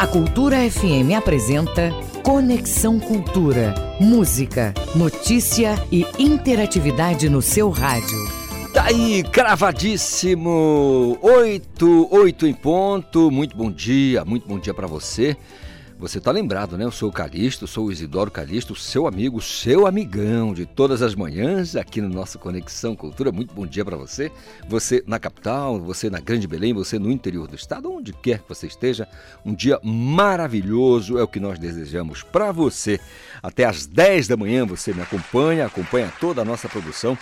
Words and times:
A 0.00 0.06
Cultura 0.06 0.56
FM 0.56 1.14
apresenta 1.14 1.90
Conexão 2.24 2.98
Cultura. 2.98 3.74
Música, 4.00 4.72
notícia 4.94 5.74
e 5.92 6.06
interatividade 6.18 7.28
no 7.28 7.42
seu 7.42 7.68
rádio. 7.68 8.16
Tá 8.72 8.84
aí, 8.84 9.22
cravadíssimo! 9.22 11.18
Oito, 11.20 12.08
oito 12.10 12.46
em 12.46 12.54
ponto. 12.54 13.30
Muito 13.30 13.54
bom 13.54 13.70
dia, 13.70 14.24
muito 14.24 14.48
bom 14.48 14.58
dia 14.58 14.72
para 14.72 14.86
você. 14.86 15.36
Você 16.00 16.16
está 16.16 16.30
lembrado, 16.30 16.78
né? 16.78 16.84
Eu 16.86 16.90
sou 16.90 17.10
o 17.10 17.12
Calixto, 17.12 17.66
sou 17.66 17.88
o 17.88 17.92
Isidoro 17.92 18.30
Calixto, 18.30 18.74
seu 18.74 19.06
amigo, 19.06 19.38
seu 19.38 19.86
amigão 19.86 20.54
de 20.54 20.64
todas 20.64 21.02
as 21.02 21.14
manhãs 21.14 21.76
aqui 21.76 22.00
no 22.00 22.08
nosso 22.08 22.38
Conexão 22.38 22.96
Cultura. 22.96 23.30
Muito 23.30 23.54
bom 23.54 23.66
dia 23.66 23.84
para 23.84 23.98
você. 23.98 24.32
Você 24.66 25.04
na 25.06 25.18
capital, 25.18 25.78
você 25.78 26.08
na 26.08 26.18
Grande 26.18 26.46
Belém, 26.46 26.72
você 26.72 26.98
no 26.98 27.10
interior 27.10 27.46
do 27.46 27.54
estado, 27.54 27.92
onde 27.92 28.14
quer 28.14 28.38
que 28.38 28.48
você 28.48 28.66
esteja. 28.66 29.06
Um 29.44 29.54
dia 29.54 29.78
maravilhoso 29.82 31.18
é 31.18 31.22
o 31.22 31.28
que 31.28 31.38
nós 31.38 31.58
desejamos 31.58 32.22
para 32.22 32.50
você. 32.50 32.98
Até 33.42 33.66
às 33.66 33.84
10 33.84 34.26
da 34.26 34.38
manhã 34.38 34.64
você 34.64 34.94
me 34.94 35.02
acompanha, 35.02 35.66
acompanha 35.66 36.10
toda 36.18 36.40
a 36.40 36.46
nossa 36.46 36.66
produção 36.66 37.16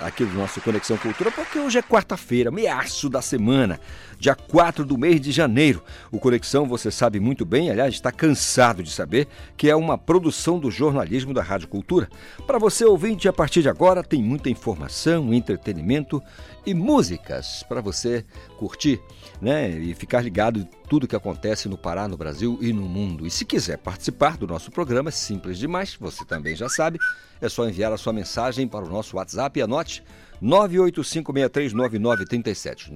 aqui 0.00 0.24
do 0.24 0.34
nosso 0.34 0.60
Conexão 0.60 0.96
Cultura, 0.98 1.30
porque 1.30 1.58
hoje 1.58 1.78
é 1.78 1.82
quarta-feira, 1.82 2.50
meaço 2.50 3.08
da 3.08 3.22
semana, 3.22 3.80
dia 4.18 4.34
4 4.34 4.84
do 4.84 4.98
mês 4.98 5.20
de 5.20 5.32
janeiro. 5.32 5.82
O 6.10 6.18
Conexão, 6.18 6.66
você 6.66 6.90
sabe 6.90 7.20
muito 7.20 7.44
bem, 7.44 7.70
aliás, 7.70 7.94
está 7.94 8.10
cansado 8.10 8.82
de 8.82 8.90
saber 8.90 9.28
que 9.56 9.68
é 9.68 9.76
uma 9.76 9.98
produção 9.98 10.58
do 10.58 10.70
jornalismo 10.70 11.34
da 11.34 11.42
Rádio 11.42 11.68
Cultura. 11.68 12.08
Para 12.46 12.58
você 12.58 12.84
ouvinte, 12.84 13.28
a 13.28 13.32
partir 13.32 13.62
de 13.62 13.68
agora 13.68 14.02
tem 14.02 14.22
muita 14.22 14.50
informação, 14.50 15.32
entretenimento 15.32 16.22
e 16.64 16.74
músicas 16.74 17.62
para 17.68 17.80
você 17.80 18.24
curtir, 18.58 19.00
né? 19.40 19.70
E 19.70 19.94
ficar 19.94 20.20
ligado 20.20 20.58
em 20.58 20.68
tudo 20.88 21.06
que 21.06 21.14
acontece 21.14 21.68
no 21.68 21.78
Pará, 21.78 22.08
no 22.08 22.16
Brasil 22.16 22.58
e 22.60 22.72
no 22.72 22.82
mundo. 22.82 23.26
E 23.26 23.30
se 23.30 23.44
quiser 23.44 23.78
participar 23.78 24.36
do 24.36 24.46
nosso 24.46 24.70
programa, 24.70 25.10
é 25.10 25.12
simples 25.12 25.58
demais, 25.58 25.96
você 25.98 26.24
também 26.24 26.56
já 26.56 26.68
sabe, 26.68 26.98
é 27.40 27.48
só 27.48 27.68
enviar 27.68 27.92
a 27.92 27.96
sua 27.96 28.12
mensagem 28.12 28.66
para 28.66 28.84
o 28.84 28.88
nosso 28.88 29.16
WhatsApp 29.16 29.58
e 29.58 29.62
anote 29.62 30.02
985639937. 30.42 32.90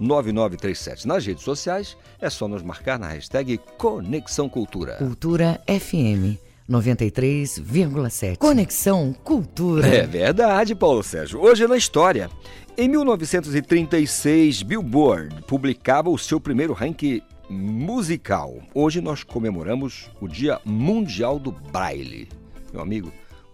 985639937. 0.00 1.04
Nas 1.04 1.26
redes 1.26 1.44
sociais 1.44 1.96
é 2.20 2.30
só 2.30 2.48
nos 2.48 2.62
marcar 2.62 2.98
na 2.98 3.08
hashtag 3.08 3.60
Conexão 3.78 4.48
Cultura. 4.48 4.96
Cultura 4.96 5.60
FM 5.66 6.38
93,7. 6.70 8.38
Conexão 8.38 9.12
Cultura. 9.24 9.86
É 9.86 10.06
verdade, 10.06 10.74
Paulo 10.74 11.02
Sérgio. 11.02 11.38
Hoje 11.40 11.64
é 11.64 11.68
na 11.68 11.76
história. 11.76 12.30
Em 12.76 12.88
1936, 12.88 14.62
Billboard 14.62 15.42
publicava 15.42 16.08
o 16.08 16.16
seu 16.16 16.40
primeiro 16.40 16.72
ranking 16.72 17.20
musical. 17.50 18.56
Hoje 18.74 19.02
nós 19.02 19.22
comemoramos 19.22 20.10
o 20.20 20.26
Dia 20.26 20.58
Mundial 20.64 21.38
do 21.38 21.52
Braille. 21.52 22.28
Meu 22.72 22.80
amigo, 22.80 23.12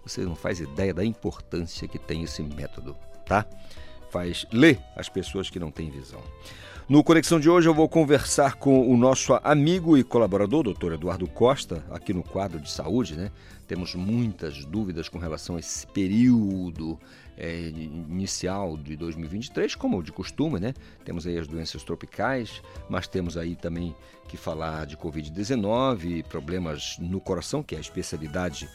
você 0.08 0.22
não 0.22 0.34
faz 0.34 0.60
ideia 0.60 0.94
da 0.94 1.04
importância 1.04 1.86
que 1.86 1.98
tem 1.98 2.22
esse 2.22 2.42
método, 2.42 2.96
tá? 3.26 3.46
Faz 4.10 4.46
ler 4.52 4.80
as 4.96 5.08
pessoas 5.08 5.50
que 5.50 5.58
não 5.58 5.70
têm 5.70 5.90
visão. 5.90 6.22
No 6.88 7.04
Conexão 7.04 7.38
de 7.38 7.50
hoje 7.50 7.68
eu 7.68 7.74
vou 7.74 7.86
conversar 7.86 8.54
com 8.54 8.90
o 8.90 8.96
nosso 8.96 9.38
amigo 9.44 9.98
e 9.98 10.02
colaborador, 10.02 10.62
doutor 10.62 10.94
Eduardo 10.94 11.26
Costa, 11.26 11.84
aqui 11.90 12.14
no 12.14 12.22
quadro 12.22 12.58
de 12.58 12.70
saúde, 12.70 13.14
né? 13.14 13.30
Temos 13.66 13.94
muitas 13.94 14.64
dúvidas 14.64 15.06
com 15.06 15.18
relação 15.18 15.56
a 15.56 15.58
esse 15.60 15.86
período 15.86 16.98
é, 17.36 17.68
inicial 17.68 18.78
de 18.78 18.96
2023, 18.96 19.74
como 19.74 20.02
de 20.02 20.10
costume, 20.10 20.58
né? 20.58 20.72
Temos 21.04 21.26
aí 21.26 21.36
as 21.36 21.46
doenças 21.46 21.84
tropicais, 21.84 22.62
mas 22.88 23.06
temos 23.06 23.36
aí 23.36 23.54
também 23.54 23.94
que 24.26 24.38
falar 24.38 24.86
de 24.86 24.96
Covid-19, 24.96 26.24
problemas 26.24 26.96
no 26.98 27.20
coração, 27.20 27.62
que 27.62 27.74
é 27.74 27.78
a 27.78 27.82
especialidade 27.82 28.66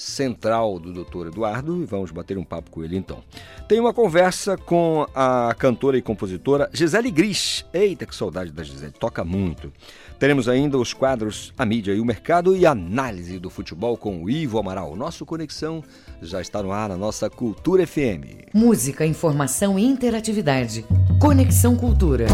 central 0.00 0.78
do 0.78 1.04
Dr. 1.04 1.26
Eduardo 1.26 1.82
e 1.82 1.84
vamos 1.84 2.10
bater 2.10 2.38
um 2.38 2.44
papo 2.44 2.70
com 2.70 2.82
ele 2.82 2.96
então. 2.96 3.22
Tem 3.68 3.78
uma 3.78 3.92
conversa 3.92 4.56
com 4.56 5.06
a 5.14 5.54
cantora 5.58 5.98
e 5.98 6.02
compositora 6.02 6.70
Gisele 6.72 7.10
Gris. 7.10 7.66
Eita, 7.72 8.06
que 8.06 8.14
saudade 8.14 8.50
da 8.50 8.62
Gisele, 8.62 8.92
toca 8.92 9.22
muito. 9.22 9.70
Teremos 10.20 10.50
ainda 10.50 10.76
os 10.76 10.92
quadros 10.92 11.50
A 11.56 11.64
Mídia 11.64 11.94
e 11.94 12.00
o 12.00 12.04
Mercado 12.04 12.54
e 12.54 12.66
análise 12.66 13.38
do 13.38 13.48
futebol 13.48 13.96
com 13.96 14.22
o 14.22 14.28
Ivo 14.28 14.58
Amaral. 14.58 14.94
Nosso 14.94 15.24
Conexão 15.24 15.82
já 16.20 16.42
está 16.42 16.62
no 16.62 16.70
ar 16.72 16.90
na 16.90 16.96
nossa 16.98 17.30
Cultura 17.30 17.86
FM. 17.86 18.52
Música, 18.52 19.06
informação 19.06 19.78
e 19.78 19.84
interatividade. 19.86 20.84
Conexão 21.18 21.74
Cultura. 21.74 22.26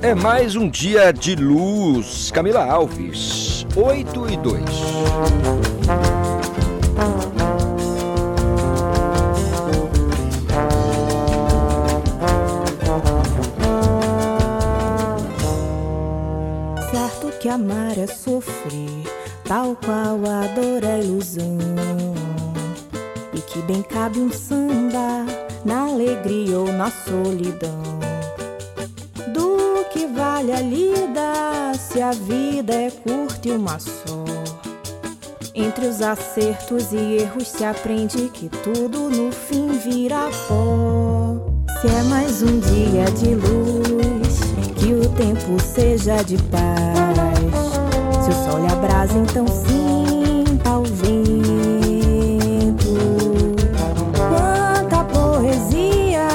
É 0.00 0.14
mais 0.14 0.56
um 0.56 0.70
dia 0.70 1.12
de 1.12 1.36
luz. 1.36 2.30
Camila 2.30 2.64
Alves, 2.64 3.66
8 3.76 4.30
e 4.30 4.36
2. 4.38 4.62
Que 17.46 17.50
amar 17.50 17.96
é 17.96 18.08
sofrer, 18.08 19.04
tal 19.44 19.76
qual 19.76 20.18
a 20.28 20.48
dor 20.48 20.82
é 20.82 20.98
ilusão. 20.98 21.56
E 23.32 23.40
que 23.40 23.60
bem 23.62 23.82
cabe 23.82 24.18
um 24.18 24.32
samba 24.32 25.24
na 25.64 25.82
alegria 25.82 26.58
ou 26.58 26.72
na 26.72 26.90
solidão. 26.90 28.00
Do 29.32 29.84
que 29.92 30.08
vale 30.08 30.50
a 30.50 30.60
lida 30.60 31.72
se 31.78 32.02
a 32.02 32.10
vida 32.10 32.74
é 32.74 32.90
curta 32.90 33.46
e 33.46 33.52
uma 33.52 33.78
só? 33.78 34.24
Entre 35.54 35.86
os 35.86 36.02
acertos 36.02 36.92
e 36.92 37.18
erros 37.18 37.46
se 37.46 37.64
aprende 37.64 38.28
que 38.30 38.48
tudo 38.48 39.08
no 39.08 39.30
fim 39.30 39.68
vira 39.68 40.30
pó. 40.48 41.36
Se 41.80 41.86
é 41.86 42.02
mais 42.08 42.42
um 42.42 42.58
dia 42.58 43.04
de 43.12 43.36
luz, 43.36 44.40
que 44.80 44.94
o 44.94 45.08
tempo 45.10 45.62
seja 45.62 46.24
de 46.24 46.36
paz. 46.50 47.35
Se 48.26 48.32
o 48.32 48.34
sol 48.34 48.58
lhe 48.58 48.66
abrasa, 48.66 49.16
então 49.16 49.46
sinta 49.46 50.78
o 50.78 50.82
vento. 50.82 51.16
Quanta 54.18 55.04
poesia 55.04 56.26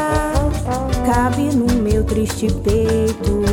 cabe 1.05 1.53
no 1.53 1.65
meu 1.81 2.05
triste 2.05 2.47
peito. 2.63 3.43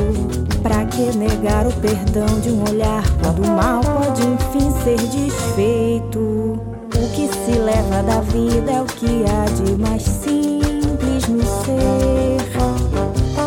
Pra 0.63 0.85
que 0.85 1.17
negar 1.17 1.67
o 1.67 1.73
perdão 1.81 2.27
de 2.41 2.51
um 2.51 2.63
olhar 2.63 3.03
quando 3.21 3.43
o 3.43 3.49
mal 3.49 3.81
pode 3.81 4.23
enfim 4.23 4.71
ser 4.85 4.99
desfeito? 5.09 6.21
O 6.21 7.09
que 7.17 7.27
se 7.27 7.59
leva 7.59 8.05
da 8.05 8.21
vida 8.21 8.71
é 8.71 8.81
o 8.81 8.85
que 8.85 9.25
há 9.25 9.47
de 9.47 9.73
mais 9.73 10.03
simples 10.03 11.27
no 11.27 11.43
ser. 11.65 12.39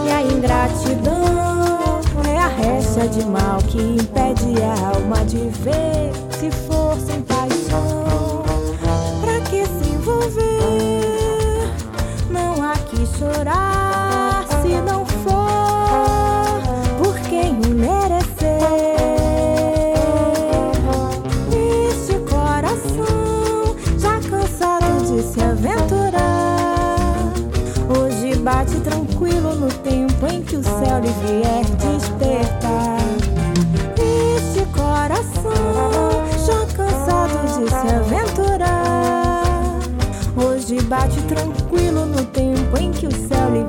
E 0.06 0.12
a 0.12 0.22
ingratidão 0.22 2.02
é 2.28 2.38
a 2.38 2.48
recha 2.48 3.08
de 3.08 3.26
mal 3.26 3.60
que 3.60 3.80
impede 3.80 4.21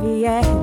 céu 0.02 0.61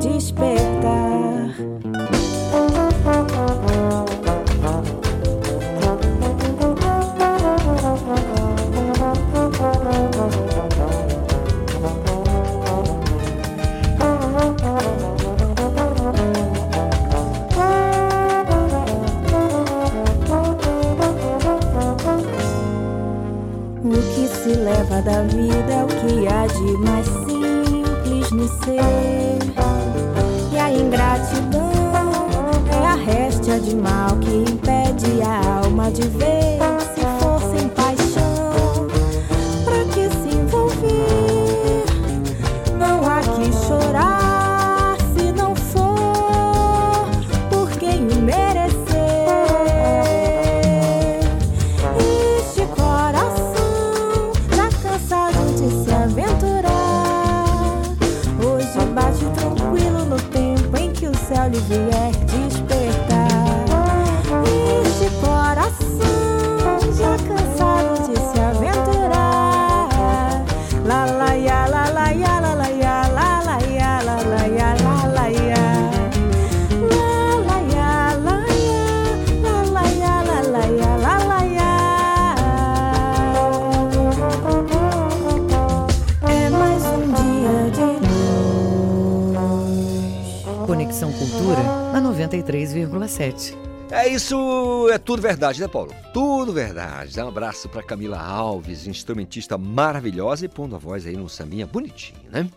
verdade, 95.29 95.61
né, 95.61 95.67
Paulo? 95.67 95.93
Tudo 96.11 96.51
verdade. 96.51 97.15
Dá 97.15 97.23
um 97.23 97.27
abraço 97.27 97.69
para 97.69 97.83
Camila 97.83 98.19
Alves, 98.19 98.87
instrumentista 98.87 99.59
maravilhosa 99.59 100.45
e 100.45 100.49
pondo 100.49 100.75
a 100.75 100.79
voz 100.79 101.05
aí 101.05 101.15
no 101.15 101.29
sambinha 101.29 101.67
bonitinho, 101.67 102.19
né? 102.31 102.49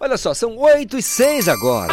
Olha 0.00 0.16
só, 0.16 0.34
são 0.34 0.56
8 0.56 0.98
e 0.98 1.02
6 1.02 1.48
agora. 1.48 1.92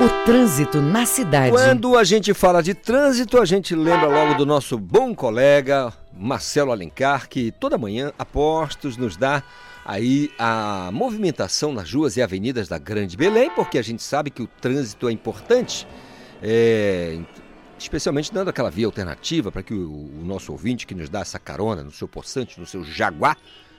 O 0.00 0.24
trânsito 0.24 0.80
na 0.80 1.04
cidade. 1.04 1.50
Quando 1.50 1.98
a 1.98 2.02
gente 2.02 2.32
fala 2.32 2.62
de 2.62 2.72
trânsito, 2.72 3.38
a 3.38 3.44
gente 3.44 3.74
lembra 3.74 4.08
logo 4.08 4.34
do 4.34 4.46
nosso 4.46 4.78
bom 4.78 5.14
colega 5.14 5.92
Marcelo 6.12 6.72
Alencar, 6.72 7.28
que 7.28 7.52
toda 7.52 7.76
manhã, 7.76 8.10
a 8.18 8.24
postos, 8.24 8.96
nos 8.96 9.18
dá 9.18 9.42
aí 9.84 10.30
a 10.38 10.88
movimentação 10.92 11.74
nas 11.74 11.92
ruas 11.92 12.16
e 12.16 12.22
avenidas 12.22 12.68
da 12.68 12.78
Grande 12.78 13.18
Belém, 13.18 13.50
porque 13.50 13.76
a 13.76 13.82
gente 13.82 14.02
sabe 14.02 14.30
que 14.30 14.42
o 14.42 14.46
trânsito 14.46 15.08
é 15.08 15.12
importante, 15.12 15.86
é, 16.42 17.18
especialmente 17.84 18.32
dando 18.32 18.48
aquela 18.48 18.70
via 18.70 18.86
alternativa 18.86 19.52
para 19.52 19.62
que 19.62 19.74
o, 19.74 19.90
o 19.90 20.24
nosso 20.24 20.52
ouvinte 20.52 20.86
que 20.86 20.94
nos 20.94 21.08
dá 21.08 21.20
essa 21.20 21.38
carona 21.38 21.84
no 21.84 21.90
seu 21.90 22.08
poçante, 22.08 22.58
no 22.58 22.66
seu 22.66 22.82
jaguar, 22.82 23.36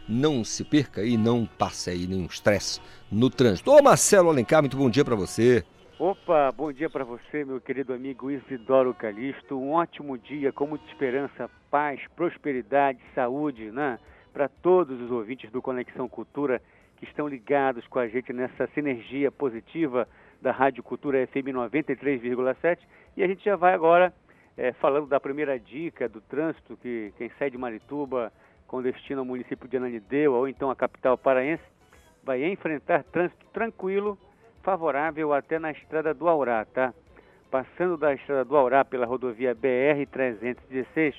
não 0.07 0.43
se 0.43 0.63
perca 0.63 1.03
e 1.03 1.17
não 1.17 1.45
passe 1.45 1.89
aí 1.89 2.05
nenhum 2.05 2.25
estresse 2.25 2.79
no 3.11 3.29
trânsito. 3.29 3.71
Ô 3.71 3.81
Marcelo 3.81 4.29
Alencar, 4.29 4.61
muito 4.61 4.77
bom 4.77 4.89
dia 4.89 5.03
para 5.03 5.15
você. 5.15 5.63
Opa, 5.97 6.51
bom 6.51 6.71
dia 6.71 6.89
para 6.89 7.03
você, 7.03 7.43
meu 7.43 7.59
querido 7.59 7.93
amigo 7.93 8.29
Isidoro 8.29 8.93
Calixto. 8.93 9.57
Um 9.57 9.71
ótimo 9.71 10.17
dia 10.17 10.51
com 10.51 10.67
muita 10.67 10.85
esperança, 10.87 11.49
paz, 11.71 11.99
prosperidade, 12.15 12.99
saúde, 13.15 13.71
né? 13.71 13.97
Para 14.33 14.47
todos 14.47 15.01
os 15.01 15.09
ouvintes 15.09 15.49
do 15.51 15.61
Conexão 15.61 16.07
Cultura 16.09 16.61
que 16.97 17.05
estão 17.05 17.27
ligados 17.27 17.87
com 17.87 17.97
a 17.97 18.07
gente 18.07 18.31
nessa 18.33 18.67
sinergia 18.75 19.31
positiva 19.31 20.07
da 20.45 20.51
Rádio 20.51 20.83
Cultura 20.83 21.25
FM 21.25 21.49
93,7. 21.55 22.77
E 23.17 23.23
a 23.23 23.27
gente 23.27 23.43
já 23.43 23.55
vai 23.55 23.73
agora 23.73 24.13
eh, 24.55 24.73
falando 24.73 25.07
da 25.07 25.19
primeira 25.19 25.59
dica 25.59 26.07
do 26.07 26.21
trânsito 26.21 26.77
que 26.77 27.11
quem 27.17 27.31
sai 27.39 27.49
de 27.49 27.57
Marituba 27.57 28.31
com 28.67 28.79
destino 28.79 29.21
ao 29.21 29.25
município 29.25 29.67
de 29.67 29.77
Ananindeua 29.77 30.37
ou 30.37 30.47
então 30.47 30.69
a 30.69 30.75
capital 30.75 31.17
paraense 31.17 31.63
vai 32.23 32.45
enfrentar 32.45 33.03
trânsito 33.05 33.43
tranquilo 33.51 34.19
favorável 34.61 35.33
até 35.33 35.57
na 35.57 35.71
estrada 35.71 36.13
do 36.13 36.29
Aurá, 36.29 36.63
tá? 36.63 36.93
Passando 37.49 37.97
da 37.97 38.13
estrada 38.13 38.45
do 38.45 38.55
Aurá 38.55 38.85
pela 38.85 39.07
rodovia 39.07 39.55
BR-316, 39.55 41.15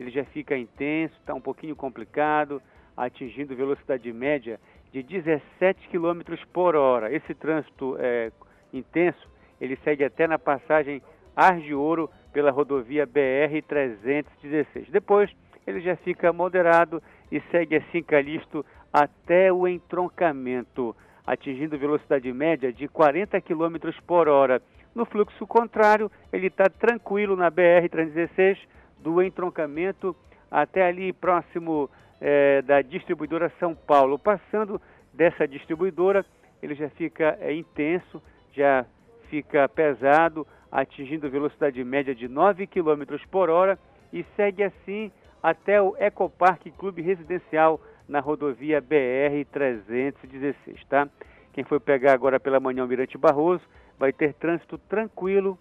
ele 0.00 0.10
já 0.10 0.24
fica 0.24 0.56
intenso, 0.56 1.14
está 1.20 1.34
um 1.34 1.40
pouquinho 1.40 1.76
complicado, 1.76 2.62
atingindo 2.96 3.54
velocidade 3.54 4.10
média 4.10 4.58
de 4.90 5.02
17 5.02 5.88
km 5.88 6.22
por 6.50 6.76
hora. 6.76 7.12
Esse 7.12 7.34
trânsito 7.34 7.96
é, 7.98 8.30
intenso, 8.78 9.28
ele 9.60 9.76
segue 9.84 10.04
até 10.04 10.26
na 10.26 10.38
passagem 10.38 11.00
Ar 11.34 11.60
de 11.60 11.74
Ouro 11.74 12.10
pela 12.32 12.50
rodovia 12.50 13.06
BR-316. 13.06 14.90
Depois, 14.90 15.30
ele 15.66 15.80
já 15.80 15.96
fica 15.96 16.32
moderado 16.32 17.02
e 17.30 17.40
segue 17.50 17.76
assim 17.76 18.02
Calixto 18.02 18.64
até 18.92 19.52
o 19.52 19.66
entroncamento 19.66 20.94
atingindo 21.26 21.78
velocidade 21.78 22.30
média 22.32 22.72
de 22.72 22.86
40 22.86 23.40
km 23.40 23.76
por 24.06 24.28
hora. 24.28 24.60
No 24.94 25.04
fluxo 25.04 25.46
contrário, 25.46 26.10
ele 26.32 26.48
está 26.48 26.68
tranquilo 26.68 27.34
na 27.34 27.50
BR-316, 27.50 28.58
do 28.98 29.22
entroncamento 29.22 30.14
até 30.50 30.86
ali 30.86 31.12
próximo 31.12 31.90
eh, 32.20 32.62
da 32.62 32.80
distribuidora 32.80 33.52
São 33.58 33.74
Paulo. 33.74 34.18
Passando 34.18 34.80
dessa 35.12 35.46
distribuidora, 35.46 36.24
ele 36.62 36.74
já 36.74 36.88
fica 36.90 37.36
é, 37.40 37.52
intenso, 37.52 38.22
já 38.54 38.86
fica 39.28 39.68
pesado, 39.68 40.46
atingindo 40.70 41.30
velocidade 41.30 41.82
média 41.84 42.14
de 42.14 42.28
9 42.28 42.66
km 42.66 43.02
por 43.30 43.50
hora 43.50 43.78
e 44.12 44.24
segue 44.36 44.62
assim 44.62 45.10
até 45.42 45.80
o 45.80 45.96
Ecoparque 45.98 46.70
Clube 46.70 47.02
Residencial 47.02 47.80
na 48.08 48.20
rodovia 48.20 48.80
BR-316, 48.82 50.54
tá? 50.88 51.08
Quem 51.52 51.64
for 51.64 51.80
pegar 51.80 52.12
agora 52.12 52.40
pela 52.40 52.60
manhã 52.60 52.84
o 52.84 52.88
Mirante 52.88 53.16
Barroso 53.16 53.62
vai 53.98 54.12
ter 54.12 54.34
trânsito 54.34 54.76
tranquilo, 54.78 55.58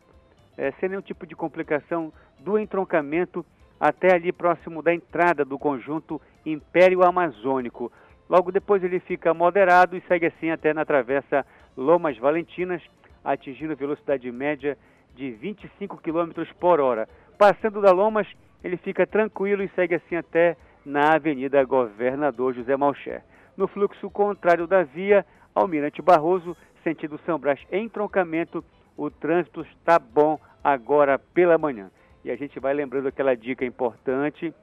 é, 0.58 0.72
sem 0.80 0.90
nenhum 0.90 1.02
tipo 1.02 1.26
de 1.26 1.36
complicação 1.36 2.12
do 2.40 2.58
entroncamento 2.58 3.46
até 3.80 4.14
ali 4.14 4.32
próximo 4.32 4.82
da 4.82 4.94
entrada 4.94 5.44
do 5.46 5.60
conjunto 5.60 6.22
Império 6.46 7.04
Amazônico. 7.04 7.92
Logo 8.30 8.52
depois 8.52 8.84
ele 8.84 9.00
fica 9.00 9.34
moderado 9.34 9.96
e 9.96 10.02
segue 10.08 10.28
assim 10.28 10.50
até 10.50 10.74
na 10.74 10.86
travessa 10.86 11.46
Lomas 11.76 12.18
Valentinas, 12.18 12.82
atingindo 13.24 13.76
velocidade 13.76 14.32
média 14.32 14.78
de 15.16 15.32
25 15.32 15.98
km 15.98 16.32
por 16.60 16.80
hora. 16.80 17.08
Passando 17.38 17.82
da 17.82 17.92
Lomas, 17.92 18.28
ele 18.64 18.78
fica 18.78 19.06
tranquilo 19.06 19.64
e 19.64 19.70
segue 19.70 19.96
assim 19.96 20.16
até 20.16 20.56
na 20.86 21.16
Avenida 21.16 21.64
Governador 21.64 22.54
José 22.54 22.76
Malcher. 22.76 23.24
No 23.56 23.68
fluxo 23.68 24.10
contrário 24.10 24.68
da 24.68 24.84
via, 24.84 25.26
Almirante 25.54 26.02
Barroso, 26.02 26.58
sentido 26.84 27.20
São 27.26 27.38
Brás, 27.40 27.60
em 27.72 27.88
troncamento, 27.88 28.64
o 28.98 29.10
trânsito 29.10 29.62
está 29.62 29.98
bom 30.00 30.40
agora 30.64 31.18
pela 31.20 31.58
manhã. 31.58 31.90
E 32.24 32.32
a 32.32 32.36
gente 32.36 32.60
vai 32.60 32.74
lembrando 32.74 33.08
aquela 33.08 33.36
dica 33.36 33.66
importante. 33.66 34.54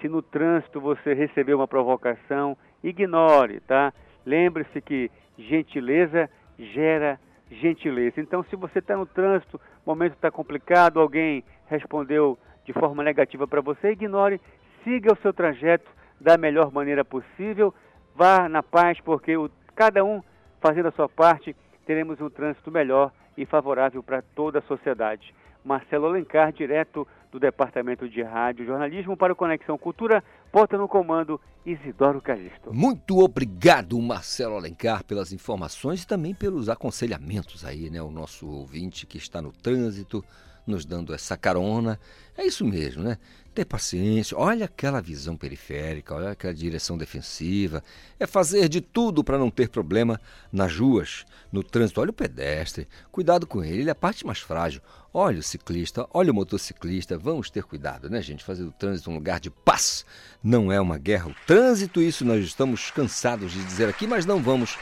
Se 0.00 0.08
no 0.08 0.22
trânsito 0.22 0.80
você 0.80 1.14
receber 1.14 1.54
uma 1.54 1.68
provocação, 1.68 2.56
ignore, 2.82 3.60
tá? 3.60 3.92
Lembre-se 4.24 4.80
que 4.80 5.10
gentileza 5.48 6.28
gera 6.58 7.18
gentileza. 7.50 8.20
Então, 8.20 8.42
se 8.44 8.56
você 8.56 8.78
está 8.78 8.96
no 8.96 9.06
trânsito, 9.06 9.60
o 9.84 9.90
momento 9.90 10.14
está 10.14 10.30
complicado, 10.30 11.00
alguém 11.00 11.42
respondeu 11.66 12.38
de 12.64 12.72
forma 12.72 13.02
negativa 13.02 13.46
para 13.46 13.60
você, 13.60 13.92
ignore, 13.92 14.40
siga 14.84 15.12
o 15.12 15.16
seu 15.16 15.32
trajeto 15.32 15.90
da 16.20 16.36
melhor 16.36 16.70
maneira 16.70 17.04
possível, 17.04 17.74
vá 18.14 18.48
na 18.48 18.62
paz, 18.62 19.00
porque 19.00 19.36
o, 19.36 19.50
cada 19.74 20.04
um 20.04 20.22
fazendo 20.60 20.88
a 20.88 20.92
sua 20.92 21.08
parte, 21.08 21.56
teremos 21.86 22.20
um 22.20 22.28
trânsito 22.28 22.70
melhor 22.70 23.10
e 23.36 23.46
favorável 23.46 24.02
para 24.02 24.22
toda 24.22 24.58
a 24.58 24.62
sociedade. 24.62 25.34
Marcelo 25.64 26.06
Alencar, 26.06 26.52
direto 26.52 27.06
do 27.30 27.38
Departamento 27.38 28.08
de 28.08 28.22
Rádio 28.22 28.64
e 28.64 28.66
Jornalismo 28.66 29.16
para 29.16 29.32
o 29.32 29.36
Conexão 29.36 29.78
Cultura, 29.78 30.22
porta 30.50 30.76
no 30.76 30.88
comando 30.88 31.40
Isidoro 31.64 32.20
Calixto. 32.20 32.72
Muito 32.72 33.18
obrigado, 33.18 34.00
Marcelo 34.00 34.56
Alencar, 34.56 35.04
pelas 35.04 35.32
informações 35.32 36.02
e 36.02 36.06
também 36.06 36.34
pelos 36.34 36.68
aconselhamentos 36.68 37.64
aí, 37.64 37.90
né? 37.90 38.02
O 38.02 38.10
nosso 38.10 38.48
ouvinte 38.48 39.06
que 39.06 39.18
está 39.18 39.40
no 39.40 39.52
trânsito, 39.52 40.24
nos 40.66 40.84
dando 40.84 41.14
essa 41.14 41.36
carona. 41.36 41.98
É 42.36 42.44
isso 42.44 42.64
mesmo, 42.64 43.02
né? 43.02 43.18
Ter 43.54 43.64
paciência, 43.64 44.38
olha 44.38 44.66
aquela 44.66 45.00
visão 45.00 45.36
periférica, 45.36 46.14
olha 46.14 46.30
aquela 46.30 46.54
direção 46.54 46.96
defensiva. 46.96 47.82
É 48.18 48.26
fazer 48.26 48.68
de 48.68 48.80
tudo 48.80 49.24
para 49.24 49.38
não 49.38 49.50
ter 49.50 49.68
problema 49.68 50.20
nas 50.52 50.76
ruas, 50.76 51.26
no 51.50 51.62
trânsito. 51.64 52.00
Olha 52.00 52.10
o 52.10 52.14
pedestre, 52.14 52.86
cuidado 53.10 53.46
com 53.46 53.64
ele, 53.64 53.80
ele 53.80 53.88
é 53.88 53.92
a 53.92 53.96
parte 53.96 54.24
mais 54.24 54.38
frágil. 54.38 54.80
Olha 55.12 55.40
o 55.40 55.42
ciclista, 55.42 56.06
olha 56.12 56.30
o 56.30 56.34
motociclista. 56.34 57.18
Vamos 57.18 57.50
ter 57.50 57.64
cuidado, 57.64 58.08
né, 58.08 58.22
gente? 58.22 58.44
Fazer 58.44 58.62
do 58.62 58.70
trânsito 58.70 59.10
um 59.10 59.14
lugar 59.14 59.40
de 59.40 59.50
paz. 59.50 60.06
Não 60.42 60.70
é 60.70 60.80
uma 60.80 60.96
guerra. 60.96 61.28
O 61.28 61.34
trânsito, 61.46 62.00
isso 62.00 62.24
nós 62.24 62.44
estamos 62.44 62.92
cansados 62.92 63.50
de 63.50 63.64
dizer 63.64 63.88
aqui, 63.88 64.06
mas 64.06 64.24
não 64.24 64.40
vamos 64.40 64.78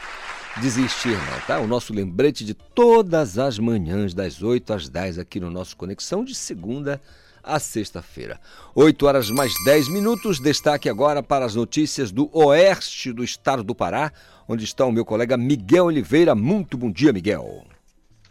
desistir 0.56 1.10
não, 1.12 1.40
tá? 1.46 1.60
O 1.60 1.66
nosso 1.66 1.92
lembrete 1.92 2.44
de 2.44 2.54
todas 2.54 3.38
as 3.38 3.58
manhãs, 3.58 4.14
das 4.14 4.42
8 4.42 4.72
às 4.72 4.88
10, 4.88 5.18
aqui 5.18 5.38
no 5.38 5.50
nosso 5.50 5.76
Conexão, 5.76 6.24
de 6.24 6.34
segunda 6.34 7.00
a 7.42 7.58
sexta-feira. 7.58 8.38
8 8.74 9.06
horas 9.06 9.30
mais 9.30 9.52
10 9.64 9.88
minutos, 9.88 10.38
destaque 10.40 10.88
agora 10.88 11.22
para 11.22 11.44
as 11.44 11.54
notícias 11.54 12.10
do 12.10 12.28
oeste 12.36 13.12
do 13.12 13.24
estado 13.24 13.62
do 13.62 13.74
Pará, 13.74 14.12
onde 14.48 14.64
está 14.64 14.84
o 14.84 14.92
meu 14.92 15.04
colega 15.04 15.36
Miguel 15.36 15.86
Oliveira. 15.86 16.34
Muito 16.34 16.76
bom 16.76 16.90
dia, 16.90 17.12
Miguel. 17.12 17.64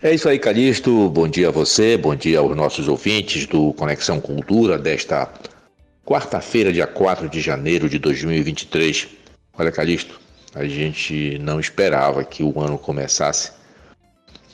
É 0.02 0.14
isso 0.14 0.30
aí, 0.30 0.38
Calixto. 0.38 1.10
Bom 1.10 1.28
dia 1.28 1.48
a 1.48 1.52
você, 1.52 1.98
bom 1.98 2.16
dia 2.16 2.40
aos 2.40 2.56
nossos 2.56 2.88
ouvintes 2.88 3.48
do 3.48 3.74
Conexão 3.74 4.22
Cultura 4.22 4.78
desta 4.78 5.28
quarta-feira, 6.06 6.72
dia 6.72 6.86
4 6.86 7.28
de 7.28 7.42
janeiro 7.42 7.90
de 7.90 7.98
2023. 7.98 9.08
Olha, 9.58 9.72
Calixto, 9.72 10.20
a 10.58 10.68
gente 10.68 11.38
não 11.40 11.60
esperava 11.60 12.24
que 12.24 12.42
o 12.42 12.60
ano 12.60 12.80
começasse 12.80 13.52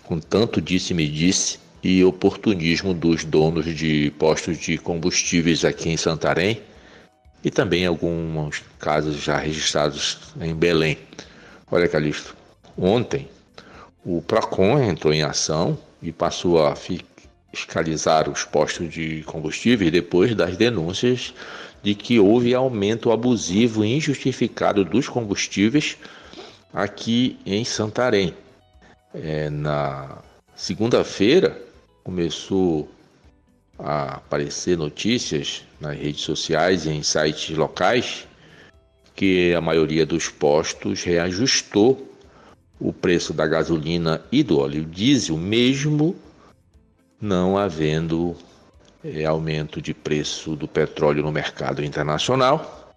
com 0.04 0.20
tanto 0.20 0.60
disse-me 0.60 1.08
disse 1.08 1.60
e 1.82 2.04
oportunismo 2.04 2.94
dos 2.94 3.24
donos 3.24 3.66
de 3.74 4.12
postos 4.20 4.58
de 4.58 4.78
combustíveis 4.78 5.64
aqui 5.64 5.90
em 5.90 5.98
Santarém 5.98 6.62
e 7.42 7.50
também 7.50 7.86
alguns 7.86 8.62
casos 8.80 9.22
já 9.22 9.38
registrados 9.38 10.20
em 10.42 10.54
Belém. 10.54 10.98
Olha, 11.72 11.88
Calixto, 11.88 12.36
ontem 12.78 13.30
o 14.04 14.22
PROCON 14.22 14.84
entrou 14.84 15.14
em 15.14 15.24
ação 15.24 15.78
e 16.02 16.12
passou 16.12 16.66
a 16.66 16.76
fiscalizar 16.76 18.30
os 18.30 18.44
postos 18.44 18.94
de 18.94 19.24
combustíveis 19.24 19.90
depois 19.92 20.36
das 20.36 20.58
denúncias 20.58 21.34
de 21.84 21.94
que 21.94 22.18
houve 22.18 22.56
aumento 22.56 23.12
abusivo 23.12 23.84
e 23.84 23.98
injustificado 23.98 24.86
dos 24.86 25.10
combustíveis 25.10 25.98
aqui 26.74 27.38
em 27.46 27.66
Santarém. 27.66 28.34
É, 29.14 29.50
na 29.50 30.18
segunda-feira 30.56 31.62
começou 32.04 32.90
a 33.78 34.16
aparecer 34.16 34.78
notícias 34.78 35.64
nas 35.80 35.98
redes 35.98 36.22
sociais 36.22 36.86
e 36.86 36.90
em 36.90 37.04
sites 37.04 37.56
locais 37.56 38.26
que 39.14 39.54
a 39.54 39.62
maioria 39.62 40.06
dos 40.06 40.30
postos 40.30 41.04
reajustou 41.04 42.10
o 42.80 42.92
preço 42.92 43.34
da 43.34 43.46
gasolina 43.46 44.22
e 44.32 44.42
do 44.42 44.60
óleo 44.60 44.84
diesel, 44.86 45.38
mesmo 45.38 46.16
não 47.22 47.58
havendo 47.58 48.36
é, 49.04 49.26
aumento 49.26 49.82
de 49.82 49.94
preço 49.94 50.56
do 50.56 50.68
petróleo 50.68 51.24
no 51.24 51.32
mercado 51.32 51.84
internacional, 51.84 52.96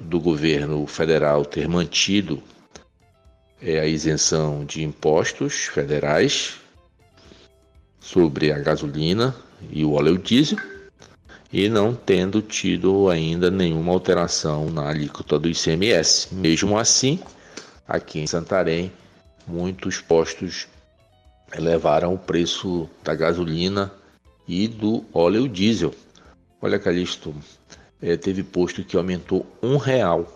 do 0.00 0.20
governo 0.20 0.86
federal 0.86 1.44
ter 1.44 1.68
mantido 1.68 2.42
é, 3.60 3.80
a 3.80 3.86
isenção 3.86 4.64
de 4.64 4.82
impostos 4.82 5.64
federais 5.66 6.56
sobre 7.98 8.52
a 8.52 8.58
gasolina 8.58 9.34
e 9.70 9.84
o 9.84 9.92
óleo 9.92 10.16
diesel 10.16 10.58
e 11.52 11.68
não 11.68 11.94
tendo 11.94 12.40
tido 12.42 13.08
ainda 13.08 13.50
nenhuma 13.50 13.92
alteração 13.92 14.70
na 14.70 14.88
alíquota 14.88 15.38
do 15.38 15.48
ICMS. 15.48 16.34
Mesmo 16.34 16.78
assim, 16.78 17.18
aqui 17.86 18.20
em 18.20 18.26
Santarém, 18.26 18.92
muitos 19.46 19.98
postos 19.98 20.68
elevaram 21.56 22.14
o 22.14 22.18
preço 22.18 22.88
da 23.02 23.14
gasolina 23.14 23.90
e 24.48 24.66
do 24.66 25.04
óleo 25.12 25.46
diesel. 25.46 25.94
Olha, 26.60 26.78
Calixto, 26.78 27.34
é, 28.00 28.16
teve 28.16 28.42
posto 28.42 28.82
que 28.82 28.96
aumentou 28.96 29.46
um 29.62 29.76
real 29.76 30.26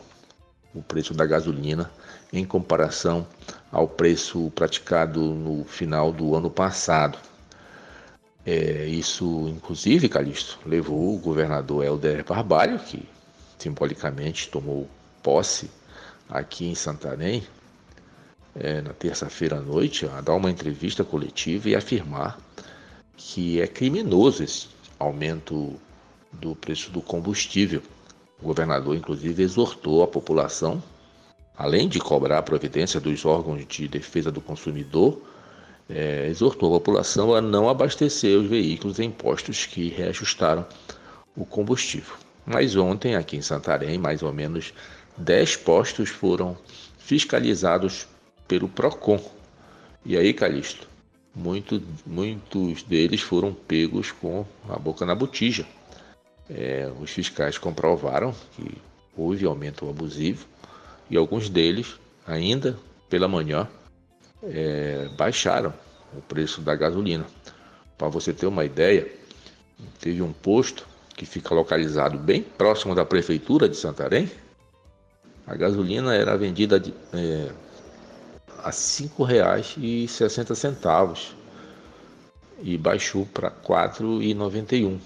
o 0.74 0.82
preço 0.82 1.14
da 1.14 1.26
gasolina 1.26 1.90
em 2.32 2.44
comparação 2.44 3.26
ao 3.70 3.88
preço 3.88 4.50
praticado 4.54 5.20
no 5.20 5.64
final 5.64 6.12
do 6.12 6.34
ano 6.34 6.50
passado. 6.50 7.18
É, 8.44 8.86
isso, 8.86 9.48
inclusive, 9.48 10.08
Calixto, 10.08 10.58
levou 10.66 11.14
o 11.14 11.18
governador 11.18 11.84
Helder 11.84 12.24
Barbalho, 12.24 12.78
que 12.78 13.06
simbolicamente 13.58 14.48
tomou 14.48 14.88
posse 15.22 15.70
aqui 16.28 16.66
em 16.66 16.74
Santarém, 16.74 17.46
é, 18.54 18.80
na 18.80 18.92
terça-feira 18.92 19.58
à 19.58 19.60
noite, 19.60 20.06
a 20.06 20.20
dar 20.20 20.34
uma 20.34 20.50
entrevista 20.50 21.04
coletiva 21.04 21.68
e 21.68 21.76
afirmar 21.76 22.38
que 23.16 23.60
é 23.60 23.66
criminoso 23.66 24.42
esse 24.42 24.68
aumento 24.98 25.74
do 26.32 26.56
preço 26.56 26.90
do 26.90 27.00
combustível. 27.00 27.82
O 28.40 28.46
governador, 28.46 28.96
inclusive, 28.96 29.42
exortou 29.42 30.02
a 30.02 30.08
população, 30.08 30.82
além 31.56 31.88
de 31.88 31.98
cobrar 32.00 32.38
a 32.38 32.42
providência 32.42 33.00
dos 33.00 33.24
órgãos 33.24 33.66
de 33.66 33.86
defesa 33.86 34.32
do 34.32 34.40
consumidor, 34.40 35.20
é, 35.88 36.26
exortou 36.28 36.74
a 36.74 36.80
população 36.80 37.34
a 37.34 37.40
não 37.40 37.68
abastecer 37.68 38.38
os 38.38 38.46
veículos 38.46 38.98
em 38.98 39.10
postos 39.10 39.66
que 39.66 39.88
reajustaram 39.88 40.66
o 41.36 41.44
combustível. 41.44 42.14
Mas 42.44 42.74
ontem, 42.76 43.14
aqui 43.14 43.36
em 43.36 43.42
Santarém, 43.42 43.98
mais 43.98 44.22
ou 44.22 44.32
menos 44.32 44.72
10 45.16 45.56
postos 45.56 46.08
foram 46.08 46.56
fiscalizados 46.98 48.06
pelo 48.48 48.68
PROCON. 48.68 49.20
E 50.04 50.16
aí, 50.16 50.32
Calixto, 50.32 50.88
muito, 51.34 51.82
muitos 52.06 52.82
deles 52.82 53.20
foram 53.20 53.52
pegos 53.54 54.10
com 54.10 54.44
a 54.68 54.78
boca 54.78 55.06
na 55.06 55.14
botija. 55.14 55.66
É, 56.50 56.90
os 57.00 57.10
fiscais 57.10 57.56
comprovaram 57.56 58.34
que 58.54 58.76
houve 59.16 59.46
aumento 59.46 59.88
abusivo 59.88 60.46
e 61.08 61.16
alguns 61.16 61.48
deles, 61.48 61.98
ainda 62.26 62.78
pela 63.08 63.28
manhã, 63.28 63.68
é, 64.42 65.08
baixaram 65.16 65.72
o 66.16 66.20
preço 66.20 66.60
da 66.60 66.74
gasolina. 66.74 67.26
Para 67.96 68.08
você 68.08 68.32
ter 68.32 68.46
uma 68.46 68.64
ideia, 68.64 69.10
teve 70.00 70.20
um 70.22 70.32
posto 70.32 70.86
que 71.16 71.24
fica 71.24 71.54
localizado 71.54 72.18
bem 72.18 72.42
próximo 72.42 72.94
da 72.94 73.04
prefeitura 73.04 73.68
de 73.68 73.76
Santarém. 73.76 74.30
A 75.46 75.54
gasolina 75.54 76.14
era 76.14 76.36
vendida 76.36 76.78
de, 76.78 76.92
é, 77.12 77.50
a 78.62 78.70
R$ 78.70 78.72
5,60 78.72 81.34
e 82.62 82.78
baixou 82.78 83.26
para 83.26 83.48
R$ 83.48 83.54
4,91. 83.66 84.98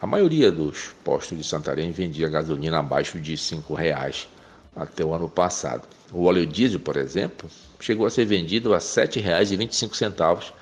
A 0.00 0.06
maioria 0.06 0.50
dos 0.50 0.94
postos 1.04 1.36
de 1.36 1.44
Santarém 1.44 1.92
vendia 1.92 2.26
gasolina 2.28 2.78
abaixo 2.78 3.20
de 3.20 3.32
R$ 3.32 3.36
5,00 3.36 4.26
até 4.74 5.04
o 5.04 5.12
ano 5.12 5.28
passado. 5.28 5.86
O 6.10 6.24
óleo 6.24 6.46
diesel, 6.46 6.80
por 6.80 6.96
exemplo, 6.96 7.50
chegou 7.78 8.06
a 8.06 8.10
ser 8.10 8.24
vendido 8.24 8.72
a 8.72 8.78
R$ 8.78 8.82
7,25 8.82 10.54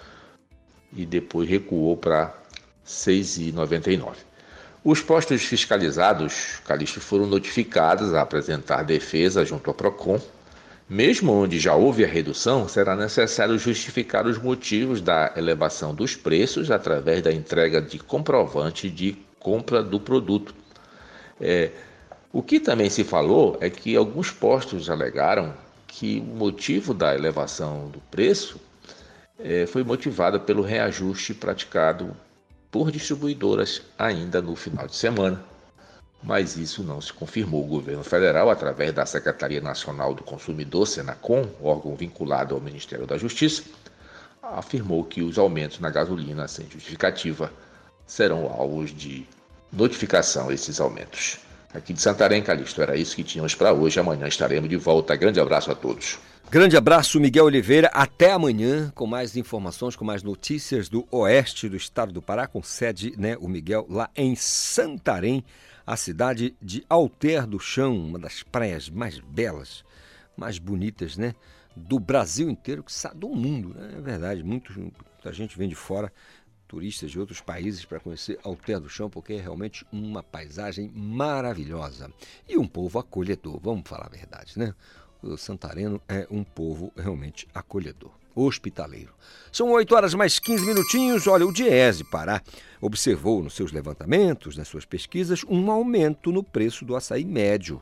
e 0.93 1.07
depois 1.07 1.49
recuou 1.49 1.97
para 1.97 2.25
R$ 2.25 2.33
6,99. 2.85 4.17
Os 4.83 5.01
postos 5.01 5.43
fiscalizados, 5.43 6.61
Calixto, 6.65 7.01
foram 7.01 7.27
notificados 7.27 8.13
a 8.15 8.23
apresentar 8.23 8.83
defesa 8.83 9.45
junto 9.45 9.71
ao 9.71 9.75
PROCON 9.75 10.21
mesmo 10.89 11.33
onde 11.33 11.59
já 11.59 11.75
houve 11.75 12.05
a 12.05 12.09
redução, 12.09 12.67
será 12.67 12.97
necessário 12.97 13.59
justificar 13.59 14.27
os 14.27 14.39
motivos 14.39 15.01
da 15.01 15.33
elevação 15.37 15.95
dos 15.95 16.17
preços 16.17 16.71
através 16.71 17.23
da 17.23 17.33
entrega 17.33 17.81
de 17.81 17.99
comprovante 17.99 18.89
de 18.89 19.17
compra 19.39 19.83
do 19.83 20.01
produto. 20.01 20.55
É, 21.41 21.71
o 22.33 22.43
que 22.43 22.59
também 22.59 22.89
se 22.89 23.05
falou 23.05 23.59
é 23.61 23.69
que 23.69 23.95
alguns 23.95 24.31
postos 24.31 24.89
alegaram 24.89 25.55
que 25.87 26.21
o 26.21 26.37
motivo 26.37 26.95
da 26.95 27.15
elevação 27.15 27.89
do 27.91 28.01
preço 28.11 28.59
é, 29.39 29.67
foi 29.67 29.85
motivado 29.85 30.41
pelo 30.41 30.63
reajuste 30.63 31.35
praticado 31.35 32.17
por 32.71 32.91
distribuidoras 32.91 33.83
ainda 33.99 34.41
no 34.41 34.57
final 34.57 34.87
de 34.87 34.97
semana 34.97 35.43
mas 36.23 36.57
isso 36.57 36.83
não 36.83 37.01
se 37.01 37.13
confirmou. 37.13 37.65
O 37.65 37.69
governo 37.69 38.03
federal, 38.03 38.51
através 38.51 38.93
da 38.93 39.07
Secretaria 39.07 39.61
Nacional 39.61 40.15
do 40.15 40.23
Consumidor, 40.23 40.87
Senacom, 40.87 41.49
órgão 41.63 41.95
vinculado 41.95 42.55
ao 42.55 42.61
Ministério 42.61 43.07
da 43.07 43.17
Justiça, 43.17 43.63
afirmou 44.43 45.05
que 45.05 45.23
os 45.23 45.39
aumentos 45.39 45.79
na 45.79 45.91
gasolina 45.91 46.49
sem 46.49 46.69
justificativa 46.69 47.53
serão 48.07 48.47
alvos 48.47 48.95
de 48.95 49.27
notificação 49.73 50.51
esses 50.51 50.81
aumentos. 50.81 51.39
Aqui 51.73 51.93
de 51.93 52.01
Santarém, 52.01 52.43
Calixto, 52.43 52.81
era 52.81 52.97
isso 52.97 53.15
que 53.15 53.23
tínhamos 53.23 53.55
para 53.55 53.73
hoje. 53.73 54.01
Amanhã 54.01 54.27
estaremos 54.27 54.71
de 54.71 54.77
volta. 54.77 55.15
Grande 55.15 55.39
abraço 55.39 55.71
a 55.71 55.75
todos. 55.75 56.19
Grande 56.51 56.79
abraço, 56.79 57.21
Miguel 57.21 57.45
Oliveira. 57.45 57.91
Até 57.93 58.33
amanhã 58.33 58.91
com 58.95 59.07
mais 59.07 59.37
informações, 59.37 59.95
com 59.95 60.03
mais 60.03 60.23
notícias 60.23 60.89
do 60.89 61.07
oeste 61.11 61.69
do 61.69 61.77
estado 61.77 62.11
do 62.11 62.23
Pará, 62.23 62.47
com 62.47 62.63
sede, 62.63 63.13
né, 63.19 63.37
o 63.39 63.47
Miguel, 63.47 63.87
lá 63.91 64.09
em 64.17 64.35
Santarém 64.35 65.45
a 65.89 65.97
cidade 65.97 66.55
de 66.61 66.85
Alter 66.87 67.47
do 67.47 67.59
Chão, 67.59 67.99
uma 67.99 68.19
das 68.19 68.43
praias 68.43 68.91
mais 68.91 69.19
belas, 69.21 69.83
mais 70.37 70.59
bonitas, 70.59 71.17
né? 71.17 71.35
Do 71.75 71.99
Brasil 71.99 72.51
inteiro, 72.51 72.85
que 72.85 72.93
sabe 72.93 73.21
do 73.21 73.31
mundo, 73.31 73.73
né? 73.73 73.95
É 73.97 74.01
verdade, 74.03 74.45
muito, 74.45 74.71
muita 74.79 75.33
gente 75.33 75.57
vem 75.57 75.67
de 75.67 75.75
fora, 75.75 76.13
turistas 76.67 77.11
de 77.11 77.19
outros 77.19 77.41
países, 77.41 77.87
para 77.87 77.99
conhecer 77.99 78.39
Alter 78.45 78.81
do 78.81 78.91
Chão, 78.91 79.09
porque 79.09 79.33
é 79.33 79.41
realmente 79.41 79.87
uma 79.91 80.23
paisagem 80.23 80.93
maravilhosa. 80.95 82.13
E 82.47 82.59
um 82.59 82.69
povo 82.69 82.99
acolhedor, 82.99 83.59
vamos 83.59 83.89
falar 83.89 84.09
a 84.09 84.11
verdade, 84.11 84.59
né? 84.59 84.75
o 85.23 85.39
santareno 85.39 86.01
é 86.07 86.27
um 86.31 86.45
povo 86.45 86.93
realmente 86.97 87.49
acolhedor 87.55 88.13
hospitaleiro. 88.41 89.13
São 89.51 89.71
8 89.71 89.95
horas 89.95 90.15
mais 90.15 90.39
15 90.39 90.65
minutinhos. 90.65 91.27
Olha, 91.27 91.47
o 91.47 91.53
Diese 91.53 92.05
Pará 92.05 92.43
observou 92.81 93.43
nos 93.43 93.55
seus 93.55 93.73
levantamentos, 93.73 94.57
nas 94.57 94.69
suas 94.69 94.85
pesquisas, 94.85 95.45
um 95.49 95.71
aumento 95.71 96.31
no 96.31 96.43
preço 96.43 96.85
do 96.85 96.95
açaí 96.95 97.25
médio. 97.25 97.81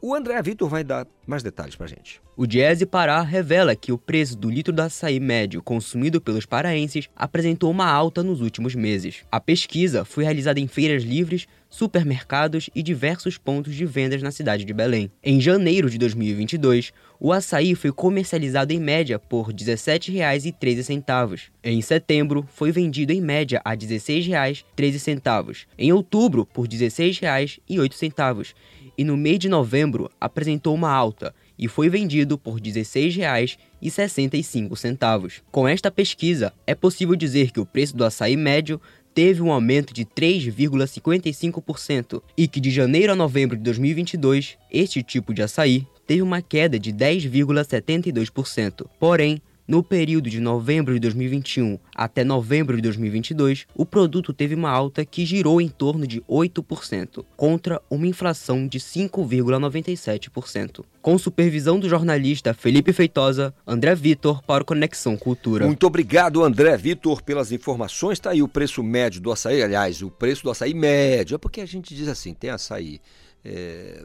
O 0.00 0.14
André 0.14 0.40
Vitor 0.42 0.68
vai 0.68 0.82
dar 0.82 1.06
mais 1.26 1.42
detalhes 1.42 1.76
para 1.76 1.86
gente. 1.86 2.20
O 2.36 2.46
Diese 2.46 2.84
Pará 2.86 3.22
revela 3.22 3.74
que 3.74 3.90
o 3.92 3.98
preço 3.98 4.36
do 4.36 4.50
litro 4.50 4.72
do 4.72 4.80
açaí 4.80 5.18
médio 5.18 5.62
consumido 5.62 6.20
pelos 6.20 6.44
paraenses 6.44 7.08
apresentou 7.16 7.70
uma 7.70 7.86
alta 7.86 8.22
nos 8.22 8.40
últimos 8.40 8.74
meses. 8.74 9.24
A 9.32 9.40
pesquisa 9.40 10.04
foi 10.04 10.24
realizada 10.24 10.60
em 10.60 10.66
feiras 10.66 11.02
livres, 11.02 11.46
supermercados 11.70 12.68
e 12.74 12.82
diversos 12.82 13.38
pontos 13.38 13.74
de 13.74 13.86
vendas 13.86 14.22
na 14.22 14.30
cidade 14.30 14.64
de 14.64 14.72
Belém. 14.72 15.10
Em 15.22 15.40
janeiro 15.40 15.88
de 15.90 15.98
2022, 15.98 16.92
o 17.18 17.32
açaí 17.32 17.74
foi 17.74 17.90
comercializado 17.90 18.72
em 18.72 18.78
média 18.78 19.18
por 19.18 19.48
R$ 19.48 19.54
17,13. 19.54 21.40
Em 21.64 21.80
setembro, 21.80 22.46
foi 22.52 22.70
vendido 22.70 23.12
em 23.12 23.20
média 23.20 23.60
a 23.64 23.70
R$ 23.70 23.78
16,13. 23.78 25.66
Em 25.78 25.92
outubro, 25.92 26.46
por 26.46 26.66
R$ 26.66 26.76
16,08 26.76 28.54
e 28.96 29.04
no 29.04 29.16
mês 29.16 29.38
de 29.38 29.48
novembro 29.48 30.10
apresentou 30.20 30.74
uma 30.74 30.90
alta 30.90 31.32
e 31.58 31.66
foi 31.68 31.88
vendido 31.88 32.36
por 32.36 32.54
R$ 32.54 32.60
16,65. 32.60 35.40
Com 35.50 35.66
esta 35.66 35.90
pesquisa, 35.90 36.52
é 36.66 36.74
possível 36.74 37.16
dizer 37.16 37.50
que 37.50 37.60
o 37.60 37.66
preço 37.66 37.96
do 37.96 38.04
açaí 38.04 38.36
médio 38.36 38.78
teve 39.14 39.40
um 39.40 39.50
aumento 39.50 39.94
de 39.94 40.04
3,55% 40.04 42.22
e 42.36 42.46
que 42.46 42.60
de 42.60 42.70
janeiro 42.70 43.10
a 43.12 43.16
novembro 43.16 43.56
de 43.56 43.62
2022, 43.62 44.58
este 44.70 45.02
tipo 45.02 45.32
de 45.32 45.40
açaí 45.42 45.86
teve 46.06 46.20
uma 46.20 46.42
queda 46.42 46.78
de 46.78 46.92
10,72%. 46.92 48.86
Porém, 49.00 49.40
no 49.66 49.82
período 49.82 50.30
de 50.30 50.38
novembro 50.40 50.94
de 50.94 51.00
2021 51.00 51.76
até 51.94 52.22
novembro 52.22 52.76
de 52.76 52.82
2022, 52.82 53.66
o 53.74 53.84
produto 53.84 54.32
teve 54.32 54.54
uma 54.54 54.70
alta 54.70 55.04
que 55.04 55.26
girou 55.26 55.60
em 55.60 55.68
torno 55.68 56.06
de 56.06 56.20
8%, 56.22 57.24
contra 57.36 57.82
uma 57.90 58.06
inflação 58.06 58.68
de 58.68 58.78
5,97%. 58.78 60.84
Com 61.02 61.18
supervisão 61.18 61.80
do 61.80 61.88
jornalista 61.88 62.54
Felipe 62.54 62.92
Feitosa, 62.92 63.52
André 63.66 63.94
Vitor 63.94 64.42
para 64.42 64.62
o 64.62 64.66
Conexão 64.66 65.16
Cultura. 65.16 65.64
Muito 65.66 65.86
obrigado, 65.86 66.44
André 66.44 66.76
Vitor, 66.76 67.22
pelas 67.22 67.50
informações. 67.52 68.18
Está 68.18 68.30
aí 68.30 68.42
o 68.42 68.48
preço 68.48 68.82
médio 68.82 69.20
do 69.20 69.30
açaí, 69.32 69.62
aliás, 69.62 70.02
o 70.02 70.10
preço 70.10 70.42
do 70.42 70.50
açaí 70.50 70.74
médio. 70.74 71.34
É 71.34 71.38
porque 71.38 71.60
a 71.60 71.66
gente 71.66 71.94
diz 71.94 72.08
assim, 72.08 72.34
tem 72.34 72.50
açaí 72.50 73.00
é, 73.44 74.04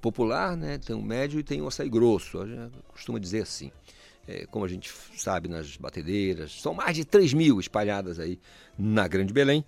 popular, 0.00 0.56
né? 0.56 0.78
tem 0.78 0.96
o 0.96 1.02
médio 1.02 1.40
e 1.40 1.42
tem 1.42 1.60
o 1.62 1.68
açaí 1.68 1.88
grosso. 1.88 2.40
A 2.40 2.46
gente 2.46 2.70
costuma 2.92 3.18
dizer 3.18 3.42
assim 3.42 3.70
é, 4.30 4.46
como 4.46 4.64
a 4.64 4.68
gente 4.68 4.92
sabe 5.16 5.48
nas 5.48 5.76
batedeiras. 5.76 6.60
São 6.60 6.72
mais 6.72 6.96
de 6.96 7.04
3 7.04 7.34
mil 7.34 7.58
espalhadas 7.58 8.20
aí 8.20 8.38
na 8.78 9.08
Grande 9.08 9.32
Belém. 9.32 9.64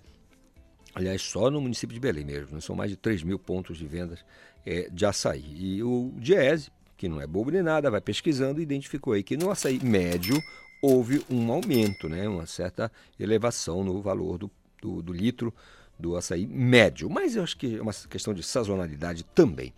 Aliás, 0.95 1.21
só 1.21 1.51
no 1.51 1.59
município 1.59 1.93
de 1.93 1.99
Belém 1.99 2.23
mesmo. 2.23 2.55
Né? 2.55 2.61
São 2.61 2.75
mais 2.75 2.89
de 2.89 2.95
3 2.95 3.23
mil 3.23 3.37
pontos 3.37 3.77
de 3.77 3.85
vendas 3.85 4.23
é, 4.65 4.89
de 4.89 5.05
açaí. 5.05 5.43
E 5.57 5.83
o 5.83 6.13
Diese, 6.15 6.71
que 6.95 7.09
não 7.09 7.19
é 7.19 7.27
bobo 7.27 7.51
nem 7.51 7.61
nada, 7.61 7.91
vai 7.91 7.99
pesquisando 7.99 8.61
e 8.61 8.63
identificou 8.63 9.13
aí 9.13 9.23
que 9.23 9.35
no 9.35 9.51
açaí 9.51 9.83
médio 9.83 10.41
houve 10.81 11.23
um 11.29 11.51
aumento, 11.51 12.07
né? 12.07 12.27
uma 12.27 12.45
certa 12.45 12.91
elevação 13.19 13.83
no 13.83 14.01
valor 14.01 14.37
do, 14.37 14.51
do, 14.81 15.01
do 15.01 15.13
litro 15.13 15.53
do 15.99 16.15
açaí 16.15 16.45
médio. 16.45 17.09
Mas 17.09 17.35
eu 17.35 17.43
acho 17.43 17.57
que 17.57 17.77
é 17.77 17.81
uma 17.81 17.93
questão 18.09 18.33
de 18.33 18.43
sazonalidade 18.43 19.23
também. 19.35 19.73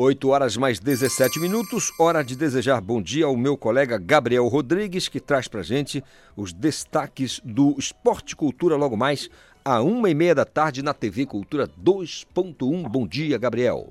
8 0.00 0.28
horas 0.28 0.56
mais 0.56 0.78
17 0.78 1.40
minutos, 1.40 1.90
hora 1.98 2.22
de 2.22 2.38
desejar 2.38 2.80
bom 2.80 3.02
dia 3.02 3.26
ao 3.26 3.36
meu 3.36 3.56
colega 3.56 3.98
Gabriel 3.98 4.46
Rodrigues, 4.46 5.08
que 5.08 5.18
traz 5.18 5.48
pra 5.48 5.60
gente 5.60 6.04
os 6.36 6.52
destaques 6.52 7.40
do 7.44 7.74
Esporte 7.76 8.36
Cultura 8.36 8.76
logo 8.76 8.96
mais, 8.96 9.28
a 9.64 9.82
uma 9.82 10.08
e 10.08 10.14
meia 10.14 10.36
da 10.36 10.44
tarde 10.44 10.84
na 10.84 10.94
TV 10.94 11.26
Cultura 11.26 11.66
2.1. 11.66 12.88
Bom 12.88 13.08
dia, 13.08 13.36
Gabriel. 13.38 13.88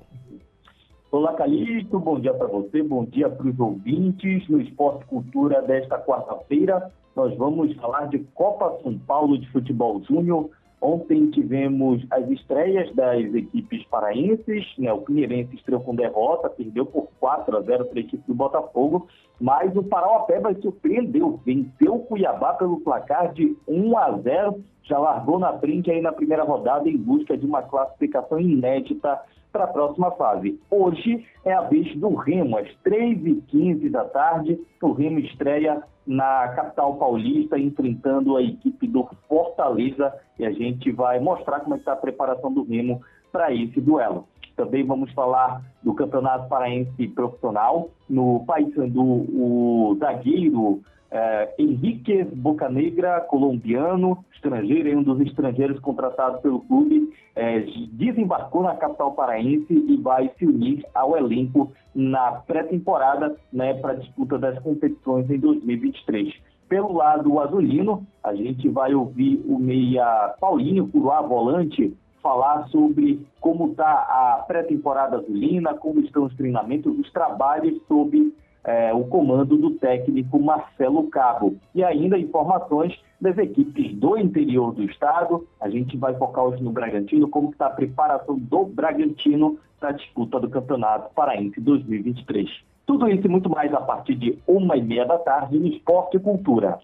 Olá, 1.12 1.34
Calixto, 1.34 1.98
bom 1.98 2.18
dia 2.18 2.32
para 2.32 2.46
você, 2.46 2.82
bom 2.82 3.04
dia 3.04 3.28
para 3.28 3.46
os 3.46 3.60
ouvintes. 3.60 4.48
No 4.48 4.62
Esporte 4.62 5.04
Cultura 5.04 5.60
desta 5.60 5.98
quarta-feira, 5.98 6.90
nós 7.14 7.36
vamos 7.36 7.76
falar 7.76 8.06
de 8.06 8.20
Copa 8.34 8.78
São 8.82 8.98
Paulo 9.00 9.36
de 9.36 9.46
Futebol 9.50 10.02
Júnior, 10.08 10.48
Ontem 10.80 11.30
tivemos 11.30 12.06
as 12.10 12.28
estreias 12.30 12.94
das 12.94 13.22
equipes 13.34 13.84
paraenses, 13.86 14.64
né? 14.78 14.92
o 14.92 15.02
Pinheirense 15.02 15.56
estreou 15.56 15.80
com 15.80 15.94
derrota, 15.94 16.48
perdeu 16.48 16.86
por 16.86 17.08
4 17.18 17.56
a 17.56 17.60
0 17.60 17.84
para 17.86 17.98
a 17.98 18.00
equipe 18.00 18.22
do 18.26 18.34
Botafogo, 18.34 19.08
mas 19.40 19.74
o 19.76 19.82
Parauapebas 19.82 20.60
surpreendeu, 20.60 21.40
venceu 21.44 21.96
o 21.96 22.04
Cuiabá 22.04 22.54
pelo 22.54 22.80
placar 22.80 23.32
de 23.32 23.56
1 23.66 23.98
a 23.98 24.18
0, 24.18 24.62
já 24.84 24.98
largou 24.98 25.38
na 25.38 25.52
frente 25.58 25.90
aí 25.90 26.00
na 26.00 26.12
primeira 26.12 26.44
rodada 26.44 26.88
em 26.88 26.96
busca 26.96 27.36
de 27.36 27.44
uma 27.44 27.62
classificação 27.62 28.38
inédita 28.38 29.20
para 29.52 29.64
a 29.64 29.68
próxima 29.68 30.10
fase. 30.12 30.60
Hoje 30.70 31.24
é 31.44 31.52
a 31.52 31.62
vez 31.62 31.94
do 31.96 32.14
Remo, 32.14 32.56
às 32.56 32.68
3h15 32.84 33.90
da 33.90 34.04
tarde, 34.04 34.58
o 34.80 34.92
Remo 34.92 35.18
estreia 35.18 35.82
na 36.08 36.48
capital 36.48 36.96
paulista, 36.96 37.58
enfrentando 37.58 38.34
a 38.34 38.42
equipe 38.42 38.88
do 38.88 39.06
Fortaleza, 39.28 40.10
e 40.38 40.46
a 40.46 40.50
gente 40.50 40.90
vai 40.90 41.20
mostrar 41.20 41.60
como 41.60 41.74
é 41.74 41.78
está 41.78 41.92
a 41.92 41.96
preparação 41.96 42.50
do 42.50 42.62
Remo 42.62 43.02
para 43.30 43.52
esse 43.52 43.78
duelo. 43.78 44.26
Também 44.56 44.86
vamos 44.86 45.12
falar 45.12 45.62
do 45.82 45.92
Campeonato 45.92 46.48
Paraense 46.48 47.08
Profissional. 47.08 47.90
No 48.08 48.42
Paysandu, 48.46 49.02
o 49.02 49.96
zagueiro 50.00 50.80
é, 51.10 51.54
Henrique 51.58 52.24
Bocanegra, 52.24 53.20
colombiano, 53.20 54.24
estrangeiro, 54.34 54.90
é 54.90 54.96
um 54.96 55.02
dos 55.02 55.20
estrangeiros 55.20 55.78
contratados 55.80 56.40
pelo 56.40 56.60
clube, 56.60 57.12
é, 57.34 57.60
desembarcou 57.92 58.62
na 58.62 58.74
capital 58.74 59.12
paraense 59.12 59.72
e 59.72 59.96
vai 59.96 60.30
se 60.38 60.44
unir 60.44 60.84
ao 60.94 61.16
elenco 61.16 61.72
na 61.94 62.32
pré-temporada 62.32 63.36
né, 63.52 63.74
para 63.74 63.92
a 63.92 63.96
disputa 63.96 64.38
das 64.38 64.58
competições 64.60 65.30
em 65.30 65.38
2023. 65.38 66.34
Pelo 66.68 66.92
lado 66.92 67.40
azulino, 67.40 68.06
a 68.22 68.34
gente 68.34 68.68
vai 68.68 68.94
ouvir 68.94 69.42
o 69.46 69.58
meia 69.58 70.34
Paulinho 70.38 70.86
Curuá, 70.88 71.22
volante, 71.22 71.96
falar 72.22 72.68
sobre 72.68 73.26
como 73.40 73.70
está 73.70 73.90
a 73.90 74.44
pré-temporada 74.46 75.16
azulina, 75.16 75.72
como 75.74 76.00
estão 76.00 76.24
os 76.24 76.36
treinamentos, 76.36 76.98
os 76.98 77.10
trabalhos 77.10 77.80
sob 77.88 78.34
é, 78.64 78.92
o 78.92 79.04
comando 79.04 79.56
do 79.56 79.70
técnico 79.72 80.40
Marcelo 80.40 81.08
Cabo. 81.08 81.56
E 81.74 81.82
ainda 81.82 82.18
informações 82.18 82.98
das 83.20 83.36
equipes 83.38 83.94
do 83.96 84.16
interior 84.16 84.72
do 84.74 84.84
estado. 84.84 85.46
A 85.60 85.68
gente 85.68 85.96
vai 85.96 86.14
focar 86.16 86.44
hoje 86.44 86.62
no 86.62 86.70
Bragantino, 86.70 87.28
como 87.28 87.50
está 87.50 87.66
a 87.66 87.70
preparação 87.70 88.38
do 88.38 88.64
Bragantino 88.64 89.58
para 89.78 89.90
a 89.90 89.92
disputa 89.92 90.40
do 90.40 90.48
Campeonato 90.48 91.12
Paraense 91.14 91.60
2023. 91.60 92.48
Tudo 92.86 93.08
isso 93.08 93.26
e 93.26 93.28
muito 93.28 93.50
mais 93.50 93.72
a 93.74 93.80
partir 93.80 94.14
de 94.14 94.38
uma 94.46 94.76
e 94.76 94.82
meia 94.82 95.04
da 95.04 95.18
tarde 95.18 95.58
no 95.58 95.66
Esporte 95.66 96.16
e 96.16 96.20
Cultura. 96.20 96.78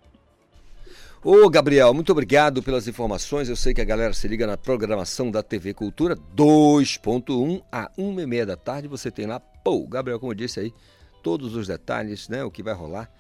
Ô 1.26 1.48
Gabriel, 1.48 1.94
muito 1.94 2.12
obrigado 2.12 2.62
pelas 2.62 2.86
informações. 2.86 3.48
Eu 3.48 3.56
sei 3.56 3.72
que 3.72 3.80
a 3.80 3.84
galera 3.84 4.12
se 4.12 4.28
liga 4.28 4.46
na 4.46 4.58
programação 4.58 5.30
da 5.30 5.42
TV 5.42 5.72
Cultura 5.72 6.14
2.1 6.36 7.62
a 7.72 7.90
uma 7.96 8.20
e 8.20 8.26
meia 8.26 8.44
da 8.44 8.58
tarde. 8.58 8.86
Você 8.88 9.10
tem 9.10 9.24
lá, 9.24 9.40
pô, 9.40 9.86
Gabriel, 9.86 10.20
como 10.20 10.32
eu 10.32 10.36
disse 10.36 10.60
aí, 10.60 10.74
todos 11.24 11.56
os 11.56 11.66
detalhes, 11.66 12.28
né? 12.28 12.44
O 12.44 12.50
que 12.50 12.62
vai 12.62 12.74
rolar 12.74 13.10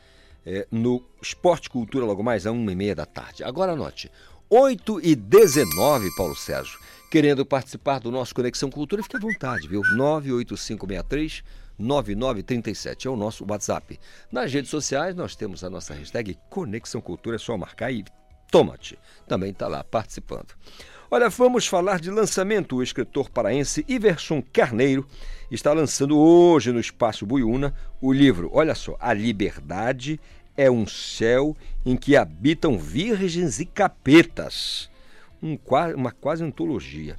é, 0.44 0.68
no 0.70 1.02
Esporte 1.22 1.70
Cultura 1.70 2.04
logo 2.04 2.22
mais 2.22 2.46
a 2.46 2.52
uma 2.52 2.70
e 2.70 2.76
meia 2.76 2.94
da 2.94 3.06
tarde. 3.06 3.42
Agora 3.42 3.72
anote, 3.72 4.12
8 4.50 5.00
e 5.02 5.16
19, 5.16 6.14
Paulo 6.14 6.36
Sérgio. 6.36 6.78
Querendo 7.10 7.46
participar 7.46 8.00
do 8.00 8.10
nosso 8.10 8.34
Conexão 8.34 8.70
Cultura, 8.70 9.02
fique 9.02 9.16
à 9.16 9.20
vontade, 9.20 9.66
viu? 9.66 9.80
98563 9.96 11.42
9937 11.78 13.08
é 13.08 13.10
o 13.10 13.16
nosso 13.16 13.44
WhatsApp. 13.48 13.98
Nas 14.30 14.52
redes 14.52 14.70
sociais 14.70 15.14
nós 15.14 15.34
temos 15.34 15.64
a 15.64 15.70
nossa 15.70 15.94
hashtag 15.94 16.38
Conexão 16.50 17.00
Cultura, 17.00 17.36
é 17.36 17.38
só 17.38 17.56
marcar 17.56 17.90
e 17.90 18.04
toma-te. 18.50 18.98
Também 19.26 19.50
está 19.50 19.66
lá 19.66 19.82
participando. 19.82 20.54
Olha, 21.10 21.28
vamos 21.28 21.66
falar 21.66 22.00
de 22.00 22.10
lançamento. 22.10 22.76
O 22.76 22.82
escritor 22.82 23.28
paraense 23.28 23.84
Iverson 23.86 24.42
Carneiro 24.52 25.06
está 25.50 25.72
lançando 25.72 26.18
hoje 26.18 26.72
no 26.72 26.80
Espaço 26.80 27.26
Buiúna 27.26 27.74
o 28.00 28.12
livro, 28.12 28.50
olha 28.52 28.74
só, 28.74 28.96
A 28.98 29.12
Liberdade 29.12 30.18
é 30.56 30.70
um 30.70 30.86
céu 30.86 31.56
em 31.84 31.96
que 31.96 32.16
habitam 32.16 32.78
virgens 32.78 33.60
e 33.60 33.66
capetas. 33.66 34.90
Um, 35.42 35.58
uma 35.94 36.10
quase 36.10 36.42
antologia. 36.42 37.16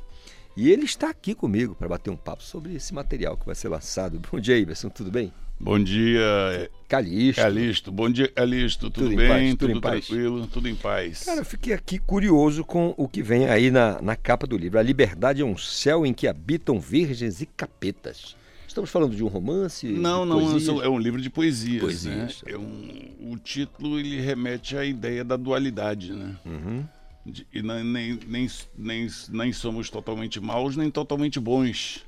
E 0.58 0.72
ele 0.72 0.86
está 0.86 1.10
aqui 1.10 1.36
comigo 1.36 1.76
para 1.76 1.88
bater 1.88 2.10
um 2.10 2.18
papo 2.18 2.42
sobre 2.42 2.74
esse 2.74 2.94
material 2.94 3.38
que 3.38 3.46
vai 3.46 3.56
ser 3.56 3.70
lançado. 3.70 4.20
Bom 4.32 4.40
dia, 4.40 4.58
Iverson, 4.58 4.90
tudo 4.90 5.12
bem? 5.12 5.32
Bom 5.60 5.80
dia, 5.80 6.70
Calixto. 6.88 7.42
Calixto. 7.42 7.92
Bom 7.92 8.10
dia, 8.10 8.28
Calixto. 8.28 8.90
Tudo, 8.90 9.06
tudo 9.06 9.16
bem? 9.16 9.28
Paz, 9.28 9.50
tudo, 9.50 9.68
tudo 9.68 9.82
tranquilo? 9.82 10.48
Tudo 10.48 10.70
em 10.70 10.76
paz. 10.76 11.24
Cara, 11.24 11.42
eu 11.42 11.46
fiquei 11.46 11.74
aqui 11.74 11.98
curioso 11.98 12.64
com 12.64 12.94
o 12.98 13.08
que 13.08 13.24
vem 13.24 13.48
aí 13.48 13.72
na, 13.72 14.02
na 14.02 14.16
capa 14.16 14.46
do 14.46 14.58
livro. 14.58 14.78
A 14.78 14.84
liberdade 14.84 15.42
é 15.42 15.46
um 15.46 15.58
céu 15.58 16.06
em 16.06 16.14
que 16.14 16.28
habitam 16.28 16.80
virgens 16.80 17.42
e 17.42 17.46
capetas. 17.46 18.36
Estamos 18.68 18.90
falando 18.90 19.16
de 19.16 19.24
um 19.24 19.28
romance? 19.28 19.88
Não, 19.88 20.26
não, 20.26 20.52
poesias? 20.52 20.84
é 20.84 20.90
um 20.90 21.00
livro 21.00 21.22
de 21.22 21.30
poesias. 21.30 21.82
poesias. 21.82 22.44
Né? 22.44 22.52
É 22.52 22.58
um, 22.58 23.32
o 23.32 23.38
título 23.38 23.98
ele 23.98 24.20
remete 24.20 24.76
à 24.76 24.84
ideia 24.84 25.24
da 25.24 25.38
dualidade, 25.38 26.12
né? 26.12 26.36
Uhum. 26.46 26.84
De, 27.26 27.48
e 27.54 27.62
nem, 27.62 27.84
nem, 28.28 28.50
nem, 28.78 29.08
nem 29.30 29.54
somos 29.54 29.90
totalmente 29.90 30.42
maus, 30.42 30.76
nem 30.76 30.92
totalmente 30.92 31.40
bons. 31.40 32.06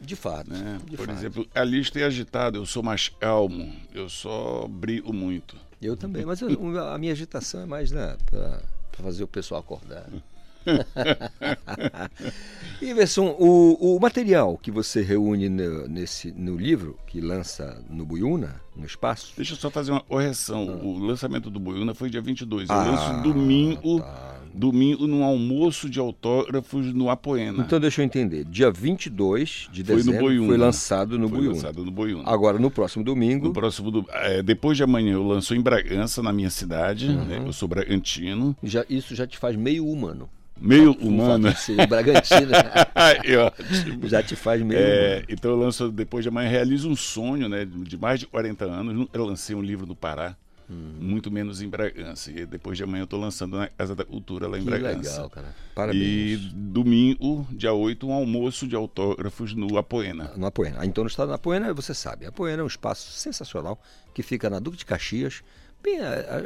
De 0.00 0.14
fato. 0.14 0.50
Né? 0.50 0.78
De 0.84 0.96
Por 0.96 1.06
fato. 1.06 1.18
exemplo, 1.18 1.48
a 1.54 1.64
lista 1.64 1.98
é 1.98 2.04
agitada, 2.04 2.58
eu 2.58 2.66
sou 2.66 2.82
mais 2.82 3.08
calmo, 3.08 3.74
eu 3.94 4.08
só 4.08 4.66
brigo 4.68 5.12
muito. 5.12 5.56
Eu 5.80 5.96
também, 5.96 6.24
mas 6.24 6.40
eu, 6.40 6.78
a 6.80 6.98
minha 6.98 7.12
agitação 7.12 7.60
é 7.60 7.66
mais 7.66 7.90
né, 7.90 8.16
para 8.26 8.60
fazer 8.92 9.24
o 9.24 9.28
pessoal 9.28 9.60
acordar. 9.60 10.06
Iverson, 12.80 13.34
o, 13.38 13.96
o 13.96 14.00
material 14.00 14.58
que 14.58 14.70
você 14.70 15.02
reúne 15.02 15.48
no, 15.48 15.88
nesse, 15.88 16.32
no 16.32 16.56
livro, 16.56 16.98
que 17.06 17.20
lança 17.20 17.82
no 17.88 18.04
Buiuna, 18.04 18.60
no 18.76 18.84
espaço. 18.84 19.32
Deixa 19.36 19.54
eu 19.54 19.56
só 19.56 19.70
fazer 19.70 19.92
uma 19.92 20.00
correção. 20.00 20.78
Ah. 20.80 20.84
O 20.84 20.98
lançamento 20.98 21.50
do 21.50 21.58
Buiuna 21.58 21.94
foi 21.94 22.10
dia 22.10 22.20
22. 22.20 22.68
Eu 22.68 22.74
ah, 22.74 22.84
lanço 22.84 23.22
domingo. 23.22 24.00
Tá 24.00 24.36
domingo 24.56 25.06
num 25.06 25.22
almoço 25.22 25.88
de 25.88 26.00
autógrafos 26.00 26.92
no 26.92 27.10
Apoena. 27.10 27.62
Então 27.62 27.78
deixa 27.78 28.00
eu 28.00 28.04
entender, 28.04 28.44
dia 28.44 28.70
22 28.70 29.68
de 29.70 29.84
foi 29.84 29.96
dezembro 29.96 30.32
no 30.32 30.46
foi 30.46 30.56
lançado 30.56 31.18
no 31.18 31.28
foi 31.28 31.48
lançado 31.48 31.84
no 31.84 31.90
Boiúna. 31.90 32.24
Agora 32.26 32.58
no 32.58 32.70
próximo 32.70 33.04
domingo... 33.04 33.48
No 33.48 33.52
próximo 33.52 33.90
do... 33.90 34.06
é, 34.10 34.42
depois 34.42 34.76
de 34.76 34.82
amanhã 34.82 35.12
eu 35.12 35.22
lanço 35.22 35.54
em 35.54 35.60
Bragança, 35.60 36.22
na 36.22 36.32
minha 36.32 36.50
cidade, 36.50 37.08
uhum. 37.08 37.24
né? 37.24 37.42
eu 37.44 37.52
sou 37.52 37.68
bragantino. 37.68 38.56
Já, 38.62 38.84
isso 38.88 39.14
já 39.14 39.26
te 39.26 39.36
faz 39.36 39.56
meio 39.56 39.86
humano. 39.86 40.28
Meio 40.58 40.92
humano. 40.92 41.48
Bragantino. 41.88 42.52
já 44.08 44.22
te 44.22 44.34
faz 44.34 44.62
meio 44.62 44.80
é, 44.80 45.08
humano. 45.08 45.26
Então 45.28 45.50
eu 45.50 45.56
lanço 45.58 45.90
depois 45.90 46.24
de 46.24 46.28
amanhã, 46.28 46.48
realizo 46.48 46.88
um 46.88 46.96
sonho 46.96 47.48
né, 47.48 47.64
de 47.64 47.96
mais 47.96 48.20
de 48.20 48.26
40 48.26 48.64
anos. 48.64 49.08
Eu 49.12 49.24
lancei 49.24 49.54
um 49.54 49.62
livro 49.62 49.86
no 49.86 49.94
Pará 49.94 50.36
Hum. 50.68 50.96
Muito 51.00 51.30
menos 51.30 51.62
em 51.62 51.68
Bragança. 51.68 52.30
E 52.30 52.44
depois 52.44 52.76
de 52.76 52.84
amanhã 52.84 53.02
eu 53.02 53.04
estou 53.04 53.20
lançando 53.20 53.56
na 53.56 53.68
Casa 53.68 53.94
da 53.94 54.04
Cultura 54.04 54.48
lá 54.48 54.58
em 54.58 54.62
que 54.62 54.66
Bragança. 54.66 55.10
legal, 55.10 55.30
cara. 55.30 55.54
Parabéns. 55.74 56.02
E 56.02 56.36
domingo, 56.54 57.46
dia 57.52 57.72
8, 57.72 58.06
um 58.06 58.12
almoço 58.12 58.66
de 58.66 58.74
autógrafos 58.74 59.54
no 59.54 59.78
Apoena. 59.78 60.32
No 60.36 60.46
Apoena. 60.46 60.84
Então 60.84 61.04
no 61.04 61.08
estado 61.08 61.28
da 61.28 61.36
Apoena, 61.36 61.72
você 61.72 61.94
sabe, 61.94 62.26
Apoena 62.26 62.62
é 62.62 62.64
um 62.64 62.68
espaço 62.68 63.12
sensacional 63.12 63.80
que 64.12 64.22
fica 64.22 64.50
na 64.50 64.58
Duque 64.58 64.78
de 64.78 64.86
Caxias. 64.86 65.42
Bem, 65.86 65.98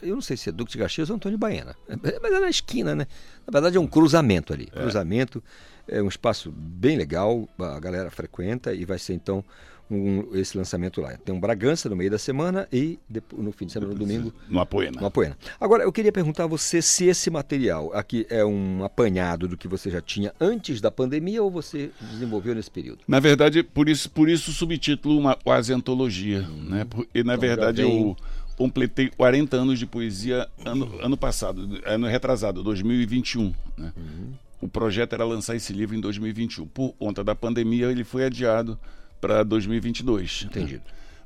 eu 0.03 0.15
não 0.15 0.21
sei 0.21 0.37
se 0.37 0.51
é 0.51 0.53
Duque 0.53 0.73
de 0.73 0.77
Caxias 0.77 1.09
ou 1.09 1.17
Antônio 1.17 1.39
Baena, 1.39 1.75
mas 2.21 2.31
é 2.31 2.41
na 2.41 2.51
esquina, 2.51 2.95
né? 2.95 3.07
Na 3.47 3.51
verdade 3.51 3.79
é 3.79 3.81
um 3.81 3.87
cruzamento 3.87 4.53
ali. 4.53 4.69
É. 4.71 4.83
Cruzamento, 4.83 5.43
é 5.89 6.03
um 6.03 6.09
espaço 6.09 6.53
bem 6.55 6.99
legal, 6.99 7.49
a 7.59 7.81
galera 7.81 8.11
frequenta 8.11 8.75
e 8.75 8.85
vai 8.85 8.99
ser 8.99 9.15
então 9.15 9.43
um, 9.91 10.37
esse 10.37 10.59
lançamento 10.59 11.01
lá. 11.01 11.17
Tem 11.17 11.35
um 11.35 11.41
Bragança 11.41 11.89
no 11.89 11.97
meio 11.97 12.11
da 12.11 12.19
semana 12.19 12.69
e 12.71 12.99
depois, 13.09 13.43
no 13.43 13.51
fim 13.51 13.65
de 13.65 13.73
semana, 13.73 13.93
no 13.93 13.99
domingo. 13.99 14.31
No 14.47 14.61
Apoena. 14.61 15.01
No 15.01 15.07
Apoena. 15.07 15.39
Agora, 15.59 15.85
eu 15.85 15.93
queria 15.93 16.13
perguntar 16.13 16.45
a 16.45 16.47
você 16.47 16.83
se 16.83 17.07
esse 17.07 17.31
material 17.31 17.91
aqui 17.95 18.27
é 18.29 18.45
um 18.45 18.85
apanhado 18.85 19.49
do 19.49 19.57
que 19.57 19.67
você 19.67 19.91
já 19.91 20.03
tinha 20.03 20.35
antes 20.39 20.83
da 20.83 20.91
pandemia 20.91 21.43
ou 21.43 21.51
você 21.51 21.91
desenvolveu 21.99 22.55
nesse 22.55 22.71
período? 22.71 23.01
Na 23.09 23.19
verdade, 23.19 23.63
por 23.63 23.89
isso, 23.89 24.11
por 24.11 24.29
isso 24.29 24.51
o 24.51 24.55
subtítulo 24.55 25.19
uma 25.19 25.35
quase 25.35 25.73
antologia. 25.73 26.43
Hum. 26.43 26.69
Né? 26.69 26.87
E 27.15 27.25
na 27.25 27.35
então, 27.35 27.49
verdade 27.49 27.83
vem... 27.83 28.03
eu 28.03 28.17
completei 28.61 29.09
40 29.09 29.57
anos 29.57 29.79
de 29.79 29.87
poesia 29.87 30.47
ano, 30.67 31.01
ano 31.01 31.17
passado, 31.17 31.81
ano 31.83 32.07
retrasado, 32.07 32.63
2021. 32.63 33.55
Né? 33.79 33.91
Uhum. 33.97 34.33
O 34.61 34.69
projeto 34.69 35.15
era 35.15 35.25
lançar 35.25 35.57
esse 35.57 35.73
livro 35.73 35.97
em 35.97 36.01
2021. 36.01 36.67
Por 36.67 36.93
conta 36.93 37.25
da 37.25 37.35
pandemia, 37.35 37.91
ele 37.91 38.05
foi 38.05 38.27
adiado 38.27 38.79
para 39.19 39.43
2022. 39.45 40.43
Entendido. 40.45 40.83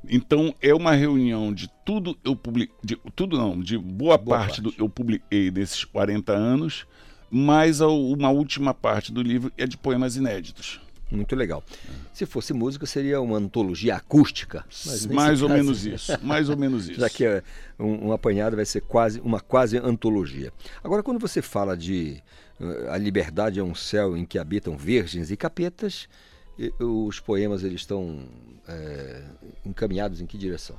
Então 0.09 0.55
é 0.61 0.73
uma 0.73 0.93
reunião 0.93 1.53
de 1.53 1.69
tudo 1.85 2.17
eu 2.23 2.37
publiquei, 2.37 2.73
de 2.81 2.97
tudo 3.13 3.37
não, 3.37 3.59
de 3.59 3.77
boa, 3.77 4.17
boa 4.17 4.37
parte, 4.39 4.61
parte, 4.61 4.77
do 4.77 4.81
eu 4.81 4.87
publiquei 4.87 5.51
nesses 5.51 5.83
40 5.83 6.31
anos, 6.31 6.87
mais 7.29 7.81
uma 7.81 8.29
última 8.29 8.73
parte 8.73 9.11
do 9.11 9.21
livro 9.21 9.51
é 9.57 9.67
de 9.67 9.75
poemas 9.75 10.15
inéditos. 10.15 10.79
Muito 11.15 11.35
legal. 11.35 11.63
Se 12.13 12.25
fosse 12.25 12.53
música, 12.53 12.85
seria 12.85 13.21
uma 13.21 13.37
antologia 13.37 13.95
acústica. 13.95 14.65
mais 15.09 15.41
ou 15.41 15.47
caso, 15.47 15.63
menos 15.63 15.85
isso. 15.85 16.25
Mais 16.25 16.49
ou 16.49 16.57
menos 16.57 16.87
isso. 16.89 16.99
Já 16.99 17.09
que 17.09 17.25
é 17.25 17.43
um, 17.79 18.07
um, 18.07 18.11
apanhado 18.11 18.55
vai 18.55 18.65
ser 18.65 18.81
quase 18.81 19.19
uma 19.21 19.39
quase 19.39 19.77
antologia. 19.77 20.51
Agora, 20.83 21.01
quando 21.01 21.19
você 21.19 21.41
fala 21.41 21.75
de 21.75 22.21
uh, 22.59 22.89
a 22.89 22.97
liberdade 22.97 23.59
é 23.59 23.63
um 23.63 23.75
céu 23.75 24.15
em 24.15 24.25
que 24.25 24.37
habitam 24.37 24.77
virgens 24.77 25.31
e 25.31 25.37
capetas, 25.37 26.07
os 26.79 27.19
poemas 27.19 27.63
eles 27.63 27.81
estão 27.81 28.25
é, 28.67 29.23
encaminhados 29.65 30.21
em 30.21 30.25
que 30.25 30.37
direção? 30.37 30.75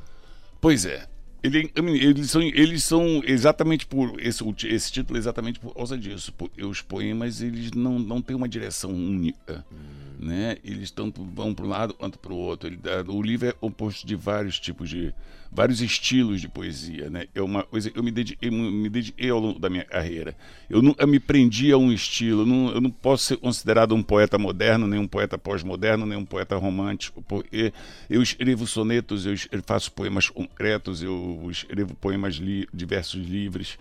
Pois 0.61 0.85
é. 0.87 1.07
Ele, 1.46 1.70
eles, 2.00 2.30
são, 2.30 2.42
eles 2.42 2.85
são 2.85 3.22
exatamente 3.24 3.87
por 3.87 4.20
esse, 4.20 4.44
esse 4.66 4.92
título 4.92 5.16
é 5.16 5.20
exatamente 5.20 5.59
por 5.61 5.74
causa 5.74 5.96
disso. 5.96 6.32
Os 6.62 6.82
poemas 6.82 7.40
eles 7.40 7.72
não, 7.72 7.98
não 7.98 8.20
têm 8.20 8.37
uma 8.37 8.48
direção 8.48 8.90
única. 8.90 9.64
Hum 9.72 10.06
né? 10.18 10.56
Eles 10.64 10.90
tanto 10.90 11.24
vão 11.24 11.54
para 11.54 11.64
um 11.64 11.68
lado 11.68 11.94
quanto 11.94 12.18
para 12.18 12.32
o 12.32 12.37
outro. 12.37 12.68
Ele, 12.68 12.78
o 13.09 13.22
livro 13.22 13.48
é 13.48 13.52
composto 13.52 14.06
de 14.06 14.16
vários 14.16 14.59
tipos 14.59 14.88
de 14.88 15.14
vários 15.57 15.81
estilos 15.81 16.42
de 16.42 16.49
poesia, 16.49 17.09
né? 17.09 17.25
É 17.35 17.40
uma 17.40 17.62
coisa 17.62 17.90
eu 17.95 18.03
me 18.03 18.11
dediquei, 18.11 18.51
me 18.51 18.90
dediquei 18.90 19.31
ao 19.31 19.40
longo 19.40 19.59
da 19.59 19.71
minha 19.71 19.87
carreira. 19.87 20.37
Eu 20.69 20.83
nunca 20.83 21.07
me 21.07 21.19
prendi 21.19 21.73
a 21.73 21.79
um 21.79 21.90
estilo. 21.90 22.42
Eu 22.42 22.47
não, 22.47 22.69
eu 22.73 22.81
não 22.83 22.90
posso 22.90 23.25
ser 23.25 23.38
considerado 23.38 23.95
um 23.95 24.03
poeta 24.03 24.37
moderno, 24.37 24.87
nem 24.87 25.01
um 25.01 25.09
poeta 25.09 25.38
pós-moderno, 25.38 26.05
nem 26.05 26.19
um 26.19 26.27
poeta 26.27 26.57
romântico, 26.57 27.23
porque 27.23 27.73
eu 28.11 28.23
escrevo 28.23 28.66
sonetos, 28.66 29.25
eu 29.25 29.35
faço 29.64 29.90
poemas 29.92 30.29
concretos, 30.29 31.03
eu 31.03 31.49
escrevo 31.51 31.95
poemas 31.95 32.35
li, 32.35 32.69
diversos 32.75 33.27
livres. 33.27 33.79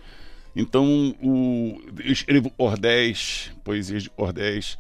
Então, 0.56 1.14
o, 1.22 1.82
eu 2.00 2.14
escrevo 2.14 2.50
cordéis, 2.52 3.52
poesias 3.66 4.04
de 4.04 4.10
cordéis 4.10 4.78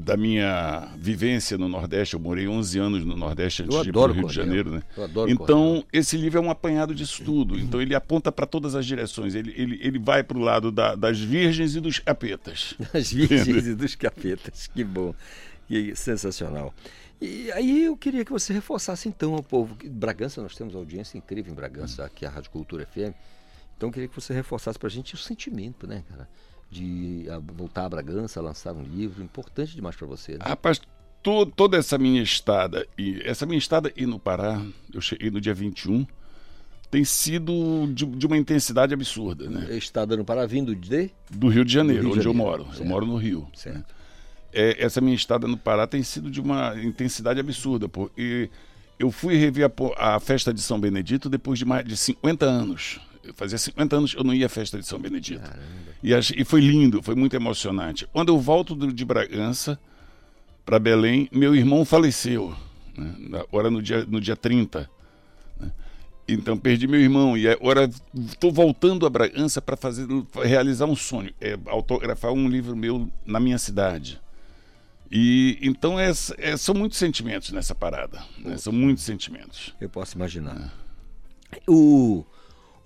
da 0.00 0.16
minha 0.16 0.88
vivência 0.96 1.56
no 1.56 1.68
Nordeste, 1.68 2.14
eu 2.14 2.20
morei 2.20 2.48
11 2.48 2.78
anos 2.78 3.04
no 3.04 3.16
Nordeste 3.16 3.62
antes 3.62 3.82
de 3.82 3.88
ir 3.90 3.92
para 3.92 4.10
o 4.10 4.14
Rio 4.14 4.26
de 4.26 4.34
Janeiro, 4.34 4.70
né? 4.70 4.82
então, 5.28 5.84
esse 5.92 6.16
livro 6.16 6.38
é 6.38 6.42
um 6.42 6.50
apanhado 6.50 6.94
disso 6.94 7.22
tudo. 7.24 7.58
Então, 7.58 7.80
ele 7.80 7.94
aponta 7.94 8.32
para 8.32 8.46
todas 8.46 8.74
as 8.74 8.84
direções. 8.84 9.34
Ele, 9.34 9.54
ele, 9.56 9.78
ele 9.80 9.98
vai 9.98 10.24
para 10.24 10.36
o 10.36 10.40
lado 10.40 10.72
da, 10.72 10.94
das 10.94 11.20
virgens 11.20 11.76
e 11.76 11.80
dos 11.80 11.98
capetas. 11.98 12.74
Das 12.92 13.12
virgens 13.12 13.66
e 13.66 13.74
dos 13.74 13.94
capetas, 13.94 14.66
que 14.66 14.82
bom. 14.82 15.14
Que 15.68 15.94
sensacional. 15.94 16.74
E 17.20 17.50
aí 17.52 17.84
eu 17.84 17.96
queria 17.96 18.24
que 18.24 18.32
você 18.32 18.52
reforçasse 18.52 19.08
então 19.08 19.34
ao 19.34 19.42
povo. 19.42 19.76
Bragança, 19.84 20.40
nós 20.40 20.54
temos 20.54 20.74
audiência 20.74 21.18
incrível 21.18 21.52
em 21.52 21.54
Bragança, 21.54 22.04
aqui 22.04 22.24
a 22.24 22.30
Rádio 22.30 22.50
Cultura 22.50 22.86
FM. 22.86 23.14
Então 23.76 23.88
eu 23.88 23.92
queria 23.92 24.08
que 24.08 24.14
você 24.14 24.32
reforçasse 24.32 24.78
para 24.78 24.88
a 24.88 24.90
gente 24.90 25.14
o 25.14 25.18
sentimento, 25.18 25.86
né, 25.86 26.02
cara? 26.08 26.28
De 26.70 27.26
voltar 27.56 27.86
a 27.86 27.88
Bragança, 27.88 28.40
lançar 28.40 28.74
um 28.74 28.82
livro 28.82 29.22
importante 29.22 29.74
demais 29.74 29.96
para 29.96 30.06
você. 30.06 30.32
Né? 30.32 30.40
Rapaz, 30.42 30.80
to, 31.22 31.46
toda 31.46 31.76
essa 31.76 31.96
minha 31.96 32.22
estada, 32.22 32.86
e 32.96 33.20
essa 33.24 33.46
minha 33.46 33.58
estada 33.58 33.92
e 33.96 34.04
no 34.06 34.18
Pará, 34.18 34.62
eu 34.92 35.00
cheguei 35.00 35.30
no 35.30 35.40
dia 35.40 35.54
21, 35.54 36.06
tem 36.90 37.04
sido 37.04 37.88
de, 37.92 38.04
de 38.04 38.26
uma 38.26 38.36
intensidade 38.36 38.92
absurda. 38.92 39.48
Né? 39.48 39.76
Estada 39.76 40.16
no 40.16 40.24
Pará 40.24 40.46
vindo 40.46 40.74
de? 40.74 41.10
Do 41.30 41.48
Rio 41.48 41.64
de 41.64 41.72
Janeiro, 41.72 42.02
Rio 42.02 42.12
de 42.12 42.18
onde 42.18 42.24
Janeiro. 42.24 42.30
eu 42.30 42.46
moro. 42.46 42.64
Certo. 42.66 42.80
Eu 42.80 42.86
moro 42.86 43.06
no 43.06 43.16
Rio. 43.16 43.40
Né? 43.40 43.48
Certo. 43.54 43.76
Né? 43.76 43.84
É, 44.52 44.84
essa 44.84 45.00
minha 45.00 45.14
estada 45.14 45.46
no 45.46 45.56
Pará 45.56 45.86
tem 45.86 46.02
sido 46.02 46.30
de 46.30 46.40
uma 46.40 46.74
intensidade 46.82 47.38
absurda, 47.38 47.88
porque 47.88 48.50
eu 48.98 49.10
fui 49.10 49.36
rever 49.36 49.70
a, 49.96 50.16
a 50.16 50.20
festa 50.20 50.52
de 50.52 50.62
São 50.62 50.80
Benedito 50.80 51.28
depois 51.28 51.58
de 51.58 51.64
mais 51.64 51.84
de 51.84 51.96
50 51.96 52.46
anos 52.46 53.00
fazia 53.34 53.58
50 53.58 53.96
anos 53.96 54.14
que 54.14 54.20
eu 54.20 54.24
não 54.24 54.34
ia 54.34 54.46
à 54.46 54.48
festa 54.48 54.78
de 54.78 54.86
São 54.86 54.98
Benedito. 54.98 55.48
E, 56.02 56.12
e, 56.12 56.44
foi 56.44 56.60
lindo, 56.60 57.02
foi 57.02 57.14
muito 57.14 57.34
emocionante. 57.34 58.06
Quando 58.12 58.28
eu 58.28 58.38
volto 58.38 58.74
de 58.92 59.04
Bragança 59.04 59.78
para 60.64 60.78
Belém, 60.78 61.28
meu 61.32 61.54
irmão 61.54 61.84
faleceu, 61.84 62.54
né? 62.96 63.40
agora 63.40 63.70
no 63.70 63.82
dia, 63.82 64.04
no 64.06 64.20
dia 64.20 64.36
30. 64.36 64.88
Né? 65.58 65.72
Então 66.28 66.58
perdi 66.58 66.86
meu 66.86 67.00
irmão 67.00 67.36
e 67.36 67.48
agora 67.48 67.90
estou 68.14 68.52
voltando 68.52 69.06
a 69.06 69.10
Bragança 69.10 69.62
para 69.62 69.76
fazer 69.76 70.06
realizar 70.42 70.86
um 70.86 70.96
sonho, 70.96 71.32
é 71.40 71.58
autografar 71.66 72.32
um 72.32 72.48
livro 72.48 72.76
meu 72.76 73.10
na 73.24 73.40
minha 73.40 73.58
cidade. 73.58 74.20
E 75.10 75.58
então 75.62 75.98
é, 75.98 76.10
é, 76.36 76.56
são 76.56 76.74
muitos 76.74 76.98
sentimentos 76.98 77.50
nessa 77.50 77.74
parada, 77.74 78.22
né? 78.38 78.58
são 78.58 78.72
muitos 78.72 79.04
sentimentos. 79.04 79.74
Eu 79.80 79.88
posso 79.88 80.16
imaginar. 80.16 80.72
É. 81.50 81.58
O 81.66 82.26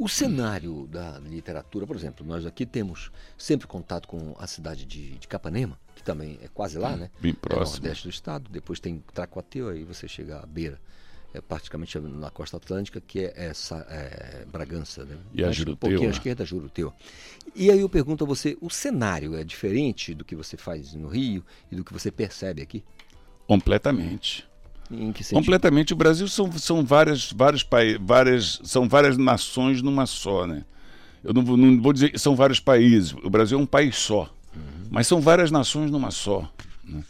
o 0.03 0.09
cenário 0.09 0.89
da 0.89 1.21
literatura, 1.21 1.87
por 1.87 1.95
exemplo, 1.95 2.27
nós 2.27 2.45
aqui 2.45 2.67
temos 2.67 3.13
sempre 3.39 3.69
contato 3.69 4.09
com 4.09 4.35
a 4.37 4.49
cidade 4.49 4.85
de, 4.85 5.11
de 5.17 5.29
Capanema, 5.29 5.79
que 5.95 6.03
também 6.03 6.41
é 6.43 6.49
quase 6.49 6.77
lá, 6.77 6.97
né? 6.97 7.09
Bem 7.21 7.33
próximo. 7.33 7.77
É 7.77 7.81
nordeste 7.81 8.09
do 8.09 8.11
estado. 8.11 8.51
Depois 8.51 8.81
tem 8.81 8.99
Tracuateu, 9.15 9.69
aí 9.69 9.85
você 9.85 10.09
chega 10.09 10.41
à 10.41 10.47
beira. 10.47 10.81
É 11.33 11.41
praticamente 11.41 11.97
na 12.01 12.31
costa 12.31 12.57
atlântica, 12.57 13.01
que 13.01 13.21
é 13.21 13.33
essa 13.37 13.87
é, 13.89 14.45
Bragança, 14.51 15.05
né? 15.05 15.17
E 15.33 15.45
a 15.45 15.53
Juruteu. 15.53 15.75
Um 15.75 15.77
pouquinho 15.77 16.09
à 16.09 16.13
né? 16.13 16.19
esquerda, 16.19 16.45
Juruteu. 16.45 16.93
E 17.55 17.71
aí 17.71 17.79
eu 17.79 17.89
pergunto 17.89 18.25
a 18.25 18.27
você, 18.27 18.59
o 18.61 18.69
cenário 18.69 19.37
é 19.37 19.45
diferente 19.45 20.15
do 20.15 20.25
que 20.25 20.35
você 20.35 20.57
faz 20.57 20.95
no 20.95 21.07
Rio 21.07 21.45
e 21.71 21.77
do 21.77 21.85
que 21.85 21.93
você 21.93 22.11
percebe 22.11 22.61
aqui? 22.61 22.83
Completamente. 23.47 24.51
Em 24.93 25.11
que 25.13 25.25
sentido? 25.25 25.41
Completamente. 25.43 25.93
O 25.93 25.97
Brasil 25.97 26.29
são, 26.29 26.51
são 26.53 26.85
várias, 26.85 27.33
vários 27.33 27.63
países, 27.63 27.99
várias, 28.05 28.61
são 28.65 28.89
várias 28.89 29.17
nações 29.17 29.81
numa 29.83 30.07
só, 30.07 30.47
né? 30.47 30.65
Eu 31.25 31.33
não, 31.33 31.45
vou- 31.45 31.57
não 31.57 31.81
vou 31.81 31.93
dizer 31.93 32.11
que 32.11 32.19
são 32.19 32.35
vários 32.37 32.61
países. 32.61 33.15
O 33.25 33.31
Brasil 33.31 33.59
é 33.59 33.63
um 33.63 33.67
país 33.67 33.97
só. 33.97 34.33
Mas 34.91 35.07
são 35.07 35.21
várias 35.21 35.51
nações 35.51 35.91
numa 35.91 36.11
só. 36.11 36.51
né? 36.85 37.03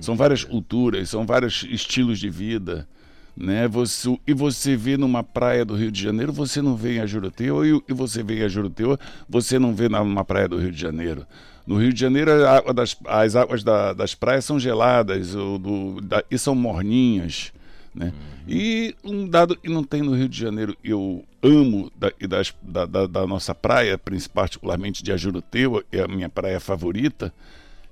São 0.00 0.16
várias 0.16 0.42
culturas, 0.44 1.08
são 1.10 1.26
vários 1.26 1.64
estilos 1.68 2.18
de 2.18 2.30
vida. 2.30 2.88
Né? 3.36 3.68
Você, 3.68 4.18
e 4.26 4.32
você 4.32 4.74
vê 4.76 4.96
numa 4.96 5.22
praia 5.22 5.62
do 5.64 5.74
Rio 5.74 5.92
de 5.92 6.02
Janeiro, 6.02 6.32
você 6.32 6.62
não 6.62 6.74
vê 6.74 6.96
em 6.96 7.00
Ajuruteua, 7.00 7.66
e, 7.68 7.78
e 7.88 7.92
você 7.92 8.22
vê 8.22 8.38
em 8.40 8.42
Ajuruteua, 8.44 8.98
você 9.28 9.58
não 9.58 9.74
vê 9.74 9.88
na- 9.90 10.02
numa 10.02 10.24
praia 10.24 10.48
do 10.48 10.56
Rio 10.58 10.72
de 10.72 10.80
Janeiro. 10.80 11.26
No 11.66 11.76
Rio 11.78 11.92
de 11.92 11.98
Janeiro, 12.00 12.46
água 12.46 12.72
das, 12.72 12.96
as 13.06 13.34
águas 13.34 13.64
da- 13.64 13.92
das 13.92 14.14
praias 14.14 14.44
são 14.44 14.58
geladas 14.58 15.34
o 15.34 15.58
do- 15.58 16.00
da- 16.00 16.22
e 16.30 16.38
são 16.38 16.54
morninhas. 16.54 17.52
Né? 17.94 18.12
E 18.46 18.94
um 19.02 19.26
dado 19.26 19.56
que 19.56 19.68
não 19.68 19.82
tem 19.82 20.02
no 20.02 20.14
Rio 20.14 20.28
de 20.28 20.38
Janeiro, 20.38 20.76
eu 20.84 21.24
amo 21.42 21.90
da, 21.96 22.12
das- 22.28 22.54
da, 22.62 22.86
da- 22.86 23.06
da 23.06 23.26
nossa 23.26 23.54
praia, 23.54 23.98
particularmente 24.32 25.02
de 25.02 25.10
Ajuruteua, 25.12 25.82
é 25.90 26.00
a 26.02 26.06
minha 26.08 26.28
praia 26.28 26.60
favorita, 26.60 27.32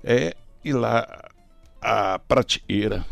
é 0.03 0.35
ir 0.63 0.73
lá 0.73 1.05
a 1.81 2.19
Pratieira. 2.19 3.03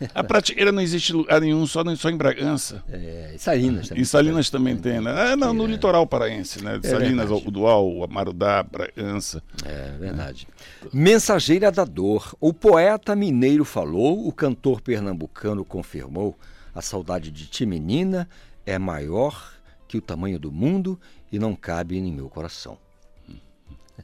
A 0.14 0.24
Pratieira 0.24 0.72
não 0.72 0.80
existe 0.80 1.12
em 1.12 1.16
lugar 1.16 1.40
nenhum, 1.40 1.66
só, 1.66 1.82
só 1.96 2.08
em 2.08 2.16
Bragança. 2.16 2.82
É, 2.90 3.32
e 3.34 3.38
Salinas 3.38 3.88
também. 3.88 4.02
E 4.02 4.06
Salinas 4.06 4.50
também 4.50 4.76
tem, 4.76 5.00
né? 5.00 5.10
Ah, 5.10 5.36
não, 5.36 5.52
no 5.52 5.66
litoral 5.66 6.06
paraense, 6.06 6.62
né? 6.64 6.80
Salinas, 6.82 7.28
verdade. 7.28 7.48
Udual, 7.48 8.08
Marudá, 8.08 8.62
Bragança. 8.62 9.42
É 9.64 9.96
verdade. 9.98 10.48
Mensageira 10.92 11.70
da 11.70 11.84
Dor. 11.84 12.34
O 12.40 12.52
poeta 12.52 13.14
mineiro 13.14 13.64
falou, 13.64 14.26
o 14.26 14.32
cantor 14.32 14.80
pernambucano 14.80 15.64
confirmou. 15.64 16.36
A 16.74 16.80
saudade 16.80 17.30
de 17.30 17.46
ti, 17.46 17.66
menina, 17.66 18.28
é 18.64 18.78
maior 18.78 19.52
que 19.88 19.98
o 19.98 20.00
tamanho 20.00 20.38
do 20.38 20.52
mundo 20.52 20.98
e 21.32 21.38
não 21.38 21.54
cabe 21.54 21.98
em 21.98 22.12
meu 22.12 22.28
coração. 22.28 22.78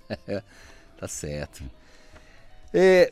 tá 0.99 1.09
certo. 1.09 1.63
É, 2.75 3.11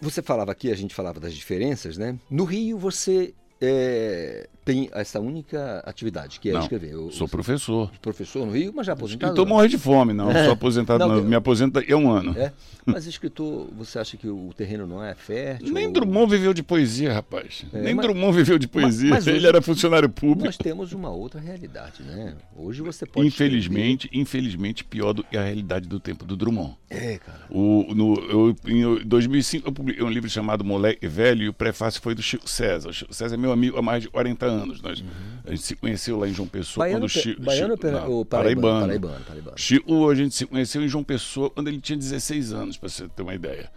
você 0.00 0.22
falava 0.22 0.52
aqui, 0.52 0.70
a 0.70 0.76
gente 0.76 0.94
falava 0.94 1.20
das 1.20 1.34
diferenças, 1.34 1.96
né? 1.96 2.18
No 2.30 2.44
Rio 2.44 2.78
você 2.78 3.34
é, 3.60 4.48
tem 4.64 4.90
essa 4.92 5.20
única 5.20 5.82
atividade, 5.86 6.40
que 6.40 6.50
é 6.50 6.52
Não, 6.52 6.60
escrever. 6.60 6.92
Eu- 6.92 7.10
Sou 7.10 7.28
professor. 7.28 7.90
professor 8.02 8.44
no 8.46 8.52
Rio, 8.52 8.72
mas 8.74 8.86
já 8.86 8.92
aposentado. 8.92 9.32
Estou 9.32 9.46
morrendo 9.46 9.70
de 9.70 9.78
fome, 9.78 10.12
não. 10.12 10.30
É. 10.30 10.44
Sou 10.44 10.52
aposentado, 10.52 10.98
Não, 11.06 11.16
não. 11.16 11.24
Me 11.24 11.34
aposenta 11.36 11.82
há 11.88 11.96
um 11.96 12.10
ano. 12.10 12.36
É? 12.38 12.52
Mas 12.84 13.06
escritor, 13.06 13.68
você 13.76 13.98
acha 13.98 14.16
que 14.16 14.28
o 14.28 14.50
terreno 14.56 14.86
não 14.86 15.02
é 15.02 15.14
fértil? 15.14 15.72
Nem 15.72 15.86
ou- 15.86 15.92
Drummond 15.92 16.30
viveu 16.30 16.52
de 16.52 16.62
poesia, 16.62 17.12
rapaz. 17.12 17.64
É, 17.72 17.80
Nem 17.80 17.94
mas- 17.94 18.06
Drummond 18.06 18.36
viveu 18.36 18.58
de 18.58 18.68
poesia. 18.68 19.10
mas 19.10 19.26
hoje- 19.26 19.36
Ele 19.36 19.46
era 19.46 19.60
funcionário 19.62 20.08
público. 20.08 20.44
Nós 20.46 20.56
temos 20.56 20.92
uma 20.92 21.10
outra 21.10 21.40
realidade, 21.40 22.02
né? 22.02 22.34
Hoje 22.56 22.82
você 22.82 23.06
pode. 23.06 23.26
Infelizmente, 23.26 24.08
infelizmente, 24.12 24.84
pior 24.84 25.12
do 25.12 25.22
que 25.24 25.36
a 25.36 25.42
realidade 25.42 25.88
do 25.88 25.98
tempo 26.00 26.24
do 26.24 26.36
Drummond. 26.36 26.74
escrever- 26.90 27.14
É, 27.14 27.18
cara. 27.18 27.40
O, 27.50 27.92
no, 27.94 28.14
eu, 28.30 28.56
em 28.66 29.04
2005 29.04 29.68
eu 29.68 29.72
publiquei 29.72 30.04
um 30.04 30.10
livro 30.10 30.28
chamado 30.30 30.64
Moleque 30.64 31.06
Velho 31.08 31.42
e 31.44 31.48
o 31.48 31.52
prefácio 31.52 32.00
foi 32.00 32.14
do 32.14 32.22
Chico 32.22 32.48
César. 32.48 32.88
O 32.90 32.92
Chico 32.92 33.12
César 33.14 33.34
é 33.34 33.38
meu 33.38 33.45
amigo 33.52 33.76
há 33.78 33.82
mais 33.82 34.02
de 34.02 34.08
40 34.08 34.46
anos. 34.46 34.80
Nós, 34.82 35.02
A 35.44 35.50
gente 35.50 35.62
se 35.62 35.76
conheceu 35.76 36.18
lá 36.18 36.28
em 36.28 36.34
João 36.34 36.48
Pessoa. 36.48 36.84
Baiano, 36.84 37.00
quando 37.02 37.06
o 37.06 37.08
Chico, 37.08 37.40
baiano 37.42 37.74
Chico- 37.74 37.86
não, 37.90 38.10
ou 38.10 38.24
paraibano? 38.24 38.62
paraibano. 38.80 38.80
Paraibano, 38.86 39.24
paraibano. 39.24 39.58
Chico, 39.58 40.10
a 40.10 40.14
gente 40.14 40.34
se 40.34 40.44
conheceu 40.46 40.82
em 40.82 40.88
João 40.88 41.04
Pessoa 41.04 41.48
quando 41.50 41.68
ele 41.68 41.80
tinha 41.80 41.96
16 41.96 42.52
anos, 42.52 42.76
para 42.76 42.88
você 42.88 43.06
ter 43.08 43.22
uma 43.22 43.34
ideia. 43.34 43.70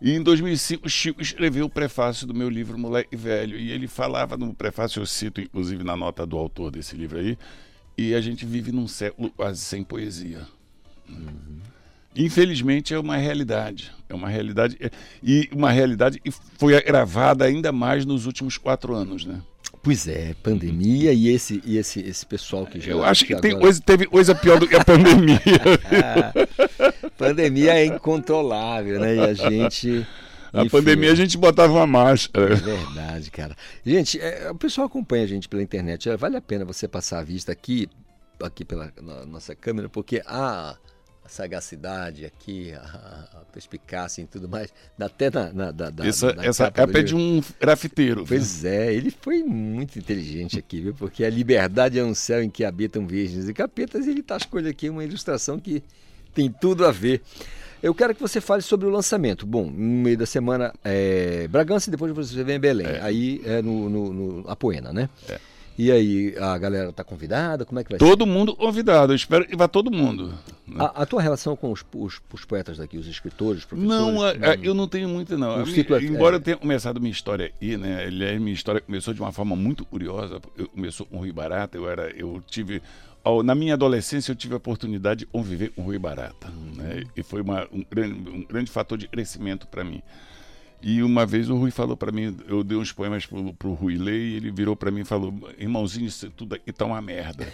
E 0.00 0.10
em 0.12 0.20
2005, 0.22 0.86
o 0.86 0.90
Chico 0.90 1.22
escreveu 1.22 1.66
o 1.66 1.70
prefácio 1.70 2.26
do 2.26 2.34
meu 2.34 2.48
livro 2.48 2.76
Moleque 2.76 3.16
Velho. 3.16 3.56
E 3.56 3.70
ele 3.70 3.86
falava 3.86 4.36
no 4.36 4.52
prefácio, 4.52 5.00
eu 5.00 5.06
cito 5.06 5.40
inclusive 5.40 5.84
na 5.84 5.96
nota 5.96 6.26
do 6.26 6.36
autor 6.36 6.70
desse 6.72 6.96
livro 6.96 7.18
aí, 7.18 7.38
e 7.96 8.14
a 8.14 8.20
gente 8.20 8.44
vive 8.44 8.72
num 8.72 8.88
século 8.88 9.30
quase 9.30 9.60
sem 9.60 9.84
poesia. 9.84 10.40
Infelizmente 12.14 12.92
é 12.92 12.98
uma 12.98 13.16
realidade, 13.16 13.90
é 14.08 14.14
uma 14.14 14.28
realidade 14.28 14.76
é- 14.80 14.90
e 15.22 15.48
uma 15.52 15.70
realidade 15.70 16.20
que 16.20 16.30
foi 16.58 16.76
agravada 16.76 17.44
ainda 17.44 17.72
mais 17.72 18.04
nos 18.04 18.26
últimos 18.26 18.58
quatro 18.58 18.94
anos, 18.94 19.24
né? 19.24 19.40
Pois 19.82 20.06
é, 20.06 20.34
pandemia 20.42 21.12
e 21.12 21.28
esse, 21.28 21.60
e 21.64 21.76
esse, 21.76 22.00
esse 22.00 22.24
pessoal 22.24 22.66
que 22.66 22.78
já. 22.78 22.92
Eu 22.92 23.02
acho 23.02 23.24
que, 23.24 23.34
tem 23.40 23.52
agora- 23.52 23.80
teve 23.80 24.06
coisa 24.06 24.34
pior 24.34 24.60
do 24.60 24.68
que 24.68 24.76
a 24.76 24.84
pandemia. 24.84 25.40
Pandemia 27.18 27.74
é 27.74 27.84
incontrolável, 27.86 29.00
né? 29.00 29.16
E 29.16 29.20
a 29.20 29.34
gente. 29.34 30.06
a 30.52 30.64
pandemia 30.66 31.12
a 31.12 31.14
gente 31.14 31.36
botava 31.36 31.72
uma 31.72 31.82
É 31.82 31.86
máscara. 31.86 32.54
verdade, 32.56 33.30
cara. 33.30 33.56
Gente, 33.84 34.20
é, 34.20 34.50
o 34.50 34.54
pessoal 34.54 34.86
acompanha 34.86 35.24
a 35.24 35.26
gente 35.26 35.48
pela 35.48 35.62
internet. 35.62 36.08
É, 36.08 36.16
vale 36.16 36.36
a 36.36 36.40
pena 36.40 36.64
você 36.64 36.86
passar 36.88 37.20
a 37.20 37.24
vista 37.24 37.52
aqui, 37.52 37.88
aqui 38.42 38.64
pela 38.64 38.92
nossa 39.26 39.54
câmera, 39.54 39.88
porque 39.88 40.22
a, 40.26 40.70
a 40.70 40.76
sagacidade 41.32 42.24
aqui, 42.24 42.72
a, 42.76 43.28
a 43.40 43.44
perspicácia 43.52 44.22
e 44.22 44.26
tudo 44.26 44.48
mais, 44.48 44.72
dá 44.96 45.06
até 45.06 45.30
na, 45.30 45.52
na 45.52 45.70
da, 45.70 46.06
Essa, 46.06 46.32
da 46.32 46.44
essa 46.44 46.70
capa 46.70 46.98
é 46.98 47.02
de 47.02 47.14
um 47.14 47.42
grafiteiro. 47.60 48.24
Pois 48.26 48.64
é, 48.64 48.92
ele 48.92 49.10
foi 49.10 49.42
muito 49.42 49.98
inteligente 49.98 50.58
aqui, 50.58 50.80
viu? 50.80 50.94
Porque 50.94 51.24
a 51.24 51.30
liberdade 51.30 51.98
é 51.98 52.04
um 52.04 52.14
céu 52.14 52.42
em 52.42 52.50
que 52.50 52.64
habitam 52.64 53.06
virgens 53.06 53.48
e 53.48 53.54
capetas, 53.54 54.06
e 54.06 54.10
ele 54.10 54.20
está 54.20 54.36
escolhendo 54.36 54.70
aqui 54.70 54.88
uma 54.88 55.04
ilustração 55.04 55.58
que 55.58 55.82
tem 56.34 56.50
tudo 56.50 56.86
a 56.86 56.92
ver. 56.92 57.22
Eu 57.82 57.94
quero 57.94 58.14
que 58.14 58.20
você 58.20 58.40
fale 58.40 58.62
sobre 58.62 58.86
o 58.86 58.90
lançamento. 58.90 59.44
Bom, 59.44 59.64
no 59.64 60.02
meio 60.02 60.16
da 60.16 60.24
semana 60.24 60.72
é 60.84 61.48
Bragança 61.48 61.88
e 61.88 61.90
depois 61.90 62.12
você 62.12 62.44
vem 62.44 62.56
em 62.56 62.60
Belém. 62.60 62.86
Aí 63.00 63.42
é 63.44 63.60
no, 63.60 63.90
no, 63.90 64.12
no 64.12 64.48
Apoena, 64.48 64.92
né? 64.92 65.08
É. 65.28 65.40
E 65.78 65.90
aí, 65.90 66.34
a 66.38 66.56
galera 66.58 66.92
tá 66.92 67.02
convidada? 67.02 67.64
Como 67.64 67.80
é 67.80 67.84
que 67.84 67.90
vai 67.90 67.98
Todo 67.98 68.26
mundo 68.26 68.54
convidado. 68.54 69.12
Eu 69.12 69.16
espero 69.16 69.46
que 69.46 69.56
vá 69.56 69.66
todo 69.66 69.90
mundo. 69.90 70.28
né? 70.28 70.34
ser? 70.74 70.82
A, 70.82 71.02
a 71.02 71.06
tua 71.06 71.22
relação 71.22 71.56
com 71.56 71.72
os, 71.72 71.84
os, 71.94 72.20
os 72.32 72.44
poetas 72.44 72.76
daqui, 72.76 72.98
os 72.98 73.06
escritores, 73.06 73.60
os 73.60 73.64
professores? 73.64 73.98
Não, 74.00 74.22
a- 74.22 74.32
como- 74.34 74.44
a- 74.44 74.54
eu 74.56 74.74
não 74.74 74.86
tenho 74.86 75.08
muito, 75.08 75.36
não. 75.38 75.64
Ciclo 75.66 75.96
é- 75.96 76.02
embora 76.02 76.36
é. 76.36 76.38
eu 76.38 76.40
tenha 76.40 76.56
começado 76.56 77.00
minha 77.00 77.10
história 77.12 77.52
aí, 77.60 77.76
né? 77.76 78.04
Aliás, 78.04 78.38
minha 78.40 78.52
história 78.52 78.80
começou 78.80 79.14
de 79.14 79.20
uma 79.20 79.32
forma 79.32 79.56
muito 79.56 79.84
curiosa. 79.84 80.40
Eu 80.58 80.68
começou 80.68 81.06
com 81.06 81.16
o 81.16 81.20
Rui 81.20 81.32
Barata, 81.32 81.76
eu 81.78 81.88
era. 81.88 82.10
Eu 82.10 82.42
tive. 82.46 82.82
Na 83.44 83.54
minha 83.54 83.74
adolescência, 83.74 84.32
eu 84.32 84.36
tive 84.36 84.52
a 84.54 84.56
oportunidade 84.56 85.20
de 85.20 85.26
conviver 85.26 85.70
com 85.70 85.82
o 85.82 85.84
Rui 85.84 85.98
Barata. 85.98 86.48
Né? 86.76 87.04
E 87.16 87.22
foi 87.22 87.40
uma- 87.40 87.66
um, 87.72 87.84
grande, 87.88 88.28
um 88.30 88.42
grande 88.44 88.70
fator 88.70 88.98
de 88.98 89.06
crescimento 89.08 89.66
para 89.68 89.84
mim. 89.84 90.02
E 90.82 91.02
uma 91.02 91.24
vez 91.24 91.48
o 91.48 91.56
Rui 91.56 91.70
falou 91.70 91.96
para 91.96 92.10
mim, 92.10 92.36
eu 92.48 92.64
dei 92.64 92.76
uns 92.76 92.90
poemas 92.90 93.24
pro, 93.24 93.54
pro 93.54 93.72
Rui 93.74 93.96
ler 93.96 94.18
e 94.18 94.36
ele 94.36 94.50
virou 94.50 94.74
para 94.74 94.90
mim 94.90 95.02
e 95.02 95.04
falou: 95.04 95.32
Irmãozinho, 95.58 96.06
isso 96.06 96.28
tudo 96.30 96.54
aqui 96.54 96.72
tá 96.72 96.84
uma 96.84 97.00
merda. 97.00 97.46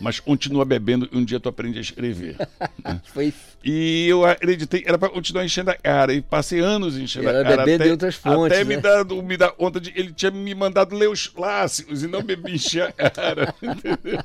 Mas 0.00 0.20
continua 0.20 0.64
bebendo 0.64 1.08
e 1.10 1.16
um 1.16 1.24
dia 1.24 1.40
tu 1.40 1.48
aprende 1.48 1.78
a 1.78 1.80
escrever. 1.80 2.36
Foi 3.12 3.34
E 3.64 4.06
eu 4.08 4.24
acreditei, 4.24 4.84
era 4.86 4.96
para 4.96 5.08
continuar 5.08 5.44
enchendo 5.44 5.70
a 5.70 5.74
cara. 5.74 6.12
E 6.12 6.22
passei 6.22 6.60
anos 6.60 6.96
enchendo 6.96 7.28
Era 7.28 7.40
a 7.40 7.44
cara. 7.44 7.64
bebendo 7.64 7.84
de 7.84 7.90
outras 7.90 8.14
fontes, 8.14 8.56
Até 8.56 8.64
me, 8.64 8.76
né? 8.76 8.82
dar, 8.82 9.04
me 9.04 9.36
dar 9.36 9.50
conta 9.50 9.80
de 9.80 9.92
ele 9.96 10.12
tinha 10.12 10.30
me 10.30 10.54
mandado 10.54 10.94
ler 10.94 11.08
os 11.08 11.26
clássicos 11.26 12.02
e 12.02 12.06
não 12.06 12.22
bebi 12.22 12.54
encher 12.54 12.94
a 12.96 13.10
cara. 13.10 13.52
entendeu? 13.60 14.22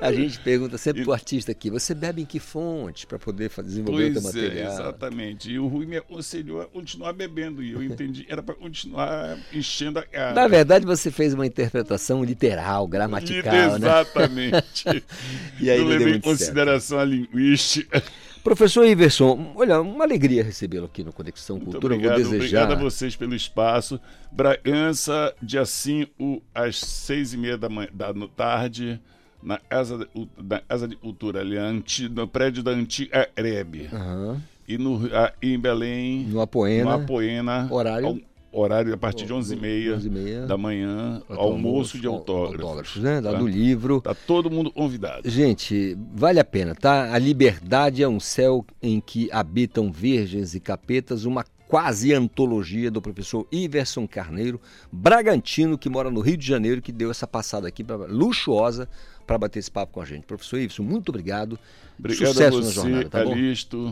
A 0.00 0.12
gente 0.12 0.38
pergunta 0.40 0.78
sempre 0.78 1.02
pro 1.02 1.12
artista 1.12 1.52
aqui, 1.52 1.70
você 1.70 1.94
bebe 1.94 2.22
em 2.22 2.24
que 2.24 2.38
fontes 2.38 3.04
para 3.04 3.18
poder 3.18 3.50
desenvolver 3.62 4.10
o 4.10 4.22
Pois 4.22 4.34
é, 4.36 4.42
material? 4.42 4.72
exatamente. 4.72 5.50
E 5.50 5.58
o 5.58 5.66
Rui 5.66 5.86
me 5.86 5.96
aconselhou 5.96 6.60
a 6.62 6.66
continuar 6.66 7.12
bebendo. 7.12 7.62
E 7.62 7.72
eu 7.72 7.82
entendi, 7.82 8.26
era 8.28 8.42
para 8.42 8.54
continuar 8.54 9.38
enchendo 9.52 9.98
a 9.98 10.02
cara. 10.02 10.34
Na 10.34 10.48
verdade, 10.48 10.86
você 10.86 11.10
fez 11.10 11.34
uma 11.34 11.46
interpretação 11.46 12.24
literal, 12.24 12.86
gramatical, 12.86 13.52
né? 13.52 13.76
Exatamente. 13.76 15.04
E 15.60 15.70
aí 15.70 15.78
eu 15.78 15.84
levei 15.84 16.06
em 16.06 16.10
muito 16.12 16.24
certo. 16.26 16.38
consideração 16.38 16.98
a 16.98 17.04
linguística. 17.04 18.02
Professor 18.42 18.86
Iverson, 18.86 19.52
olha, 19.54 19.80
uma 19.82 20.04
alegria 20.04 20.42
recebê-lo 20.42 20.86
aqui 20.86 21.04
no 21.04 21.12
Conexão 21.12 21.56
Muito 21.56 21.72
Cultura. 21.72 21.94
obrigado, 21.94 22.22
Vou 22.22 22.32
desejar. 22.32 22.62
obrigado 22.62 22.72
a 22.72 22.82
vocês 22.82 23.14
pelo 23.14 23.34
espaço. 23.34 24.00
Bragança, 24.32 25.34
dia 25.42 25.66
5, 25.66 26.42
às 26.54 26.78
seis 26.78 27.34
e 27.34 27.36
meia 27.36 27.58
da, 27.58 27.68
manhã, 27.68 27.88
da 27.92 28.12
tarde, 28.34 28.98
na 29.42 29.58
Casa, 29.58 29.98
de- 29.98 30.28
da 30.42 30.60
Casa 30.60 30.86
de 30.88 30.96
Cultura, 30.96 31.40
ali, 31.40 31.56
anti- 31.56 32.08
no 32.08 32.26
prédio 32.28 32.62
da 32.62 32.70
antiga 32.72 33.28
Areb. 33.36 33.88
Aham. 33.92 34.40
E 34.68 34.78
no, 34.78 35.06
a- 35.14 35.32
em 35.42 35.58
Belém, 35.58 36.24
No 36.26 36.40
Apoena. 36.40 36.84
no 36.96 37.02
Apoena, 37.04 37.66
Horário? 37.70 38.06
ao- 38.06 38.18
horário 38.52 38.92
a 38.92 38.96
partir 38.96 39.26
de 39.26 39.32
11h30 39.32 39.96
11h30. 39.96 40.46
da 40.46 40.56
manhã, 40.56 41.22
Para 41.26 41.36
almoço 41.38 41.98
de 41.98 42.06
au- 42.06 42.14
autógrafos. 42.16 42.60
autógrafos, 42.60 43.02
né? 43.02 43.20
Tá? 43.20 43.32
Do 43.32 43.46
livro. 43.48 44.00
Tá 44.00 44.14
todo 44.14 44.50
mundo 44.50 44.70
convidado. 44.70 45.28
Gente, 45.28 45.96
vale 46.14 46.38
a 46.40 46.44
pena, 46.44 46.74
tá? 46.74 47.12
A 47.14 47.18
liberdade 47.18 48.02
é 48.02 48.08
um 48.08 48.18
céu 48.20 48.64
em 48.82 49.00
que 49.00 49.28
habitam 49.32 49.90
virgens 49.92 50.54
e 50.54 50.60
capetas, 50.60 51.24
uma 51.24 51.44
quase 51.68 52.12
antologia 52.12 52.90
do 52.90 53.00
professor 53.00 53.46
Iverson 53.52 54.04
Carneiro, 54.06 54.60
Bragantino, 54.92 55.78
que 55.78 55.88
mora 55.88 56.10
no 56.10 56.20
Rio 56.20 56.36
de 56.36 56.44
Janeiro, 56.46 56.82
que 56.82 56.90
deu 56.92 57.10
essa 57.10 57.26
passada 57.28 57.66
aqui 57.68 57.82
pra, 57.84 57.94
luxuosa 57.96 58.88
para 59.30 59.38
bater 59.38 59.60
esse 59.60 59.70
papo 59.70 59.92
com 59.92 60.00
a 60.00 60.04
gente. 60.04 60.26
Professor 60.26 60.58
Iverson, 60.58 60.82
muito 60.82 61.10
obrigado. 61.10 61.56
Obrigado 61.96 62.32
Sucesso 62.32 62.58
a 62.58 62.62
você, 62.62 62.66
na 62.66 62.72
jornada, 62.72 63.08
tá 63.08 63.24
bom? 63.24 63.36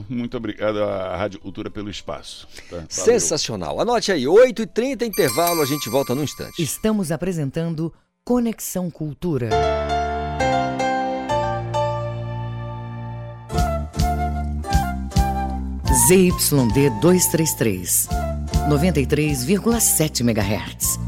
Muito 0.09 0.37
obrigado 0.37 0.83
à 0.83 1.17
Rádio 1.17 1.39
Cultura 1.39 1.71
pelo 1.71 1.89
espaço. 1.89 2.49
tá? 2.69 2.85
Sensacional. 2.89 3.81
Anote 3.81 4.11
aí, 4.11 4.25
8h30 4.25 5.03
intervalo, 5.03 5.63
a 5.63 5.65
gente 5.65 5.89
volta 5.89 6.13
num 6.13 6.25
instante. 6.25 6.61
Estamos 6.61 7.13
apresentando 7.13 7.95
Conexão 8.25 8.91
Cultura. 8.91 9.51
ZYD 16.09 16.91
233, 17.01 18.09
93,7 18.69 20.21
MHz. 20.21 21.08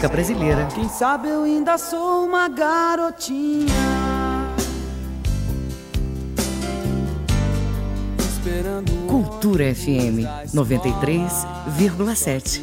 Música 0.00 0.16
brasileira. 0.16 0.66
Quem 0.74 0.88
sabe 0.88 1.28
eu 1.28 1.42
ainda 1.42 1.76
sou 1.76 2.24
uma 2.24 2.48
garotinha. 2.48 3.66
Cultura 9.06 9.74
FM 9.74 10.24
93,7. 10.54 12.62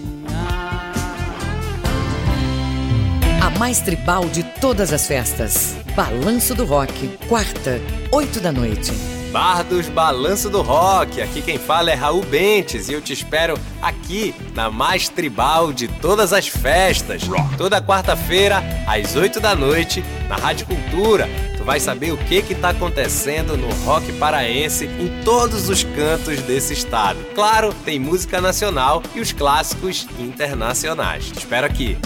A 3.40 3.52
mais 3.60 3.82
tribal 3.82 4.26
de 4.26 4.42
todas 4.60 4.92
as 4.92 5.06
festas. 5.06 5.76
Balanço 5.96 6.56
do 6.56 6.66
Rock, 6.66 7.20
quarta, 7.28 7.80
8 8.12 8.40
da 8.40 8.52
noite. 8.52 9.17
Bar 9.32 9.64
dos 9.64 9.90
Balanço 9.90 10.50
do 10.50 10.62
Rock. 10.62 11.22
Aqui 11.22 11.42
quem 11.42 11.58
fala 11.58 11.92
é 11.92 11.94
Raul 11.94 12.24
Bentes 12.24 12.88
e 12.88 12.94
eu 12.94 13.02
te 13.02 13.14
espero 13.14 13.60
aqui 13.82 14.34
na 14.56 14.70
mais 14.70 15.10
tribal 15.10 15.74
de 15.74 15.88
todas 15.88 16.32
as 16.32 16.48
festas. 16.48 17.24
Toda 17.58 17.82
quarta-feira, 17.82 18.64
às 18.88 19.16
8 19.16 19.40
da 19.40 19.56
noite, 19.56 20.04
na 20.30 20.36
Rádio 20.36 20.66
Cultura. 20.68 21.28
Tu 21.58 21.64
vai 21.64 21.80
saber 21.80 22.12
o 22.12 22.18
que 22.18 22.42
que 22.42 22.56
tá 22.56 22.70
acontecendo 22.70 23.58
no 23.58 23.70
rock 23.84 24.12
paraense 24.14 24.86
em 24.86 25.22
todos 25.24 25.70
os 25.70 25.84
cantos 25.84 26.42
desse 26.44 26.74
estado. 26.74 27.20
Claro, 27.36 27.74
tem 27.86 28.00
música 28.00 28.40
nacional 28.40 29.04
e 29.14 29.20
os 29.20 29.34
clássicos 29.34 30.08
internacionais. 30.20 31.26
Te 31.26 31.40
espero 31.40 31.66
aqui. 31.66 31.98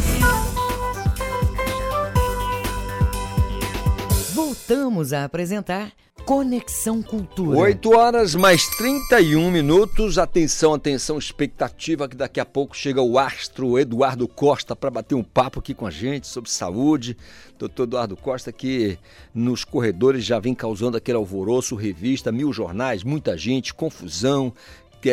Voltamos 4.34 5.13
a 5.13 5.25
apresentar 5.25 5.91
Conexão 6.25 7.01
Cultura. 7.01 7.57
8 7.57 7.97
horas 7.97 8.36
mais 8.36 8.67
31 8.77 9.49
minutos. 9.49 10.17
Atenção, 10.17 10.73
atenção, 10.73 11.17
expectativa 11.17 12.07
que 12.07 12.15
daqui 12.15 12.39
a 12.39 12.45
pouco 12.45 12.77
chega 12.77 13.01
o 13.01 13.17
astro 13.17 13.77
Eduardo 13.77 14.27
Costa 14.27 14.75
para 14.75 14.89
bater 14.89 15.15
um 15.15 15.23
papo 15.23 15.60
aqui 15.60 15.73
com 15.73 15.86
a 15.86 15.91
gente 15.91 16.27
sobre 16.27 16.49
saúde. 16.49 17.17
Doutor 17.57 17.84
Eduardo 17.84 18.15
Costa 18.15 18.51
que 18.51 18.97
nos 19.34 19.63
corredores 19.63 20.23
já 20.23 20.39
vem 20.39 20.53
causando 20.53 20.97
aquele 20.97 21.17
alvoroço, 21.17 21.75
revista, 21.75 22.31
mil 22.31 22.53
jornais, 22.53 23.03
muita 23.03 23.38
gente, 23.38 23.73
confusão, 23.73 24.53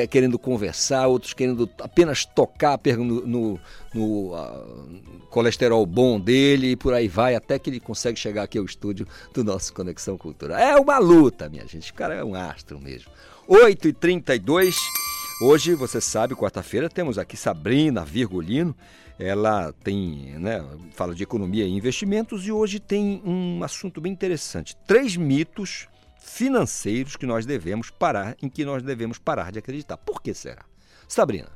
querendo 0.08 0.38
conversar, 0.38 1.06
outros 1.06 1.32
querendo 1.32 1.68
apenas 1.80 2.24
tocar 2.24 2.78
no, 2.96 3.26
no- 3.26 3.60
no, 3.94 4.34
ah, 4.34 4.66
colesterol 5.30 5.84
bom 5.86 6.20
dele 6.20 6.72
e 6.72 6.76
por 6.76 6.92
aí 6.94 7.08
vai, 7.08 7.34
até 7.34 7.58
que 7.58 7.70
ele 7.70 7.80
consegue 7.80 8.18
chegar 8.18 8.42
aqui 8.42 8.58
ao 8.58 8.64
estúdio 8.64 9.06
do 9.32 9.42
nosso 9.42 9.72
Conexão 9.72 10.16
Cultura. 10.18 10.60
É 10.60 10.76
uma 10.76 10.98
luta, 10.98 11.48
minha 11.48 11.66
gente. 11.66 11.90
O 11.90 11.94
cara 11.94 12.14
é 12.14 12.24
um 12.24 12.34
astro 12.34 12.78
mesmo. 12.80 13.10
8h32. 13.48 14.74
Hoje, 15.40 15.74
você 15.74 16.00
sabe, 16.00 16.34
quarta-feira, 16.34 16.88
temos 16.90 17.16
aqui 17.18 17.36
Sabrina 17.36 18.04
Virgulino. 18.04 18.74
Ela 19.18 19.72
tem, 19.82 20.34
né, 20.38 20.64
fala 20.94 21.14
de 21.14 21.22
economia 21.24 21.64
e 21.64 21.70
investimentos 21.72 22.46
e 22.46 22.52
hoje 22.52 22.78
tem 22.78 23.20
um 23.24 23.62
assunto 23.64 24.00
bem 24.00 24.12
interessante. 24.12 24.76
Três 24.86 25.16
mitos 25.16 25.88
financeiros 26.28 27.16
que 27.16 27.26
nós 27.26 27.44
devemos 27.44 27.90
parar, 27.90 28.36
em 28.42 28.48
que 28.48 28.64
nós 28.64 28.82
devemos 28.82 29.18
parar 29.18 29.50
de 29.50 29.58
acreditar. 29.58 29.96
Por 29.96 30.22
que 30.22 30.32
será? 30.34 30.64
Sabrina. 31.08 31.48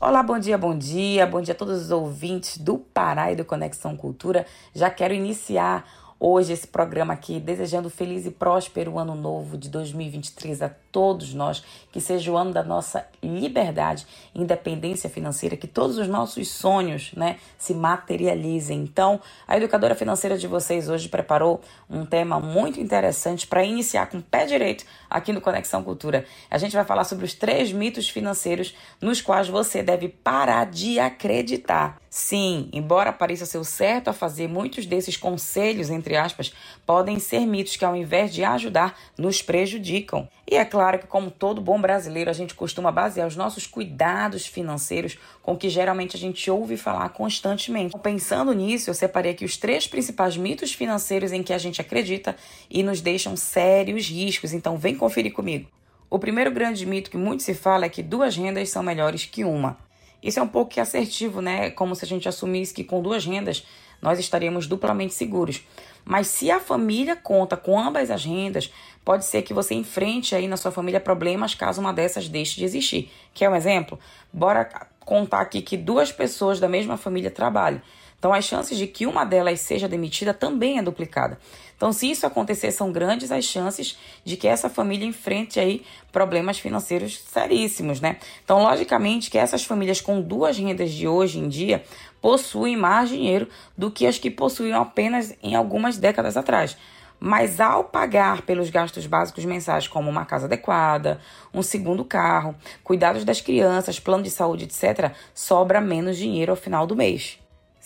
Olá, 0.00 0.22
bom 0.22 0.38
dia, 0.38 0.58
bom 0.58 0.76
dia, 0.76 1.26
bom 1.26 1.40
dia 1.40 1.54
a 1.54 1.56
todos 1.56 1.82
os 1.82 1.90
ouvintes 1.90 2.58
do 2.58 2.78
Pará 2.78 3.32
e 3.32 3.36
do 3.36 3.44
Conexão 3.44 3.96
Cultura. 3.96 4.44
Já 4.74 4.90
quero 4.90 5.14
iniciar 5.14 5.88
hoje 6.18 6.52
esse 6.52 6.66
programa 6.66 7.14
aqui 7.14 7.38
desejando 7.40 7.88
feliz 7.88 8.26
e 8.26 8.30
próspero 8.30 8.98
ano 8.98 9.14
novo 9.14 9.56
de 9.56 9.68
2023 9.70 10.62
a 10.62 10.70
todos 10.94 11.34
nós, 11.34 11.60
que 11.90 12.00
seja 12.00 12.30
o 12.30 12.36
ano 12.36 12.52
da 12.52 12.62
nossa 12.62 13.04
liberdade, 13.20 14.06
independência 14.32 15.10
financeira, 15.10 15.56
que 15.56 15.66
todos 15.66 15.98
os 15.98 16.06
nossos 16.06 16.48
sonhos, 16.48 17.10
né, 17.16 17.36
se 17.58 17.74
materializem. 17.74 18.78
Então, 18.82 19.20
a 19.48 19.56
educadora 19.56 19.96
financeira 19.96 20.38
de 20.38 20.46
vocês 20.46 20.88
hoje 20.88 21.08
preparou 21.08 21.60
um 21.90 22.06
tema 22.06 22.38
muito 22.38 22.78
interessante 22.78 23.44
para 23.44 23.64
iniciar 23.64 24.06
com 24.06 24.18
o 24.18 24.22
pé 24.22 24.46
direito 24.46 24.84
aqui 25.10 25.32
no 25.32 25.40
Conexão 25.40 25.82
Cultura. 25.82 26.24
A 26.48 26.58
gente 26.58 26.76
vai 26.76 26.84
falar 26.84 27.02
sobre 27.02 27.24
os 27.24 27.34
três 27.34 27.72
mitos 27.72 28.08
financeiros 28.08 28.72
nos 29.00 29.20
quais 29.20 29.48
você 29.48 29.82
deve 29.82 30.08
parar 30.08 30.66
de 30.66 31.00
acreditar. 31.00 31.98
Sim, 32.08 32.68
embora 32.72 33.12
pareça 33.12 33.44
ser 33.44 33.58
o 33.58 33.64
certo 33.64 34.06
a 34.06 34.12
fazer, 34.12 34.46
muitos 34.46 34.86
desses 34.86 35.16
conselhos, 35.16 35.90
entre 35.90 36.16
aspas, 36.16 36.54
podem 36.86 37.18
ser 37.18 37.40
mitos 37.40 37.74
que, 37.74 37.84
ao 37.84 37.96
invés 37.96 38.32
de 38.32 38.44
ajudar, 38.44 38.96
nos 39.18 39.42
prejudicam. 39.42 40.28
E 40.50 40.56
é 40.56 40.64
claro 40.64 40.98
que, 40.98 41.06
como 41.06 41.30
todo 41.30 41.60
bom 41.60 41.80
brasileiro, 41.80 42.28
a 42.28 42.34
gente 42.34 42.54
costuma 42.54 42.92
basear 42.92 43.26
os 43.26 43.34
nossos 43.34 43.66
cuidados 43.66 44.46
financeiros 44.46 45.18
com 45.42 45.52
o 45.52 45.56
que 45.56 45.70
geralmente 45.70 46.16
a 46.16 46.18
gente 46.18 46.50
ouve 46.50 46.76
falar 46.76 47.08
constantemente. 47.10 47.98
Pensando 47.98 48.52
nisso, 48.52 48.90
eu 48.90 48.94
separei 48.94 49.32
aqui 49.32 49.44
os 49.44 49.56
três 49.56 49.86
principais 49.86 50.36
mitos 50.36 50.72
financeiros 50.72 51.32
em 51.32 51.42
que 51.42 51.52
a 51.52 51.58
gente 51.58 51.80
acredita 51.80 52.36
e 52.70 52.82
nos 52.82 53.00
deixam 53.00 53.36
sérios 53.36 54.06
riscos. 54.06 54.52
Então, 54.52 54.76
vem 54.76 54.94
conferir 54.94 55.32
comigo. 55.32 55.68
O 56.10 56.18
primeiro 56.18 56.50
grande 56.50 56.84
mito 56.84 57.10
que 57.10 57.16
muito 57.16 57.42
se 57.42 57.54
fala 57.54 57.86
é 57.86 57.88
que 57.88 58.02
duas 58.02 58.36
rendas 58.36 58.68
são 58.68 58.82
melhores 58.82 59.24
que 59.24 59.44
uma. 59.44 59.78
Isso 60.24 60.40
é 60.40 60.42
um 60.42 60.48
pouco 60.48 60.70
que 60.70 60.80
assertivo, 60.80 61.42
né? 61.42 61.70
Como 61.70 61.94
se 61.94 62.02
a 62.02 62.08
gente 62.08 62.26
assumisse 62.26 62.72
que 62.72 62.82
com 62.82 63.02
duas 63.02 63.26
rendas 63.26 63.66
nós 64.00 64.18
estaríamos 64.18 64.66
duplamente 64.66 65.12
seguros. 65.12 65.62
Mas 66.02 66.28
se 66.28 66.50
a 66.50 66.58
família 66.58 67.14
conta 67.14 67.58
com 67.58 67.78
ambas 67.78 68.10
as 68.10 68.24
rendas, 68.24 68.72
pode 69.04 69.26
ser 69.26 69.42
que 69.42 69.52
você 69.52 69.74
enfrente 69.74 70.34
aí 70.34 70.48
na 70.48 70.56
sua 70.56 70.72
família 70.72 70.98
problemas 70.98 71.54
caso 71.54 71.80
uma 71.80 71.92
dessas 71.92 72.26
deixe 72.26 72.56
de 72.56 72.64
existir. 72.64 73.12
Quer 73.34 73.50
um 73.50 73.54
exemplo? 73.54 73.98
Bora 74.32 74.88
contar 75.00 75.40
aqui 75.40 75.60
que 75.60 75.76
duas 75.76 76.10
pessoas 76.10 76.58
da 76.58 76.68
mesma 76.68 76.96
família 76.96 77.30
trabalham. 77.30 77.82
Então, 78.24 78.32
as 78.32 78.46
chances 78.46 78.78
de 78.78 78.86
que 78.86 79.04
uma 79.04 79.22
delas 79.22 79.60
seja 79.60 79.86
demitida 79.86 80.32
também 80.32 80.78
é 80.78 80.82
duplicada. 80.82 81.38
Então, 81.76 81.92
se 81.92 82.10
isso 82.10 82.26
acontecer, 82.26 82.72
são 82.72 82.90
grandes 82.90 83.30
as 83.30 83.44
chances 83.44 83.98
de 84.24 84.34
que 84.34 84.48
essa 84.48 84.70
família 84.70 85.06
enfrente 85.06 85.60
aí 85.60 85.84
problemas 86.10 86.58
financeiros 86.58 87.20
seríssimos, 87.20 88.00
né? 88.00 88.16
Então, 88.42 88.62
logicamente 88.62 89.30
que 89.30 89.36
essas 89.36 89.62
famílias 89.62 90.00
com 90.00 90.22
duas 90.22 90.56
rendas 90.56 90.90
de 90.90 91.06
hoje 91.06 91.38
em 91.38 91.50
dia 91.50 91.84
possuem 92.22 92.78
mais 92.78 93.10
dinheiro 93.10 93.46
do 93.76 93.90
que 93.90 94.06
as 94.06 94.16
que 94.16 94.30
possuíam 94.30 94.80
apenas 94.80 95.34
em 95.42 95.54
algumas 95.54 95.98
décadas 95.98 96.38
atrás. 96.38 96.78
Mas 97.20 97.60
ao 97.60 97.84
pagar 97.84 98.40
pelos 98.40 98.70
gastos 98.70 99.06
básicos 99.06 99.44
mensais, 99.44 99.86
como 99.86 100.08
uma 100.08 100.24
casa 100.24 100.46
adequada, 100.46 101.20
um 101.52 101.60
segundo 101.60 102.02
carro, 102.06 102.54
cuidados 102.82 103.22
das 103.22 103.42
crianças, 103.42 104.00
plano 104.00 104.22
de 104.22 104.30
saúde, 104.30 104.64
etc., 104.64 105.12
sobra 105.34 105.78
menos 105.78 106.16
dinheiro 106.16 106.52
ao 106.52 106.56
final 106.56 106.86
do 106.86 106.96
mês. 106.96 107.43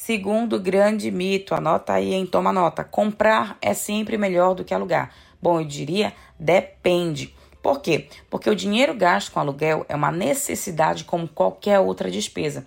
Segundo 0.09 0.59
grande 0.59 1.11
mito, 1.11 1.55
anota 1.55 1.93
aí, 1.93 2.15
hein? 2.15 2.25
Toma 2.25 2.51
nota. 2.51 2.83
Comprar 2.83 3.59
é 3.61 3.75
sempre 3.75 4.17
melhor 4.17 4.55
do 4.55 4.65
que 4.65 4.73
alugar. 4.73 5.13
Bom, 5.39 5.61
eu 5.61 5.67
diria 5.67 6.15
depende. 6.41 7.35
Por 7.63 7.83
quê? 7.83 8.09
Porque 8.31 8.49
o 8.49 8.57
dinheiro 8.57 8.95
gasto 8.95 9.31
com 9.31 9.39
aluguel 9.39 9.85
é 9.87 9.95
uma 9.95 10.11
necessidade 10.11 11.05
como 11.05 11.29
qualquer 11.29 11.79
outra 11.81 12.11
despesa. 12.11 12.67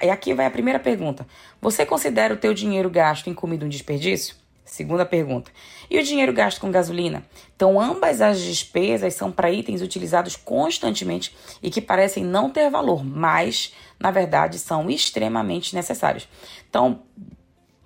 E 0.00 0.08
aqui 0.08 0.32
vai 0.32 0.46
a 0.46 0.50
primeira 0.50 0.80
pergunta. 0.80 1.26
Você 1.60 1.84
considera 1.84 2.32
o 2.32 2.38
teu 2.38 2.54
dinheiro 2.54 2.88
gasto 2.88 3.28
em 3.28 3.34
comida 3.34 3.66
um 3.66 3.68
desperdício? 3.68 4.34
Segunda 4.72 5.04
pergunta. 5.04 5.50
E 5.90 5.98
o 5.98 6.02
dinheiro 6.02 6.32
gasto 6.32 6.58
com 6.58 6.70
gasolina? 6.70 7.22
Então, 7.54 7.78
ambas 7.78 8.22
as 8.22 8.40
despesas 8.40 9.12
são 9.12 9.30
para 9.30 9.50
itens 9.50 9.82
utilizados 9.82 10.34
constantemente 10.34 11.36
e 11.62 11.70
que 11.70 11.82
parecem 11.82 12.24
não 12.24 12.48
ter 12.48 12.70
valor, 12.70 13.04
mas, 13.04 13.74
na 14.00 14.10
verdade, 14.10 14.58
são 14.58 14.88
extremamente 14.88 15.74
necessários. 15.74 16.26
Então, 16.70 17.02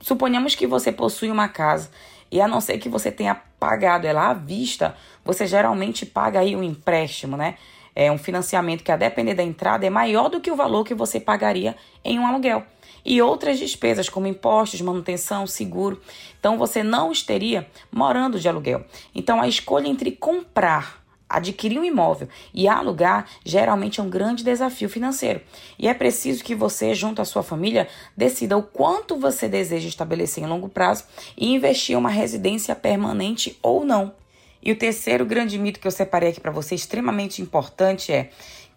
suponhamos 0.00 0.54
que 0.54 0.64
você 0.64 0.92
possui 0.92 1.28
uma 1.28 1.48
casa 1.48 1.90
e 2.30 2.40
a 2.40 2.46
não 2.46 2.60
ser 2.60 2.78
que 2.78 2.88
você 2.88 3.10
tenha 3.10 3.34
pagado 3.58 4.06
ela 4.06 4.30
à 4.30 4.32
vista, 4.32 4.94
você 5.24 5.44
geralmente 5.44 6.06
paga 6.06 6.38
aí 6.38 6.54
um 6.54 6.62
empréstimo, 6.62 7.36
né? 7.36 7.56
É 7.96 8.12
um 8.12 8.18
financiamento 8.18 8.84
que, 8.84 8.92
a 8.92 8.96
depender 8.96 9.34
da 9.34 9.42
entrada, 9.42 9.84
é 9.84 9.90
maior 9.90 10.28
do 10.28 10.40
que 10.40 10.52
o 10.52 10.56
valor 10.56 10.84
que 10.84 10.94
você 10.94 11.18
pagaria 11.18 11.74
em 12.04 12.20
um 12.20 12.26
aluguel 12.28 12.64
e 13.06 13.22
outras 13.22 13.58
despesas 13.58 14.08
como 14.08 14.26
impostos, 14.26 14.80
manutenção, 14.80 15.46
seguro. 15.46 16.00
Então 16.38 16.58
você 16.58 16.82
não 16.82 17.12
estaria 17.12 17.66
morando 17.90 18.38
de 18.38 18.48
aluguel. 18.48 18.84
Então 19.14 19.40
a 19.40 19.48
escolha 19.48 19.86
entre 19.88 20.10
comprar 20.10 21.06
Adquirir 21.28 21.80
um 21.80 21.84
imóvel 21.84 22.28
e 22.54 22.68
alugar 22.68 23.26
geralmente 23.44 23.98
é 23.98 24.02
um 24.02 24.08
grande 24.08 24.44
desafio 24.44 24.88
financeiro. 24.88 25.40
E 25.76 25.88
é 25.88 25.94
preciso 25.94 26.44
que 26.44 26.54
você, 26.54 26.94
junto 26.94 27.20
à 27.20 27.24
sua 27.24 27.42
família, 27.42 27.88
decida 28.16 28.56
o 28.56 28.62
quanto 28.62 29.16
você 29.16 29.48
deseja 29.48 29.88
estabelecer 29.88 30.44
em 30.44 30.46
longo 30.46 30.68
prazo 30.68 31.02
e 31.36 31.52
investir 31.52 31.94
em 31.94 31.98
uma 31.98 32.10
residência 32.10 32.76
permanente 32.76 33.58
ou 33.60 33.84
não. 33.84 34.14
E 34.62 34.70
o 34.70 34.78
terceiro 34.78 35.26
grande 35.26 35.58
mito 35.58 35.80
que 35.80 35.86
eu 35.88 35.92
separei 35.92 36.28
aqui 36.28 36.40
para 36.40 36.52
você, 36.52 36.76
extremamente 36.76 37.42
importante, 37.42 38.12
é 38.12 38.30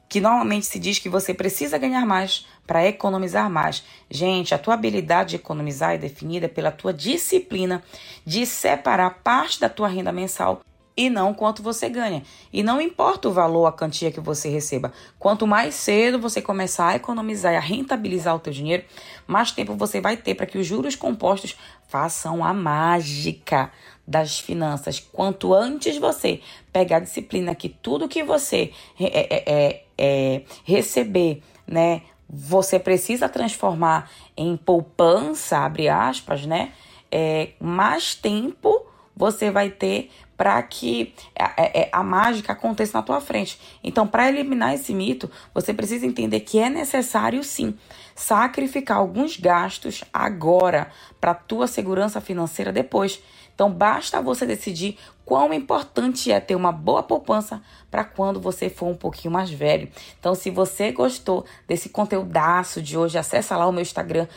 que 0.10 0.20
normalmente 0.20 0.66
se 0.66 0.80
diz 0.80 0.98
que 0.98 1.08
você 1.08 1.34
precisa 1.34 1.78
ganhar 1.78 2.06
mais 2.06 2.48
para 2.66 2.86
economizar 2.86 3.50
mais. 3.50 3.84
Gente, 4.10 4.56
a 4.56 4.58
tua 4.58 4.74
habilidade 4.74 5.30
de 5.30 5.36
economizar 5.36 5.94
é 5.94 5.98
definida 6.00 6.50
pela 6.50 6.72
tua 6.72 6.92
disciplina 6.92 7.84
de 8.26 8.46
separar 8.46 9.22
parte 9.24 9.60
da 9.60 9.70
tua 9.70 9.88
renda 9.88 10.12
mensal 10.12 10.62
e 11.00 11.10
não 11.10 11.34
quanto 11.34 11.64
você 11.64 11.88
ganha. 11.88 12.24
E 12.52 12.62
não 12.62 12.82
importa 12.82 13.30
o 13.30 13.32
valor, 13.32 13.68
a 13.68 13.72
quantia 13.72 14.12
que 14.12 14.20
você 14.20 14.50
receba. 14.50 14.92
Quanto 15.18 15.48
mais 15.48 15.76
cedo 15.76 16.20
você 16.20 16.42
começar 16.42 16.90
a 16.90 16.96
economizar 16.98 17.54
e 17.54 17.56
a 17.56 17.62
rentabilizar 17.62 18.36
o 18.36 18.40
teu 18.40 18.52
dinheiro, 18.52 18.84
mais 19.26 19.52
tempo 19.52 19.76
você 19.76 20.02
vai 20.02 20.18
ter 20.18 20.36
para 20.36 20.46
que 20.46 20.58
os 20.58 20.68
juros 20.68 20.98
compostos 20.98 21.56
façam 21.88 22.44
a 22.44 22.54
mágica 22.54 23.72
das 24.06 24.40
finanças. 24.40 25.00
Quanto 25.00 25.54
antes 25.54 25.98
você 25.98 26.42
pegar 26.74 26.98
a 26.98 27.02
disciplina 27.02 27.56
que 27.56 27.70
tudo 27.70 28.10
que 28.10 28.22
você 28.22 28.74
é, 29.00 29.06
é, 29.06 29.44
é, 29.46 29.84
é, 30.00 30.44
receber, 30.64 31.44
né, 31.68 32.04
você 32.28 32.80
precisa 32.80 33.28
transformar 33.28 34.10
em 34.38 34.56
poupança, 34.56 35.58
abre 35.58 35.90
aspas, 35.90 36.46
né, 36.46 36.72
é, 37.12 37.50
mais 37.60 38.16
tempo 38.16 38.86
você 39.16 39.52
vai 39.52 39.70
ter 39.70 40.10
para 40.38 40.64
que 40.64 41.14
a, 41.38 41.62
a, 41.62 41.66
é, 41.66 41.90
a, 41.92 42.02
mágica 42.02 42.54
aconteça 42.54 42.98
na 42.98 43.04
tua 43.04 43.20
frente. 43.20 43.60
Então, 43.84 44.08
para 44.08 44.30
eliminar 44.30 44.74
esse 44.74 44.94
mito, 44.94 45.30
você 45.54 45.74
precisa 45.74 46.06
entender 46.06 46.40
que 46.40 46.58
é 46.58 46.70
necessário 46.70 47.44
sim 47.44 47.78
sacrificar 48.16 48.98
alguns 48.98 49.36
gastos 49.36 50.06
agora 50.14 50.90
para 51.20 51.34
tua 51.34 51.68
segurança 51.68 52.22
financeira 52.22 52.72
depois. 52.72 53.22
Então, 53.60 53.70
basta 53.70 54.22
você 54.22 54.46
decidir 54.46 54.98
quão 55.26 55.54
importante 55.54 56.32
é 56.32 56.40
ter 56.40 56.56
uma 56.56 56.72
boa 56.72 57.04
poupança 57.04 57.62
para 57.92 58.06
quando 58.06 58.40
você 58.40 58.70
for 58.70 58.86
um 58.86 58.96
pouquinho 58.96 59.34
mais 59.34 59.50
velho. 59.50 59.90
Então, 60.18 60.34
se 60.34 60.50
você 60.50 60.94
gostou 60.94 61.44
desse 61.68 61.90
conteúdaço 61.90 62.82
de 62.82 62.98
hoje, 62.98 63.18
acessa 63.18 63.58
lá 63.58 63.68
o 63.68 63.74
meu 63.74 63.82
Instagram, 63.82 64.28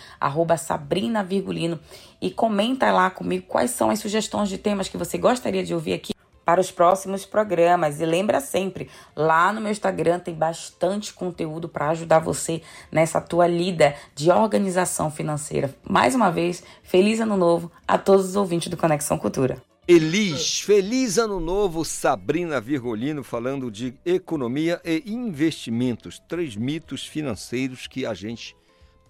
Sabrina 0.58 1.22
Virgulino, 1.22 1.78
e 2.20 2.32
comenta 2.32 2.90
lá 2.90 3.10
comigo 3.10 3.46
quais 3.46 3.70
são 3.70 3.90
as 3.90 4.00
sugestões 4.00 4.48
de 4.48 4.58
temas 4.58 4.88
que 4.88 4.98
você 4.98 5.16
gostaria 5.16 5.62
de 5.62 5.72
ouvir 5.72 5.92
aqui 5.92 6.12
para 6.44 6.60
os 6.60 6.70
próximos 6.70 7.24
programas. 7.24 8.00
E 8.00 8.06
lembra 8.06 8.40
sempre, 8.40 8.88
lá 9.14 9.52
no 9.52 9.60
meu 9.60 9.70
Instagram 9.70 10.18
tem 10.18 10.34
bastante 10.34 11.12
conteúdo 11.12 11.68
para 11.68 11.90
ajudar 11.90 12.18
você 12.18 12.62
nessa 12.90 13.20
tua 13.20 13.46
lida 13.46 13.94
de 14.14 14.30
organização 14.30 15.10
financeira. 15.10 15.74
Mais 15.82 16.14
uma 16.14 16.30
vez, 16.30 16.62
feliz 16.82 17.20
ano 17.20 17.36
novo 17.36 17.70
a 17.86 17.98
todos 17.98 18.26
os 18.26 18.36
ouvintes 18.36 18.68
do 18.68 18.76
Conexão 18.76 19.18
Cultura. 19.18 19.62
Elis, 19.86 20.60
feliz 20.60 21.18
ano 21.18 21.40
novo, 21.40 21.84
Sabrina 21.84 22.60
Virgolino 22.60 23.24
falando 23.24 23.68
de 23.68 23.92
economia 24.06 24.80
e 24.84 25.02
investimentos, 25.06 26.22
três 26.28 26.54
mitos 26.54 27.04
financeiros 27.04 27.88
que 27.88 28.06
a 28.06 28.14
gente 28.14 28.54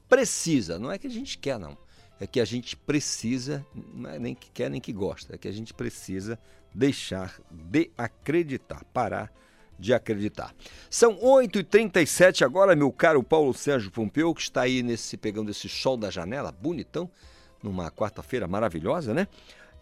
precisa, 0.09 0.79
não 0.79 0.91
é 0.91 0.97
que 0.97 1.07
a 1.07 1.11
gente 1.11 1.37
quer 1.37 1.59
não, 1.59 1.77
é 2.19 2.27
que 2.27 2.41
a 2.41 2.45
gente 2.47 2.75
precisa, 2.75 3.67
não 3.95 4.09
é 4.09 4.19
nem 4.19 4.35
que 4.35 4.51
quer 4.51 4.71
nem 4.71 4.81
que 4.81 4.95
gosta, 4.95 5.35
é 5.35 5.39
que 5.39 5.47
a 5.47 5.53
gente 5.53 5.75
precisa 5.75 6.39
deixar 6.75 7.35
de 7.51 7.91
acreditar, 7.97 8.85
parar 8.93 9.33
de 9.79 9.93
acreditar. 9.93 10.55
São 10.89 11.17
8h37 11.19 12.45
agora, 12.45 12.77
meu 12.77 12.93
caro 12.93 13.23
Paulo 13.23 13.53
Sérgio 13.53 13.91
Pompeu, 13.91 14.33
que 14.33 14.43
está 14.43 14.63
aí 14.63 14.83
nesse 14.83 15.17
pegando 15.17 15.51
esse 15.51 15.69
sol 15.69 15.97
da 15.97 16.11
janela, 16.11 16.53
bonitão, 16.53 17.11
numa 17.63 17.91
quarta-feira 17.91 18.47
maravilhosa, 18.47 19.13
né? 19.13 19.27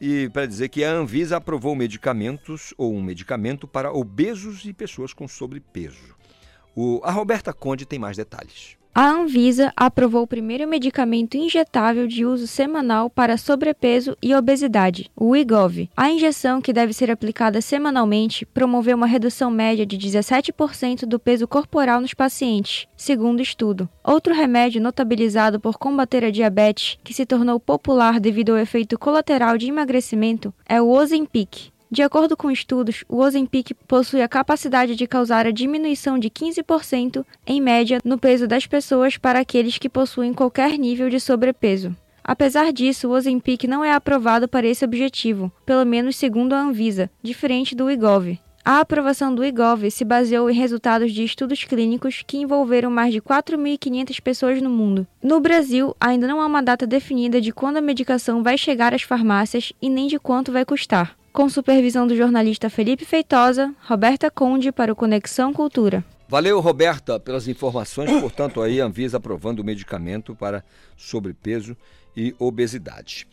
E 0.01 0.31
para 0.31 0.47
dizer 0.47 0.71
que 0.71 0.83
a 0.83 0.91
Anvisa 0.91 1.37
aprovou 1.37 1.77
medicamentos 1.77 2.73
ou 2.79 2.95
um 2.95 3.03
medicamento 3.03 3.69
para 3.69 3.93
obesos 3.93 4.65
e 4.65 4.73
pessoas 4.73 5.13
com 5.13 5.29
sobrepeso. 5.29 6.17
O, 6.75 7.01
a 7.05 7.11
Roberta 7.11 7.53
Conde 7.53 7.85
tem 7.85 7.99
mais 7.99 8.17
detalhes. 8.17 8.80
A 8.93 9.09
Anvisa 9.09 9.73
aprovou 9.77 10.25
o 10.25 10.27
primeiro 10.27 10.67
medicamento 10.67 11.37
injetável 11.37 12.09
de 12.09 12.27
uso 12.27 12.49
semanal 12.49 13.09
para 13.09 13.37
sobrepeso 13.37 14.17
e 14.21 14.35
obesidade, 14.35 15.09
o 15.15 15.29
Wegovy. 15.29 15.89
A 15.97 16.11
injeção, 16.11 16.61
que 16.61 16.73
deve 16.73 16.93
ser 16.93 17.09
aplicada 17.09 17.61
semanalmente, 17.61 18.45
promoveu 18.45 18.97
uma 18.97 19.07
redução 19.07 19.49
média 19.49 19.87
de 19.87 19.97
17% 19.97 21.07
do 21.07 21.21
peso 21.21 21.47
corporal 21.47 22.01
nos 22.01 22.15
pacientes, 22.15 22.89
segundo 22.97 23.41
estudo. 23.41 23.89
Outro 24.03 24.35
remédio 24.35 24.83
notabilizado 24.83 25.61
por 25.61 25.79
combater 25.79 26.25
a 26.25 26.31
diabetes, 26.31 26.99
que 27.05 27.15
se 27.15 27.25
tornou 27.25 27.61
popular 27.61 28.19
devido 28.19 28.51
ao 28.51 28.59
efeito 28.59 28.99
colateral 28.99 29.57
de 29.57 29.69
emagrecimento, 29.69 30.53
é 30.69 30.83
o 30.83 30.89
Ozempic. 30.89 31.71
De 31.93 32.03
acordo 32.03 32.37
com 32.37 32.53
estudos, 32.53 33.05
o 33.09 33.17
Ozempic 33.17 33.75
possui 33.89 34.23
a 34.23 34.29
capacidade 34.29 34.95
de 34.95 35.09
causar 35.09 35.45
a 35.45 35.51
diminuição 35.51 36.21
de 36.21 36.31
15% 36.31 37.27
em 37.45 37.61
média 37.61 37.99
no 38.05 38.17
peso 38.17 38.47
das 38.47 38.65
pessoas 38.65 39.17
para 39.17 39.41
aqueles 39.41 39.77
que 39.77 39.89
possuem 39.89 40.33
qualquer 40.33 40.79
nível 40.79 41.11
de 41.11 41.19
sobrepeso. 41.19 41.97
Apesar 42.23 42.73
disso, 42.73 43.09
o 43.09 43.11
Ozempic 43.11 43.65
não 43.65 43.85
é 43.85 43.93
aprovado 43.93 44.47
para 44.47 44.69
esse 44.69 44.85
objetivo, 44.85 45.51
pelo 45.67 45.85
menos 45.85 46.15
segundo 46.15 46.53
a 46.53 46.61
Anvisa, 46.61 47.11
diferente 47.21 47.75
do 47.75 47.87
Wegovy. 47.87 48.39
A 48.65 48.79
aprovação 48.79 49.35
do 49.35 49.43
Wegovy 49.43 49.91
se 49.91 50.05
baseou 50.05 50.49
em 50.49 50.55
resultados 50.55 51.11
de 51.11 51.25
estudos 51.25 51.65
clínicos 51.65 52.23
que 52.25 52.37
envolveram 52.37 52.91
mais 52.91 53.13
de 53.13 53.21
4.500 53.21 54.21
pessoas 54.23 54.63
no 54.63 54.71
mundo. 54.71 55.09
No 55.21 55.41
Brasil, 55.41 55.97
ainda 55.99 56.29
não 56.29 56.41
há 56.41 56.47
uma 56.47 56.63
data 56.63 56.87
definida 56.87 57.41
de 57.41 57.51
quando 57.51 57.79
a 57.79 57.81
medicação 57.81 58.45
vai 58.45 58.57
chegar 58.57 58.95
às 58.95 59.03
farmácias 59.03 59.73
e 59.83 59.91
nem 59.91 60.07
de 60.07 60.21
quanto 60.21 60.53
vai 60.53 60.65
custar 60.65 61.19
com 61.33 61.49
supervisão 61.49 62.07
do 62.07 62.17
jornalista 62.17 62.69
Felipe 62.69 63.05
Feitosa, 63.05 63.75
Roberta 63.87 64.31
Conde 64.31 64.73
para 64.73 64.93
o 64.93 64.97
Conexão 64.97 65.53
Cultura. 65.53 66.05
Valeu, 66.29 66.61
Roberta, 66.61 67.19
pelas 67.19 67.49
informações. 67.49 68.11
Portanto, 68.21 68.61
aí 68.63 68.81
a 68.81 68.87
Anvisa 68.87 69.17
aprovando 69.17 69.61
o 69.61 69.65
medicamento 69.65 70.35
para 70.35 70.65
sobrepeso 70.97 71.77
e 72.17 72.35
obesidade. 72.39 73.27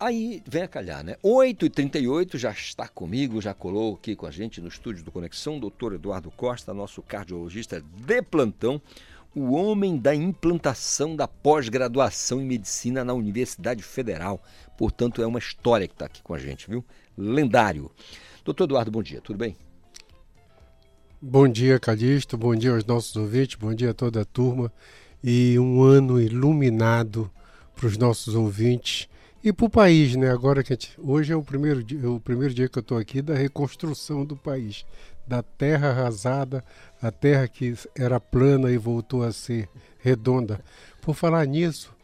Aí 0.00 0.42
vem 0.46 0.62
a 0.62 0.68
calhar, 0.68 1.04
né? 1.04 1.16
8h38 1.24 2.36
já 2.36 2.50
está 2.50 2.88
comigo, 2.88 3.40
já 3.40 3.54
colou 3.54 3.94
aqui 3.94 4.16
com 4.16 4.26
a 4.26 4.30
gente 4.30 4.60
no 4.60 4.68
estúdio 4.68 5.04
do 5.04 5.12
Conexão, 5.12 5.58
doutor 5.58 5.94
Eduardo 5.94 6.30
Costa, 6.30 6.74
nosso 6.74 7.02
cardiologista 7.02 7.80
de 7.80 8.22
plantão, 8.22 8.80
o 9.34 9.52
homem 9.52 9.98
da 9.98 10.14
implantação 10.14 11.14
da 11.14 11.28
pós-graduação 11.28 12.40
em 12.40 12.46
medicina 12.46 13.04
na 13.04 13.12
Universidade 13.12 13.82
Federal. 13.82 14.42
Portanto, 14.78 15.22
é 15.22 15.26
uma 15.26 15.38
história 15.38 15.86
que 15.86 15.94
está 15.94 16.06
aqui 16.06 16.22
com 16.22 16.32
a 16.32 16.38
gente, 16.38 16.68
viu? 16.68 16.84
Lendário. 17.16 17.90
Doutor 18.44 18.64
Eduardo, 18.64 18.90
bom 18.90 19.02
dia, 19.02 19.20
tudo 19.20 19.36
bem? 19.38 19.56
Bom 21.20 21.48
dia, 21.48 21.80
Calixto, 21.80 22.36
bom 22.36 22.54
dia 22.54 22.72
aos 22.72 22.84
nossos 22.84 23.16
ouvintes, 23.16 23.56
bom 23.56 23.74
dia 23.74 23.90
a 23.90 23.94
toda 23.94 24.20
a 24.20 24.24
turma 24.24 24.70
e 25.24 25.58
um 25.58 25.82
ano 25.82 26.20
iluminado 26.20 27.30
para 27.74 27.86
os 27.86 27.96
nossos 27.96 28.34
ouvintes 28.34 29.08
e 29.42 29.52
para 29.52 29.66
o 29.66 29.70
país, 29.70 30.14
né? 30.14 30.30
Agora 30.30 30.62
que 30.62 30.74
gente, 30.74 30.92
hoje 30.98 31.32
é 31.32 31.36
o 31.36 31.42
primeiro 31.42 31.82
dia, 31.82 32.00
é 32.04 32.06
o 32.06 32.20
primeiro 32.20 32.52
dia 32.52 32.68
que 32.68 32.78
eu 32.78 32.80
estou 32.80 32.98
aqui 32.98 33.22
da 33.22 33.34
reconstrução 33.34 34.24
do 34.24 34.36
país, 34.36 34.84
da 35.26 35.42
terra 35.42 35.88
arrasada, 35.88 36.62
a 37.00 37.10
terra 37.10 37.48
que 37.48 37.74
era 37.96 38.20
plana 38.20 38.70
e 38.70 38.76
voltou 38.76 39.22
a 39.22 39.32
ser 39.32 39.68
redonda. 39.98 40.60
Por 41.00 41.14
falar 41.14 41.46
nisso, 41.46 41.95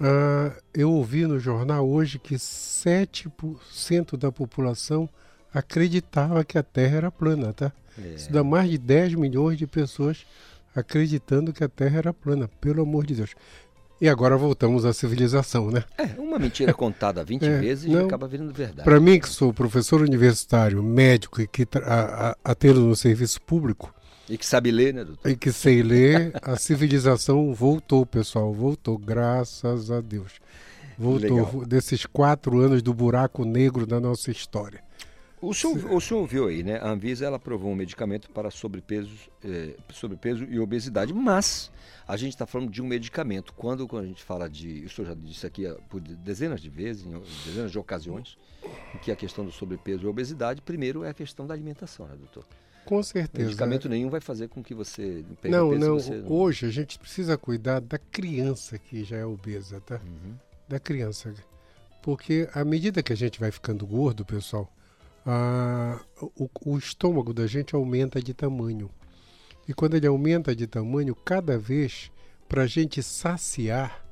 ah, 0.00 0.52
eu 0.74 0.90
ouvi 0.90 1.26
no 1.26 1.38
jornal 1.38 1.88
hoje 1.88 2.18
que 2.18 2.34
7% 2.34 4.16
da 4.16 4.30
população 4.30 5.08
acreditava 5.52 6.44
que 6.44 6.58
a 6.58 6.62
Terra 6.62 6.96
era 6.96 7.10
plana, 7.10 7.52
tá? 7.52 7.72
É. 7.98 8.14
Isso 8.14 8.30
dá 8.30 8.44
mais 8.44 8.70
de 8.70 8.76
10 8.78 9.14
milhões 9.14 9.56
de 9.56 9.66
pessoas 9.66 10.26
acreditando 10.74 11.52
que 11.52 11.64
a 11.64 11.68
Terra 11.68 11.98
era 11.98 12.12
plana, 12.12 12.48
pelo 12.60 12.82
amor 12.82 13.06
de 13.06 13.14
Deus. 13.14 13.34
E 13.98 14.10
agora 14.10 14.36
voltamos 14.36 14.84
à 14.84 14.92
civilização, 14.92 15.70
né? 15.70 15.82
É, 15.96 16.20
uma 16.20 16.38
mentira 16.38 16.72
contada 16.74 17.24
20 17.24 17.42
é, 17.42 17.58
vezes 17.58 17.90
não, 17.90 18.04
acaba 18.04 18.28
virando 18.28 18.52
verdade. 18.52 18.84
Para 18.84 19.00
mim, 19.00 19.18
que 19.18 19.26
sou 19.26 19.54
professor 19.54 20.02
universitário, 20.02 20.82
médico 20.82 21.40
e 21.40 21.46
que 21.46 21.66
atendo 22.44 22.80
no 22.80 22.94
serviço 22.94 23.40
público. 23.40 23.94
E 24.28 24.36
que 24.36 24.44
sabe 24.44 24.70
ler, 24.70 24.92
né, 24.92 25.04
doutor? 25.04 25.30
E 25.30 25.36
que 25.36 25.52
sei 25.52 25.82
ler, 25.82 26.32
a 26.42 26.56
civilização 26.56 27.54
voltou, 27.54 28.04
pessoal, 28.04 28.52
voltou, 28.52 28.98
graças 28.98 29.90
a 29.90 30.00
Deus. 30.00 30.40
Voltou 30.98 31.36
Legal. 31.36 31.66
desses 31.66 32.06
quatro 32.06 32.58
anos 32.58 32.82
do 32.82 32.92
buraco 32.92 33.44
negro 33.44 33.86
da 33.86 34.00
nossa 34.00 34.30
história. 34.30 34.82
O 35.40 35.52
senhor, 35.52 35.92
o 35.92 36.00
senhor 36.00 36.26
viu 36.26 36.48
aí, 36.48 36.62
né? 36.62 36.78
A 36.78 36.88
Anvisa 36.88 37.26
ela 37.26 37.36
aprovou 37.36 37.70
um 37.70 37.74
medicamento 37.74 38.30
para 38.30 38.50
sobrepeso, 38.50 39.14
eh, 39.44 39.76
sobrepeso 39.92 40.44
e 40.44 40.58
obesidade, 40.58 41.12
mas 41.12 41.70
a 42.08 42.16
gente 42.16 42.30
está 42.30 42.46
falando 42.46 42.70
de 42.70 42.80
um 42.80 42.86
medicamento. 42.86 43.52
Quando, 43.52 43.86
quando 43.86 44.04
a 44.04 44.06
gente 44.06 44.24
fala 44.24 44.48
de. 44.48 44.84
O 44.86 44.88
senhor 44.88 45.08
já 45.08 45.14
disse 45.14 45.46
aqui 45.46 45.64
por 45.90 46.00
dezenas 46.00 46.60
de 46.60 46.70
vezes, 46.70 47.04
em 47.04 47.12
dezenas 47.44 47.70
de 47.70 47.78
ocasiões, 47.78 48.38
que 49.02 49.12
a 49.12 49.16
questão 49.16 49.44
do 49.44 49.52
sobrepeso 49.52 50.04
e 50.04 50.06
obesidade, 50.06 50.62
primeiro 50.62 51.04
é 51.04 51.10
a 51.10 51.14
questão 51.14 51.46
da 51.46 51.52
alimentação, 51.52 52.06
né, 52.06 52.16
doutor? 52.16 52.44
Com 52.86 53.02
certeza. 53.02 53.48
Medicamento 53.48 53.88
nenhum 53.88 54.08
vai 54.08 54.20
fazer 54.20 54.48
com 54.48 54.62
que 54.62 54.72
você 54.72 55.24
não, 55.44 55.70
peso. 55.70 55.80
Não, 55.80 55.98
você... 55.98 56.22
hoje 56.24 56.66
a 56.66 56.70
gente 56.70 56.98
precisa 56.98 57.36
cuidar 57.36 57.80
da 57.80 57.98
criança 57.98 58.78
que 58.78 59.02
já 59.02 59.16
é 59.16 59.26
obesa, 59.26 59.80
tá? 59.80 59.96
Uhum. 59.96 60.34
Da 60.68 60.78
criança. 60.78 61.34
Porque 62.00 62.48
à 62.54 62.64
medida 62.64 63.02
que 63.02 63.12
a 63.12 63.16
gente 63.16 63.40
vai 63.40 63.50
ficando 63.50 63.84
gordo, 63.84 64.24
pessoal, 64.24 64.72
a, 65.26 66.00
o, 66.36 66.48
o 66.64 66.78
estômago 66.78 67.34
da 67.34 67.48
gente 67.48 67.74
aumenta 67.74 68.22
de 68.22 68.32
tamanho. 68.32 68.88
E 69.66 69.74
quando 69.74 69.96
ele 69.96 70.06
aumenta 70.06 70.54
de 70.54 70.68
tamanho, 70.68 71.12
cada 71.12 71.58
vez 71.58 72.12
para 72.48 72.62
a 72.62 72.66
gente 72.68 73.02
saciar 73.02 74.06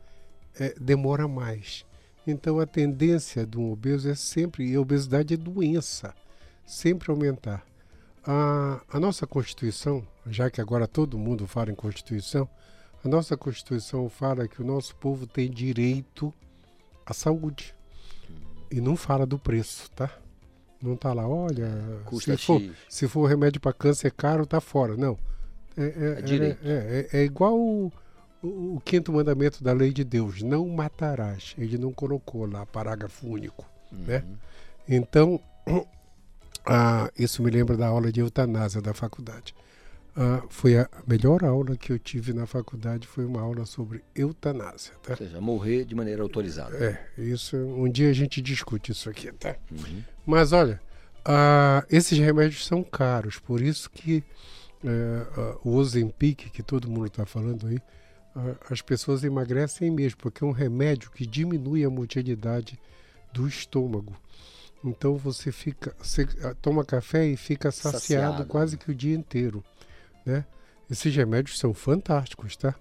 é, 0.59 0.75
demora 0.81 1.29
mais. 1.29 1.87
Então 2.27 2.59
a 2.59 2.67
tendência 2.67 3.47
de 3.47 3.57
um 3.57 3.71
obeso 3.71 4.09
é 4.09 4.17
sempre, 4.17 4.69
e 4.69 4.75
a 4.75 4.81
obesidade 4.81 5.35
é 5.35 5.37
doença, 5.37 6.13
sempre 6.67 7.13
aumentar. 7.13 7.65
A, 8.27 8.81
a 8.89 9.01
nossa 9.01 9.27
Constituição, 9.27 10.07
já 10.27 10.51
que 10.51 10.61
agora 10.61 10.89
todo 10.89 11.19
mundo 11.19 11.47
fala 11.47 11.71
em 11.71 11.75
Constituição, 11.75 12.49
a 13.05 13.09
nossa 13.09 13.37
Constituição 13.37 14.09
fala 14.09 14.49
que 14.49 14.63
o 14.63 14.65
nosso 14.65 14.97
povo 14.97 15.27
tem 15.27 15.51
direito 15.51 16.33
à 17.05 17.13
saúde. 17.13 17.75
E 18.71 18.81
não 18.81 18.97
fala 18.97 19.27
do 19.27 19.39
preço, 19.39 19.91
tá? 19.91 20.11
Não 20.83 20.97
tá 20.97 21.13
lá, 21.13 21.27
olha, 21.29 21.69
se 22.21 22.37
for, 22.37 22.63
se 22.89 23.09
for 23.09 23.27
remédio 23.27 23.61
para 23.61 23.73
câncer 23.73 24.11
caro, 24.11 24.47
tá 24.47 24.61
fora. 24.61 24.97
Não. 24.97 25.19
É, 25.77 25.83
é, 25.83 26.65
é, 26.65 27.09
é, 27.13 27.21
é 27.21 27.25
igual 27.25 27.59
o, 27.59 27.93
o, 28.43 28.77
o, 28.77 28.83
quinto 28.85 29.13
mandamento 29.13 29.63
da 29.63 29.73
lei 29.73 29.93
de 29.93 30.05
Deus, 30.05 30.43
não 30.43 30.69
matarás. 30.69 31.55
Ele 31.59 31.77
não 31.77 31.93
colocou 31.93 32.47
lá 32.47 32.65
parágrafo 32.65 33.27
único, 33.27 33.67
né? 33.91 34.19
uhum. 34.19 34.31
né? 34.31 34.39
Então, 34.89 35.41
Ah, 36.65 37.11
isso 37.19 37.43
me 37.43 37.51
lembra 37.51 37.77
da 37.77 37.87
aula 37.87 38.11
de 38.11 38.21
eutanásia 38.21 38.81
da 38.81 38.95
faculdade. 38.95 39.55
Ah, 40.17 40.43
foi 40.49 40.79
a 40.79 40.89
melhor 41.07 41.45
aula 41.45 41.77
que 41.77 41.93
eu 41.93 41.99
tive 41.99 42.33
na 42.33 42.47
faculdade, 42.47 43.07
foi 43.07 43.25
uma 43.25 43.41
aula 43.41 43.67
sobre 43.67 44.03
eutanásia. 44.15 44.95
Tá? 45.03 45.13
Ou 45.13 45.17
seja, 45.17 45.41
morrer 45.41 45.85
de 45.85 45.95
maneira 45.95 46.23
autorizada. 46.23 46.77
É, 46.77 47.21
isso, 47.21 47.57
um 47.57 47.89
dia 47.89 48.11
a 48.11 48.13
gente 48.13 48.41
discute 48.41 48.93
isso 48.93 49.11
aqui, 49.11 49.31
tá? 49.33 49.57
Uhum. 49.71 50.03
Mas 50.25 50.53
olha, 50.53 50.81
ah, 51.25 51.85
esses 51.91 52.19
remédios 52.19 52.65
são 52.65 52.83
caros, 52.83 53.39
por 53.39 53.61
isso 53.61 53.91
que 53.91 54.23
é, 54.85 55.57
o 55.65 55.75
Ozempic, 55.75 56.51
que 56.51 56.63
todo 56.63 56.91
mundo 56.91 57.07
está 57.07 57.25
falando 57.25 57.67
aí, 57.67 57.79
as 58.69 58.83
pessoas 58.83 59.25
emagrecem 59.25 59.91
mesmo, 59.91 60.19
porque 60.19 60.45
é 60.45 60.47
um 60.47 60.51
remédio 60.51 61.11
que 61.11 61.27
diminui 61.27 61.85
a 61.85 61.91
motilidade 61.91 62.79
do 63.33 63.47
estômago. 63.47 64.15
Então 64.85 65.17
você 65.17 65.51
fica, 65.51 65.97
você 65.99 66.29
ah, 66.43 66.55
toma 66.61 66.85
café 66.85 67.27
e 67.27 67.37
fica 67.37 67.71
saciado, 67.71 68.01
saciado, 68.01 68.47
quase 68.47 68.77
que 68.77 68.91
o 68.91 68.95
dia 68.95 69.17
inteiro, 69.17 69.65
né? 70.27 70.45
Esses 70.91 71.15
remédios 71.17 71.59
são 71.59 71.73
fantásticos, 71.73 72.55
tá? 72.57 72.75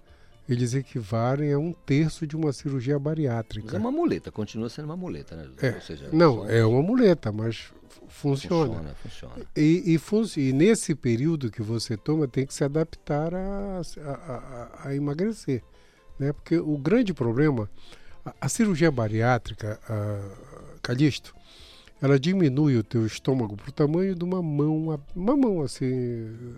Eles 0.46 0.74
equivalem 0.74 1.54
a 1.54 1.58
um 1.58 1.72
terço 1.72 2.26
de 2.26 2.36
uma 2.36 2.52
cirurgia 2.52 2.98
bariátrica. 2.98 3.66
Mas 3.66 3.74
é 3.74 3.78
uma 3.78 3.90
muleta, 3.90 4.30
continua 4.30 4.68
sendo 4.68 4.84
uma 4.84 4.96
muleta, 4.96 5.34
né? 5.34 5.48
É. 5.62 5.80
Seja, 5.80 6.10
não, 6.12 6.46
é 6.46 6.62
uma 6.66 6.82
muleta, 6.82 7.32
mas 7.32 7.72
funciona. 8.08 8.66
Funciona, 8.66 8.94
funciona. 8.94 9.34
E, 9.56 9.96
e, 9.96 10.40
e, 10.40 10.52
nesse 10.52 10.94
período 10.94 11.50
que 11.50 11.62
você 11.62 11.96
toma, 11.96 12.28
tem 12.28 12.44
que 12.44 12.52
se 12.52 12.62
adaptar 12.62 13.34
a, 13.34 13.80
a, 13.80 14.12
a, 14.12 14.88
a 14.88 14.94
emagrecer. 14.94 15.62
Né? 16.18 16.34
Porque 16.34 16.58
o 16.58 16.76
grande 16.76 17.14
problema, 17.14 17.70
a, 18.38 18.48
cirurgia 18.48 18.90
bariátrica, 18.90 19.80
a, 19.88 20.20
Calixto, 20.82 21.34
ela 22.04 22.20
diminui 22.20 22.76
o 22.76 22.84
teu 22.84 23.06
estômago 23.06 23.56
para 23.56 23.70
o 23.70 23.72
tamanho 23.72 24.14
de 24.14 24.22
uma 24.22 24.42
mão, 24.42 25.00
uma 25.16 25.34
mão 25.34 25.62
assim. 25.62 26.54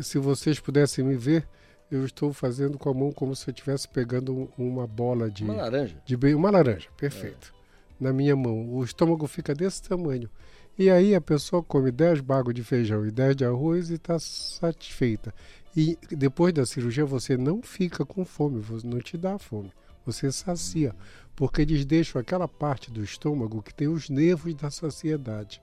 Se 0.00 0.16
vocês 0.16 0.60
pudessem 0.60 1.04
me 1.04 1.16
ver, 1.16 1.44
eu 1.90 2.04
estou 2.04 2.32
fazendo 2.32 2.78
com 2.78 2.88
a 2.88 2.94
mão 2.94 3.10
como 3.10 3.34
se 3.34 3.50
eu 3.50 3.52
estivesse 3.52 3.88
pegando 3.88 4.48
uma 4.56 4.86
bola 4.86 5.28
de 5.28 5.42
uma 5.42 5.54
laranja, 5.54 6.00
de 6.06 6.14
uma 6.14 6.52
laranja, 6.52 6.88
perfeito. 6.96 7.52
É. 7.52 8.04
Na 8.04 8.12
minha 8.12 8.36
mão, 8.36 8.76
o 8.76 8.84
estômago 8.84 9.26
fica 9.26 9.56
desse 9.56 9.82
tamanho. 9.82 10.30
E 10.78 10.88
aí 10.88 11.16
a 11.16 11.20
pessoa 11.20 11.64
come 11.64 11.90
10 11.90 12.20
bagos 12.20 12.54
de 12.54 12.62
feijão 12.62 13.04
e 13.04 13.10
10 13.10 13.34
de 13.34 13.44
arroz 13.44 13.90
e 13.90 13.94
está 13.94 14.20
satisfeita. 14.20 15.34
E 15.76 15.98
depois 16.12 16.54
da 16.54 16.64
cirurgia 16.64 17.04
você 17.04 17.36
não 17.36 17.60
fica 17.60 18.06
com 18.06 18.24
fome, 18.24 18.64
não 18.84 19.00
te 19.00 19.18
dá 19.18 19.36
fome, 19.36 19.72
você 20.04 20.30
sacia 20.30 20.94
porque 21.36 21.60
eles 21.60 21.84
deixam 21.84 22.18
aquela 22.18 22.48
parte 22.48 22.90
do 22.90 23.04
estômago 23.04 23.62
que 23.62 23.74
tem 23.74 23.86
os 23.86 24.08
nervos 24.08 24.54
da 24.54 24.70
saciedade. 24.70 25.62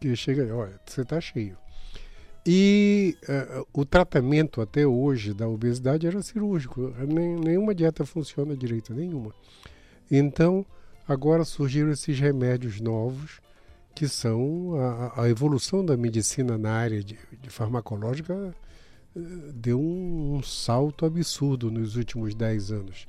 Que 0.00 0.14
chega, 0.16 0.52
olha, 0.54 0.78
você 0.84 1.02
está 1.02 1.20
cheio. 1.20 1.56
E 2.44 3.16
uh, 3.22 3.66
o 3.72 3.86
tratamento 3.86 4.60
até 4.60 4.86
hoje 4.86 5.32
da 5.32 5.48
obesidade 5.48 6.06
era 6.06 6.20
cirúrgico. 6.20 6.92
Nem, 7.08 7.36
nenhuma 7.36 7.74
dieta 7.74 8.04
funciona 8.04 8.56
direito, 8.56 8.92
nenhuma. 8.92 9.32
Então, 10.10 10.66
agora 11.08 11.44
surgiram 11.44 11.90
esses 11.90 12.18
remédios 12.18 12.80
novos, 12.80 13.40
que 13.94 14.08
são 14.08 14.74
a, 14.74 15.22
a 15.22 15.30
evolução 15.30 15.84
da 15.86 15.96
medicina 15.96 16.58
na 16.58 16.72
área 16.72 17.02
de, 17.02 17.16
de 17.40 17.48
farmacológica 17.48 18.34
uh, 18.34 19.52
deu 19.54 19.80
um, 19.80 20.34
um 20.34 20.42
salto 20.42 21.06
absurdo 21.06 21.70
nos 21.70 21.94
últimos 21.96 22.34
10 22.34 22.72
anos. 22.72 23.06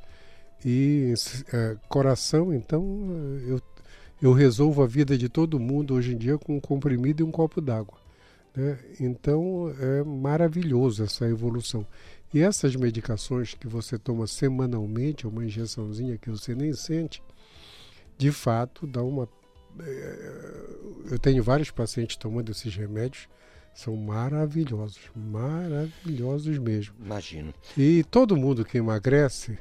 E 0.64 1.14
é, 1.54 1.78
coração, 1.88 2.54
então, 2.54 2.84
eu, 3.48 3.62
eu 4.22 4.34
resolvo 4.34 4.82
a 4.82 4.88
vida 4.88 5.18
de 5.18 5.30
todo 5.30 5.60
mundo 5.60 5.94
hoje 5.94 6.14
em 6.14 6.18
dia 6.18 6.38
com 6.38 6.58
um 6.58 6.60
comprimido 6.60 7.22
e 7.22 7.24
um 7.24 7.32
copo 7.32 7.62
d'água. 7.62 7.98
Né? 8.56 8.80
Então, 9.00 9.74
é 9.80 10.04
maravilhoso 10.04 11.04
essa 11.04 11.28
evolução. 11.28 11.86
E 12.34 12.42
essas 12.42 12.76
medicações 12.76 13.54
que 13.54 13.68
você 13.68 13.98
toma 13.98 14.28
semanalmente, 14.28 15.28
uma 15.28 15.46
injeçãozinha 15.46 16.18
que 16.18 16.30
você 16.30 16.56
nem 16.56 16.74
sente, 16.74 17.22
de 18.18 18.32
fato 18.32 18.88
dá 18.88 19.04
uma. 19.04 19.28
É, 19.80 20.66
eu 21.12 21.20
tenho 21.20 21.44
vários 21.44 21.70
pacientes 21.70 22.16
tomando 22.16 22.52
esses 22.52 22.74
remédios, 22.76 23.28
são 23.74 23.96
maravilhosos, 23.96 25.00
maravilhosos 25.16 26.58
mesmo. 26.58 26.96
Imagino. 27.04 27.54
E 27.78 28.04
todo 28.06 28.38
mundo 28.38 28.64
que 28.64 28.78
emagrece, 28.78 29.58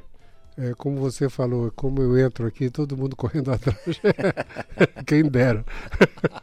é, 0.56 0.72
como 0.74 1.00
você 1.00 1.28
falou, 1.28 1.72
como 1.74 2.00
eu 2.00 2.16
entro 2.18 2.46
aqui, 2.46 2.70
todo 2.70 2.96
mundo 2.96 3.14
correndo 3.16 3.50
atrás. 3.50 3.78
Quem 5.06 5.24
dera. 5.24 5.64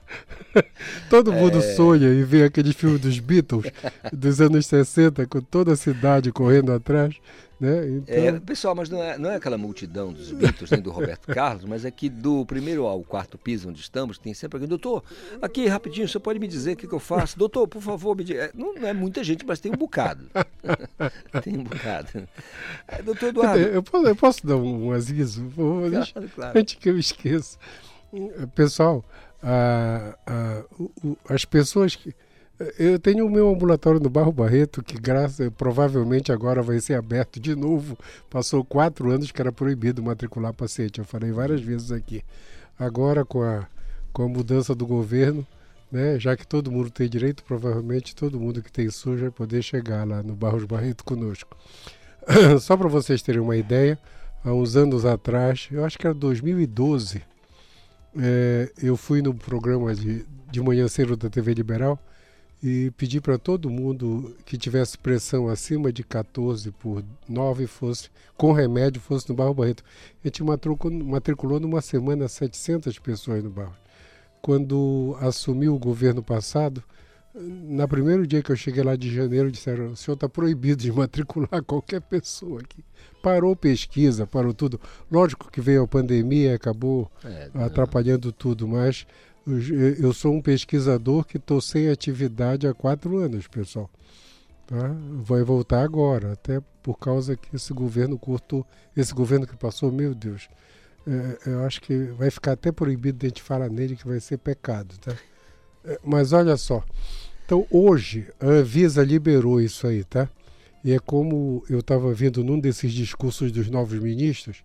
todo 1.10 1.32
mundo 1.32 1.60
é... 1.60 1.76
sonha 1.76 2.10
e 2.10 2.24
vê 2.24 2.44
aquele 2.44 2.74
filme 2.74 2.98
dos 2.98 3.20
Beatles 3.20 3.72
dos 4.12 4.42
anos 4.42 4.66
60, 4.66 5.26
com 5.28 5.42
toda 5.42 5.74
a 5.74 5.78
cidade 5.78 6.32
correndo 6.32 6.74
atrás. 6.74 7.16
Né? 7.62 7.90
Então... 7.90 8.16
É, 8.16 8.40
pessoal, 8.40 8.74
mas 8.74 8.90
não 8.90 9.04
é, 9.04 9.20
não 9.20 9.30
é 9.30 9.36
aquela 9.36 9.56
multidão 9.56 10.12
dos 10.12 10.32
Beatles 10.32 10.72
nem 10.72 10.82
do 10.82 10.90
Roberto 10.90 11.28
Carlos, 11.32 11.64
mas 11.64 11.86
é 11.86 11.92
que 11.92 12.10
do 12.10 12.44
primeiro 12.44 12.88
ao 12.88 13.04
quarto 13.04 13.38
piso 13.38 13.70
onde 13.70 13.80
estamos, 13.80 14.18
tem 14.18 14.34
sempre 14.34 14.58
alguém, 14.58 14.68
doutor, 14.68 15.04
aqui 15.40 15.68
rapidinho, 15.68 16.08
você 16.08 16.18
pode 16.20 16.40
me 16.40 16.48
dizer 16.48 16.74
o 16.74 16.76
que, 16.76 16.88
que 16.88 16.94
eu 16.94 17.00
faço? 17.00 17.38
Doutor, 17.38 17.68
por 17.68 17.80
favor, 17.80 18.18
me 18.18 18.24
diga. 18.24 18.46
É, 18.46 18.52
não, 18.56 18.74
não, 18.74 18.88
é 18.88 18.94
muita 18.94 19.24
gente, 19.24 19.46
mas 19.46 19.60
tem 19.60 19.72
um 19.72 19.78
bocado. 19.78 20.26
tem 21.44 21.56
um 21.56 21.64
bocado. 21.64 22.28
É, 22.88 23.04
doutor 23.04 23.30
Eduardo. 23.30 23.62
Eu 23.62 23.84
posso, 23.84 24.08
eu 24.08 24.16
posso 24.16 24.48
dar 24.48 24.58
um 24.58 24.92
aviso? 24.92 25.48
Claro, 25.56 26.30
claro. 26.34 26.60
Antes 26.60 26.74
que 26.74 26.90
eu 26.90 26.98
esqueça. 26.98 27.60
Pessoal, 28.56 29.06
a, 29.44 30.18
a, 30.26 30.64
o, 30.80 31.16
as 31.30 31.46
pessoas 31.46 31.96
que 31.96 32.16
eu 32.78 33.00
tenho 33.00 33.26
o 33.26 33.30
meu 33.30 33.50
ambulatório 33.50 34.00
no 34.00 34.10
Barro 34.10 34.32
Barreto, 34.32 34.84
que 34.84 35.00
graças, 35.00 35.50
provavelmente 35.58 36.32
agora 36.32 36.62
vai 36.62 36.80
ser 36.80 36.96
aberto 36.96 37.40
de 37.40 37.56
novo. 37.56 37.98
Passou 38.30 38.64
quatro 38.64 39.10
anos 39.12 39.32
que 39.32 39.42
era 39.42 39.52
proibido 39.52 40.04
matricular 40.04 40.54
paciente. 40.54 41.00
Eu 41.00 41.06
falei 41.06 41.32
várias 41.32 41.62
vezes 41.62 41.92
aqui. 41.92 42.24
Agora, 42.78 43.24
com 43.24 43.42
a, 43.42 43.68
com 44.12 44.24
a 44.24 44.28
mudança 44.28 44.76
do 44.76 44.86
governo, 44.86 45.46
né, 45.92 46.20
já 46.20 46.36
que 46.36 46.48
todo 46.48 46.72
mundo 46.72 46.90
tem 46.90 47.10
direito, 47.10 47.44
provavelmente 47.44 48.16
todo 48.16 48.40
mundo 48.40 48.62
que 48.62 48.72
tem 48.72 48.90
SUS 48.90 49.20
vai 49.20 49.32
poder 49.32 49.62
chegar 49.62 50.08
lá 50.08 50.24
no 50.24 50.36
Barros 50.36 50.66
Barreto 50.66 51.04
conosco. 51.04 51.56
Só 52.62 52.78
para 52.78 52.88
vocês 52.88 53.22
terem 53.22 53.42
uma 53.42 53.58
ideia, 53.58 54.00
há 54.44 54.52
uns 54.54 54.76
anos 54.76 55.06
atrás, 55.06 55.68
eu 55.72 55.84
acho 55.84 55.98
que 55.98 56.08
era 56.08 56.14
2012, 56.14 57.22
é, 58.18 58.72
eu 58.82 58.98
fui 58.98 59.22
no 59.22 59.34
programa 59.34 59.94
de, 59.94 60.26
de 60.52 60.62
manhã 60.62 60.88
cedo 60.88 61.16
da 61.16 61.30
TV 61.30 61.54
Liberal 61.54 62.00
e 62.64 62.92
pedi 62.92 63.20
para 63.20 63.40
todo 63.40 63.70
mundo 63.70 64.36
que 64.46 64.58
tivesse 64.58 64.98
pressão 64.98 65.50
acima 65.50 65.92
de 65.92 66.04
14 66.04 66.72
por 66.72 67.04
9 67.28 67.66
fosse 67.66 68.10
com 68.38 68.52
remédio 68.52 69.02
fosse 69.02 69.28
no 69.30 69.36
Barro 69.36 69.54
Barreto. 69.54 69.84
A 70.24 70.28
gente 70.28 70.44
matriculou, 70.44 71.60
numa 71.60 71.82
semana 71.82 72.28
700 72.28 73.00
pessoas 73.00 73.44
no 73.44 73.50
Barro. 73.50 73.76
Quando 74.42 75.18
assumiu 75.20 75.76
o 75.76 75.80
governo 75.80 76.22
passado, 76.22 76.84
na 77.34 77.88
primeiro 77.88 78.28
dia 78.28 78.44
que 78.44 78.52
eu 78.52 78.56
cheguei 78.56 78.84
lá 78.84 78.96
de 78.96 79.14
janeiro, 79.14 79.52
disseram: 79.52 79.92
o 79.92 79.96
senhor 79.96 80.16
está 80.16 80.28
proibido 80.28 80.82
de 80.82 80.92
matricular 80.94 81.64
qualquer 81.64 82.02
pessoa 82.02 82.60
aqui. 82.62 82.84
Parou 83.24 83.56
pesquisa, 83.56 84.28
parou 84.28 84.54
tudo. 84.54 84.80
Lógico 85.12 85.52
que 85.52 85.62
veio 85.62 85.84
a 85.84 85.88
pandemia, 85.88 86.56
acabou 86.56 87.10
é, 87.24 87.50
atrapalhando 87.54 88.32
tudo, 88.32 88.68
mas 88.68 89.06
eu 90.00 90.14
sou 90.14 90.34
um 90.34 90.42
pesquisador 90.42 91.26
que 91.26 91.38
estou 91.38 91.60
sem 91.62 91.90
atividade 91.90 92.68
há 92.68 92.74
quatro 92.74 93.18
anos, 93.18 93.48
pessoal. 93.48 93.90
Tá? 94.68 94.96
Vai 95.24 95.44
voltar 95.44 95.84
agora, 95.84 96.34
até 96.34 96.62
por 96.82 96.98
causa 96.98 97.36
que 97.36 97.56
esse 97.56 97.74
governo 97.74 98.18
curto, 98.18 98.66
esse 98.96 99.14
governo 99.14 99.46
que 99.46 99.56
passou, 99.56 99.92
meu 99.92 100.16
Deus, 100.16 100.48
é, 101.06 101.50
eu 101.50 101.66
acho 101.66 101.82
que 101.82 101.98
vai 102.18 102.30
ficar 102.30 102.54
até 102.54 102.72
proibido 102.72 103.18
de 103.18 103.26
a 103.26 103.30
gente 103.30 103.42
falar 103.42 103.70
nele 103.70 103.96
que 103.96 104.08
vai 104.08 104.20
ser 104.20 104.38
pecado, 104.38 104.98
tá? 105.00 105.16
É, 105.84 106.00
mas 106.04 106.32
olha 106.32 106.56
só, 106.58 106.84
então 107.46 107.66
hoje 107.70 108.28
a 108.40 108.46
Anvisa 108.46 109.04
liberou 109.04 109.60
isso 109.60 109.88
aí, 109.88 110.04
tá? 110.04 110.30
E 110.84 110.94
é 110.94 111.00
como 111.00 111.64
eu 111.70 111.80
estava 111.80 112.14
vendo 112.14 112.44
num 112.44 112.60
desses 112.60 112.92
discursos 112.94 113.52
dos 113.52 113.70
novos 113.70 114.00
ministros, 114.00 114.64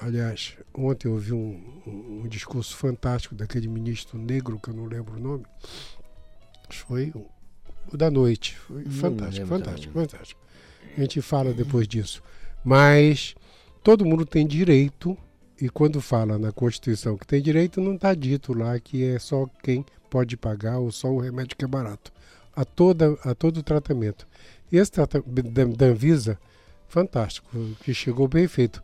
Aliás, 0.00 0.56
ontem 0.72 1.08
eu 1.08 1.12
ouvi 1.12 1.32
um, 1.32 1.60
um, 1.86 2.22
um, 2.24 2.28
discurso 2.28 2.74
fantástico 2.74 3.34
daquele 3.34 3.68
ministro 3.68 4.18
negro, 4.18 4.58
que 4.58 4.70
eu 4.70 4.74
não 4.74 4.86
lembro 4.86 5.16
o 5.16 5.20
nome. 5.20 5.44
Foi 6.70 7.12
o, 7.92 7.96
da 7.96 8.10
noite. 8.10 8.56
Foi 8.56 8.82
fantástico, 8.86 9.46
fantástico, 9.46 9.92
também. 9.92 10.08
fantástico. 10.08 10.40
A 10.96 11.00
gente 11.00 11.20
fala 11.20 11.52
depois 11.52 11.86
disso. 11.86 12.22
Mas 12.64 13.34
todo 13.82 14.06
mundo 14.06 14.24
tem 14.24 14.46
direito, 14.46 15.16
e 15.60 15.68
quando 15.68 16.00
fala 16.00 16.38
na 16.38 16.50
Constituição 16.50 17.18
que 17.18 17.26
tem 17.26 17.42
direito, 17.42 17.80
não 17.80 17.94
está 17.94 18.14
dito 18.14 18.54
lá 18.54 18.80
que 18.80 19.04
é 19.04 19.18
só 19.18 19.46
quem 19.62 19.84
pode 20.08 20.34
pagar 20.34 20.78
ou 20.78 20.90
só 20.90 21.08
o 21.08 21.20
remédio 21.20 21.56
que 21.56 21.64
é 21.64 21.68
barato. 21.68 22.10
A, 22.56 22.64
toda, 22.64 23.18
a 23.22 23.34
todo 23.34 23.62
tratamento. 23.62 24.26
E 24.72 24.78
esse 24.78 24.90
tratamento 24.90 25.76
da 25.76 25.86
Anvisa 25.86 26.38
fantástico, 26.90 27.48
que 27.82 27.94
chegou 27.94 28.28
bem 28.28 28.46
feito. 28.46 28.82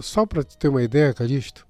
Só 0.00 0.24
para 0.24 0.44
ter 0.44 0.68
uma 0.68 0.82
ideia, 0.82 1.12
Calixto, 1.12 1.66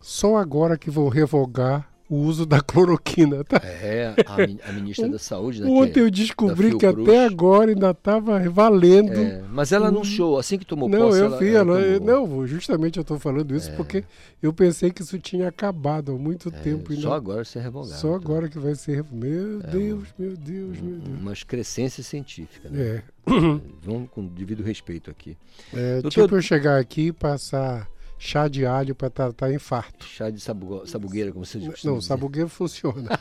só 0.00 0.36
agora 0.36 0.78
que 0.78 0.90
vão 0.90 1.08
revogar 1.08 1.90
o 2.08 2.16
uso 2.16 2.44
da 2.44 2.60
cloroquina. 2.60 3.44
Tá? 3.44 3.56
É, 3.64 4.14
a, 4.26 4.70
a 4.70 4.72
ministra 4.72 5.08
da 5.10 5.18
Saúde. 5.18 5.62
Né, 5.62 5.68
Ontem 5.68 6.00
eu 6.00 6.10
descobri 6.10 6.76
que 6.76 6.86
até 6.86 7.24
agora 7.24 7.70
ainda 7.70 7.90
estava 7.90 8.38
valendo. 8.50 9.12
É, 9.12 9.42
mas 9.50 9.72
ela 9.72 9.88
anunciou, 9.88 10.38
assim 10.38 10.58
que 10.58 10.64
tomou 10.64 10.88
não, 10.88 11.08
posse. 11.08 11.20
Eu 11.20 11.38
vi, 11.38 11.54
ela, 11.54 11.80
ela 11.80 12.00
não, 12.00 12.46
justamente 12.46 12.98
eu 12.98 13.02
estou 13.02 13.18
falando 13.18 13.54
isso 13.54 13.70
é. 13.70 13.74
porque 13.74 14.04
eu 14.42 14.52
pensei 14.52 14.90
que 14.90 15.02
isso 15.02 15.18
tinha 15.18 15.48
acabado 15.48 16.12
há 16.12 16.18
muito 16.18 16.48
é, 16.48 16.52
tempo. 16.52 16.94
Só 16.96 17.14
agora 17.14 17.44
ser 17.44 17.60
revogado. 17.60 17.98
Só 17.98 18.08
então. 18.08 18.14
agora 18.14 18.48
que 18.48 18.58
vai 18.58 18.74
ser 18.74 19.04
Meu 19.10 19.60
é 19.60 19.66
Deus, 19.68 20.08
meu 20.18 20.36
Deus, 20.36 20.80
meu 20.80 20.98
Deus. 20.98 21.20
Uma 21.20 21.32
excrescência 21.32 22.02
científica, 22.02 22.68
né? 22.68 22.82
É. 22.82 23.02
Vamos 23.82 24.10
com 24.10 24.26
devido 24.26 24.62
respeito 24.62 25.10
aqui. 25.10 25.36
É, 25.72 26.02
Doutor... 26.02 26.22
Tipo 26.24 26.36
eu 26.36 26.42
chegar 26.42 26.78
aqui 26.78 27.06
e 27.06 27.12
passar 27.12 27.88
chá 28.18 28.48
de 28.48 28.64
alho 28.64 28.94
para 28.94 29.10
tratar 29.10 29.52
infarto. 29.52 30.04
Chá 30.06 30.30
de 30.30 30.40
sabu 30.40 30.86
sabugueira, 30.86 31.32
como 31.32 31.44
você 31.44 31.58
diz. 31.58 31.84
Não, 31.84 32.00
sabugueiro 32.00 32.48
funciona. 32.48 33.18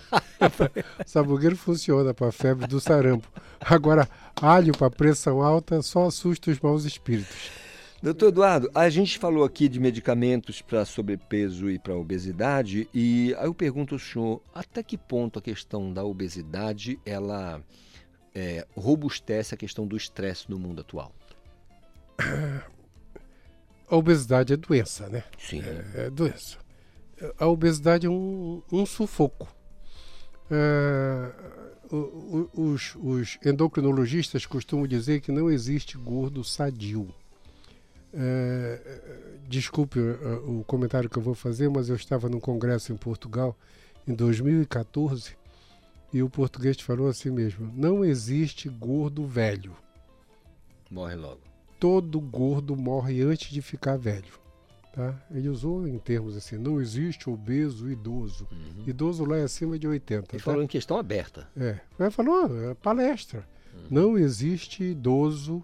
sabugueiro 1.06 1.56
funciona 1.56 2.14
para 2.14 2.32
febre 2.32 2.68
do 2.68 2.80
sarampo. 2.80 3.28
Agora, 3.60 4.08
alho 4.42 4.78
para 4.78 4.90
pressão 4.90 5.42
alta 5.42 5.82
só 5.82 6.08
assusta 6.08 6.52
os 6.52 6.60
maus 6.60 6.86
espíritos. 6.86 7.52
Doutor 8.04 8.28
Eduardo, 8.28 8.70
a 8.76 8.90
gente 8.90 9.18
falou 9.18 9.46
aqui 9.46 9.70
de 9.70 9.80
medicamentos 9.80 10.62
para 10.62 10.84
sobrepeso 10.84 11.70
e 11.70 11.80
para 11.80 11.96
obesidade 11.96 12.86
e 12.94 13.34
aí 13.38 13.46
eu 13.46 13.54
pergunto 13.54 13.96
ao 13.96 14.00
senhor, 14.00 14.42
até 14.54 14.84
que 14.84 14.98
ponto 14.98 15.40
a 15.40 15.42
questão 15.42 15.94
da 15.94 16.04
obesidade 16.04 17.00
ela 17.06 17.64
é, 18.36 18.68
robustece 18.76 19.56
a 19.56 19.58
questão 19.58 19.88
do 19.88 19.96
estresse 19.96 20.52
no 20.52 20.60
mundo 20.60 20.82
atual? 20.82 21.14
a 23.90 23.96
obesidade 23.96 24.54
é 24.54 24.58
doença, 24.58 25.08
né? 25.10 25.24
Sim. 25.38 25.62
É, 25.62 26.06
é 26.06 26.10
doença. 26.10 26.58
A 27.38 27.48
obesidade 27.48 28.06
é 28.06 28.10
um, 28.10 28.62
um 28.72 28.86
sufoco. 28.86 29.48
É, 30.50 31.32
os, 32.54 32.96
os, 32.96 33.38
endocrinologistas 33.46 34.46
costumam 34.46 34.88
dizer 34.88 35.22
que 35.22 35.32
não 35.32 35.50
existe 35.50 35.98
gordo 35.98 36.44
sadio. 36.44 37.14
É, 38.14 38.80
desculpe 39.48 40.00
o, 40.00 40.60
o 40.60 40.64
comentário 40.64 41.10
que 41.10 41.18
eu 41.18 41.24
vou 41.24 41.36
fazer, 41.36 41.70
mas 41.70 41.90
eu 41.90 41.96
estava 41.96 42.30
num 42.30 42.40
congresso 42.40 42.92
em 42.92 42.98
Portugal 42.98 43.58
em 44.08 44.14
2014 44.14 45.36
e 46.12 46.22
o 46.22 46.30
português 46.30 46.80
falou 46.80 47.08
assim 47.08 47.32
mesmo: 47.32 47.72
não 47.76 48.04
existe 48.04 48.70
gordo 48.70 49.26
velho. 49.26 49.76
Morre 50.92 51.16
logo 51.16 51.53
todo 51.84 52.18
gordo 52.22 52.78
morre 52.78 53.22
antes 53.24 53.52
de 53.52 53.62
ficar 53.62 53.98
velho. 53.98 54.42
Tá? 54.94 55.22
Ele 55.30 55.50
usou 55.50 55.86
em 55.86 56.00
termos 56.00 56.38
assim, 56.38 56.58
não 56.58 56.80
existe 56.80 57.30
obeso 57.30 57.92
idoso. 57.92 58.48
Uhum. 58.50 58.86
Idoso 58.88 59.26
lá 59.26 59.36
é 59.36 59.44
acima 59.44 59.78
de 59.78 59.86
80. 59.86 60.34
Ele 60.34 60.42
tá? 60.42 60.46
falou 60.46 60.64
em 60.64 60.68
questão 60.68 60.98
aberta. 60.98 61.46
É, 61.58 61.82
ele 62.00 62.10
falou, 62.10 62.72
é 62.72 62.74
palestra. 62.74 63.46
Uhum. 63.74 63.88
Não 63.92 64.18
existe 64.18 64.82
idoso 64.82 65.62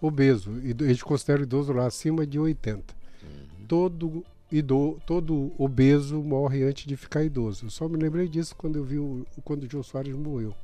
obeso. 0.00 0.58
Eles 0.62 1.02
consideram 1.02 1.42
idoso 1.42 1.70
lá 1.74 1.84
acima 1.84 2.26
de 2.26 2.38
80. 2.38 2.94
Uhum. 3.22 3.66
Todo, 3.66 4.24
ido, 4.50 4.98
todo 5.04 5.52
obeso 5.58 6.22
morre 6.22 6.62
antes 6.62 6.86
de 6.86 6.96
ficar 6.96 7.22
idoso. 7.22 7.66
Eu 7.66 7.70
só 7.70 7.86
me 7.90 7.98
lembrei 7.98 8.26
disso 8.26 8.56
quando 8.56 8.76
eu 8.76 8.84
vi 8.84 8.98
o, 8.98 9.26
quando 9.44 9.64
o 9.64 9.70
João 9.70 9.82
Soares 9.82 10.16
morreu. 10.16 10.54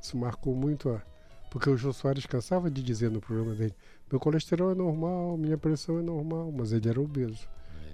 Isso 0.00 0.16
marcou 0.16 0.54
muito 0.54 0.88
a. 0.88 1.02
Porque 1.50 1.68
o 1.68 1.76
João 1.76 1.92
Soares 1.92 2.24
cansava 2.24 2.70
de 2.70 2.82
dizer 2.82 3.10
no 3.10 3.20
programa 3.20 3.54
dele: 3.54 3.74
meu 4.10 4.20
colesterol 4.20 4.70
é 4.70 4.74
normal, 4.74 5.36
minha 5.36 5.58
pressão 5.58 5.98
é 5.98 6.02
normal, 6.02 6.52
mas 6.56 6.72
ele 6.72 6.88
era 6.88 7.00
obeso. 7.00 7.48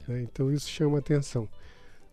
É. 0.09 0.13
Né? 0.13 0.23
Então 0.23 0.53
isso 0.53 0.69
chama 0.69 0.99
atenção. 0.99 1.49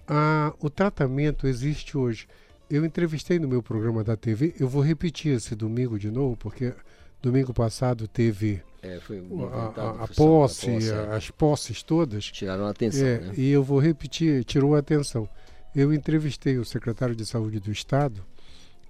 Ah, 0.07 0.53
o 0.59 0.69
tratamento 0.69 1.47
existe 1.47 1.97
hoje. 1.97 2.27
Eu 2.69 2.85
entrevistei 2.85 3.37
no 3.37 3.47
meu 3.47 3.61
programa 3.61 4.03
da 4.03 4.15
TV, 4.15 4.55
eu 4.59 4.67
vou 4.67 4.81
repetir 4.81 5.35
esse 5.35 5.55
domingo 5.55 5.99
de 5.99 6.09
novo, 6.09 6.37
porque 6.37 6.73
domingo 7.21 7.53
passado 7.53 8.07
teve 8.07 8.61
é, 8.81 8.95
a, 8.95 9.81
a, 9.81 10.03
a 10.03 10.07
posse, 10.07 10.65
posse 10.65 10.89
é. 10.89 11.15
as 11.15 11.29
posses 11.29 11.83
todas. 11.83 12.25
Tiraram 12.25 12.65
a 12.65 12.71
atenção. 12.71 13.05
É, 13.05 13.19
né? 13.19 13.33
E 13.37 13.49
eu 13.49 13.63
vou 13.63 13.79
repetir, 13.79 14.43
tirou 14.43 14.75
a 14.75 14.79
atenção. 14.79 15.29
Eu 15.75 15.93
entrevistei 15.93 16.57
o 16.57 16.65
secretário 16.65 17.15
de 17.15 17.25
Saúde 17.25 17.59
do 17.59 17.71
Estado 17.71 18.23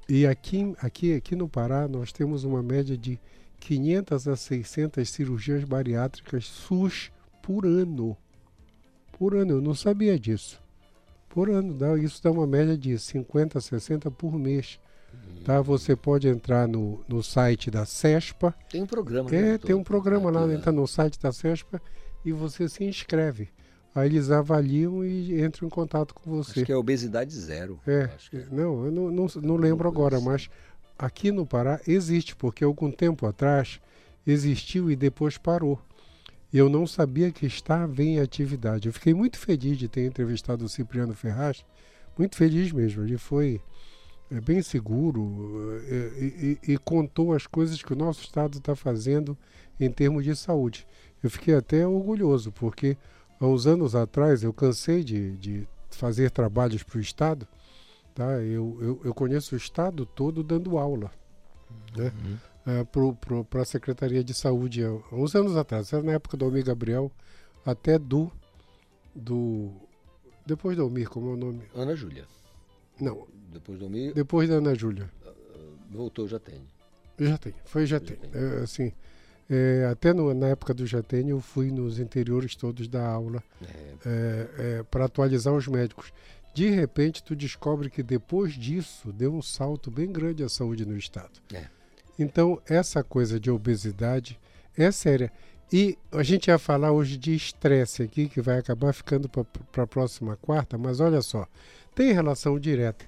e 0.07 0.25
aqui, 0.25 0.73
aqui, 0.79 1.13
aqui 1.13 1.35
no 1.35 1.47
Pará 1.47 1.87
nós 1.87 2.11
temos 2.11 2.43
uma 2.43 2.63
média 2.63 2.97
de 2.97 3.19
500 3.61 4.27
a 4.27 4.35
600 4.35 5.07
cirurgias 5.07 5.63
bariátricas 5.63 6.45
SUS 6.45 7.11
por 7.41 7.65
ano. 7.65 8.17
Por 9.17 9.35
ano, 9.35 9.53
eu 9.53 9.61
não 9.61 9.75
sabia 9.75 10.19
disso. 10.19 10.61
Por 11.29 11.49
ano, 11.49 11.73
dá, 11.73 11.97
isso 11.97 12.21
dá 12.21 12.31
uma 12.31 12.47
média 12.47 12.77
de 12.77 12.97
50 12.97 13.59
a 13.59 13.61
60 13.61 14.11
por 14.11 14.37
mês. 14.37 14.79
Tá? 15.45 15.61
Você 15.61 15.95
pode 15.95 16.27
entrar 16.27 16.67
no, 16.67 17.03
no 17.07 17.23
site 17.23 17.69
da 17.69 17.85
CESPA. 17.85 18.53
Tem 18.69 18.81
um 18.81 18.87
programa, 18.87 19.29
É, 19.29 19.41
né, 19.41 19.57
tem 19.57 19.75
um 19.75 19.83
programa 19.83 20.31
lá, 20.31 20.51
entra 20.51 20.71
no 20.71 20.87
site 20.87 21.19
da 21.19 21.31
CESPA 21.31 21.81
e 22.25 22.31
você 22.31 22.67
se 22.67 22.83
inscreve. 22.83 23.49
Aí 23.93 24.07
eles 24.07 24.31
avaliam 24.31 25.03
e 25.03 25.43
entram 25.43 25.67
em 25.67 25.69
contato 25.69 26.13
com 26.13 26.31
você. 26.31 26.61
Acho 26.61 26.65
que 26.65 26.71
é 26.71 26.75
obesidade 26.75 27.33
zero. 27.33 27.79
É, 27.85 28.09
é. 28.33 28.45
não, 28.49 28.85
eu 28.85 28.91
não, 28.91 29.11
não, 29.11 29.27
não 29.41 29.55
lembro 29.55 29.87
agora, 29.87 30.19
mas 30.19 30.49
aqui 31.01 31.31
no 31.31 31.47
Pará 31.47 31.81
existe, 31.87 32.35
porque 32.35 32.63
algum 32.63 32.91
tempo 32.91 33.25
atrás 33.25 33.81
existiu 34.25 34.91
e 34.91 34.95
depois 34.95 35.37
parou. 35.37 35.81
Eu 36.53 36.69
não 36.69 36.85
sabia 36.85 37.31
que 37.31 37.45
estava 37.45 38.03
em 38.03 38.19
atividade. 38.19 38.87
Eu 38.87 38.93
fiquei 38.93 39.13
muito 39.13 39.39
feliz 39.39 39.77
de 39.77 39.87
ter 39.87 40.05
entrevistado 40.05 40.63
o 40.63 40.69
Cipriano 40.69 41.15
Ferraz, 41.15 41.65
muito 42.15 42.35
feliz 42.35 42.71
mesmo. 42.71 43.01
Ele 43.01 43.17
foi 43.17 43.59
é, 44.29 44.39
bem 44.39 44.61
seguro 44.61 45.81
é, 45.89 45.95
e, 46.19 46.59
e, 46.63 46.73
e, 46.73 46.77
contou 46.77 47.33
as 47.33 47.47
coisas 47.47 47.81
que 47.81 47.93
o 47.93 47.95
nosso 47.95 48.21
Estado 48.21 48.59
está 48.59 48.75
fazendo 48.75 49.35
em 49.79 49.89
termos 49.89 50.23
de 50.23 50.35
saúde. 50.35 50.85
Eu 51.23 51.31
fiquei 51.31 51.55
até 51.55 51.87
orgulhoso, 51.87 52.51
porque 52.51 52.95
há 53.39 53.47
uns 53.47 53.65
anos 53.65 53.95
atrás 53.95 54.43
eu 54.43 54.53
cansei 54.53 55.03
de, 55.03 55.35
de 55.37 55.67
fazer 55.89 56.29
trabalhos 56.29 56.83
para 56.83 56.97
o 56.97 57.01
Estado 57.01 57.47
Tá? 58.13 58.41
Eu, 58.41 58.77
eu, 58.81 59.01
eu 59.05 59.13
conheço 59.13 59.55
o 59.55 59.57
estado 59.57 60.05
todo 60.05 60.43
dando 60.43 60.77
aula 60.77 61.11
né? 61.95 62.11
uhum. 62.23 62.37
é, 62.65 63.43
para 63.43 63.61
a 63.61 63.65
Secretaria 63.65 64.23
de 64.23 64.33
Saúde 64.33 64.83
há 64.83 64.91
uns 65.11 65.35
anos 65.35 65.55
atrás, 65.55 65.91
era 65.91 66.03
na 66.03 66.13
época 66.13 66.37
do 66.37 66.45
Almir 66.45 66.65
Gabriel, 66.65 67.11
até 67.65 67.97
do. 67.97 68.31
do 69.15 69.71
depois 70.45 70.75
do 70.75 70.83
Almir, 70.83 71.09
como 71.09 71.29
é 71.29 71.33
o 71.33 71.37
nome? 71.37 71.63
Ana 71.75 71.95
Júlia. 71.95 72.25
Não. 72.99 73.27
Depois 73.51 73.79
do 73.79 73.85
Almir. 73.85 74.13
Depois 74.13 74.49
da 74.49 74.55
Ana 74.55 74.73
Júlia. 74.73 75.09
Voltou, 75.89 76.27
já 76.27 76.39
tem. 76.39 76.61
Já 77.19 77.37
tem, 77.37 77.53
foi 77.65 77.85
já, 77.85 77.99
tem. 77.99 78.17
É, 78.33 78.63
assim, 78.63 78.91
é, 79.49 79.87
até 79.91 80.13
no, 80.13 80.33
na 80.33 80.47
época 80.47 80.73
do 80.73 80.87
Jaten 80.87 81.29
eu 81.29 81.39
fui 81.39 81.69
nos 81.69 81.99
interiores 81.99 82.55
todos 82.55 82.87
da 82.87 83.05
aula 83.05 83.43
é. 84.05 84.83
para 84.89 85.05
atualizar 85.05 85.53
os 85.53 85.67
médicos. 85.67 86.11
De 86.53 86.69
repente 86.69 87.23
tu 87.23 87.35
descobre 87.35 87.89
que 87.89 88.03
depois 88.03 88.53
disso 88.53 89.11
deu 89.13 89.33
um 89.33 89.41
salto 89.41 89.89
bem 89.89 90.11
grande 90.11 90.43
a 90.43 90.49
saúde 90.49 90.85
no 90.85 90.97
estado. 90.97 91.39
Então 92.19 92.61
essa 92.67 93.03
coisa 93.03 93.39
de 93.39 93.49
obesidade 93.49 94.39
é 94.77 94.91
séria. 94.91 95.31
E 95.73 95.97
a 96.11 96.21
gente 96.21 96.47
ia 96.47 96.59
falar 96.59 96.91
hoje 96.91 97.17
de 97.17 97.33
estresse 97.33 98.03
aqui, 98.03 98.27
que 98.27 98.41
vai 98.41 98.59
acabar 98.59 98.93
ficando 98.93 99.29
para 99.29 99.83
a 99.83 99.87
próxima 99.87 100.35
quarta, 100.35 100.77
mas 100.77 100.99
olha 100.99 101.21
só, 101.21 101.47
tem 101.95 102.11
relação 102.11 102.59
direta. 102.59 103.05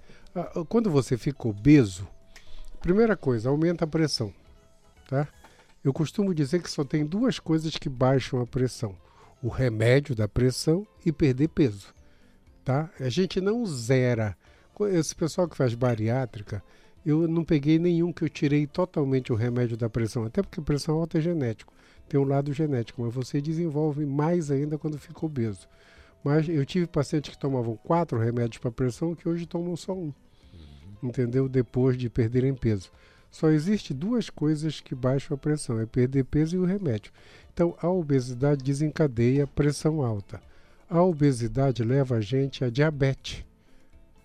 Quando 0.70 0.90
você 0.90 1.18
fica 1.18 1.46
obeso, 1.46 2.08
primeira 2.80 3.18
coisa, 3.18 3.50
aumenta 3.50 3.84
a 3.84 3.88
pressão, 3.88 4.34
tá? 5.10 5.28
Eu 5.84 5.92
costumo 5.92 6.34
dizer 6.34 6.62
que 6.62 6.72
só 6.72 6.86
tem 6.86 7.06
duas 7.06 7.38
coisas 7.38 7.76
que 7.76 7.90
baixam 7.90 8.40
a 8.40 8.48
pressão: 8.48 8.96
o 9.42 9.50
remédio 9.50 10.16
da 10.16 10.30
pressão 10.30 10.88
e 11.06 11.12
perder 11.12 11.50
peso, 11.50 11.94
tá? 12.64 12.90
A 13.00 13.10
gente 13.10 13.42
não 13.42 13.66
zera. 13.66 14.36
Esse 14.92 15.16
pessoal 15.16 15.48
que 15.48 15.58
faz 15.58 15.76
bariátrica, 15.76 16.64
eu 17.06 17.28
não 17.28 17.44
peguei 17.44 17.78
nenhum 17.78 18.12
que 18.12 18.24
eu 18.24 18.30
tirei 18.30 18.66
totalmente 18.66 19.32
o 19.32 19.36
remédio 19.36 19.78
da 19.78 19.90
pressão, 19.90 20.26
até 20.26 20.42
porque 20.42 20.60
a 20.60 20.64
pressão 20.64 20.96
alta 20.96 21.18
é 21.18 21.22
genético 21.22 21.74
tem 22.08 22.20
um 22.20 22.26
lado 22.26 22.54
genético, 22.54 23.02
mas 23.02 23.14
você 23.14 23.42
desenvolve 23.42 24.06
mais 24.06 24.52
ainda 24.52 24.78
quando 24.78 25.00
fica 25.00 25.26
obeso. 25.26 25.68
Mas 26.24 26.48
eu 26.48 26.66
tive 26.66 26.88
pacientes 26.88 27.32
que 27.32 27.40
tomavam 27.40 27.76
quatro 27.78 28.20
remédios 28.20 28.60
para 28.60 28.72
pressão 28.72 29.16
que 29.16 29.28
hoje 29.28 29.46
tomam 29.46 29.76
só 29.76 29.94
um. 29.94 30.14
Uhum. 30.54 31.10
Entendeu? 31.10 31.50
Depois 31.50 31.98
de 31.98 32.10
perderem 32.10 32.54
peso. 32.54 32.92
Só 33.32 33.50
existe 33.50 33.96
duas 33.96 34.30
coisas 34.30 34.80
que 34.80 34.94
baixam 34.94 35.34
a 35.36 35.38
pressão, 35.38 35.80
é 35.80 35.86
perder 35.88 36.24
peso 36.26 36.56
e 36.56 36.60
o 36.60 36.66
remédio. 36.66 37.12
Então, 37.52 37.76
a 37.82 37.90
obesidade 37.90 38.64
desencadeia 38.64 39.48
pressão 39.48 40.04
alta. 40.04 40.40
A 40.90 41.02
obesidade 41.02 41.84
leva 41.84 42.16
a 42.16 42.22
gente 42.22 42.64
a 42.64 42.70
diabetes. 42.70 43.46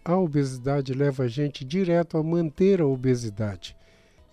A 0.04 0.16
obesidade 0.16 0.92
leva 0.92 1.24
a 1.24 1.28
gente 1.28 1.64
direto 1.64 2.16
a 2.16 2.22
manter 2.22 2.80
a 2.80 2.86
obesidade. 2.86 3.76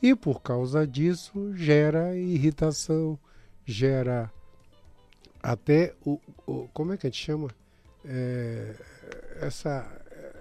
E 0.01 0.15
por 0.15 0.41
causa 0.41 0.85
disso 0.85 1.55
gera 1.55 2.15
irritação, 2.15 3.17
gera 3.65 4.31
até 5.41 5.93
o, 6.05 6.19
o, 6.45 6.67
como 6.73 6.93
é 6.93 6.97
que 6.97 7.07
a 7.07 7.09
gente 7.09 7.23
chama 7.23 7.49
é, 8.03 8.75
essa 9.41 9.85
é, 10.11 10.33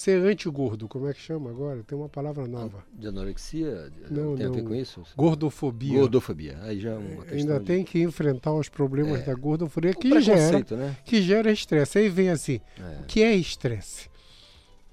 ser, 0.00 0.20
anti-gordo, 0.22 0.86
como 0.88 1.08
é 1.08 1.14
que 1.14 1.20
chama 1.20 1.50
agora? 1.50 1.82
Tem 1.82 1.96
uma 1.96 2.08
palavra 2.08 2.46
nova. 2.46 2.84
De 2.92 3.06
anorexia? 3.08 3.90
Não, 4.10 4.36
tem 4.36 4.46
não. 4.46 4.52
a 4.52 4.56
ver 4.56 4.62
com 4.64 4.74
isso? 4.74 5.02
Gordofobia. 5.16 5.98
Gordofobia. 5.98 6.58
Aí 6.62 6.78
já 6.80 6.90
é 6.90 6.96
uma 6.96 7.22
questão 7.22 7.38
Ainda 7.38 7.58
de... 7.60 7.64
tem 7.66 7.84
que 7.84 8.00
enfrentar 8.02 8.52
os 8.52 8.68
problemas 8.68 9.20
É. 9.20 9.24
da 9.24 9.34
gordofobia 9.34 9.90
Um 9.90 9.94
que 10.00 10.20
gera, 10.20 10.64
né? 10.76 10.96
que 11.04 11.22
gera 11.22 11.50
estresse. 11.50 11.98
Aí 11.98 12.08
vem 12.08 12.28
assim, 12.30 12.60
É. 12.78 13.00
o 13.00 13.04
que 13.04 13.22
é 13.22 13.34
estresse? 13.34 14.08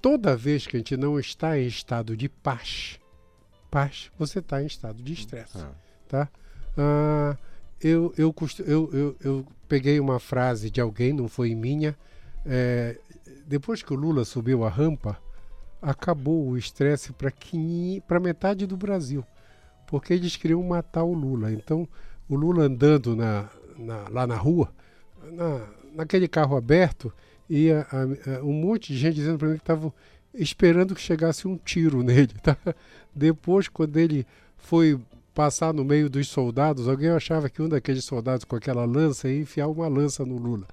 Toda 0.00 0.36
vez 0.36 0.66
que 0.66 0.76
a 0.76 0.78
gente 0.78 0.96
não 0.96 1.18
está 1.18 1.58
em 1.58 1.66
estado 1.66 2.16
de 2.16 2.28
paz, 2.28 2.98
paz, 3.70 4.10
você 4.18 4.38
está 4.38 4.62
em 4.62 4.66
estado 4.66 5.02
de 5.02 5.12
estresse, 5.12 5.58
Ah. 5.58 5.72
tá? 6.08 6.28
Ah, 6.76 7.36
eu, 7.80 8.12
eu, 8.16 8.34
eu, 8.66 8.90
eu, 8.92 9.16
eu 9.22 9.46
peguei 9.68 9.98
uma 10.00 10.18
frase 10.18 10.70
de 10.70 10.80
alguém, 10.80 11.12
não 11.12 11.28
foi 11.28 11.54
minha. 11.54 11.96
é, 12.46 12.98
depois 13.46 13.82
que 13.82 13.92
o 13.92 13.96
Lula 13.96 14.24
subiu 14.24 14.64
a 14.64 14.68
rampa, 14.68 15.18
acabou 15.80 16.48
o 16.48 16.56
estresse 16.56 17.12
para 18.06 18.20
metade 18.20 18.66
do 18.66 18.76
Brasil, 18.76 19.24
porque 19.86 20.14
eles 20.14 20.36
queriam 20.36 20.62
matar 20.62 21.04
o 21.04 21.12
Lula. 21.12 21.52
Então, 21.52 21.86
o 22.28 22.34
Lula 22.34 22.64
andando 22.64 23.14
na, 23.14 23.48
na- 23.76 24.08
lá 24.08 24.26
na 24.26 24.36
rua, 24.36 24.72
na, 25.32 25.66
naquele 25.94 26.26
carro 26.26 26.56
aberto, 26.56 27.12
e 27.48 27.70
a- 27.70 27.86
a- 27.92 28.42
um 28.42 28.52
monte 28.52 28.92
de 28.92 28.98
gente 28.98 29.16
dizendo 29.16 29.38
para 29.38 29.48
mim 29.48 29.54
que 29.56 29.62
estavam 29.62 29.92
esperando 30.32 30.94
que 30.94 31.00
chegasse 31.00 31.46
um 31.46 31.56
tiro 31.56 32.00
nele. 32.02 32.32
Tá? 32.42 32.56
Depois, 33.14 33.68
quando 33.68 33.96
ele 33.98 34.26
foi 34.56 34.98
passar 35.34 35.74
no 35.74 35.84
meio 35.84 36.08
dos 36.08 36.28
soldados, 36.28 36.88
alguém 36.88 37.10
achava 37.10 37.50
que 37.50 37.60
um 37.60 37.68
daqueles 37.68 38.04
soldados 38.04 38.44
com 38.44 38.56
aquela 38.56 38.84
lança 38.86 39.28
ia 39.28 39.40
enfiar 39.40 39.68
uma 39.68 39.86
lança 39.88 40.24
no 40.24 40.38
Lula. 40.38 40.66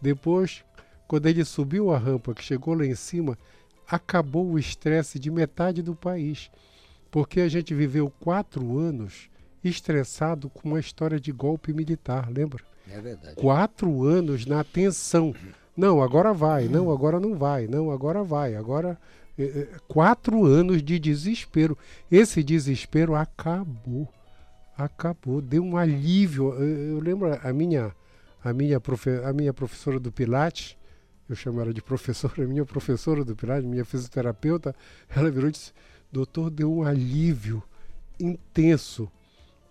Depois, 0.00 0.64
quando 1.06 1.26
ele 1.26 1.44
subiu 1.44 1.90
a 1.92 1.98
rampa, 1.98 2.34
que 2.34 2.42
chegou 2.42 2.74
lá 2.74 2.84
em 2.84 2.94
cima, 2.94 3.38
acabou 3.88 4.46
o 4.50 4.58
estresse 4.58 5.18
de 5.18 5.30
metade 5.30 5.82
do 5.82 5.94
país. 5.94 6.50
Porque 7.10 7.40
a 7.40 7.48
gente 7.48 7.74
viveu 7.74 8.12
quatro 8.20 8.78
anos 8.78 9.28
estressado 9.62 10.50
com 10.50 10.68
uma 10.68 10.80
história 10.80 11.18
de 11.18 11.32
golpe 11.32 11.72
militar, 11.72 12.28
lembra? 12.30 12.62
É 12.90 13.00
verdade. 13.00 13.34
Quatro 13.36 14.04
anos 14.04 14.44
na 14.46 14.62
tensão. 14.62 15.34
Não, 15.76 16.02
agora 16.02 16.32
vai, 16.32 16.68
não, 16.68 16.90
agora 16.90 17.18
não 17.18 17.34
vai, 17.34 17.66
não, 17.66 17.90
agora 17.90 18.22
vai, 18.22 18.54
agora. 18.54 18.98
eh, 19.38 19.68
eh, 19.72 19.78
quatro 19.88 20.44
anos 20.44 20.82
de 20.82 20.98
desespero. 20.98 21.76
Esse 22.10 22.42
desespero 22.42 23.14
acabou. 23.14 24.08
Acabou. 24.76 25.40
Deu 25.40 25.62
um 25.64 25.76
alívio. 25.76 26.52
Eu, 26.54 26.94
eu 26.96 27.00
lembro 27.00 27.32
a 27.42 27.52
minha, 27.52 27.94
a, 28.42 28.52
minha 28.52 28.78
profe, 28.80 29.10
a 29.24 29.32
minha 29.32 29.52
professora 29.52 29.98
do 29.98 30.12
Pilates, 30.12 30.76
eu 31.28 31.34
chamo 31.34 31.60
ela 31.60 31.72
de 31.72 31.82
professora, 31.82 32.44
a 32.44 32.46
minha 32.46 32.64
professora 32.64 33.24
do 33.24 33.34
Pilates, 33.34 33.64
minha 33.64 33.84
fisioterapeuta, 33.84 34.74
ela 35.14 35.30
virou 35.30 35.48
e 35.48 35.52
disse: 35.52 35.72
Doutor, 36.12 36.50
deu 36.50 36.72
um 36.72 36.82
alívio 36.82 37.62
intenso. 38.20 39.10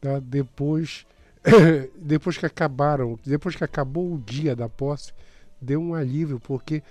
Tá? 0.01 0.19
Depois, 0.19 1.05
depois 1.95 2.37
que 2.37 2.45
acabaram, 2.45 3.19
depois 3.25 3.55
que 3.55 3.63
acabou 3.63 4.13
o 4.13 4.19
dia 4.19 4.55
da 4.55 4.67
posse, 4.67 5.13
deu 5.61 5.81
um 5.81 5.93
alívio, 5.93 6.39
porque 6.39 6.83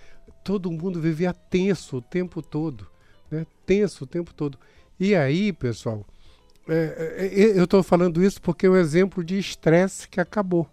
todo 0.45 0.71
mundo 0.71 1.01
vivia 1.01 1.35
tenso 1.35 1.99
o 1.99 2.03
tempo 2.03 2.41
todo. 2.41 2.87
Né? 3.31 3.47
Tenso 3.67 4.05
o 4.05 4.07
tempo 4.07 4.33
todo. 4.33 4.59
E 4.99 5.15
aí, 5.15 5.53
pessoal, 5.53 6.07
é, 6.69 6.75
é, 7.19 7.27
é, 7.27 7.59
eu 7.59 7.65
estou 7.65 7.83
falando 7.83 8.23
isso 8.23 8.41
porque 8.41 8.67
é 8.67 8.71
um 8.71 8.77
exemplo 8.77 9.25
de 9.25 9.39
estresse 9.39 10.09
que 10.09 10.21
acabou. 10.21 10.69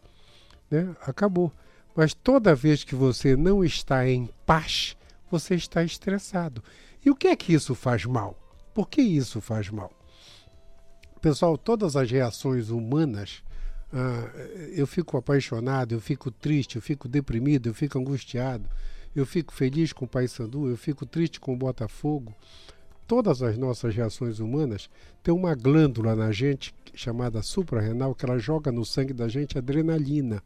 Né? 0.69 0.95
Acabou. 1.01 1.51
Mas 1.99 2.13
toda 2.13 2.55
vez 2.55 2.85
que 2.85 2.95
você 2.95 3.35
não 3.35 3.61
está 3.61 4.07
em 4.07 4.29
paz, 4.45 4.95
você 5.29 5.55
está 5.55 5.83
estressado. 5.83 6.63
E 7.05 7.11
o 7.11 7.15
que 7.15 7.27
é 7.27 7.35
que 7.35 7.51
isso 7.51 7.75
faz 7.75 8.05
mal? 8.05 8.39
Por 8.73 8.87
que 8.87 9.01
isso 9.01 9.41
faz 9.41 9.69
mal? 9.69 9.91
Pessoal, 11.21 11.57
todas 11.57 11.97
as 11.97 12.09
reações 12.09 12.69
humanas, 12.69 13.43
ah, 13.91 14.31
eu 14.73 14.87
fico 14.87 15.17
apaixonado, 15.17 15.93
eu 15.93 15.99
fico 15.99 16.31
triste, 16.31 16.77
eu 16.77 16.81
fico 16.81 17.05
deprimido, 17.05 17.67
eu 17.67 17.73
fico 17.73 17.99
angustiado, 17.99 18.63
eu 19.13 19.25
fico 19.25 19.53
feliz 19.53 19.91
com 19.91 20.05
o 20.05 20.07
Paysandu, 20.07 20.69
eu 20.69 20.77
fico 20.77 21.05
triste 21.05 21.37
com 21.37 21.53
o 21.53 21.57
Botafogo. 21.57 22.33
Todas 23.05 23.43
as 23.43 23.57
nossas 23.57 23.93
reações 23.93 24.39
humanas 24.39 24.89
têm 25.21 25.33
uma 25.33 25.53
glândula 25.53 26.15
na 26.15 26.31
gente 26.31 26.73
chamada 26.93 27.41
suprarrenal 27.41 28.15
que 28.15 28.23
ela 28.23 28.39
joga 28.39 28.71
no 28.71 28.85
sangue 28.85 29.11
da 29.11 29.27
gente 29.27 29.57
adrenalina 29.57 30.41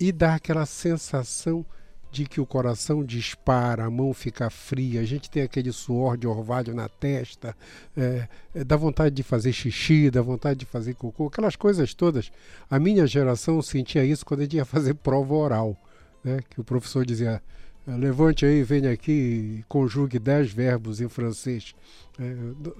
e 0.00 0.10
dá 0.10 0.36
aquela 0.36 0.64
sensação 0.64 1.64
de 2.10 2.24
que 2.24 2.40
o 2.40 2.46
coração 2.46 3.04
dispara, 3.04 3.84
a 3.84 3.90
mão 3.90 4.12
fica 4.12 4.50
fria, 4.50 5.00
a 5.00 5.04
gente 5.04 5.30
tem 5.30 5.42
aquele 5.42 5.70
suor 5.70 6.16
de 6.16 6.26
orvalho 6.26 6.74
na 6.74 6.88
testa, 6.88 7.56
é, 7.96 8.26
é, 8.54 8.64
dá 8.64 8.76
vontade 8.76 9.14
de 9.14 9.22
fazer 9.22 9.52
xixi, 9.52 10.10
dá 10.10 10.20
vontade 10.20 10.60
de 10.60 10.66
fazer 10.66 10.94
cocô, 10.94 11.28
aquelas 11.28 11.54
coisas 11.54 11.94
todas. 11.94 12.32
A 12.68 12.80
minha 12.80 13.06
geração 13.06 13.62
sentia 13.62 14.04
isso 14.04 14.26
quando 14.26 14.40
a 14.40 14.42
gente 14.44 14.56
ia 14.56 14.64
fazer 14.64 14.94
prova 15.04 15.34
oral, 15.34 15.76
né? 16.24 16.40
que 16.50 16.60
o 16.60 16.64
professor 16.64 17.06
dizia, 17.06 17.40
levante 17.86 18.44
aí, 18.44 18.64
venha 18.64 18.90
aqui 18.90 19.60
e 19.60 19.64
conjugue 19.68 20.18
dez 20.18 20.50
verbos 20.50 21.00
em 21.00 21.08
francês. 21.08 21.74
É, 22.18 22.22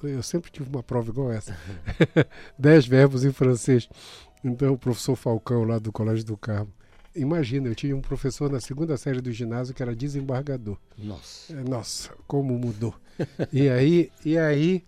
eu, 0.02 0.10
eu 0.10 0.22
sempre 0.24 0.50
tive 0.50 0.68
uma 0.68 0.82
prova 0.82 1.08
igual 1.08 1.30
essa. 1.30 1.56
dez 2.58 2.84
verbos 2.84 3.24
em 3.24 3.32
francês. 3.32 3.88
Então, 4.42 4.72
o 4.72 4.78
professor 4.78 5.14
Falcão, 5.14 5.64
lá 5.64 5.78
do 5.78 5.92
Colégio 5.92 6.24
do 6.24 6.36
Carmo, 6.36 6.72
Imagina, 7.14 7.68
eu 7.68 7.74
tinha 7.74 7.96
um 7.96 8.00
professor 8.00 8.50
na 8.50 8.60
segunda 8.60 8.96
série 8.96 9.20
do 9.20 9.32
ginásio 9.32 9.74
que 9.74 9.82
era 9.82 9.94
desembargador. 9.96 10.76
Nossa. 10.96 11.52
É, 11.52 11.56
Nossa, 11.68 12.10
como 12.26 12.56
mudou. 12.58 12.94
e 13.52 13.68
aí, 13.68 14.10
e 14.24 14.38
aí 14.38 14.84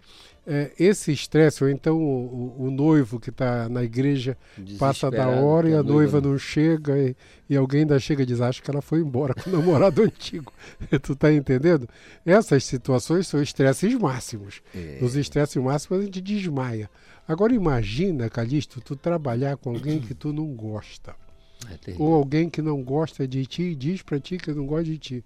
é, 0.47 0.73
esse 0.79 1.13
estresse, 1.13 1.63
ou 1.65 1.71
então 1.71 1.97
o, 2.01 2.55
o- 2.61 2.67
o 2.67 2.71
noivo 2.71 3.19
que 3.21 3.31
está 3.31 3.69
na 3.69 3.83
igreja 3.85 4.37
passa 4.79 5.11
da 5.11 5.29
hora 5.29 5.69
e 5.69 5.75
a 5.75 5.81
a 5.81 5.83
noiva 5.83 6.21
noiva 6.21 6.21
não 6.21 6.39
chega 6.39 6.97
e, 6.99 7.17
e 7.51 7.57
alguém 7.57 7.81
ainda 7.81 7.99
chega 7.99 8.23
e 8.23 8.27
diz, 8.27 8.41
acho 8.41 8.63
que 8.63 8.71
ela 8.71 8.81
foi 8.83 9.01
embora 9.01 9.35
com 9.35 9.51
o 9.51 9.53
namorado 9.53 10.03
antigo. 10.05 10.53
tu 11.03 11.15
tá 11.17 11.33
entendendo? 11.33 11.89
Essas 12.25 12.65
situações 12.65 13.27
são 13.27 13.43
estresses 13.43 13.93
máximos. 13.95 14.63
É. 14.75 14.99
Nos 15.01 15.17
estresses 15.17 15.61
máximos 15.63 16.01
a 16.01 16.05
gente 16.05 16.21
desmaia. 16.21 16.89
Agora 17.27 17.53
imagina, 17.55 18.29
Calixto, 18.31 18.81
tu 18.81 18.97
trabalhar 18.97 19.57
com 19.57 19.71
alguém 19.71 20.01
que 20.01 20.13
tu 20.15 20.33
não 20.33 20.47
gosta. 20.55 21.15
É 21.71 21.95
ou 21.99 22.15
alguém 22.15 22.49
que 22.49 22.63
não 22.63 22.83
gosta 22.83 23.27
de 23.27 23.45
ti 23.47 23.63
e 23.63 23.75
diz 23.75 24.03
para 24.03 24.21
ti 24.21 24.39
que 24.39 24.53
não 24.53 24.67
gosta 24.67 24.85
de 24.85 24.99
ti. 24.99 25.25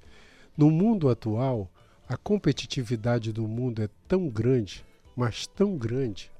No 0.56 0.70
mundo 0.70 1.08
atual, 1.08 1.70
a 2.08 2.16
competitividade 2.16 3.32
do 3.32 3.46
mundo 3.46 3.82
é 3.82 3.88
tão 4.06 4.28
grande, 4.28 4.84
mas 5.14 5.46
tão 5.46 5.76
grande, 5.76 6.30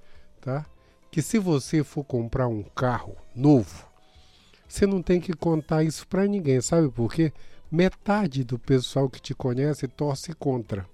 tá? 0.41 0.65
Que 1.11 1.21
se 1.21 1.39
você 1.39 1.83
for 1.83 2.05
comprar 2.05 2.47
um 2.49 2.63
carro 2.63 3.17
novo, 3.35 3.87
você 4.69 4.87
não 4.87 5.03
tem 5.03 5.21
que 5.21 5.33
contar 5.33 5.83
isso 5.83 6.07
para 6.07 6.27
ninguém, 6.27 6.61
sabe 6.61 6.91
por 6.91 7.13
quê? 7.13 7.33
Metade 7.71 8.45
do 8.45 8.59
pessoal 8.59 9.09
que 9.09 9.21
te 9.21 9.35
conhece 9.35 9.89
torce 9.89 10.33
contra. 10.33 10.87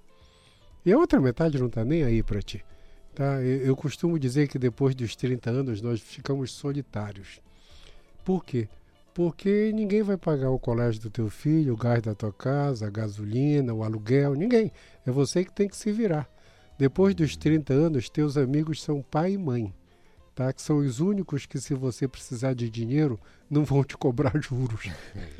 E 0.85 0.93
a 0.93 0.99
outra 0.99 1.21
metade 1.21 1.59
não 1.59 1.67
está 1.67 1.85
nem 1.85 2.03
aí 2.03 2.23
para 2.23 2.43
ti. 2.43 2.65
Tá? 3.15 3.43
Eu, 3.43 3.77
costumo 3.77 4.19
dizer 4.19 4.49
que 4.49 4.59
depois 4.59 4.95
dos 4.95 5.15
30 5.15 5.51
anos 5.51 5.83
nós 5.83 6.01
ficamos 6.01 6.53
solitários. 6.53 7.41
Por 8.25 8.45
quê? 8.45 8.69
Porque 9.15 9.71
ninguém 9.75 10.03
vai 10.03 10.17
pagar 10.17 10.51
o 10.51 10.59
colégio 10.59 11.03
do 11.03 11.11
teu 11.11 11.29
filho, 11.29 11.75
o 11.75 11.77
gás 11.77 12.01
da 12.01 12.15
tua 12.15 12.33
casa, 12.33 12.87
a 12.87 12.91
gasolina, 12.91 13.75
o 13.75 13.85
aluguel, 13.85 14.35
ninguém. 14.35 14.73
É 15.07 15.11
você 15.11 15.45
que 15.45 15.53
tem 15.53 15.69
que 15.69 15.77
se 15.77 15.93
virar. 15.93 16.29
Depois 16.79 17.15
dos 17.15 17.37
30 17.37 17.73
anos, 17.75 18.09
teus 18.09 18.37
amigos 18.37 18.83
são 18.83 19.03
pai 19.03 19.33
e 19.33 19.39
mãe, 19.39 19.73
tá? 20.35 20.53
Que 20.53 20.63
são 20.63 20.79
os 20.79 20.99
únicos 20.99 21.45
que, 21.45 21.61
se 21.61 21.75
você 21.75 22.09
precisar 22.09 22.55
de 22.55 22.71
dinheiro, 22.71 23.21
não 23.51 23.65
vão 23.65 23.85
te 23.85 23.97
cobrar 23.97 24.33
juros. 24.41 24.91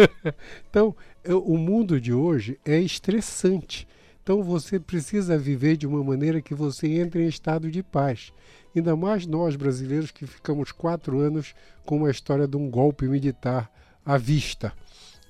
então, 0.69 0.95
o 1.25 1.57
mundo 1.57 2.01
de 2.01 2.13
hoje 2.13 2.61
é 2.65 2.79
estressante. 2.79 3.89
Então, 4.23 4.43
você 4.43 4.79
precisa 4.79 5.37
viver 5.39 5.77
de 5.77 5.87
uma 5.87 6.05
maneira 6.05 6.43
que 6.43 6.55
você 6.55 6.87
entre 6.89 7.25
em 7.25 7.29
estado 7.29 7.71
de 7.71 7.83
paz. 7.83 8.33
Ainda 8.75 8.97
mais 8.97 9.27
nós 9.27 9.57
brasileiros 9.57 10.11
que 10.11 10.27
ficamos 10.27 10.73
quatro 10.73 11.21
anos 11.21 11.55
com 11.85 11.99
uma 11.99 12.11
história 12.11 12.47
de 12.47 12.57
um 12.57 12.71
golpe 12.71 13.07
militar 13.07 13.71
à 14.05 14.17
vista. 14.17 14.73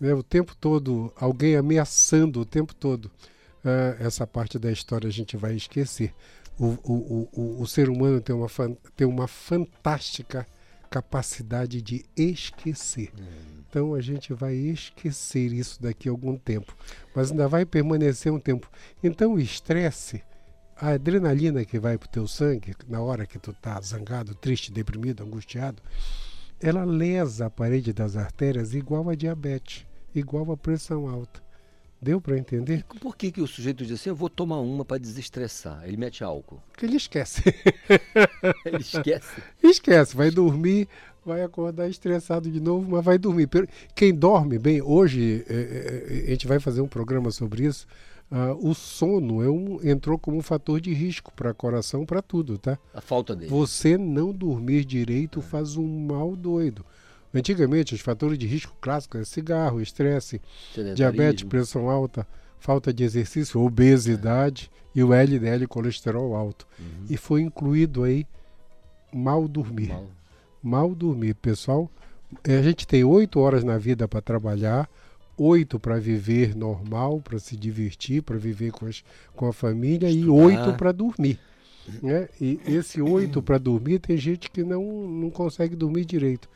Né? 0.00 0.14
O 0.14 0.22
tempo 0.22 0.54
todo, 0.56 1.12
alguém 1.16 1.56
ameaçando 1.56 2.40
o 2.40 2.44
tempo 2.44 2.74
todo. 2.74 3.06
Uh, 3.64 3.94
essa 4.00 4.26
parte 4.26 4.58
da 4.58 4.72
história 4.72 5.08
a 5.08 5.12
gente 5.12 5.36
vai 5.36 5.54
esquecer. 5.54 6.12
O, 6.58 6.76
o, 6.84 7.28
o, 7.32 7.62
o 7.62 7.66
ser 7.66 7.88
humano 7.88 8.20
tem 8.20 8.34
uma, 8.34 8.48
tem 8.96 9.06
uma 9.06 9.26
fantástica 9.26 10.46
capacidade 10.90 11.80
de 11.80 12.04
esquecer. 12.14 13.10
Então 13.68 13.94
a 13.94 14.02
gente 14.02 14.34
vai 14.34 14.54
esquecer 14.54 15.50
isso 15.50 15.80
daqui 15.80 16.06
a 16.06 16.12
algum 16.12 16.36
tempo, 16.36 16.76
mas 17.14 17.30
ainda 17.30 17.48
vai 17.48 17.64
permanecer 17.64 18.30
um 18.30 18.38
tempo. 18.38 18.70
Então 19.02 19.32
o 19.32 19.40
estresse 19.40 20.22
a 20.82 20.94
adrenalina 20.94 21.64
que 21.64 21.78
vai 21.78 21.96
para 21.96 22.08
o 22.08 22.10
teu 22.10 22.26
sangue 22.26 22.74
na 22.88 23.00
hora 23.00 23.24
que 23.24 23.38
tu 23.38 23.52
tá 23.52 23.80
zangado, 23.80 24.34
triste, 24.34 24.72
deprimido, 24.72 25.22
angustiado, 25.22 25.80
ela 26.60 26.84
lesa 26.84 27.46
a 27.46 27.50
parede 27.50 27.92
das 27.92 28.16
artérias 28.16 28.74
igual 28.74 29.08
a 29.08 29.14
diabetes, 29.14 29.86
igual 30.12 30.50
a 30.50 30.56
pressão 30.56 31.08
alta. 31.08 31.40
Deu 32.00 32.20
para 32.20 32.36
entender? 32.36 32.84
E 32.92 32.98
por 32.98 33.16
que, 33.16 33.30
que 33.30 33.40
o 33.40 33.46
sujeito 33.46 33.84
diz 33.86 34.00
assim, 34.00 34.08
eu 34.08 34.16
vou 34.16 34.28
tomar 34.28 34.58
uma 34.58 34.84
para 34.84 34.98
desestressar? 34.98 35.84
Ele 35.84 35.96
mete 35.96 36.24
álcool. 36.24 36.60
Porque 36.72 36.84
ele 36.84 36.96
esquece. 36.96 37.42
ele 38.66 38.78
esquece? 38.78 39.40
esquece, 39.62 40.16
vai 40.16 40.32
dormir, 40.32 40.88
vai 41.24 41.44
acordar 41.44 41.88
estressado 41.88 42.50
de 42.50 42.58
novo, 42.58 42.90
mas 42.90 43.04
vai 43.04 43.18
dormir. 43.18 43.48
Quem 43.94 44.12
dorme 44.12 44.58
bem, 44.58 44.82
hoje 44.82 45.44
é, 45.48 45.54
é, 45.54 46.24
a 46.26 46.30
gente 46.30 46.48
vai 46.48 46.58
fazer 46.58 46.80
um 46.80 46.88
programa 46.88 47.30
sobre 47.30 47.66
isso, 47.66 47.86
Uh, 48.32 48.70
o 48.70 48.74
sono 48.74 49.42
é 49.42 49.50
um, 49.50 49.78
entrou 49.86 50.18
como 50.18 50.38
um 50.38 50.42
fator 50.42 50.80
de 50.80 50.90
risco 50.94 51.30
para 51.34 51.52
coração, 51.52 52.06
para 52.06 52.22
tudo, 52.22 52.56
tá? 52.56 52.78
A 52.94 53.00
falta 53.02 53.36
dele. 53.36 53.50
Você 53.50 53.98
não 53.98 54.32
dormir 54.32 54.86
direito 54.86 55.40
é. 55.40 55.42
faz 55.42 55.76
um 55.76 56.06
mal 56.06 56.34
doido. 56.34 56.82
Antigamente, 57.34 57.94
os 57.94 58.00
fatores 58.00 58.38
de 58.38 58.46
risco 58.46 58.74
clássicos 58.80 59.20
é 59.20 59.24
cigarro, 59.26 59.82
estresse, 59.82 60.40
diabetes, 60.94 61.44
pressão 61.44 61.90
alta, 61.90 62.26
falta 62.58 62.90
de 62.90 63.04
exercício, 63.04 63.60
obesidade 63.60 64.70
é. 64.74 65.00
e 65.00 65.04
o 65.04 65.12
LDL 65.12 65.66
colesterol 65.66 66.34
alto. 66.34 66.66
Uhum. 66.78 67.06
E 67.10 67.18
foi 67.18 67.42
incluído 67.42 68.02
aí 68.02 68.26
mal 69.12 69.46
dormir. 69.46 69.88
Mal, 69.88 70.06
mal 70.62 70.94
dormir. 70.94 71.34
Pessoal, 71.34 71.90
a 72.42 72.62
gente 72.62 72.86
tem 72.86 73.04
oito 73.04 73.38
horas 73.40 73.62
na 73.62 73.76
vida 73.76 74.08
para 74.08 74.22
trabalhar, 74.22 74.88
oito 75.42 75.78
para 75.78 75.98
viver 75.98 76.54
normal, 76.54 77.20
para 77.20 77.38
se 77.38 77.56
divertir, 77.56 78.22
para 78.22 78.36
viver 78.36 78.70
com, 78.72 78.86
as, 78.86 79.02
com 79.34 79.46
a 79.46 79.52
família 79.52 80.08
Estudar. 80.08 80.26
e 80.26 80.28
oito 80.28 80.74
para 80.76 80.92
dormir. 80.92 81.38
Né? 82.02 82.28
E 82.40 82.60
esse 82.66 83.02
oito 83.02 83.42
para 83.42 83.58
dormir 83.58 83.98
tem 83.98 84.16
gente 84.16 84.50
que 84.50 84.62
não, 84.62 84.82
não 85.08 85.30
consegue 85.30 85.74
dormir 85.74 86.04
direito. 86.04 86.48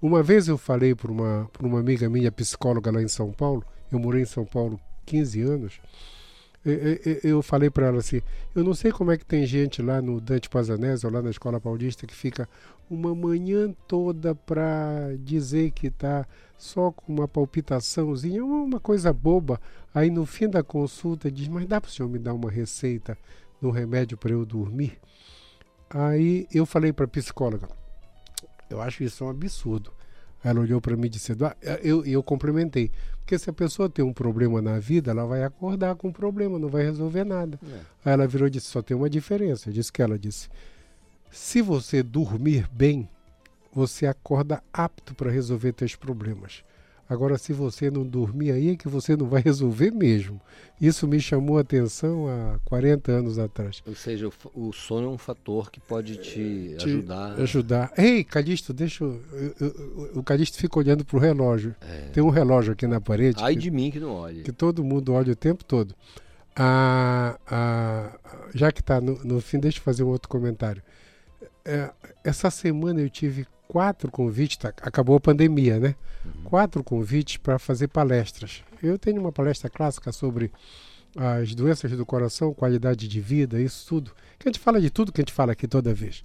Uma 0.00 0.22
vez 0.22 0.48
eu 0.48 0.56
falei 0.56 0.94
para 0.94 1.12
uma, 1.12 1.50
uma 1.60 1.80
amiga 1.80 2.08
minha, 2.08 2.32
psicóloga 2.32 2.90
lá 2.90 3.02
em 3.02 3.08
São 3.08 3.30
Paulo, 3.32 3.62
eu 3.92 3.98
morei 3.98 4.22
em 4.22 4.26
São 4.26 4.46
Paulo 4.46 4.80
15 5.04 5.42
anos, 5.42 5.80
eu 6.64 7.42
falei 7.42 7.70
para 7.70 7.86
ela 7.86 7.98
assim: 7.98 8.20
eu 8.54 8.62
não 8.62 8.74
sei 8.74 8.92
como 8.92 9.10
é 9.10 9.16
que 9.16 9.24
tem 9.24 9.46
gente 9.46 9.80
lá 9.80 10.02
no 10.02 10.20
Dante 10.20 10.48
Pazanese 10.48 11.06
ou 11.06 11.12
lá 11.12 11.22
na 11.22 11.30
Escola 11.30 11.60
Paulista 11.60 12.06
que 12.06 12.14
fica 12.14 12.48
uma 12.90 13.14
manhã 13.14 13.74
toda 13.88 14.34
para 14.34 15.16
dizer 15.18 15.70
que 15.70 15.86
está 15.86 16.26
só 16.58 16.90
com 16.90 17.12
uma 17.12 17.26
palpitaçãozinha, 17.26 18.44
uma 18.44 18.78
coisa 18.78 19.12
boba. 19.12 19.58
Aí 19.94 20.10
no 20.10 20.26
fim 20.26 20.48
da 20.48 20.62
consulta 20.62 21.30
diz: 21.30 21.48
Mas 21.48 21.66
dá 21.66 21.80
para 21.80 21.88
o 21.88 21.92
senhor 21.92 22.08
me 22.08 22.18
dar 22.18 22.34
uma 22.34 22.50
receita 22.50 23.16
no 23.60 23.70
remédio 23.70 24.18
para 24.18 24.32
eu 24.32 24.44
dormir? 24.44 24.98
Aí 25.88 26.46
eu 26.52 26.66
falei 26.66 26.92
para 26.92 27.06
a 27.06 27.08
psicóloga: 27.08 27.68
Eu 28.68 28.82
acho 28.82 29.02
isso 29.02 29.24
um 29.24 29.30
absurdo. 29.30 29.92
Ela 30.42 30.60
olhou 30.60 30.80
para 30.80 30.96
mim 30.96 31.06
e 31.06 31.10
disse: 31.10 31.36
eu, 31.82 32.04
eu 32.04 32.22
complementei. 32.22 32.90
Porque 33.20 33.38
se 33.38 33.48
a 33.48 33.52
pessoa 33.52 33.88
tem 33.88 34.04
um 34.04 34.12
problema 34.12 34.60
na 34.60 34.78
vida, 34.78 35.10
ela 35.12 35.24
vai 35.24 35.44
acordar 35.44 35.94
com 35.94 36.08
o 36.08 36.12
problema, 36.12 36.58
não 36.58 36.68
vai 36.68 36.82
resolver 36.82 37.24
nada. 37.24 37.60
É. 37.62 37.80
Aí 38.04 38.12
ela 38.12 38.26
virou 38.26 38.48
e 38.48 38.50
disse: 38.50 38.66
só 38.66 38.82
tem 38.82 38.96
uma 38.96 39.08
diferença. 39.08 39.70
Disse 39.70 39.92
que 39.92 40.02
ela 40.02 40.18
disse: 40.18 40.48
se 41.30 41.62
você 41.62 42.02
dormir 42.02 42.68
bem, 42.72 43.08
você 43.72 44.06
acorda 44.06 44.62
apto 44.72 45.14
para 45.14 45.30
resolver 45.30 45.74
seus 45.78 45.94
problemas. 45.94 46.64
Agora, 47.10 47.36
se 47.36 47.52
você 47.52 47.90
não 47.90 48.06
dormir 48.06 48.52
aí, 48.52 48.70
é 48.70 48.76
que 48.76 48.86
você 48.86 49.16
não 49.16 49.26
vai 49.26 49.42
resolver 49.42 49.90
mesmo. 49.90 50.40
Isso 50.80 51.08
me 51.08 51.18
chamou 51.20 51.58
a 51.58 51.62
atenção 51.62 52.28
há 52.28 52.60
40 52.64 53.10
anos 53.10 53.36
atrás. 53.36 53.82
Ou 53.84 53.96
seja, 53.96 54.28
o, 54.28 54.68
o 54.68 54.72
sono 54.72 55.08
é 55.08 55.10
um 55.10 55.18
fator 55.18 55.72
que 55.72 55.80
pode 55.80 56.18
te, 56.18 56.76
te 56.78 56.84
ajudar. 56.84 57.32
Ajudar. 57.40 57.92
Ei, 57.98 58.22
Calixto, 58.22 58.72
deixa 58.72 59.02
eu, 59.02 59.20
eu, 59.32 59.54
eu, 59.60 60.10
o 60.14 60.22
Calixto 60.22 60.56
fica 60.56 60.78
olhando 60.78 61.04
para 61.04 61.16
o 61.16 61.18
relógio. 61.18 61.74
É. 61.80 62.10
Tem 62.12 62.22
um 62.22 62.30
relógio 62.30 62.74
aqui 62.74 62.86
na 62.86 63.00
parede. 63.00 63.42
Ai 63.42 63.54
que, 63.54 63.60
de 63.62 63.72
mim 63.72 63.90
que 63.90 63.98
não 63.98 64.12
olhe. 64.12 64.44
Que 64.44 64.52
todo 64.52 64.84
mundo 64.84 65.12
olha 65.12 65.32
o 65.32 65.36
tempo 65.36 65.64
todo. 65.64 65.96
Ah, 66.54 67.40
ah, 67.48 68.18
já 68.54 68.70
que 68.70 68.82
está 68.82 69.00
no, 69.00 69.18
no, 69.24 69.40
fim, 69.40 69.58
deixa 69.58 69.78
eu 69.78 69.82
fazer 69.82 70.04
um 70.04 70.08
outro 70.08 70.28
comentário. 70.28 70.80
É, 71.64 71.90
essa 72.22 72.50
semana 72.50 73.00
eu 73.00 73.10
tive 73.10 73.48
quatro 73.70 74.10
convites, 74.10 74.56
tá, 74.56 74.70
acabou 74.82 75.14
a 75.14 75.20
pandemia, 75.20 75.78
né? 75.78 75.94
Uhum. 76.24 76.42
Quatro 76.42 76.82
convites 76.82 77.36
para 77.36 77.56
fazer 77.56 77.86
palestras. 77.86 78.64
Eu 78.82 78.98
tenho 78.98 79.20
uma 79.20 79.30
palestra 79.30 79.70
clássica 79.70 80.10
sobre 80.10 80.50
as 81.16 81.54
doenças 81.54 81.92
do 81.92 82.04
coração, 82.04 82.52
qualidade 82.52 83.06
de 83.06 83.20
vida, 83.20 83.60
isso 83.60 83.86
tudo. 83.86 84.10
Que 84.40 84.48
a 84.48 84.50
gente 84.50 84.58
fala 84.58 84.80
de 84.80 84.90
tudo 84.90 85.12
que 85.12 85.20
a 85.20 85.22
gente 85.22 85.32
fala 85.32 85.52
aqui 85.52 85.68
toda 85.68 85.94
vez. 85.94 86.24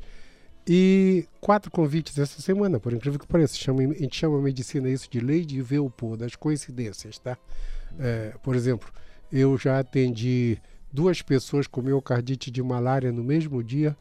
E 0.67 1.27
quatro 1.39 1.69
convites 1.69 2.17
essa 2.17 2.41
semana, 2.41 2.79
por 2.79 2.91
incrível 2.91 3.19
que 3.19 3.27
pareça. 3.27 3.55
Chama, 3.55 3.83
a 3.83 3.93
gente 3.93 4.15
chama 4.15 4.39
a 4.39 4.41
medicina 4.41 4.89
isso 4.89 5.07
de 5.07 5.19
lei 5.19 5.45
de 5.45 5.61
Velpo, 5.61 6.17
das 6.17 6.35
coincidências, 6.35 7.19
tá? 7.19 7.37
É, 7.99 8.33
por 8.41 8.55
exemplo, 8.55 8.91
eu 9.31 9.55
já 9.55 9.77
atendi 9.77 10.57
duas 10.91 11.21
pessoas 11.21 11.67
com 11.67 11.79
miocardite 11.79 12.49
de 12.49 12.63
malária 12.63 13.11
no 13.11 13.23
mesmo 13.23 13.63
dia 13.63 13.95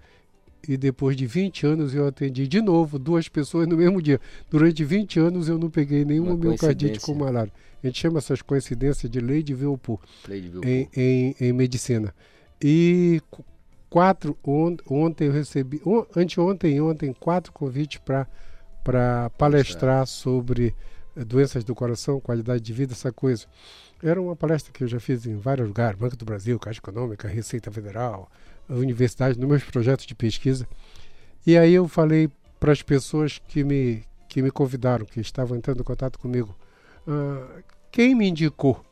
e 0.69 0.77
depois 0.77 1.17
de 1.17 1.27
20 1.27 1.67
anos 1.67 1.95
eu 1.95 2.07
atendi 2.07 2.47
de 2.47 2.61
novo 2.61 2.99
duas 2.99 3.29
pessoas 3.29 3.67
no 3.67 3.77
mesmo 3.77 4.01
dia. 4.01 4.21
Durante 4.51 4.85
20 4.85 5.21
anos 5.21 5.49
eu 5.49 5.59
não 5.59 5.71
peguei 5.71 6.05
nenhuma 6.05 6.37
miocardite 6.37 7.01
com 7.01 7.15
malária. 7.15 7.53
A 7.83 7.87
gente 7.87 8.01
chama 8.01 8.19
essas 8.19 8.41
coincidências 8.41 9.11
de 9.11 9.21
lei 9.21 9.43
de 9.43 9.55
Velpo 9.55 10.01
em, 10.65 10.89
em, 10.97 11.37
em, 11.39 11.53
medicina. 11.53 12.15
E 12.63 13.21
quatro, 13.91 14.37
on, 14.43 14.77
ontem 14.89 15.27
eu 15.27 15.33
recebi, 15.33 15.83
on, 15.85 16.05
anteontem 16.17 16.77
e 16.77 16.81
ontem, 16.81 17.13
quatro 17.13 17.53
convites 17.53 18.01
para 18.03 19.31
palestrar 19.37 20.07
sobre 20.07 20.75
eh, 21.15 21.25
doenças 21.25 21.63
do 21.63 21.75
coração, 21.75 22.21
qualidade 22.21 22.63
de 22.63 22.73
vida, 22.73 22.93
essa 22.93 23.13
coisa. 23.13 23.47
Era 24.03 24.21
uma 24.21 24.35
palestra 24.35 24.73
que 24.73 24.83
eu 24.83 24.89
já 24.89 24.99
fiz 24.99 25.27
em 25.27 25.37
vários 25.37 25.67
lugares, 25.67 25.99
Banco 25.99 26.17
do 26.17 26.25
Brasil, 26.25 26.59
Caixa 26.59 26.81
Econômica, 26.81 27.29
Receita 27.29 27.71
Federal, 27.71 28.31
universidade, 28.69 29.39
nos 29.39 29.49
meus 29.49 29.65
projetos 29.65 30.07
de 30.07 30.15
pesquisa. 30.15 30.67
E 31.47 31.59
aí 31.59 31.75
eu 31.75 31.87
falei 31.87 32.31
para 32.59 32.73
as 32.73 32.83
pessoas 32.83 33.41
que 33.49 33.63
me, 33.63 34.03
que 34.29 34.41
me 34.41 34.51
convidaram, 34.51 35.05
que 35.05 35.21
estavam 35.21 35.57
entrando 35.57 35.81
em 35.81 35.85
contato 35.85 36.19
comigo, 36.19 36.57
uh, 37.07 37.63
quem 37.91 38.15
me 38.15 38.29
indicou? 38.29 38.85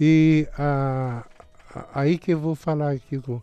E 0.00 0.46
uh, 0.52 1.24
aí 1.92 2.16
que 2.16 2.32
eu 2.32 2.38
vou 2.38 2.54
falar 2.54 2.92
aqui 2.92 3.18
com. 3.18 3.42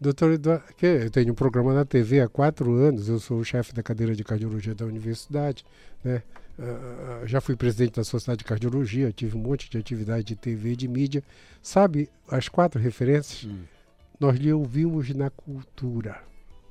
Doutor 0.00 0.30
Eduardo, 0.34 0.62
que 0.76 0.86
eu 0.86 1.10
tenho 1.10 1.32
um 1.32 1.34
programa 1.34 1.74
na 1.74 1.84
TV 1.84 2.20
há 2.20 2.28
quatro 2.28 2.72
anos, 2.74 3.08
eu 3.08 3.18
sou 3.18 3.40
o 3.40 3.44
chefe 3.44 3.74
da 3.74 3.82
cadeira 3.82 4.14
de 4.14 4.22
cardiologia 4.22 4.72
da 4.72 4.84
universidade, 4.84 5.64
né? 6.04 6.22
Uh, 6.56 7.26
já 7.26 7.40
fui 7.40 7.56
presidente 7.56 7.96
da 7.96 8.04
Sociedade 8.04 8.38
de 8.38 8.44
Cardiologia, 8.44 9.12
tive 9.12 9.36
um 9.36 9.40
monte 9.40 9.68
de 9.68 9.78
atividade 9.78 10.24
de 10.24 10.36
TV 10.36 10.72
e 10.72 10.76
de 10.76 10.86
mídia. 10.86 11.24
Sabe 11.60 12.08
as 12.28 12.48
quatro 12.48 12.80
referências? 12.80 13.44
Hum. 13.44 13.64
Nós 14.18 14.36
lhe 14.36 14.52
ouvimos 14.52 15.14
na 15.14 15.30
cultura. 15.30 16.20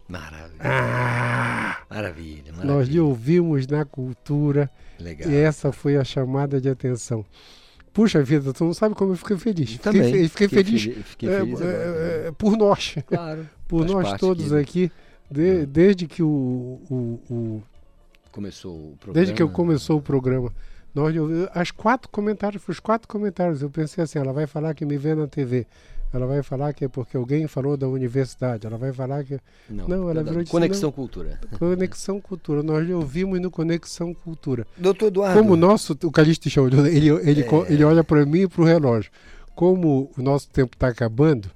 Maravilha. 0.07 0.59
Ah, 0.59 1.81
maravilha, 1.89 2.53
maravilha. 2.53 2.73
Nós 2.73 2.87
lhe 2.87 2.99
ouvimos 2.99 3.67
na 3.67 3.83
cultura. 3.83 4.69
Legal. 4.99 5.29
E 5.29 5.35
essa 5.35 5.71
foi 5.71 5.97
a 5.97 6.03
chamada 6.03 6.61
de 6.61 6.69
atenção. 6.69 7.25
Puxa 7.93 8.21
vida, 8.21 8.53
tu 8.53 8.63
não 8.63 8.73
sabe 8.73 8.95
como 8.95 9.13
eu 9.13 9.17
fiquei 9.17 9.37
feliz. 9.37 9.77
Também. 9.79 10.03
Fiquei, 10.03 10.27
fiquei, 10.29 10.47
fiquei 10.47 10.63
feliz, 10.63 10.83
feliz, 10.83 11.05
fiquei 11.07 11.29
feliz 11.29 11.61
é, 11.61 12.27
é, 12.27 12.31
por 12.37 12.55
nós. 12.55 12.95
Claro. 13.05 13.49
por 13.67 13.85
nós 13.85 14.19
todos 14.19 14.53
aqui, 14.53 14.85
aqui 14.85 14.91
de, 15.29 15.65
desde 15.65 16.07
que 16.07 16.23
o, 16.23 16.79
o, 16.89 17.19
o, 17.29 17.63
começou 18.31 18.75
o 18.75 18.97
programa. 18.97 19.13
Desde 19.13 19.33
que 19.33 19.41
eu 19.41 19.49
começou 19.49 19.97
o 19.97 20.01
programa. 20.01 20.53
Nós, 20.93 21.13
as 21.53 21.71
quatro 21.71 22.09
comentários, 22.09 22.67
os 22.67 22.79
quatro 22.79 23.07
comentários, 23.07 23.61
eu 23.61 23.69
pensei 23.69 24.03
assim, 24.03 24.19
ela 24.19 24.31
vai 24.31 24.47
falar 24.47 24.73
que 24.73 24.85
me 24.85 24.97
vê 24.97 25.13
na 25.13 25.27
TV. 25.27 25.67
Ela 26.13 26.25
vai 26.25 26.41
falar 26.41 26.73
que 26.73 26.85
é 26.85 26.87
porque 26.87 27.17
alguém 27.17 27.47
falou 27.47 27.75
da 27.75 27.87
universidade. 27.87 28.65
Ela 28.65 28.77
vai 28.77 28.93
falar 28.93 29.23
que. 29.23 29.39
Não, 29.69 29.87
não 29.87 30.09
ela 30.09 30.23
virou 30.23 30.45
Conexão 30.45 30.91
Cultura. 30.91 31.39
Conexão 31.59 32.21
Cultura. 32.21 32.63
Nós 32.63 32.85
lhe 32.85 32.93
ouvimos 32.93 33.39
no 33.39 33.51
Conexão 33.51 34.13
Cultura. 34.13 34.65
Doutor 34.77 35.07
Eduardo. 35.07 35.39
Como 35.39 35.53
o 35.53 35.57
nosso. 35.57 35.97
O 36.03 36.11
Calixto 36.11 36.49
Show, 36.49 36.67
ele, 36.67 37.09
ele, 37.09 37.41
é... 37.41 37.47
ele 37.69 37.83
olha 37.83 38.03
para 38.03 38.25
mim 38.25 38.41
e 38.41 38.47
para 38.47 38.61
o 38.61 38.65
relógio. 38.65 39.11
Como 39.53 40.11
o 40.17 40.21
nosso 40.21 40.49
tempo 40.49 40.75
está 40.75 40.87
acabando, 40.87 41.49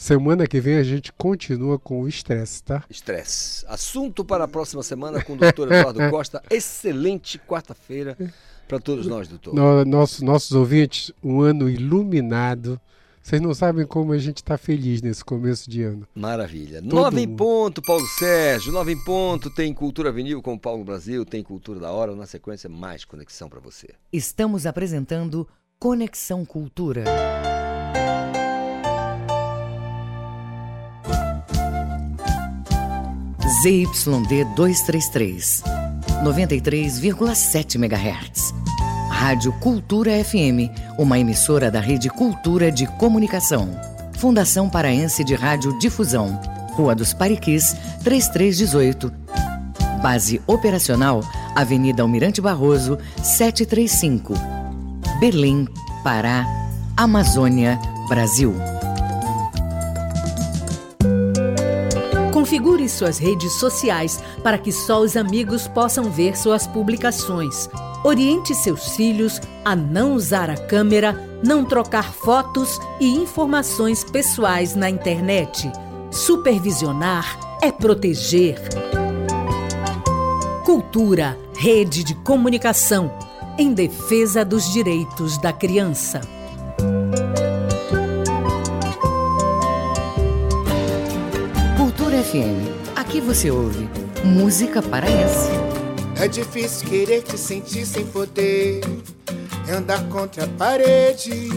Semana 0.00 0.46
que 0.46 0.58
vem 0.62 0.78
a 0.78 0.82
gente 0.82 1.12
continua 1.12 1.78
com 1.78 2.00
o 2.00 2.08
estresse, 2.08 2.62
tá? 2.62 2.82
Estresse. 2.88 3.66
Assunto 3.68 4.24
para 4.24 4.44
a 4.44 4.48
próxima 4.48 4.82
semana 4.82 5.22
com 5.22 5.34
o 5.34 5.36
doutor 5.36 5.70
Eduardo 5.70 6.00
Costa. 6.08 6.42
Excelente 6.48 7.38
quarta-feira 7.38 8.16
para 8.66 8.80
todos 8.80 9.06
nós, 9.06 9.28
doutor. 9.28 9.52
No, 9.52 9.84
nosso, 9.84 10.24
nossos 10.24 10.52
ouvintes, 10.52 11.12
um 11.22 11.42
ano 11.42 11.68
iluminado. 11.68 12.80
Vocês 13.22 13.40
não 13.40 13.54
sabem 13.54 13.86
como 13.86 14.12
a 14.12 14.18
gente 14.18 14.38
está 14.38 14.56
feliz 14.56 15.02
nesse 15.02 15.24
começo 15.24 15.68
de 15.70 15.82
ano. 15.82 16.08
Maravilha. 16.14 16.80
Todo 16.82 16.94
nove 16.94 17.20
mundo. 17.20 17.30
em 17.30 17.36
ponto, 17.36 17.82
Paulo 17.82 18.06
Sérgio. 18.18 18.72
Nove 18.72 18.92
em 18.92 19.04
ponto, 19.04 19.50
tem 19.50 19.72
Cultura 19.74 20.10
Vinil 20.10 20.42
com 20.42 20.54
o 20.54 20.58
Paulo 20.58 20.84
Brasil, 20.84 21.24
tem 21.24 21.42
Cultura 21.42 21.78
da 21.78 21.90
Hora. 21.92 22.14
Na 22.16 22.26
sequência, 22.26 22.68
mais 22.68 23.04
conexão 23.04 23.48
para 23.48 23.60
você. 23.60 23.88
Estamos 24.12 24.66
apresentando 24.66 25.46
Conexão 25.78 26.44
Cultura. 26.44 27.04
ZYD 33.62 34.44
233, 34.56 35.62
93,7 36.24 37.74
MHz. 37.76 38.69
Rádio 39.20 39.52
Cultura 39.52 40.12
FM, 40.24 40.72
uma 40.96 41.18
emissora 41.18 41.70
da 41.70 41.78
Rede 41.78 42.08
Cultura 42.08 42.72
de 42.72 42.86
Comunicação. 42.86 43.68
Fundação 44.14 44.70
Paraense 44.70 45.22
de 45.22 45.34
Rádio 45.34 45.78
Difusão. 45.78 46.40
Rua 46.72 46.94
dos 46.94 47.12
Pariquis, 47.12 47.76
3318. 48.02 49.12
Base 50.02 50.40
operacional, 50.46 51.20
Avenida 51.54 52.00
Almirante 52.00 52.40
Barroso, 52.40 52.96
735. 53.22 54.32
Berlim, 55.20 55.68
Pará, 56.02 56.46
Amazônia, 56.96 57.78
Brasil. 58.08 58.54
Configure 62.32 62.88
suas 62.88 63.18
redes 63.18 63.52
sociais 63.52 64.18
para 64.42 64.56
que 64.56 64.72
só 64.72 64.98
os 65.02 65.14
amigos 65.14 65.68
possam 65.68 66.04
ver 66.10 66.38
suas 66.38 66.66
publicações. 66.66 67.68
Oriente 68.04 68.54
seus 68.54 68.96
filhos 68.96 69.40
a 69.64 69.76
não 69.76 70.14
usar 70.14 70.48
a 70.48 70.56
câmera, 70.56 71.12
não 71.44 71.64
trocar 71.64 72.12
fotos 72.12 72.78
e 72.98 73.08
informações 73.16 74.02
pessoais 74.04 74.74
na 74.74 74.88
internet. 74.88 75.70
Supervisionar 76.10 77.38
é 77.62 77.70
proteger. 77.70 78.58
Cultura, 80.64 81.38
rede 81.56 82.02
de 82.02 82.14
comunicação, 82.14 83.12
em 83.58 83.72
defesa 83.72 84.44
dos 84.44 84.72
direitos 84.72 85.36
da 85.38 85.52
criança. 85.52 86.20
FM. 92.30 92.96
Aqui 92.96 93.20
você 93.20 93.50
ouve 93.50 93.88
música 94.24 94.80
paraense. 94.80 95.50
É 96.20 96.28
difícil 96.28 96.86
querer 96.86 97.22
te 97.22 97.38
sentir 97.38 97.86
sem 97.86 98.04
poder 98.04 98.82
andar 99.74 100.06
contra 100.08 100.44
a 100.44 100.48
parede. 100.48 101.48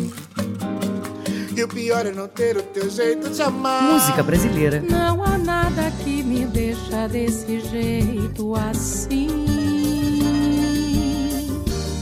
E 1.55 1.63
o 1.63 1.67
pior 1.67 2.05
é 2.05 2.11
não 2.11 2.29
ter 2.29 2.55
o 2.55 2.63
teu 2.63 2.89
jeito 2.89 3.29
de 3.29 3.41
amar. 3.41 3.83
Música 3.83 4.23
brasileira. 4.23 4.81
Não 4.81 5.21
há 5.21 5.37
nada 5.37 5.91
que 6.03 6.23
me 6.23 6.45
deixa 6.45 7.09
desse 7.09 7.59
jeito 7.59 8.55
assim. 8.55 9.27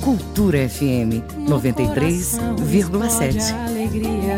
Cultura 0.03 0.69
FM 0.69 1.25
93,7. 1.49 3.53
Alegria. 3.65 4.37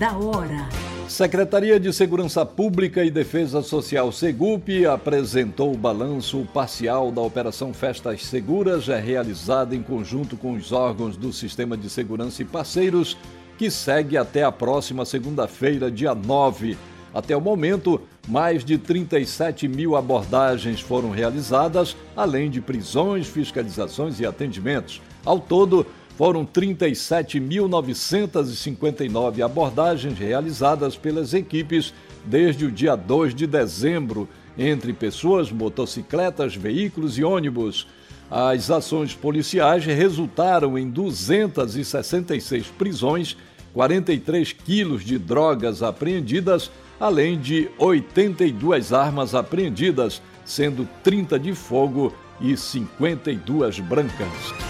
da 0.00 0.16
Hora. 0.16 0.79
Secretaria 1.10 1.80
de 1.80 1.92
Segurança 1.92 2.46
Pública 2.46 3.04
e 3.04 3.10
Defesa 3.10 3.62
Social 3.62 4.12
Segup 4.12 4.86
apresentou 4.86 5.74
o 5.74 5.76
balanço 5.76 6.46
parcial 6.54 7.10
da 7.10 7.20
Operação 7.20 7.74
Festas 7.74 8.24
Seguras, 8.24 8.88
é 8.88 9.00
realizada 9.00 9.74
em 9.74 9.82
conjunto 9.82 10.36
com 10.36 10.52
os 10.52 10.70
órgãos 10.70 11.16
do 11.16 11.32
Sistema 11.32 11.76
de 11.76 11.90
Segurança 11.90 12.42
e 12.42 12.44
parceiros, 12.44 13.18
que 13.58 13.68
segue 13.72 14.16
até 14.16 14.44
a 14.44 14.52
próxima 14.52 15.04
segunda-feira, 15.04 15.90
dia 15.90 16.14
9. 16.14 16.78
Até 17.12 17.36
o 17.36 17.40
momento, 17.40 18.00
mais 18.28 18.64
de 18.64 18.78
37 18.78 19.66
mil 19.66 19.96
abordagens 19.96 20.80
foram 20.80 21.10
realizadas, 21.10 21.96
além 22.16 22.48
de 22.48 22.60
prisões, 22.60 23.26
fiscalizações 23.26 24.20
e 24.20 24.26
atendimentos. 24.26 25.02
Ao 25.24 25.40
todo, 25.40 25.84
foram 26.20 26.44
37.959 26.44 29.42
abordagens 29.42 30.18
realizadas 30.18 30.94
pelas 30.94 31.32
equipes 31.32 31.94
desde 32.26 32.66
o 32.66 32.70
dia 32.70 32.94
2 32.94 33.34
de 33.34 33.46
dezembro, 33.46 34.28
entre 34.58 34.92
pessoas, 34.92 35.50
motocicletas, 35.50 36.54
veículos 36.54 37.16
e 37.16 37.24
ônibus. 37.24 37.86
As 38.30 38.70
ações 38.70 39.14
policiais 39.14 39.86
resultaram 39.86 40.76
em 40.76 40.90
266 40.90 42.66
prisões, 42.66 43.34
43 43.72 44.52
quilos 44.52 45.02
de 45.02 45.16
drogas 45.16 45.82
apreendidas, 45.82 46.70
além 47.00 47.40
de 47.40 47.70
82 47.78 48.92
armas 48.92 49.34
apreendidas, 49.34 50.20
sendo 50.44 50.86
30 51.02 51.38
de 51.38 51.54
fogo 51.54 52.12
e 52.38 52.58
52 52.58 53.80
brancas. 53.80 54.69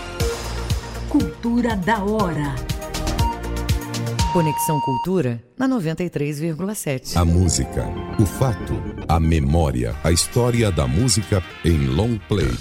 Cultura 1.10 1.74
da 1.74 2.04
Hora. 2.04 2.54
Conexão 4.32 4.80
Cultura 4.80 5.42
na 5.58 5.68
93,7. 5.68 7.16
A 7.16 7.24
música, 7.24 7.84
o 8.20 8.24
fato, 8.24 8.80
a 9.08 9.18
memória, 9.18 9.96
a 10.04 10.12
história 10.12 10.70
da 10.70 10.86
música 10.86 11.42
em 11.64 11.88
long 11.88 12.16
play. 12.28 12.56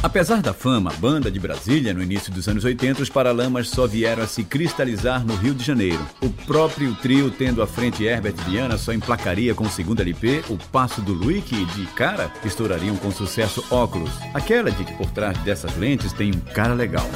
Apesar 0.00 0.40
da 0.40 0.54
fama, 0.54 0.92
banda 0.98 1.28
de 1.28 1.40
Brasília, 1.40 1.92
no 1.92 2.00
início 2.00 2.32
dos 2.32 2.48
anos 2.48 2.64
80, 2.64 3.02
os 3.02 3.08
Paralamas 3.08 3.68
só 3.68 3.84
vieram 3.84 4.22
a 4.22 4.26
se 4.28 4.44
cristalizar 4.44 5.26
no 5.26 5.34
Rio 5.34 5.52
de 5.52 5.64
Janeiro. 5.64 6.06
O 6.22 6.30
próprio 6.30 6.94
trio, 6.96 7.32
tendo 7.32 7.60
à 7.60 7.66
frente 7.66 8.04
Herbert 8.04 8.36
Viana, 8.48 8.78
só 8.78 8.92
emplacaria 8.92 9.54
com 9.56 9.64
o 9.64 9.70
segundo 9.70 10.00
LP 10.00 10.44
o 10.48 10.56
Passo 10.56 11.02
do 11.02 11.12
Luiz, 11.12 11.42
que 11.44 11.64
de 11.64 11.86
cara 11.88 12.30
estourariam 12.44 12.96
com 12.96 13.10
sucesso 13.10 13.64
óculos. 13.70 14.10
Aquela 14.32 14.70
de 14.70 14.84
que 14.84 14.94
por 14.94 15.10
trás 15.10 15.36
dessas 15.38 15.76
lentes 15.76 16.12
tem 16.12 16.30
um 16.30 16.40
cara 16.40 16.74
legal. 16.74 17.08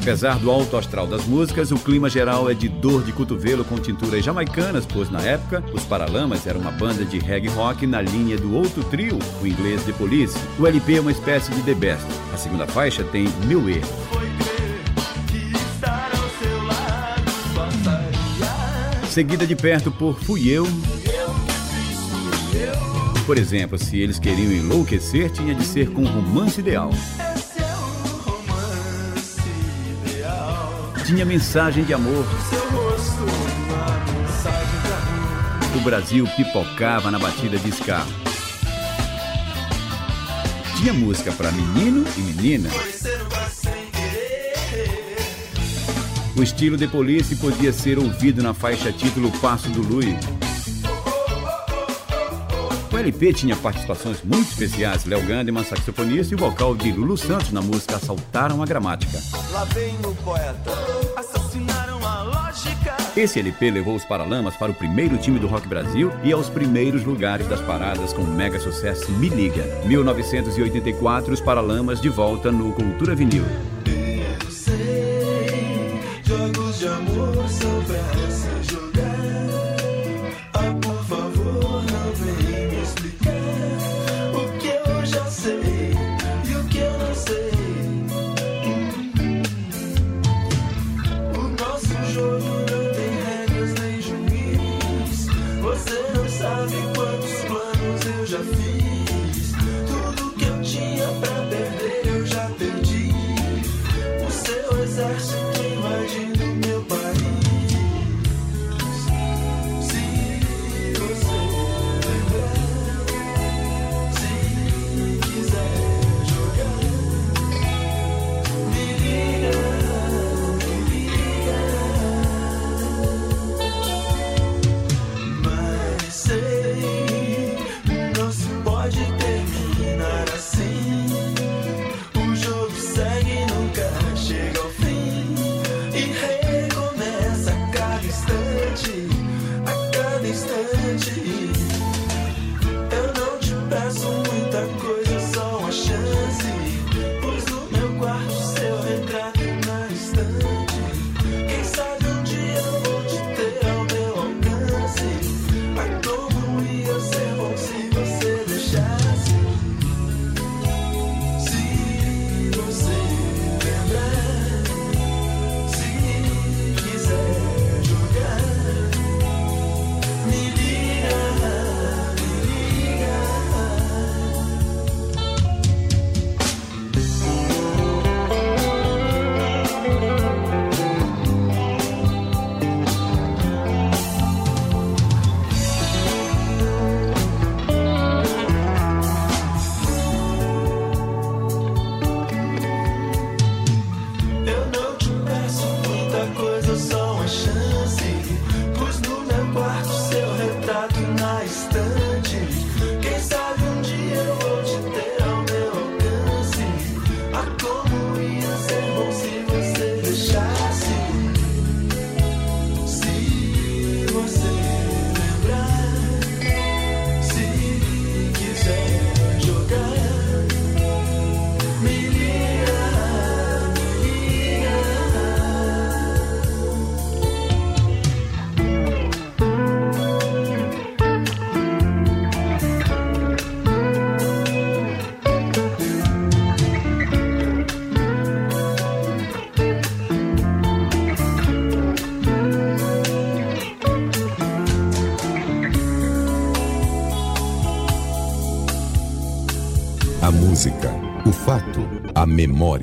Apesar 0.00 0.38
do 0.38 0.48
alto 0.48 0.76
astral 0.76 1.08
das 1.08 1.24
músicas, 1.24 1.72
o 1.72 1.76
clima 1.76 2.08
geral 2.08 2.48
é 2.48 2.54
de 2.54 2.68
dor 2.68 3.02
de 3.02 3.10
cotovelo 3.10 3.64
com 3.64 3.74
tinturas 3.78 4.24
jamaicanas, 4.24 4.86
pois 4.86 5.10
na 5.10 5.20
época, 5.20 5.60
os 5.74 5.82
Paralamas 5.82 6.46
eram 6.46 6.60
uma 6.60 6.70
banda 6.70 7.04
de 7.04 7.18
reggae 7.18 7.48
rock 7.48 7.84
na 7.84 8.00
linha 8.00 8.36
do 8.36 8.54
outro 8.54 8.84
trio, 8.84 9.18
o 9.42 9.46
inglês 9.46 9.82
The 9.82 9.92
Police. 9.92 10.38
O 10.56 10.68
LP 10.68 10.98
é 10.98 11.00
uma 11.00 11.10
espécie 11.10 11.50
de 11.50 11.62
The 11.62 11.74
Best. 11.74 12.06
A 12.32 12.36
segunda 12.36 12.64
faixa 12.64 13.02
tem 13.02 13.26
Mil 13.44 13.68
Erros. 13.68 13.88
Seguida 19.10 19.44
de 19.44 19.56
perto 19.56 19.90
por 19.90 20.16
Fui 20.20 20.48
Eu. 20.48 20.64
Por 23.26 23.36
exemplo, 23.36 23.76
se 23.76 23.98
eles 23.98 24.20
queriam 24.20 24.52
enlouquecer, 24.52 25.28
tinha 25.32 25.56
de 25.56 25.64
ser 25.64 25.90
com 25.90 26.04
romance 26.04 26.60
ideal. 26.60 26.92
Tinha 31.08 31.24
mensagem 31.24 31.84
de 31.84 31.94
amor. 31.94 32.22
O 35.74 35.80
Brasil 35.80 36.28
pipocava 36.36 37.10
na 37.10 37.18
batida 37.18 37.56
de 37.56 37.70
ska. 37.70 38.04
Tinha 40.76 40.92
música 40.92 41.32
para 41.32 41.50
menino 41.50 42.04
e 42.14 42.20
menina. 42.20 42.68
O 46.36 46.42
estilo 46.42 46.76
de 46.76 46.86
Police 46.86 47.36
podia 47.36 47.72
ser 47.72 47.98
ouvido 47.98 48.42
na 48.42 48.52
faixa 48.52 48.92
título 48.92 49.32
Passo 49.40 49.70
do 49.70 49.80
Lui. 49.80 50.14
O 52.92 52.96
LP 52.98 53.32
tinha 53.32 53.56
participações 53.56 54.22
muito 54.22 54.50
especiais, 54.50 55.06
Léo 55.06 55.24
Gandeman, 55.24 55.64
saxofonista, 55.64 56.34
e 56.34 56.36
o 56.36 56.38
vocal 56.38 56.74
de 56.74 56.92
Lulu 56.92 57.16
Santos 57.16 57.50
na 57.50 57.62
música 57.62 57.96
Assaltaram 57.96 58.62
a 58.62 58.66
Gramática. 58.66 59.18
Lá 59.52 59.64
vem 59.64 59.96
o 60.04 60.14
poeta. 60.16 60.97
Esse 63.18 63.40
LP 63.40 63.72
levou 63.72 63.96
os 63.96 64.04
Paralamas 64.04 64.56
para 64.56 64.70
o 64.70 64.74
primeiro 64.74 65.18
time 65.18 65.40
do 65.40 65.48
Rock 65.48 65.66
Brasil 65.66 66.12
e 66.22 66.30
aos 66.30 66.48
primeiros 66.48 67.02
lugares 67.02 67.48
das 67.48 67.60
paradas 67.60 68.12
com 68.12 68.22
o 68.22 68.28
mega 68.28 68.60
sucesso 68.60 69.10
Me 69.10 69.28
Liga. 69.28 69.64
1984, 69.86 71.34
os 71.34 71.40
Paralamas 71.40 72.00
de 72.00 72.08
volta 72.08 72.52
no 72.52 72.72
Cultura 72.72 73.16
Vinil. 73.16 73.42
Sei, 74.48 76.00
jogos 76.22 76.78
de 76.78 76.86
amor 76.86 77.37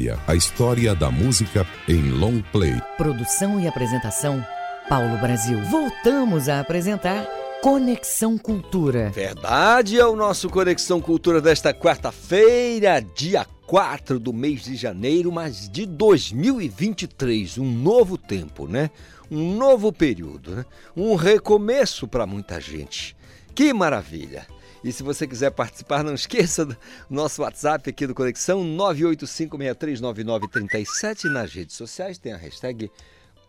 memória, 0.05 0.19
a 0.27 0.35
história 0.35 0.95
da 0.95 1.09
música 1.09 1.65
em 1.87 2.11
long 2.11 2.41
play. 2.51 2.79
Produção 2.97 3.59
e 3.59 3.67
apresentação, 3.67 4.45
Paulo 4.87 5.17
Brasil. 5.17 5.59
Voltamos 5.63 6.47
a 6.47 6.59
apresentar 6.59 7.25
Conexão 7.61 8.37
Cultura. 8.37 9.09
Verdade 9.09 9.99
é 9.99 10.05
o 10.05 10.15
nosso 10.15 10.49
Conexão 10.49 11.01
Cultura 11.01 11.41
desta 11.41 11.73
quarta-feira, 11.73 13.01
dia 13.15 13.45
4 13.65 14.19
do 14.19 14.31
mês 14.31 14.63
de 14.63 14.75
janeiro, 14.75 15.31
mas 15.31 15.67
de 15.67 15.85
2023, 15.85 17.57
um 17.57 17.71
novo 17.71 18.17
tempo, 18.17 18.67
né? 18.67 18.91
Um 19.31 19.55
novo 19.55 19.91
período, 19.91 20.51
né? 20.57 20.65
Um 20.95 21.15
recomeço 21.15 22.07
para 22.07 22.27
muita 22.27 22.61
gente. 22.61 23.15
Que 23.55 23.73
maravilha! 23.73 24.45
E 24.85 24.91
se 24.91 25.01
você 25.01 25.25
quiser 25.25 25.49
participar, 25.49 26.03
não 26.03 26.13
esqueça 26.13 26.63
do 26.63 26.77
nosso 27.09 27.41
WhatsApp 27.41 27.89
aqui 27.89 28.05
do 28.05 28.13
Conexão 28.13 28.63
985639937 28.77 31.23
nas 31.23 31.51
redes 31.51 31.75
sociais 31.75 32.19
tem 32.19 32.33
a 32.33 32.37
hashtag 32.37 32.91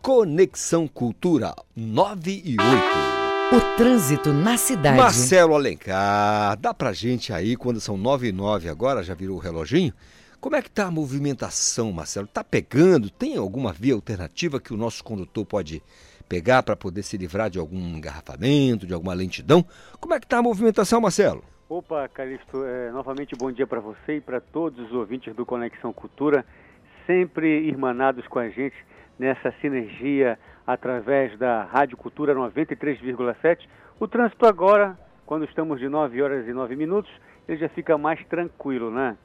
Conexão 0.01 0.87
Cultura 0.87 1.53
9 1.75 2.41
e 2.43 2.57
8. 2.59 2.65
O 3.55 3.61
trânsito 3.77 4.33
na 4.33 4.57
cidade. 4.57 4.97
Marcelo 4.97 5.53
Alencar, 5.53 6.57
dá 6.57 6.73
pra 6.73 6.91
gente 6.91 7.31
aí, 7.31 7.55
quando 7.55 7.79
são 7.79 7.97
9 7.97 8.29
e 8.29 8.31
9 8.31 8.67
agora, 8.67 9.03
já 9.03 9.13
virou 9.13 9.37
o 9.37 9.39
reloginho? 9.39 9.93
Como 10.41 10.55
é 10.55 10.61
que 10.63 10.71
tá 10.71 10.87
a 10.87 10.91
movimentação, 10.91 11.91
Marcelo? 11.91 12.25
Tá 12.25 12.43
pegando? 12.43 13.11
Tem 13.11 13.37
alguma 13.37 13.71
via 13.71 13.93
alternativa 13.93 14.59
que 14.59 14.73
o 14.73 14.77
nosso 14.77 15.03
condutor 15.03 15.45
pode 15.45 15.83
pegar 16.27 16.63
para 16.63 16.75
poder 16.75 17.03
se 17.03 17.17
livrar 17.17 17.49
de 17.49 17.59
algum 17.59 17.77
engarrafamento, 17.77 18.85
de 18.85 18.93
alguma 18.93 19.13
lentidão? 19.13 19.65
Como 19.99 20.13
é 20.13 20.19
que 20.19 20.27
tá 20.27 20.37
a 20.37 20.43
movimentação, 20.43 21.01
Marcelo? 21.01 21.43
Opa, 21.69 22.07
Calixto, 22.07 22.63
é, 22.63 22.91
novamente 22.91 23.35
bom 23.35 23.51
dia 23.51 23.67
para 23.67 23.79
você 23.79 24.17
e 24.17 24.21
para 24.21 24.39
todos 24.39 24.85
os 24.85 24.93
ouvintes 24.93 25.35
do 25.35 25.45
Conexão 25.45 25.91
Cultura, 25.91 26.45
sempre 27.05 27.67
irmanados 27.67 28.25
com 28.27 28.39
a 28.39 28.49
gente 28.49 28.75
nessa 29.19 29.53
sinergia 29.61 30.39
através 30.65 31.37
da 31.37 31.63
Rádio 31.63 31.97
Cultura 31.97 32.33
93,7. 32.33 33.67
O 33.99 34.07
trânsito 34.07 34.45
agora 34.45 34.97
quando 35.27 35.43
estamos 35.43 35.77
de 35.77 35.89
9 35.89 36.21
horas 36.21 36.47
e 36.47 36.53
9 36.53 36.77
minutos, 36.77 37.11
ele 37.49 37.57
já 37.57 37.67
fica 37.67 37.97
mais 37.97 38.25
tranquilo, 38.27 38.89
né? 38.89 39.17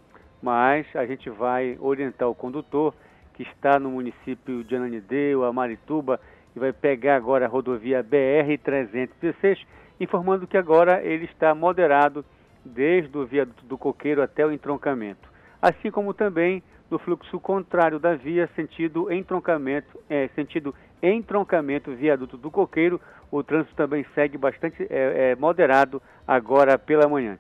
Mas 0.43 0.85
a 0.97 1.07
gente 1.07 1.31
vai 1.31 1.79
orientar 1.81 2.29
o 2.29 2.35
condutor 2.35 2.93
que 3.35 3.45
está 3.45 3.79
no 3.79 3.93
município 3.93 4.65
de 4.65 4.75
Ananideu, 4.75 5.45
Amarituba, 5.45 6.21
e 6.55 6.59
vai 6.59 6.73
pegar 6.73 7.17
agora 7.17 7.47
a 7.47 7.49
rodovia 7.49 8.05
BR-316, 8.05 9.59
informando 10.01 10.47
que 10.47 10.57
agora 10.57 11.03
ele 11.03 11.25
está 11.25 11.55
moderado 11.55 12.25
desde 12.65 13.17
o 13.17 13.27
viaduto 13.27 13.65
do 13.67 13.79
Coqueiro 13.79 14.23
até 14.23 14.47
o 14.47 14.53
entroncamento, 14.53 15.29
assim 15.61 15.91
como 15.91 16.15
também 16.15 16.63
no 16.91 16.99
fluxo 16.99 17.41
contrário 17.41 17.99
da 17.99 18.15
via, 18.15 18.49
sentido 18.55 19.11
entroncamento, 19.11 19.99
é, 20.11 20.29
sentido 20.35 20.75
entroncamento 21.03 21.95
viaduto 21.95 22.37
do 22.37 22.51
Coqueiro, 22.51 23.01
o 23.31 23.43
trânsito 23.43 23.75
também 23.75 24.05
segue 24.15 24.37
bastante 24.37 24.87
é, 24.91 25.31
é, 25.31 25.37
moderado 25.37 26.03
agora 26.29 26.79
pela 26.79 27.09
manhã. 27.09 27.39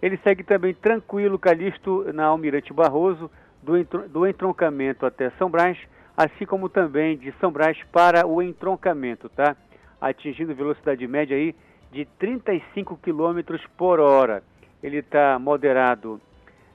Ele 0.00 0.16
segue 0.24 0.42
também 0.42 0.72
tranquilo, 0.72 1.38
Calixto, 1.38 2.10
na 2.14 2.24
Almirante 2.24 2.72
Barroso, 2.72 3.30
do, 3.62 3.84
do 4.08 4.26
entroncamento 4.26 5.04
até 5.04 5.30
São 5.38 5.50
Brás, 5.50 5.78
assim 6.16 6.46
como 6.46 6.68
também 6.68 7.16
de 7.16 7.32
São 7.40 7.50
Brás 7.50 7.76
para 7.92 8.26
o 8.26 8.42
entroncamento, 8.42 9.28
tá? 9.28 9.56
Atingindo 10.00 10.54
velocidade 10.54 11.06
média 11.06 11.36
aí 11.36 11.54
de 11.90 12.04
35 12.18 12.96
km 12.98 13.56
por 13.76 14.00
hora. 14.00 14.42
Ele 14.82 14.98
está 14.98 15.38
moderado 15.38 16.20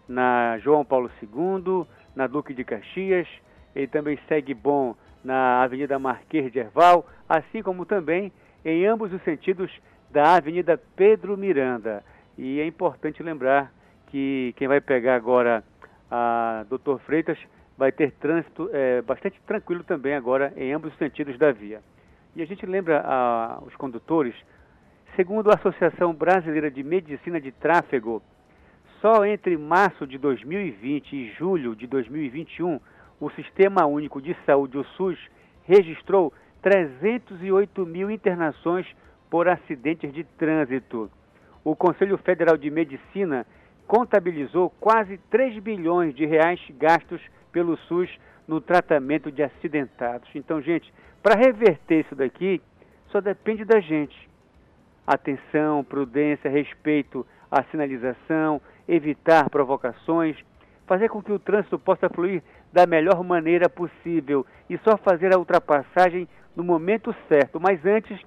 na 0.07 0.57
João 0.59 0.83
Paulo 0.83 1.11
II, 1.21 1.85
na 2.15 2.25
Duque 2.25 2.53
de 2.53 2.63
Caxias, 2.63 3.27
ele 3.75 3.87
também 3.87 4.17
segue 4.27 4.53
bom 4.53 4.95
na 5.23 5.61
Avenida 5.61 5.99
Marquês 5.99 6.51
de 6.51 6.59
Herval, 6.59 7.07
assim 7.27 7.61
como 7.61 7.85
também 7.85 8.31
em 8.65 8.85
ambos 8.85 9.13
os 9.13 9.21
sentidos 9.23 9.71
da 10.09 10.35
Avenida 10.35 10.81
Pedro 10.95 11.37
Miranda. 11.37 12.03
E 12.37 12.59
é 12.59 12.65
importante 12.65 13.21
lembrar 13.21 13.71
que 14.07 14.53
quem 14.57 14.67
vai 14.67 14.81
pegar 14.81 15.15
agora 15.15 15.63
a 16.09 16.65
Doutor 16.67 16.99
Freitas 17.01 17.37
vai 17.79 17.93
ter 17.93 18.11
trânsito 18.11 18.69
é, 18.73 19.01
bastante 19.01 19.39
tranquilo 19.47 19.85
também 19.85 20.13
agora 20.13 20.51
em 20.57 20.73
ambos 20.73 20.91
os 20.91 20.97
sentidos 20.97 21.37
da 21.37 21.49
via. 21.53 21.81
E 22.35 22.41
a 22.41 22.45
gente 22.45 22.65
lembra 22.65 23.01
a, 23.05 23.59
os 23.65 23.73
condutores, 23.77 24.35
segundo 25.15 25.49
a 25.49 25.55
Associação 25.55 26.13
Brasileira 26.13 26.69
de 26.69 26.83
Medicina 26.83 27.39
de 27.39 27.53
Tráfego, 27.53 28.21
só 28.99 29.25
entre 29.25 29.57
março 29.57 30.05
de 30.05 30.17
2020 30.17 31.13
e 31.13 31.31
julho 31.31 31.73
de 31.73 31.87
2021, 31.87 32.81
o 33.17 33.29
Sistema 33.29 33.85
Único 33.85 34.21
de 34.21 34.35
Saúde, 34.45 34.77
o 34.77 34.83
SUS, 34.83 35.17
registrou 35.63 36.33
308 36.61 37.85
mil 37.85 38.11
internações 38.11 38.85
por 39.29 39.47
acidentes 39.47 40.11
de 40.11 40.25
trânsito. 40.25 41.09
O 41.63 41.77
Conselho 41.77 42.17
Federal 42.17 42.57
de 42.57 42.69
Medicina 42.69 43.45
contabilizou 43.87 44.69
quase 44.81 45.17
3 45.29 45.59
bilhões 45.59 46.13
de 46.13 46.25
reais 46.25 46.59
gastos 46.77 47.21
pelo 47.51 47.77
SUS 47.77 48.09
no 48.47 48.59
tratamento 48.59 49.31
de 49.31 49.43
acidentados. 49.43 50.29
Então, 50.33 50.61
gente, 50.61 50.91
para 51.21 51.37
reverter 51.37 52.05
isso 52.05 52.15
daqui, 52.15 52.61
só 53.11 53.21
depende 53.21 53.65
da 53.65 53.79
gente. 53.79 54.29
Atenção, 55.05 55.83
prudência, 55.83 56.49
respeito 56.49 57.25
à 57.51 57.63
sinalização, 57.63 58.61
evitar 58.87 59.49
provocações, 59.49 60.37
fazer 60.87 61.09
com 61.09 61.21
que 61.21 61.31
o 61.31 61.39
trânsito 61.39 61.77
possa 61.77 62.09
fluir 62.09 62.41
da 62.71 62.85
melhor 62.85 63.23
maneira 63.23 63.69
possível 63.69 64.45
e 64.69 64.77
só 64.79 64.97
fazer 64.97 65.33
a 65.33 65.39
ultrapassagem 65.39 66.27
no 66.55 66.63
momento 66.63 67.15
certo. 67.27 67.59
Mas 67.59 67.85
antes 67.85 68.19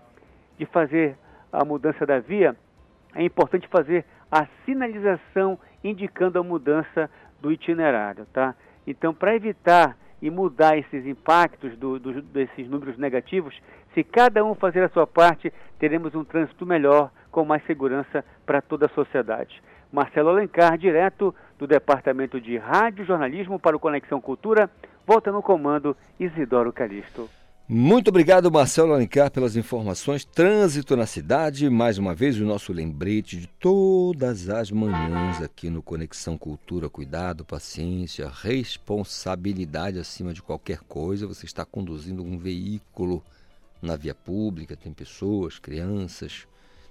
de 0.59 0.67
fazer 0.67 1.17
a 1.53 1.65
mudança 1.65 2.07
da 2.07 2.19
via, 2.19 2.57
é 3.15 3.23
importante 3.23 3.69
fazer 3.69 4.05
a 4.31 4.47
sinalização 4.65 5.59
indicando 5.85 6.39
a 6.39 6.43
mudança 6.43 7.11
do 7.41 7.53
itinerário, 7.53 8.27
tá? 8.33 8.55
Então, 8.87 9.15
para 9.15 9.35
evitar 9.35 9.97
e 10.21 10.31
mudar 10.31 10.79
esses 10.79 11.07
impactos 11.07 11.77
do, 11.77 11.99
do, 11.99 12.23
desses 12.23 12.69
números 12.69 12.97
negativos, 12.97 13.55
se 13.95 14.05
cada 14.05 14.45
um 14.45 14.55
fazer 14.55 14.83
a 14.83 14.89
sua 14.89 15.07
parte, 15.07 15.53
teremos 15.79 16.15
um 16.15 16.25
trânsito 16.25 16.65
melhor, 16.65 17.11
com 17.31 17.45
mais 17.45 17.65
segurança 17.67 18.25
para 18.47 18.63
toda 18.63 18.87
a 18.87 18.91
sociedade. 18.91 19.63
Marcelo 19.93 20.31
Alencar, 20.31 20.79
direto 20.79 21.35
do 21.59 21.67
Departamento 21.67 22.41
de 22.41 22.57
Rádio 22.57 23.05
Jornalismo 23.05 23.59
para 23.59 23.77
o 23.77 23.81
Conexão 23.81 24.21
Cultura, 24.21 24.71
volta 25.07 25.31
no 25.31 25.43
comando 25.43 25.97
Isidoro 26.19 26.73
Calixto. 26.73 27.42
Muito 27.75 28.09
obrigado, 28.09 28.53
Marcelo 28.53 28.93
Alencar, 28.93 29.31
pelas 29.31 29.57
informações. 29.57 30.27
Trânsito 30.27 30.95
na 30.95 31.07
cidade, 31.07 31.71
mais 31.71 31.97
uma 31.97 32.15
vez 32.15 32.39
o 32.39 32.45
nosso 32.45 32.71
lembrete 32.71 33.39
de 33.39 33.47
todas 33.47 34.51
as 34.51 34.71
manhãs 34.71 35.41
aqui 35.41 35.71
no 35.71 35.83
Conexão 35.83 36.37
Cultura. 36.37 36.91
Cuidado, 36.91 37.47
paciência, 37.47 38.29
responsabilidade 38.31 39.99
acima 39.99 40.35
de 40.35 40.43
qualquer 40.43 40.81
coisa. 40.81 41.27
Você 41.27 41.47
está 41.47 41.65
conduzindo 41.65 42.23
um 42.23 42.37
veículo 42.37 43.25
na 43.81 43.97
via 43.97 44.15
pública, 44.15 44.77
tem 44.77 44.93
pessoas, 44.93 45.59
crianças, 45.59 46.47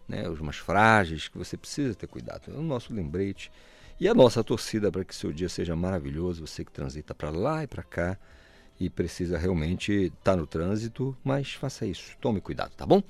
né, 0.07 0.27
os 0.27 0.41
mais 0.41 0.57
frágeis, 0.57 1.27
que 1.27 1.37
você 1.37 1.55
precisa 1.55 1.93
ter 1.93 2.07
cuidado. 2.07 2.51
É 2.51 2.57
o 2.57 2.63
nosso 2.63 2.91
lembrete 2.91 3.51
e 3.99 4.07
a 4.07 4.15
nossa 4.15 4.43
torcida 4.43 4.91
para 4.91 5.05
que 5.05 5.15
seu 5.15 5.31
dia 5.31 5.47
seja 5.47 5.75
maravilhoso. 5.75 6.47
Você 6.47 6.65
que 6.65 6.71
transita 6.71 7.13
para 7.13 7.29
lá 7.29 7.63
e 7.63 7.67
para 7.67 7.83
cá 7.83 8.17
e 8.81 8.89
precisa 8.89 9.37
realmente 9.37 9.91
estar 9.91 10.31
tá 10.31 10.35
no 10.35 10.47
trânsito, 10.47 11.15
mas 11.23 11.53
faça 11.53 11.85
isso, 11.85 12.17
tome 12.19 12.41
cuidado, 12.41 12.71
tá 12.75 12.83
bom? 12.83 13.03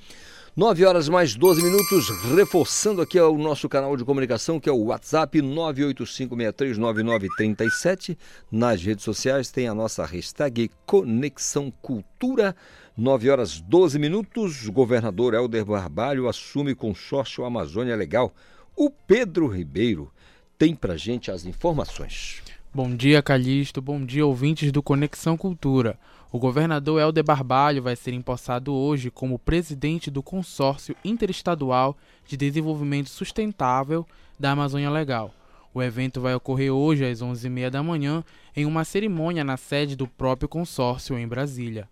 9 0.53 0.84
horas 0.84 1.07
mais 1.07 1.34
12 1.34 1.64
minutos, 1.64 2.10
reforçando 2.35 3.02
aqui 3.02 3.18
o 3.18 3.38
nosso 3.38 3.69
canal 3.69 3.95
de 3.95 4.03
comunicação, 4.03 4.60
que 4.60 4.68
é 4.68 4.72
o 4.72 4.88
WhatsApp 4.88 5.41
985639937. 5.41 8.18
Nas 8.52 8.84
redes 8.84 9.06
sociais 9.06 9.49
tem 9.49 9.69
a 9.69 9.73
nossa 9.73 10.06
hashtag 10.06 10.69
Conexão 10.85 11.72
Cultura. 11.81 12.53
9 12.98 13.30
horas 13.30 13.61
12 13.61 13.98
minutos, 13.98 14.68
o 14.68 14.73
governador 14.73 15.34
Helder 15.34 15.64
Barbalho 15.64 16.27
assume 16.27 16.76
consórcio 16.76 17.45
Amazônia 17.45 17.95
Legal. 17.95 18.34
O 18.76 18.89
Pedro 18.89 19.48
Ribeiro 19.48 20.11
tem 20.57 20.76
pra 20.76 20.98
gente 20.98 21.31
as 21.31 21.45
informações. 21.45 22.43
Bom 22.73 22.95
dia, 22.95 23.22
Calixto. 23.22 23.81
Bom 23.81 24.06
dia, 24.06 24.26
ouvintes 24.26 24.72
do 24.72 24.81
Conexão 24.81 25.35
Cultura. 25.35 25.99
O 26.31 26.39
governador 26.39 27.02
Helder 27.02 27.22
Barbalho 27.22 27.84
vai 27.84 27.98
ser 27.98 28.14
empossado 28.14 28.73
hoje 28.73 29.11
como 29.11 29.38
presidente 29.38 30.10
do 30.10 30.23
Consórcio 30.23 30.95
Interestadual 31.03 31.98
de 32.26 32.38
Desenvolvimento 32.38 33.10
Sustentável 33.10 34.07
da 34.39 34.52
Amazônia 34.52 34.89
Legal. 34.89 35.34
O 35.73 35.84
evento 35.84 36.22
vai 36.22 36.34
ocorrer 36.34 36.72
hoje 36.72 37.03
às 37.03 37.22
11h30 37.22 37.69
da 37.69 37.84
manhã 37.84 38.23
em 38.56 38.65
uma 38.65 38.85
cerimônia 38.85 39.43
na 39.43 39.57
sede 39.57 39.93
do 39.93 40.07
próprio 40.07 40.48
consórcio 40.48 41.19
em 41.19 41.27
Brasília. 41.27 41.89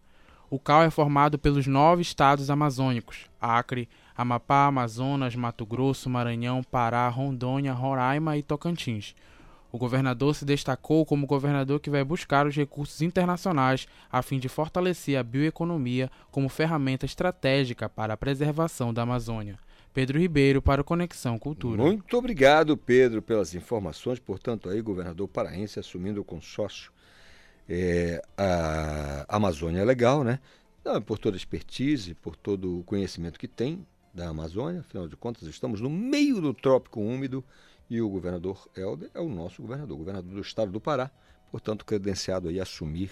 O 0.49 0.57
CAL 0.57 0.83
é 0.83 0.89
formado 0.89 1.37
pelos 1.37 1.67
nove 1.67 2.03
estados 2.03 2.49
amazônicos: 2.49 3.25
Acre, 3.41 3.89
Amapá, 4.15 4.67
Amazonas, 4.67 5.35
Mato 5.35 5.65
Grosso, 5.65 6.09
Maranhão, 6.09 6.63
Pará, 6.63 7.09
Rondônia, 7.09 7.73
Roraima 7.73 8.37
e 8.37 8.41
Tocantins. 8.41 9.13
O 9.71 9.77
governador 9.77 10.35
se 10.35 10.45
destacou 10.45 11.05
como 11.05 11.27
governador 11.27 11.79
que 11.79 11.89
vai 11.89 12.03
buscar 12.03 12.47
os 12.47 12.55
recursos 12.55 13.01
internacionais 13.01 13.87
a 14.11 14.21
fim 14.21 14.39
de 14.39 14.49
fortalecer 14.49 15.17
a 15.17 15.23
bioeconomia 15.23 16.09
como 16.31 16.49
ferramenta 16.49 17.05
estratégica 17.05 17.87
para 17.87 18.13
a 18.13 18.17
preservação 18.17 18.93
da 18.93 19.03
Amazônia. 19.03 19.59
Pedro 19.93 20.19
Ribeiro 20.19 20.61
para 20.61 20.81
o 20.81 20.83
Conexão 20.83 21.37
Cultura. 21.37 21.81
Muito 21.81 22.17
obrigado, 22.17 22.77
Pedro, 22.77 23.21
pelas 23.21 23.53
informações. 23.53 24.19
Portanto, 24.19 24.69
aí, 24.69 24.81
governador 24.81 25.27
paraense 25.27 25.79
assumindo 25.79 26.21
o 26.21 26.23
consórcio 26.23 26.91
é, 27.67 28.21
a 28.37 29.25
Amazônia 29.27 29.83
Legal, 29.85 30.23
né? 30.23 30.39
Por 31.05 31.19
toda 31.19 31.35
a 31.35 31.37
expertise, 31.37 32.15
por 32.15 32.35
todo 32.35 32.79
o 32.79 32.83
conhecimento 32.83 33.39
que 33.39 33.47
tem 33.47 33.85
da 34.13 34.29
Amazônia. 34.29 34.79
Afinal 34.79 35.07
de 35.07 35.15
contas, 35.15 35.47
estamos 35.47 35.79
no 35.79 35.89
meio 35.89 36.41
do 36.41 36.53
trópico 36.53 36.99
úmido 36.99 37.43
e 37.89 38.01
o 38.01 38.09
governador 38.09 38.67
Helder 38.75 39.09
é 39.13 39.19
o 39.19 39.27
nosso 39.27 39.61
governador, 39.61 39.97
governador 39.97 40.31
do 40.31 40.41
estado 40.41 40.71
do 40.71 40.79
Pará, 40.79 41.09
portanto, 41.51 41.83
credenciado 41.83 42.49
a 42.49 42.61
assumir 42.61 43.11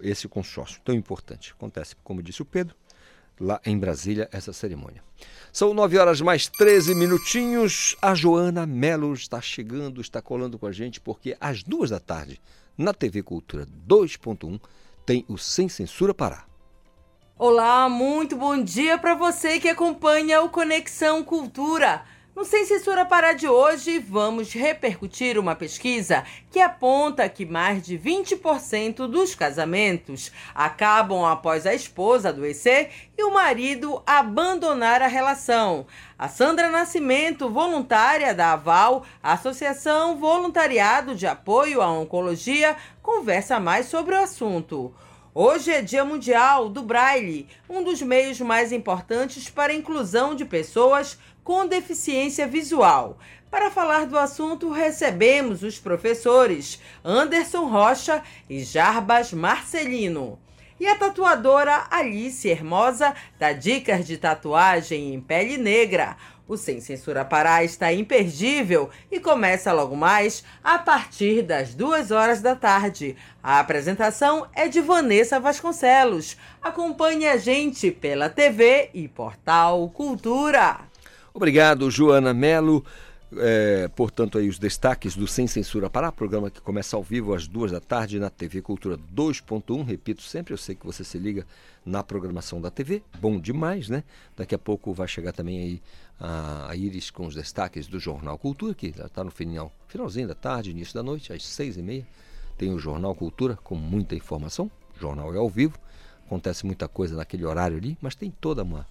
esse 0.00 0.28
consórcio 0.28 0.80
tão 0.84 0.94
importante. 0.94 1.52
Acontece, 1.52 1.96
como 2.04 2.22
disse 2.22 2.42
o 2.42 2.44
Pedro, 2.44 2.76
lá 3.40 3.60
em 3.64 3.78
Brasília, 3.78 4.28
essa 4.30 4.52
cerimônia. 4.52 5.02
São 5.52 5.72
nove 5.72 5.98
horas 5.98 6.20
mais 6.20 6.48
13 6.48 6.94
minutinhos. 6.94 7.96
A 8.02 8.14
Joana 8.14 8.66
Melo 8.66 9.12
está 9.14 9.40
chegando, 9.40 10.00
está 10.00 10.20
colando 10.20 10.58
com 10.58 10.66
a 10.66 10.72
gente, 10.72 11.00
porque 11.00 11.36
às 11.40 11.62
duas 11.62 11.90
da 11.90 12.00
tarde, 12.00 12.40
na 12.76 12.92
TV 12.92 13.22
Cultura 13.22 13.66
2.1, 13.88 14.60
tem 15.06 15.24
o 15.28 15.38
Sem 15.38 15.68
Censura 15.68 16.12
Pará. 16.12 16.44
Olá, 17.38 17.88
muito 17.88 18.36
bom 18.36 18.62
dia 18.62 18.98
para 18.98 19.14
você 19.14 19.58
que 19.58 19.68
acompanha 19.68 20.42
o 20.42 20.50
Conexão 20.50 21.24
Cultura 21.24 22.04
No 22.34 22.46
Sem 22.46 22.64
Censura 22.64 23.04
para 23.04 23.34
de 23.34 23.46
hoje, 23.46 23.98
vamos 23.98 24.54
repercutir 24.54 25.38
uma 25.38 25.54
pesquisa 25.54 26.24
que 26.50 26.58
aponta 26.60 27.28
que 27.28 27.44
mais 27.44 27.82
de 27.82 27.98
20% 27.98 29.06
dos 29.06 29.34
casamentos 29.34 30.32
acabam 30.54 31.26
após 31.26 31.66
a 31.66 31.74
esposa 31.74 32.30
adoecer 32.30 32.88
e 33.18 33.22
o 33.22 33.34
marido 33.34 34.02
abandonar 34.06 35.02
a 35.02 35.08
relação. 35.08 35.86
A 36.18 36.26
Sandra 36.26 36.70
Nascimento, 36.70 37.50
voluntária 37.50 38.34
da 38.34 38.54
AVAL, 38.54 39.04
Associação 39.22 40.16
Voluntariado 40.16 41.14
de 41.14 41.26
Apoio 41.26 41.82
à 41.82 41.92
Oncologia, 41.92 42.74
conversa 43.02 43.60
mais 43.60 43.86
sobre 43.86 44.14
o 44.14 44.22
assunto. 44.22 44.94
Hoje 45.34 45.70
é 45.70 45.80
Dia 45.80 46.04
Mundial 46.04 46.68
do 46.68 46.82
Braille, 46.82 47.48
um 47.66 47.82
dos 47.82 48.02
meios 48.02 48.38
mais 48.38 48.70
importantes 48.70 49.48
para 49.48 49.72
a 49.72 49.74
inclusão 49.74 50.34
de 50.34 50.44
pessoas 50.44 51.18
com 51.42 51.66
deficiência 51.66 52.46
visual. 52.46 53.16
Para 53.50 53.70
falar 53.70 54.04
do 54.04 54.18
assunto, 54.18 54.70
recebemos 54.70 55.62
os 55.62 55.78
professores 55.78 56.78
Anderson 57.02 57.66
Rocha 57.66 58.22
e 58.46 58.62
Jarbas 58.62 59.32
Marcelino. 59.32 60.38
E 60.78 60.86
a 60.86 60.96
tatuadora 60.96 61.86
Alice 61.90 62.46
Hermosa 62.46 63.14
dá 63.38 63.52
dicas 63.52 64.06
de 64.06 64.18
tatuagem 64.18 65.14
em 65.14 65.20
pele 65.20 65.56
negra. 65.56 66.14
O 66.48 66.56
Sem 66.56 66.80
Censura 66.80 67.24
Pará 67.24 67.62
está 67.62 67.92
imperdível 67.92 68.90
e 69.10 69.20
começa 69.20 69.72
logo 69.72 69.96
mais 69.96 70.44
a 70.62 70.78
partir 70.78 71.42
das 71.42 71.72
duas 71.72 72.10
horas 72.10 72.42
da 72.42 72.56
tarde. 72.56 73.16
A 73.42 73.60
apresentação 73.60 74.46
é 74.52 74.68
de 74.68 74.80
Vanessa 74.80 75.38
Vasconcelos. 75.38 76.36
Acompanhe 76.60 77.26
a 77.26 77.36
gente 77.36 77.90
pela 77.90 78.28
TV 78.28 78.90
e 78.92 79.06
Portal 79.06 79.88
Cultura. 79.90 80.80
Obrigado, 81.32 81.90
Joana 81.90 82.34
Melo. 82.34 82.84
É, 83.38 83.88
portanto, 83.88 84.36
aí 84.36 84.48
os 84.48 84.58
destaques 84.58 85.16
do 85.16 85.26
Sem 85.26 85.46
Censura 85.46 85.88
Pará, 85.88 86.12
programa 86.12 86.50
que 86.50 86.60
começa 86.60 86.96
ao 86.96 87.02
vivo 87.02 87.32
às 87.34 87.46
duas 87.46 87.70
da 87.70 87.80
tarde 87.80 88.18
na 88.18 88.28
TV 88.28 88.60
Cultura 88.60 88.98
2.1. 88.98 89.84
Repito 89.84 90.22
sempre, 90.22 90.52
eu 90.52 90.58
sei 90.58 90.74
que 90.74 90.84
você 90.84 91.02
se 91.02 91.18
liga 91.18 91.46
na 91.84 92.02
programação 92.02 92.60
da 92.60 92.70
TV. 92.70 93.02
Bom 93.18 93.40
demais, 93.40 93.88
né? 93.88 94.04
Daqui 94.36 94.54
a 94.54 94.58
pouco 94.58 94.92
vai 94.92 95.08
chegar 95.08 95.32
também 95.32 95.58
aí 95.58 95.82
a, 96.20 96.76
Iris 96.76 97.10
com 97.10 97.26
os 97.26 97.34
destaques 97.34 97.86
do 97.86 97.98
Jornal 97.98 98.36
Cultura, 98.36 98.74
que 98.74 98.88
está 98.88 99.24
no 99.24 99.30
final, 99.30 99.72
finalzinho 99.88 100.28
da 100.28 100.34
tarde, 100.34 100.70
início 100.70 100.94
da 100.94 101.02
noite, 101.02 101.32
às 101.32 101.46
seis 101.46 101.76
e 101.76 101.82
meia. 101.82 102.06
Tem 102.58 102.72
o 102.72 102.78
Jornal 102.78 103.14
Cultura 103.14 103.58
com 103.64 103.74
muita 103.74 104.14
informação. 104.14 104.70
O 104.94 105.00
jornal 105.00 105.34
é 105.34 105.38
ao 105.38 105.48
vivo. 105.48 105.78
Acontece 106.26 106.66
muita 106.66 106.86
coisa 106.86 107.16
naquele 107.16 107.46
horário 107.46 107.78
ali, 107.78 107.96
mas 108.00 108.14
tem 108.14 108.30
toda 108.30 108.62
uma 108.62 108.86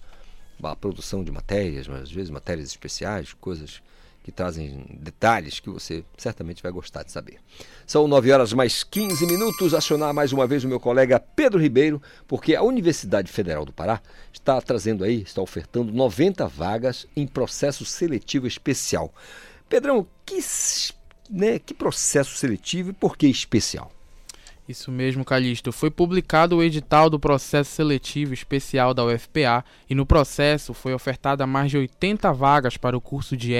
a 0.62 0.76
produção 0.76 1.24
de 1.24 1.32
matérias, 1.32 1.88
às 1.88 2.10
vezes 2.10 2.30
matérias 2.30 2.68
especiais, 2.68 3.32
coisas 3.32 3.82
que 4.22 4.30
trazem 4.30 4.84
detalhes 5.00 5.58
que 5.58 5.68
você 5.68 6.04
certamente 6.16 6.62
vai 6.62 6.70
gostar 6.70 7.02
de 7.02 7.10
saber. 7.10 7.38
São 7.86 8.06
9 8.06 8.30
horas 8.32 8.52
mais 8.52 8.84
15 8.84 9.26
minutos. 9.26 9.74
Acionar 9.74 10.14
mais 10.14 10.32
uma 10.32 10.46
vez 10.46 10.64
o 10.64 10.68
meu 10.68 10.78
colega 10.78 11.18
Pedro 11.18 11.60
Ribeiro, 11.60 12.00
porque 12.28 12.54
a 12.54 12.62
Universidade 12.62 13.30
Federal 13.30 13.64
do 13.64 13.72
Pará 13.72 14.00
está 14.32 14.60
trazendo 14.60 15.04
aí, 15.04 15.22
está 15.22 15.42
ofertando 15.42 15.92
90 15.92 16.46
vagas 16.46 17.06
em 17.16 17.26
processo 17.26 17.84
seletivo 17.84 18.46
especial. 18.46 19.12
Pedrão, 19.68 20.06
que, 20.24 20.38
né, 21.28 21.58
que 21.58 21.74
processo 21.74 22.36
seletivo 22.36 22.90
e 22.90 22.92
por 22.92 23.16
que 23.16 23.26
especial? 23.26 23.90
Isso 24.68 24.92
mesmo, 24.92 25.24
Calixto. 25.24 25.72
Foi 25.72 25.90
publicado 25.90 26.56
o 26.56 26.62
edital 26.62 27.10
do 27.10 27.18
processo 27.18 27.72
seletivo 27.72 28.32
especial 28.32 28.94
da 28.94 29.04
UFPA 29.04 29.64
e 29.90 29.94
no 29.94 30.06
processo 30.06 30.72
foi 30.72 30.94
ofertada 30.94 31.46
mais 31.46 31.70
de 31.70 31.78
80 31.78 32.32
vagas 32.32 32.76
para 32.76 32.96
o 32.96 33.00
curso 33.00 33.36
de 33.36 33.52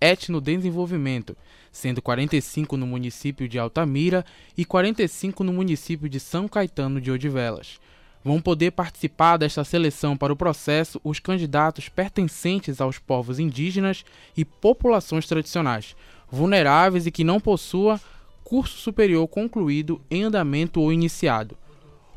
etnodesenvolvimento, 0.00 1.36
sendo 1.70 2.00
45 2.00 2.78
no 2.78 2.86
município 2.86 3.46
de 3.46 3.58
Altamira 3.58 4.24
e 4.56 4.64
45 4.64 5.44
no 5.44 5.52
município 5.52 6.08
de 6.08 6.18
São 6.18 6.48
Caetano 6.48 6.98
de 6.98 7.10
Odivelas. 7.10 7.78
Vão 8.24 8.40
poder 8.40 8.72
participar 8.72 9.36
desta 9.36 9.62
seleção 9.64 10.16
para 10.16 10.32
o 10.32 10.36
processo 10.36 11.00
os 11.04 11.20
candidatos 11.20 11.88
pertencentes 11.88 12.80
aos 12.80 12.98
povos 12.98 13.38
indígenas 13.38 14.04
e 14.36 14.44
populações 14.44 15.26
tradicionais, 15.26 15.94
vulneráveis 16.30 17.06
e 17.06 17.10
que 17.10 17.22
não 17.22 17.38
possuam 17.38 18.00
curso 18.48 18.78
superior 18.78 19.28
concluído, 19.28 20.00
em 20.10 20.22
andamento 20.22 20.80
ou 20.80 20.90
iniciado. 20.90 21.54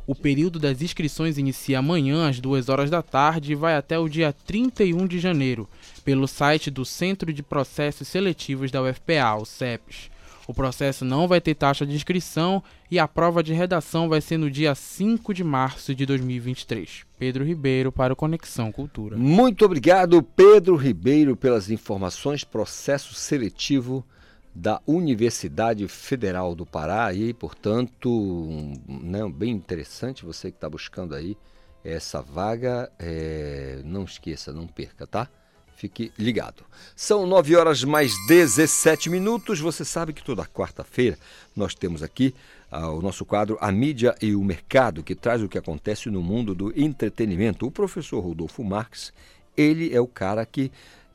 O 0.07 0.15
período 0.15 0.59
das 0.59 0.81
inscrições 0.81 1.37
inicia 1.37 1.79
amanhã 1.79 2.29
às 2.29 2.39
2 2.39 2.69
horas 2.69 2.89
da 2.89 3.01
tarde 3.01 3.51
e 3.51 3.55
vai 3.55 3.75
até 3.75 3.99
o 3.99 4.07
dia 4.07 4.31
31 4.31 5.07
de 5.07 5.19
janeiro, 5.19 5.67
pelo 6.05 6.25
site 6.29 6.71
do 6.71 6.85
Centro 6.85 7.33
de 7.33 7.43
Processos 7.43 8.07
Seletivos 8.07 8.71
da 8.71 8.81
UFPA, 8.81 9.35
o 9.41 9.45
CEPES. 9.45 10.09
O 10.47 10.53
processo 10.53 11.03
não 11.03 11.27
vai 11.27 11.41
ter 11.41 11.53
taxa 11.53 11.85
de 11.85 11.93
inscrição 11.93 12.63
e 12.89 12.97
a 12.97 13.09
prova 13.09 13.43
de 13.43 13.51
redação 13.51 14.07
vai 14.07 14.21
ser 14.21 14.37
no 14.37 14.49
dia 14.49 14.73
5 14.73 15.33
de 15.33 15.43
março 15.43 15.93
de 15.93 16.05
2023. 16.05 17.01
Pedro 17.19 17.43
Ribeiro 17.43 17.91
para 17.91 18.13
o 18.13 18.15
Conexão 18.15 18.71
Cultura. 18.71 19.17
Muito 19.17 19.65
obrigado, 19.65 20.23
Pedro 20.23 20.77
Ribeiro, 20.77 21.35
pelas 21.35 21.69
informações. 21.69 22.45
Processo 22.45 23.13
seletivo 23.13 24.05
da 24.53 24.82
Universidade 24.86 25.88
Federal 25.88 26.53
do 26.53 26.65
Pará 26.65 27.14
e, 27.14 27.34
portanto, 27.34 28.10
um, 28.10 28.73
né, 28.88 29.28
bem 29.30 29.52
interessante 29.52 30.26
você 30.26 30.52
que 30.52 30.57
está 30.57 30.69
buscando 30.69 31.15
aí 31.15 31.38
essa 31.84 32.22
vaga, 32.22 32.91
é, 32.99 33.82
não 33.84 34.03
esqueça, 34.03 34.53
não 34.53 34.68
perca, 34.68 35.07
tá? 35.07 35.28
Fique 35.76 36.11
ligado. 36.15 36.64
São 36.95 37.26
9 37.26 37.56
horas 37.56 37.84
mais 37.84 38.14
17 38.28 39.10
minutos. 39.10 39.60
Você 39.60 39.84
sabe 39.84 40.14
que 40.14 40.23
toda 40.23 40.45
quarta-feira 40.45 41.18
nós 41.56 41.73
temos 41.73 42.03
aqui 42.03 42.36
ah, 42.69 42.91
o 42.91 43.02
nosso 43.02 43.26
quadro 43.26 43.57
A 43.60 43.72
Mídia 43.72 44.15
e 44.22 44.36
o 44.36 44.44
Mercado, 44.44 45.02
que 45.02 45.15
traz 45.15 45.41
o 45.41 45.49
que 45.49 45.57
acontece 45.57 46.07
no 46.11 46.22
mundo 46.22 46.53
do 46.53 46.72
entretenimento. 46.80 47.65
O 47.65 47.72
professor 47.72 48.19
Rodolfo 48.19 48.64
Marques, 48.64 49.11
ele 49.57 49.91
é 49.91 49.99
o 49.99 50.06
cara 50.06 50.45
que 50.45 50.72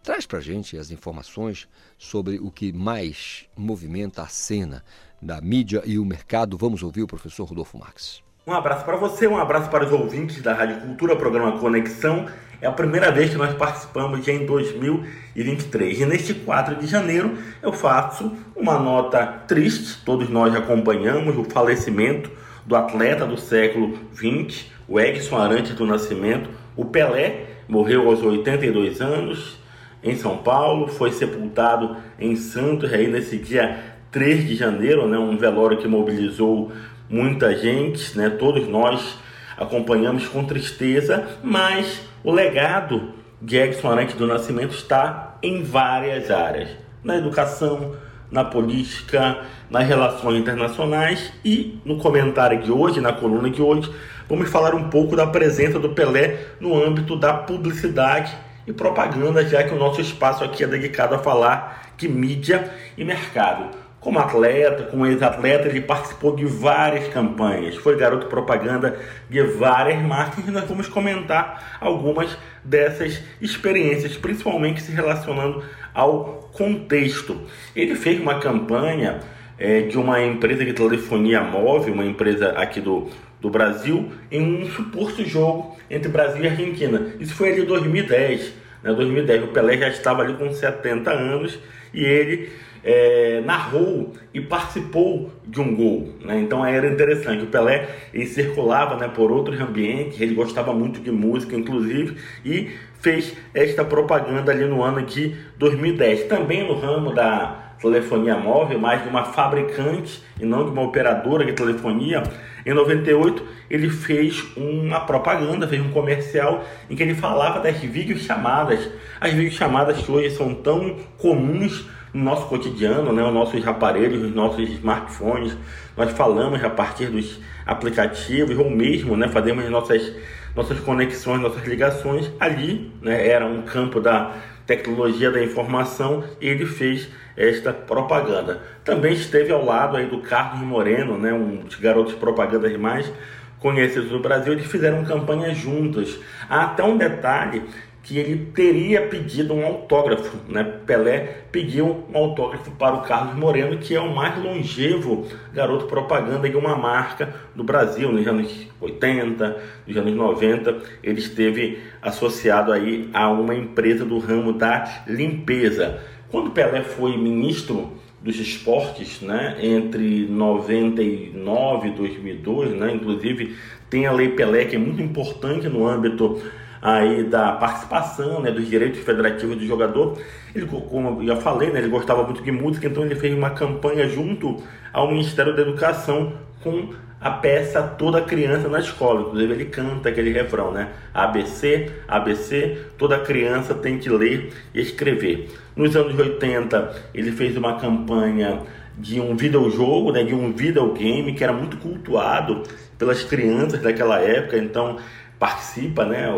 Traz 0.06 0.24
para 0.24 0.38
a 0.38 0.40
gente 0.40 0.78
as 0.78 0.92
informações 0.92 1.66
sobre 1.98 2.38
o 2.38 2.48
que 2.48 2.72
mais 2.72 3.48
movimenta 3.56 4.22
a 4.22 4.28
cena 4.28 4.84
da 5.20 5.40
mídia 5.40 5.82
e 5.84 5.98
o 5.98 6.04
mercado. 6.04 6.56
Vamos 6.56 6.84
ouvir 6.84 7.02
o 7.02 7.08
professor 7.08 7.42
Rodolfo 7.42 7.76
Marques. 7.76 8.22
Um 8.46 8.52
abraço 8.52 8.84
para 8.84 8.96
você, 8.96 9.26
um 9.26 9.36
abraço 9.36 9.68
para 9.68 9.84
os 9.84 9.90
ouvintes 9.90 10.40
da 10.40 10.54
Rádio 10.54 10.80
Cultura, 10.80 11.16
programa 11.16 11.58
Conexão. 11.58 12.26
É 12.60 12.68
a 12.68 12.72
primeira 12.72 13.10
vez 13.10 13.30
que 13.30 13.36
nós 13.36 13.52
participamos 13.54 14.24
já 14.24 14.30
em 14.30 14.46
2023. 14.46 16.02
E 16.02 16.06
neste 16.06 16.34
4 16.34 16.76
de 16.76 16.86
janeiro 16.86 17.36
eu 17.60 17.72
faço 17.72 18.32
uma 18.54 18.78
nota 18.78 19.26
triste, 19.26 20.04
todos 20.04 20.28
nós 20.28 20.54
acompanhamos 20.54 21.36
o 21.36 21.42
falecimento 21.42 22.30
do 22.64 22.76
atleta 22.76 23.26
do 23.26 23.36
século 23.36 23.98
20, 24.12 24.70
o 24.86 25.00
Edson 25.00 25.36
Arantes 25.36 25.74
do 25.74 25.84
Nascimento. 25.84 26.48
O 26.76 26.84
Pelé 26.84 27.46
morreu 27.66 28.08
aos 28.08 28.22
82 28.22 29.00
anos, 29.00 29.65
em 30.02 30.16
São 30.16 30.38
Paulo, 30.38 30.88
foi 30.88 31.12
sepultado 31.12 31.96
em 32.18 32.36
Santos 32.36 32.92
aí 32.92 33.08
nesse 33.08 33.38
dia 33.38 33.78
3 34.10 34.46
de 34.46 34.54
janeiro, 34.54 35.06
né, 35.08 35.18
um 35.18 35.36
velório 35.36 35.78
que 35.78 35.88
mobilizou 35.88 36.72
muita 37.08 37.56
gente, 37.56 38.16
né, 38.16 38.30
todos 38.30 38.68
nós 38.68 39.18
acompanhamos 39.56 40.26
com 40.26 40.44
tristeza, 40.44 41.26
mas 41.42 42.02
o 42.22 42.30
legado 42.30 43.14
de 43.40 43.56
Edson 43.56 43.90
Arantes 43.90 44.14
do 44.14 44.26
Nascimento 44.26 44.74
está 44.74 45.36
em 45.42 45.62
várias 45.62 46.30
áreas, 46.30 46.70
na 47.02 47.16
educação, 47.16 47.94
na 48.30 48.44
política, 48.44 49.38
nas 49.70 49.86
relações 49.86 50.40
internacionais 50.40 51.32
e 51.44 51.78
no 51.84 51.98
comentário 51.98 52.60
de 52.62 52.72
hoje, 52.72 53.00
na 53.00 53.12
coluna 53.12 53.50
de 53.50 53.62
hoje, 53.62 53.90
vamos 54.28 54.50
falar 54.50 54.74
um 54.74 54.88
pouco 54.90 55.14
da 55.14 55.26
presença 55.26 55.78
do 55.78 55.90
Pelé 55.90 56.38
no 56.60 56.74
âmbito 56.74 57.16
da 57.16 57.34
publicidade 57.34 58.36
e 58.66 58.72
propaganda, 58.72 59.46
já 59.46 59.62
que 59.62 59.74
o 59.74 59.78
nosso 59.78 60.00
espaço 60.00 60.42
aqui 60.42 60.64
é 60.64 60.66
dedicado 60.66 61.14
a 61.14 61.18
falar 61.18 61.92
de 61.96 62.08
mídia 62.08 62.70
e 62.96 63.04
mercado. 63.04 63.76
Como 64.00 64.18
atleta, 64.18 64.84
como 64.84 65.06
ex-atleta, 65.06 65.68
ele 65.68 65.80
participou 65.80 66.36
de 66.36 66.44
várias 66.44 67.08
campanhas, 67.08 67.74
foi 67.76 67.96
garoto 67.96 68.26
propaganda 68.26 68.96
de 69.28 69.42
várias 69.42 70.00
marcas 70.00 70.46
e 70.46 70.50
nós 70.50 70.64
vamos 70.64 70.88
comentar 70.88 71.78
algumas 71.80 72.36
dessas 72.62 73.20
experiências, 73.40 74.16
principalmente 74.16 74.80
se 74.80 74.92
relacionando 74.92 75.64
ao 75.92 76.50
contexto. 76.52 77.40
Ele 77.74 77.96
fez 77.96 78.20
uma 78.20 78.38
campanha 78.38 79.20
é, 79.58 79.80
de 79.80 79.98
uma 79.98 80.22
empresa 80.22 80.64
de 80.64 80.72
telefonia 80.72 81.40
móvel, 81.40 81.94
uma 81.94 82.04
empresa 82.04 82.50
aqui 82.50 82.80
do, 82.80 83.08
do 83.46 83.50
Brasil, 83.50 84.10
em 84.28 84.64
um 84.64 84.68
suposto 84.68 85.24
jogo 85.24 85.76
entre 85.88 86.08
Brasil 86.08 86.42
e 86.42 86.48
Argentina. 86.48 87.14
Isso 87.20 87.32
foi 87.32 87.52
ali 87.52 87.62
em 87.62 87.64
2010. 87.64 88.52
Né, 88.82 88.92
2010, 88.92 89.44
o 89.44 89.46
Pelé 89.48 89.78
já 89.78 89.88
estava 89.88 90.22
ali 90.22 90.34
com 90.34 90.52
70 90.52 91.12
anos 91.12 91.56
e 91.94 92.04
ele 92.04 92.48
é, 92.82 93.40
narrou 93.46 94.14
e 94.34 94.40
participou 94.40 95.30
de 95.46 95.60
um 95.60 95.76
gol. 95.76 96.12
Né? 96.24 96.40
Então 96.40 96.66
era 96.66 96.88
interessante. 96.88 97.44
O 97.44 97.46
Pelé 97.46 97.88
ele 98.12 98.26
circulava 98.26 98.96
né, 98.96 99.06
por 99.06 99.30
outros 99.30 99.60
ambientes, 99.60 100.20
ele 100.20 100.34
gostava 100.34 100.74
muito 100.74 101.00
de 101.00 101.12
música, 101.12 101.54
inclusive, 101.54 102.16
e 102.44 102.70
fez 102.98 103.32
esta 103.54 103.84
propaganda 103.84 104.50
ali 104.50 104.64
no 104.64 104.82
ano 104.82 105.02
de 105.02 105.36
2010. 105.56 106.24
Também 106.24 106.66
no 106.66 106.74
ramo 106.74 107.14
da 107.14 107.74
telefonia 107.80 108.36
móvel, 108.36 108.80
mais 108.80 109.02
de 109.04 109.08
uma 109.08 109.24
fabricante 109.24 110.20
e 110.40 110.44
não 110.44 110.64
de 110.64 110.70
uma 110.72 110.82
operadora 110.82 111.44
de 111.44 111.52
telefonia. 111.52 112.24
Em 112.66 112.74
98, 112.74 113.44
ele 113.70 113.88
fez 113.88 114.44
uma 114.56 114.98
propaganda, 114.98 115.68
fez 115.68 115.80
um 115.80 115.92
comercial 115.92 116.64
em 116.90 116.96
que 116.96 117.02
ele 117.04 117.14
falava 117.14 117.60
das 117.60 117.76
videochamadas. 117.76 118.90
As 119.20 119.32
videochamadas 119.32 119.98
que 119.98 120.10
hoje 120.10 120.30
são 120.30 120.52
tão 120.52 120.96
comuns 121.16 121.86
no 122.12 122.24
nosso 122.24 122.48
cotidiano, 122.48 123.12
né? 123.12 123.22
os 123.22 123.32
nossos 123.32 123.64
aparelhos, 123.64 124.20
os 124.24 124.34
nossos 124.34 124.68
smartphones. 124.68 125.56
Nós 125.96 126.10
falamos 126.10 126.62
a 126.64 126.68
partir 126.68 127.06
dos 127.06 127.38
aplicativos 127.64 128.58
ou 128.58 128.68
mesmo 128.68 129.16
né? 129.16 129.28
fazemos 129.28 129.70
nossas, 129.70 130.12
nossas 130.52 130.80
conexões, 130.80 131.40
nossas 131.40 131.64
ligações. 131.64 132.32
Ali 132.40 132.90
né? 133.00 133.28
era 133.28 133.46
um 133.46 133.62
campo 133.62 134.00
da 134.00 134.32
tecnologia 134.66 135.30
da 135.30 135.42
informação 135.42 136.24
ele 136.40 136.66
fez 136.66 137.08
esta 137.36 137.72
propaganda. 137.72 138.60
Também 138.84 139.12
esteve 139.12 139.52
ao 139.52 139.64
lado 139.64 139.96
aí 139.96 140.06
do 140.06 140.20
Carlos 140.20 140.62
Moreno, 140.62 141.18
né, 141.18 141.32
um 141.32 141.56
dos 141.56 141.76
garotos 141.76 142.14
propagandas 142.14 142.76
mais 142.76 143.10
conhecidos 143.58 144.10
do 144.10 144.20
Brasil, 144.20 144.52
eles 144.52 144.66
fizeram 144.66 145.04
campanha 145.04 145.54
juntos. 145.54 146.20
Há 146.48 146.64
até 146.64 146.84
um 146.84 146.96
detalhe 146.96 147.62
que 148.06 148.16
ele 148.16 148.52
teria 148.54 149.08
pedido 149.08 149.52
um 149.52 149.66
autógrafo, 149.66 150.36
né? 150.48 150.62
Pelé 150.86 151.38
pediu 151.50 152.04
um 152.08 152.16
autógrafo 152.16 152.70
para 152.70 152.94
o 152.94 153.02
Carlos 153.02 153.34
Moreno, 153.34 153.78
que 153.78 153.96
é 153.96 154.00
o 154.00 154.14
mais 154.14 154.40
longevo 154.40 155.26
garoto 155.52 155.86
propaganda 155.86 156.48
de 156.48 156.56
uma 156.56 156.76
marca 156.76 157.34
do 157.52 157.64
Brasil, 157.64 158.12
nos 158.12 158.24
anos 158.24 158.68
80, 158.80 159.56
nos 159.84 159.96
anos 159.96 160.14
90, 160.14 160.78
ele 161.02 161.18
esteve 161.18 161.80
associado 162.00 162.70
aí 162.70 163.10
a 163.12 163.28
uma 163.28 163.56
empresa 163.56 164.04
do 164.04 164.20
ramo 164.20 164.52
da 164.52 165.02
limpeza. 165.08 165.98
Quando 166.30 166.52
Pelé 166.52 166.84
foi 166.84 167.16
ministro 167.16 167.90
dos 168.22 168.38
esportes, 168.38 169.20
né, 169.20 169.56
entre 169.60 170.26
99 170.26 171.88
e 171.88 171.90
2002, 171.90 172.70
né, 172.70 172.92
inclusive 172.94 173.56
tem 173.90 174.06
a 174.06 174.12
Lei 174.12 174.28
Pelé 174.28 174.64
que 174.64 174.76
é 174.76 174.78
muito 174.78 175.02
importante 175.02 175.68
no 175.68 175.88
âmbito 175.88 176.40
aí 176.86 177.24
da 177.24 177.50
participação, 177.50 178.40
né, 178.40 178.52
dos 178.52 178.68
direitos 178.68 179.00
federativos 179.00 179.56
do 179.56 179.66
jogador. 179.66 180.16
Ele, 180.54 180.66
como 180.66 181.20
eu 181.20 181.26
já 181.26 181.34
falei, 181.34 181.72
né, 181.72 181.80
ele 181.80 181.88
gostava 181.88 182.22
muito 182.22 182.44
de 182.44 182.52
música, 182.52 182.86
então 182.86 183.04
ele 183.04 183.16
fez 183.16 183.36
uma 183.36 183.50
campanha 183.50 184.08
junto 184.08 184.62
ao 184.92 185.10
Ministério 185.10 185.52
da 185.56 185.62
Educação 185.62 186.34
com 186.62 186.90
a 187.20 187.30
peça 187.30 187.82
Toda 187.82 188.20
Criança 188.20 188.68
na 188.68 188.78
Escola. 188.78 189.22
Inclusive 189.22 189.52
ele 189.52 189.64
canta 189.64 190.10
aquele 190.10 190.30
refrão, 190.30 190.70
né? 190.70 190.90
ABC, 191.12 191.90
ABC, 192.06 192.78
toda 192.96 193.18
criança 193.18 193.74
tem 193.74 193.98
que 193.98 194.08
ler 194.08 194.52
e 194.72 194.80
escrever. 194.80 195.50
Nos 195.74 195.96
anos 195.96 196.16
80 196.16 196.94
ele 197.12 197.32
fez 197.32 197.56
uma 197.56 197.80
campanha 197.80 198.60
de 198.96 199.20
um 199.20 199.36
videojogo, 199.36 200.12
né, 200.12 200.22
de 200.22 200.34
um 200.34 200.52
videogame 200.52 201.34
que 201.34 201.42
era 201.42 201.52
muito 201.52 201.76
cultuado 201.78 202.62
pelas 202.96 203.24
crianças 203.24 203.82
daquela 203.82 204.20
época, 204.20 204.56
então 204.56 204.96
participa, 205.38 206.04
né? 206.04 206.28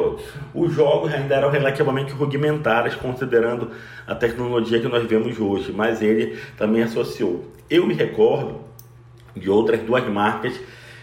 Os 0.55 0.73
jogos 0.73 1.13
ainda 1.13 1.35
eram 1.35 1.51
relativamente 1.51 2.13
rudimentares, 2.13 2.95
considerando 2.95 3.71
a 4.07 4.15
tecnologia 4.15 4.81
que 4.81 4.89
nós 4.89 5.07
vemos 5.07 5.39
hoje, 5.39 5.73
mas 5.73 6.03
ele 6.03 6.39
também 6.57 6.83
associou. 6.83 7.45
Eu 7.71 7.87
me 7.87 7.95
recordo 7.95 8.61
de 9.37 9.49
outras 9.49 9.81
duas 9.81 10.05
marcas 10.09 10.59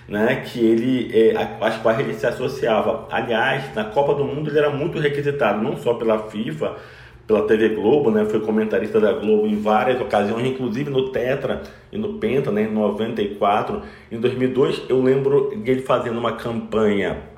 né, 0.08 0.44
que 0.46 0.60
ele, 0.60 1.12
é, 1.14 1.36
às 1.62 1.78
quais 1.78 2.00
ele 2.00 2.14
se 2.14 2.28
associava. 2.28 3.08
Aliás, 3.10 3.74
na 3.74 3.86
Copa 3.86 4.14
do 4.14 4.24
Mundo 4.24 4.50
ele 4.50 4.60
era 4.60 4.70
muito 4.70 5.00
requisitado, 5.00 5.64
não 5.64 5.78
só 5.78 5.94
pela 5.94 6.30
FIFA, 6.30 6.76
pela 7.26 7.48
TV 7.48 7.70
Globo, 7.70 8.12
né, 8.12 8.26
foi 8.26 8.40
comentarista 8.40 9.00
da 9.00 9.14
Globo 9.14 9.48
em 9.48 9.60
várias 9.60 10.00
ocasiões, 10.00 10.46
inclusive 10.46 10.92
no 10.92 11.10
Tetra 11.10 11.64
e 11.92 11.98
no 11.98 12.14
Penta, 12.16 12.52
né, 12.52 12.64
em 12.64 12.72
94. 12.72 13.82
Em 14.12 14.20
2002, 14.20 14.84
eu 14.90 15.02
lembro 15.02 15.56
dele 15.58 15.82
fazendo 15.82 16.20
uma 16.20 16.34
campanha 16.34 17.35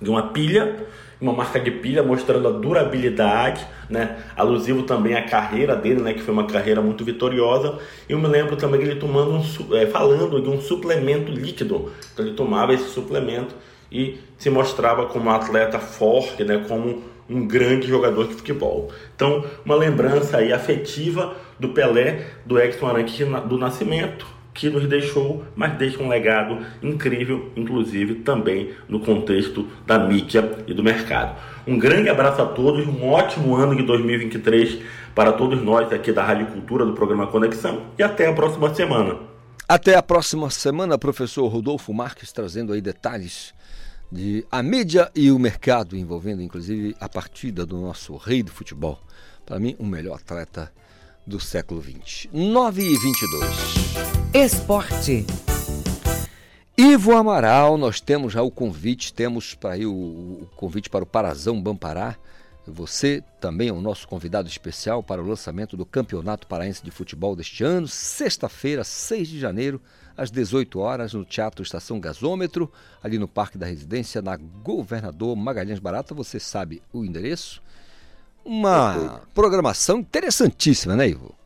de 0.00 0.10
uma 0.10 0.28
pilha 0.28 0.86
uma 1.20 1.32
marca 1.32 1.58
de 1.58 1.70
pilha 1.70 2.02
mostrando 2.02 2.46
a 2.46 2.52
durabilidade, 2.52 3.66
né? 3.90 4.18
Alusivo 4.36 4.84
também 4.84 5.14
à 5.14 5.22
carreira 5.22 5.74
dele, 5.74 6.00
né? 6.00 6.14
Que 6.14 6.22
foi 6.22 6.32
uma 6.32 6.46
carreira 6.46 6.80
muito 6.80 7.04
vitoriosa. 7.04 7.78
E 8.08 8.12
eu 8.12 8.18
me 8.18 8.28
lembro 8.28 8.56
também 8.56 8.80
dele 8.80 9.00
tomando 9.00 9.32
um, 9.32 9.76
é, 9.76 9.86
falando 9.86 10.40
de 10.40 10.48
um 10.48 10.60
suplemento 10.60 11.32
líquido. 11.32 11.92
Então 12.12 12.24
ele 12.24 12.34
tomava 12.34 12.72
esse 12.72 12.88
suplemento 12.90 13.54
e 13.90 14.18
se 14.36 14.48
mostrava 14.48 15.06
como 15.06 15.28
um 15.28 15.32
atleta 15.32 15.78
forte, 15.78 16.44
né? 16.44 16.64
Como 16.68 17.02
um 17.28 17.46
grande 17.46 17.86
jogador 17.88 18.28
de 18.28 18.34
futebol. 18.34 18.90
Então, 19.14 19.44
uma 19.62 19.74
lembrança 19.74 20.38
aí 20.38 20.50
afetiva 20.50 21.34
do 21.58 21.70
Pelé, 21.70 22.26
do 22.46 22.58
Edson 22.58 22.86
Arantes 22.86 23.18
do 23.46 23.58
Nascimento, 23.58 24.26
que 24.58 24.68
nos 24.68 24.88
deixou, 24.88 25.44
mas 25.54 25.78
deixa 25.78 26.02
um 26.02 26.08
legado 26.08 26.58
incrível, 26.82 27.52
inclusive 27.54 28.16
também 28.16 28.72
no 28.88 28.98
contexto 28.98 29.68
da 29.86 30.00
mídia 30.00 30.64
e 30.66 30.74
do 30.74 30.82
mercado. 30.82 31.38
Um 31.64 31.78
grande 31.78 32.08
abraço 32.08 32.42
a 32.42 32.46
todos, 32.46 32.84
um 32.88 33.08
ótimo 33.08 33.54
ano 33.54 33.76
de 33.76 33.84
2023 33.84 34.80
para 35.14 35.32
todos 35.32 35.62
nós 35.62 35.92
aqui 35.92 36.10
da 36.10 36.24
Rádio 36.24 36.46
Cultura 36.46 36.84
do 36.84 36.92
programa 36.92 37.28
Conexão 37.28 37.84
e 37.96 38.02
até 38.02 38.26
a 38.26 38.32
próxima 38.32 38.74
semana. 38.74 39.20
Até 39.68 39.94
a 39.94 40.02
próxima 40.02 40.50
semana, 40.50 40.98
professor 40.98 41.46
Rodolfo 41.46 41.94
Marques 41.94 42.32
trazendo 42.32 42.72
aí 42.72 42.80
detalhes 42.80 43.54
de 44.10 44.44
a 44.50 44.60
mídia 44.60 45.08
e 45.14 45.30
o 45.30 45.38
mercado, 45.38 45.96
envolvendo 45.96 46.42
inclusive 46.42 46.96
a 46.98 47.08
partida 47.08 47.64
do 47.64 47.80
nosso 47.80 48.16
rei 48.16 48.42
do 48.42 48.50
futebol. 48.50 48.98
Para 49.46 49.60
mim, 49.60 49.76
o 49.78 49.86
melhor 49.86 50.16
atleta 50.16 50.72
do 51.24 51.38
século 51.38 51.80
XX. 51.80 52.28
9 52.32 52.82
e 52.82 52.98
22. 52.98 54.07
Esporte. 54.34 55.24
Ivo 56.76 57.16
Amaral, 57.16 57.78
nós 57.78 57.98
temos 57.98 58.34
já 58.34 58.42
o 58.42 58.50
convite, 58.50 59.12
temos 59.12 59.54
para 59.54 59.72
aí 59.72 59.86
o, 59.86 59.90
o, 59.90 60.48
convite 60.54 60.90
para 60.90 61.02
o 61.02 61.06
Parazão 61.06 61.60
Bampará. 61.60 62.14
Você 62.66 63.24
também 63.40 63.68
é 63.68 63.72
o 63.72 63.80
nosso 63.80 64.06
convidado 64.06 64.46
especial 64.46 65.02
para 65.02 65.22
o 65.22 65.26
lançamento 65.26 65.78
do 65.78 65.86
Campeonato 65.86 66.46
Paraense 66.46 66.84
de 66.84 66.90
Futebol 66.90 67.34
deste 67.34 67.64
ano, 67.64 67.88
sexta-feira, 67.88 68.84
6 68.84 69.28
de 69.28 69.40
janeiro, 69.40 69.80
às 70.14 70.30
18 70.30 70.78
horas, 70.78 71.14
no 71.14 71.24
Teatro 71.24 71.62
Estação 71.62 71.98
Gasômetro, 71.98 72.70
ali 73.02 73.18
no 73.18 73.26
Parque 73.26 73.56
da 73.56 73.64
Residência, 73.64 74.20
na 74.20 74.36
Governador 74.36 75.34
Magalhães 75.36 75.78
Barata. 75.78 76.14
Você 76.14 76.38
sabe 76.38 76.82
o 76.92 77.02
endereço? 77.02 77.62
Uma 78.44 79.22
programação 79.32 80.00
interessantíssima, 80.00 80.94
né, 80.94 81.08
Ivo? 81.08 81.37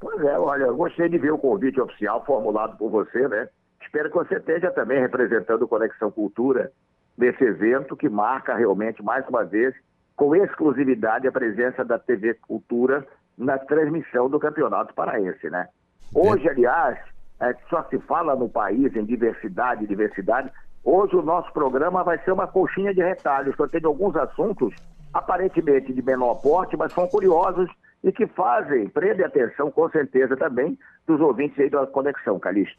Pois 0.00 0.18
é, 0.22 0.38
olha, 0.38 0.64
eu 0.64 0.76
gostei 0.76 1.10
de 1.10 1.18
ver 1.18 1.30
o 1.30 1.38
convite 1.38 1.78
oficial 1.78 2.24
formulado 2.24 2.76
por 2.78 2.90
você, 2.90 3.28
né? 3.28 3.48
Espero 3.82 4.08
que 4.08 4.16
você 4.16 4.36
esteja 4.36 4.70
também 4.70 4.98
representando 4.98 5.62
o 5.62 5.68
Conexão 5.68 6.10
Cultura 6.10 6.72
nesse 7.18 7.44
evento 7.44 7.94
que 7.94 8.08
marca 8.08 8.54
realmente, 8.54 9.02
mais 9.02 9.28
uma 9.28 9.44
vez, 9.44 9.74
com 10.16 10.34
exclusividade, 10.34 11.28
a 11.28 11.32
presença 11.32 11.84
da 11.84 11.98
TV 11.98 12.34
Cultura 12.34 13.06
na 13.36 13.58
transmissão 13.58 14.30
do 14.30 14.40
Campeonato 14.40 14.94
Paraense, 14.94 15.50
né? 15.50 15.68
Hoje, 16.14 16.48
aliás, 16.48 16.98
é, 17.38 17.54
só 17.68 17.82
se 17.84 17.98
fala 18.00 18.34
no 18.34 18.48
país 18.48 18.94
em 18.96 19.04
diversidade, 19.04 19.86
diversidade. 19.86 20.50
Hoje 20.82 21.14
o 21.14 21.22
nosso 21.22 21.52
programa 21.52 22.02
vai 22.02 22.18
ser 22.24 22.32
uma 22.32 22.46
coxinha 22.46 22.94
de 22.94 23.02
retalhos, 23.02 23.54
que 23.54 23.62
eu 23.62 23.68
tenho 23.68 23.88
alguns 23.88 24.16
assuntos 24.16 24.74
aparentemente 25.12 25.92
de 25.92 26.02
menor 26.02 26.36
porte, 26.36 26.76
mas 26.76 26.92
são 26.92 27.06
curiosos 27.06 27.68
e 28.02 28.10
que 28.10 28.26
fazem, 28.26 28.88
prendem 28.88 29.24
atenção 29.24 29.70
com 29.70 29.88
certeza 29.90 30.36
também 30.36 30.78
dos 31.06 31.20
ouvintes 31.20 31.58
aí 31.58 31.68
da 31.68 31.86
Conexão, 31.86 32.38
Calixto. 32.38 32.78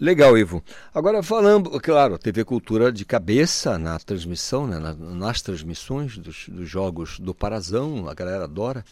Legal, 0.00 0.38
Ivo. 0.38 0.62
Agora 0.94 1.22
falando, 1.22 1.70
claro, 1.80 2.18
TV 2.18 2.44
Cultura 2.44 2.92
de 2.92 3.04
cabeça 3.04 3.78
na 3.78 3.98
transmissão, 3.98 4.66
né, 4.66 4.78
nas 4.78 5.42
transmissões 5.42 6.16
dos, 6.16 6.48
dos, 6.48 6.68
jogos 6.68 7.18
do 7.18 7.34
Parazão, 7.34 8.08
a 8.08 8.14
galera 8.14 8.44
adora, 8.44 8.84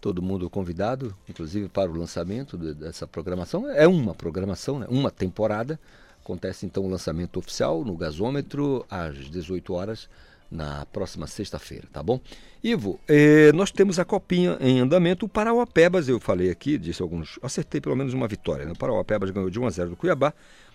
todo 0.00 0.22
mundo 0.22 0.48
convidado, 0.48 1.14
inclusive 1.28 1.68
para 1.68 1.90
o 1.90 1.96
lançamento 1.96 2.56
dessa 2.56 3.06
programação. 3.06 3.68
É 3.70 3.88
uma 3.88 4.14
programação, 4.14 4.78
né, 4.78 4.86
uma 4.88 5.10
temporada. 5.10 5.78
Acontece 6.22 6.64
então 6.64 6.84
o 6.84 6.88
lançamento 6.88 7.38
oficial 7.38 7.84
no 7.84 7.96
gasômetro 7.96 8.86
às 8.88 9.16
18 9.16 9.74
horas 9.74 10.08
na 10.52 10.86
próxima 10.86 11.26
sexta-feira, 11.26 11.88
tá 11.90 12.02
bom? 12.02 12.20
Ivo, 12.62 13.00
eh, 13.08 13.50
nós 13.52 13.70
temos 13.70 13.98
a 13.98 14.04
copinha 14.04 14.56
em 14.60 14.80
andamento. 14.80 15.26
O 15.26 15.28
Parauapebas, 15.28 16.08
eu 16.08 16.20
falei 16.20 16.50
aqui, 16.50 16.78
disse 16.78 17.02
alguns. 17.02 17.38
Acertei 17.42 17.80
pelo 17.80 17.96
menos 17.96 18.12
uma 18.12 18.28
vitória. 18.28 18.64
Né? 18.64 18.72
O 18.72 18.78
Parauapebas 18.78 19.30
ganhou 19.30 19.50
de 19.50 19.58
1 19.58 19.66
a 19.66 19.70
0 19.70 19.90
do 19.90 19.96
Cuiabá, 19.96 20.32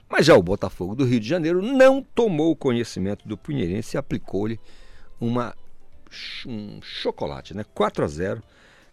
mas 0.09 0.25
já 0.25 0.35
o 0.35 0.41
Botafogo 0.41 0.95
do 0.95 1.05
Rio 1.05 1.19
de 1.19 1.27
Janeiro 1.27 1.61
não 1.61 2.01
tomou 2.01 2.55
conhecimento 2.55 3.27
do 3.27 3.37
Punheirense 3.37 3.95
e 3.95 3.97
aplicou-lhe 3.97 4.59
uma 5.21 5.55
um 6.45 6.81
chocolate, 6.81 7.53
né? 7.53 7.65
4 7.73 8.03
a 8.03 8.07
0 8.07 8.43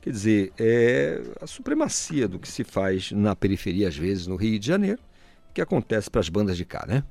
Quer 0.04 0.10
dizer, 0.10 0.52
é 0.58 1.22
a 1.40 1.46
supremacia 1.46 2.28
do 2.28 2.38
que 2.38 2.46
se 2.46 2.62
faz 2.62 3.10
na 3.10 3.34
periferia, 3.34 3.88
às 3.88 3.96
vezes, 3.96 4.26
no 4.26 4.36
Rio 4.36 4.58
de 4.58 4.66
Janeiro, 4.66 5.00
que 5.54 5.62
acontece 5.62 6.10
para 6.10 6.20
as 6.20 6.28
bandas 6.28 6.58
de 6.58 6.64
cá, 6.66 6.84
né? 6.86 7.02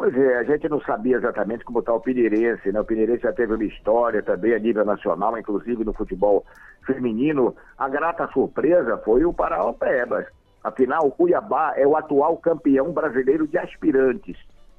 Pois 0.00 0.16
é, 0.16 0.38
a 0.38 0.44
gente 0.44 0.66
não 0.66 0.80
sabia 0.80 1.18
exatamente 1.18 1.62
como 1.62 1.80
está 1.80 1.92
o 1.92 2.00
Pinheirense, 2.00 2.72
né? 2.72 2.80
O 2.80 2.84
Pinheirense 2.86 3.24
já 3.24 3.34
teve 3.34 3.52
uma 3.52 3.64
história 3.64 4.22
também 4.22 4.54
a 4.54 4.58
nível 4.58 4.82
nacional, 4.82 5.36
inclusive 5.36 5.84
no 5.84 5.92
futebol 5.92 6.42
feminino. 6.86 7.54
A 7.76 7.86
grata 7.86 8.26
surpresa 8.32 8.96
foi 9.04 9.26
o 9.26 9.34
Paraopebas. 9.34 10.24
Afinal, 10.64 11.06
o 11.06 11.10
Cuiabá 11.10 11.74
é 11.76 11.86
o 11.86 11.94
atual 11.98 12.38
campeão 12.38 12.92
brasileiro 12.92 13.46
de 13.46 13.58
aspirantes. 13.58 14.38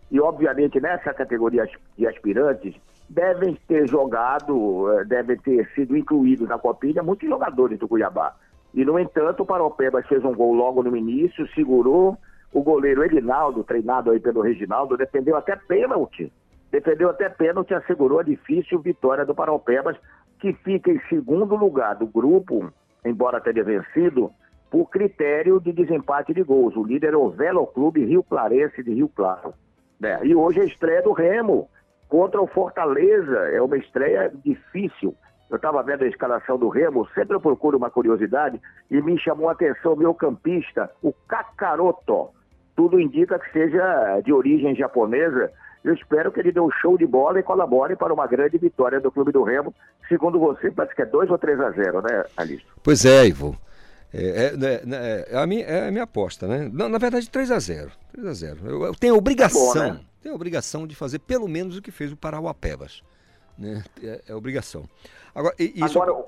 E, 0.09 0.19
obviamente, 0.19 0.81
nessa 0.81 1.13
categoria 1.13 1.69
de 1.95 2.07
aspirantes, 2.07 2.73
devem 3.07 3.55
ter 3.67 3.87
jogado, 3.87 4.91
eh, 4.91 5.05
devem 5.05 5.37
ter 5.37 5.69
sido 5.75 5.95
incluídos 5.95 6.49
na 6.49 6.57
copinha 6.57 7.03
muitos 7.03 7.29
jogadores 7.29 7.77
do 7.77 7.87
Cuiabá. 7.87 8.33
E, 8.73 8.83
no 8.83 8.97
entanto, 8.97 9.43
o 9.43 9.45
Paropebas 9.45 10.07
fez 10.07 10.25
um 10.25 10.33
gol 10.33 10.55
logo 10.55 10.81
no 10.81 10.97
início, 10.97 11.47
segurou. 11.53 12.17
O 12.51 12.61
goleiro 12.61 13.03
Elinaldo, 13.03 13.63
treinado 13.63 14.11
aí 14.11 14.19
pelo 14.19 14.41
Reginaldo, 14.41 14.97
defendeu 14.97 15.37
até 15.37 15.55
pênalti. 15.55 16.31
Defendeu 16.71 17.09
até 17.09 17.29
pênalti 17.29 17.73
assegurou 17.73 18.19
a 18.19 18.23
difícil 18.23 18.79
vitória 18.79 19.25
do 19.25 19.35
Paropebas, 19.35 19.97
que 20.39 20.53
fica 20.53 20.91
em 20.91 20.99
segundo 21.07 21.55
lugar 21.55 21.95
do 21.95 22.07
grupo, 22.07 22.71
embora 23.05 23.39
tenha 23.39 23.63
vencido, 23.63 24.31
por 24.69 24.89
critério 24.89 25.59
de 25.59 25.71
desempate 25.71 26.33
de 26.33 26.43
gols. 26.43 26.75
O 26.75 26.83
líder 26.83 27.13
é 27.13 27.17
o 27.17 27.29
Velo 27.29 27.67
Clube 27.67 28.05
Rio 28.05 28.23
Clarense 28.23 28.81
de 28.81 28.93
Rio 28.93 29.09
Claro. 29.09 29.53
Né? 29.99 30.19
E 30.23 30.33
hoje 30.33 30.59
é 30.59 30.63
a 30.63 30.65
estreia 30.65 31.01
do 31.01 31.11
Remo 31.11 31.69
contra 32.07 32.41
o 32.41 32.47
Fortaleza. 32.47 33.37
É 33.51 33.61
uma 33.61 33.77
estreia 33.77 34.31
difícil. 34.43 35.15
Eu 35.49 35.57
estava 35.57 35.83
vendo 35.83 36.03
a 36.03 36.07
escalação 36.07 36.57
do 36.57 36.69
Remo, 36.69 37.05
sempre 37.13 37.35
eu 37.35 37.41
procuro 37.41 37.77
uma 37.77 37.91
curiosidade, 37.91 38.59
e 38.89 39.01
me 39.01 39.19
chamou 39.19 39.49
a 39.49 39.51
atenção 39.51 39.93
o 39.93 39.97
meu 39.97 40.13
campista, 40.13 40.89
o 41.01 41.11
Kakaroto. 41.27 42.29
Tudo 42.75 42.99
indica 42.99 43.39
que 43.39 43.51
seja 43.51 44.19
de 44.21 44.31
origem 44.31 44.75
japonesa. 44.75 45.51
Eu 45.83 45.93
espero 45.93 46.31
que 46.31 46.39
ele 46.39 46.51
dê 46.51 46.59
um 46.59 46.71
show 46.71 46.97
de 46.97 47.07
bola 47.07 47.39
e 47.39 47.43
colabore 47.43 47.95
para 47.95 48.13
uma 48.13 48.27
grande 48.27 48.57
vitória 48.57 48.99
do 48.99 49.11
Clube 49.11 49.31
do 49.31 49.43
Remo. 49.43 49.73
Segundo 50.07 50.39
você, 50.39 50.69
parece 50.69 50.95
que 50.95 51.01
é 51.01 51.05
2 51.05 51.29
ou 51.29 51.37
3 51.37 51.59
a 51.59 51.71
0, 51.71 52.01
né, 52.01 52.23
Alice? 52.37 52.63
Pois 52.83 53.03
é, 53.05 53.25
Ivo. 53.25 53.57
É, 54.13 54.45
é, 54.45 54.57
né, 54.57 54.81
né, 54.85 55.25
é, 55.29 55.37
a 55.37 55.47
minha, 55.47 55.65
é 55.65 55.87
a 55.87 55.91
minha 55.91 56.03
aposta, 56.03 56.45
né? 56.45 56.69
Na, 56.71 56.89
na 56.89 56.97
verdade, 56.97 57.29
3 57.29 57.49
a 57.49 57.59
0 57.59 57.91
3 58.11 58.27
a 58.27 58.33
0 58.33 58.59
Eu, 58.65 58.83
eu 58.83 58.95
tenho 58.95 59.15
a 59.15 59.17
obrigação, 59.17 59.73
bom, 59.73 59.93
né? 59.93 59.99
tenho 60.21 60.33
a 60.33 60.35
obrigação 60.35 60.85
de 60.85 60.95
fazer 60.95 61.19
pelo 61.19 61.47
menos 61.47 61.77
o 61.77 61.81
que 61.81 61.91
fez 61.91 62.11
o 62.11 62.17
Parauapebas. 62.17 63.01
Né? 63.57 63.81
É, 64.03 64.21
é 64.27 64.35
obrigação. 64.35 64.83
Agora, 65.33 65.55
isso... 65.57 66.01
Agora, 66.01 66.25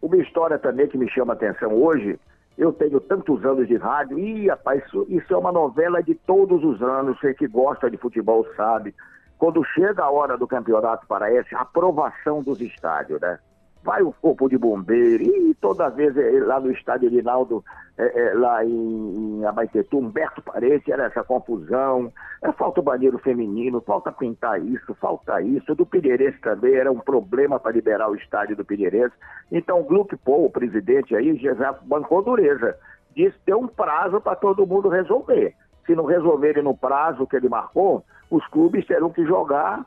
uma 0.00 0.16
história 0.16 0.58
também 0.58 0.88
que 0.88 0.96
me 0.96 1.10
chama 1.10 1.34
a 1.34 1.36
atenção 1.36 1.74
hoje, 1.74 2.18
eu 2.56 2.72
tenho 2.72 3.00
tantos 3.00 3.44
anos 3.44 3.68
de 3.68 3.76
rádio, 3.76 4.18
e 4.18 4.48
rapaz, 4.48 4.82
isso, 4.86 5.06
isso 5.08 5.34
é 5.34 5.36
uma 5.36 5.52
novela 5.52 6.02
de 6.02 6.14
todos 6.14 6.64
os 6.64 6.82
anos, 6.82 7.18
você 7.20 7.34
que 7.34 7.46
gosta 7.46 7.90
de 7.90 7.96
futebol 7.96 8.46
sabe. 8.56 8.94
Quando 9.38 9.62
chega 9.64 10.02
a 10.02 10.10
hora 10.10 10.38
do 10.38 10.46
campeonato 10.46 11.06
paraense, 11.06 11.54
a 11.54 11.60
aprovação 11.60 12.42
dos 12.42 12.60
estádios, 12.60 13.20
né? 13.20 13.38
Vai 13.86 14.02
o 14.02 14.12
corpo 14.12 14.48
de 14.48 14.58
bombeiro, 14.58 15.22
e 15.22 15.54
toda 15.54 15.88
vez 15.88 16.14
é, 16.16 16.40
lá 16.40 16.58
no 16.58 16.72
estádio 16.72 17.08
Rinaldo, 17.08 17.64
é, 17.96 18.20
é, 18.20 18.34
lá 18.34 18.64
em, 18.64 19.38
em 19.38 19.44
Abaitetu, 19.44 19.98
Humberto 19.98 20.42
Parede, 20.42 20.90
era 20.90 21.04
essa 21.04 21.22
confusão, 21.22 22.12
é, 22.42 22.50
falta 22.50 22.80
o 22.80 22.82
banheiro 22.82 23.16
feminino, 23.18 23.80
falta 23.80 24.10
pintar 24.10 24.60
isso, 24.60 24.92
falta 24.96 25.40
isso, 25.40 25.72
do 25.76 25.86
Pinheirense 25.86 26.40
também 26.40 26.74
era 26.74 26.90
um 26.90 26.98
problema 26.98 27.60
para 27.60 27.70
liberar 27.70 28.10
o 28.10 28.16
estádio 28.16 28.56
do 28.56 28.64
Pinheirense, 28.64 29.14
então 29.52 29.80
o 29.80 29.84
Gluck 29.84 30.18
o 30.26 30.50
presidente 30.50 31.14
aí, 31.14 31.36
já 31.36 31.72
bancou 31.84 32.22
dureza, 32.22 32.76
disse 33.14 33.38
ter 33.46 33.54
um 33.54 33.68
prazo 33.68 34.20
para 34.20 34.34
todo 34.34 34.66
mundo 34.66 34.88
resolver, 34.88 35.54
se 35.86 35.94
não 35.94 36.06
resolverem 36.06 36.64
no 36.64 36.76
prazo 36.76 37.24
que 37.24 37.36
ele 37.36 37.48
marcou, 37.48 38.04
os 38.28 38.44
clubes 38.48 38.84
terão 38.84 39.10
que 39.10 39.24
jogar 39.24 39.86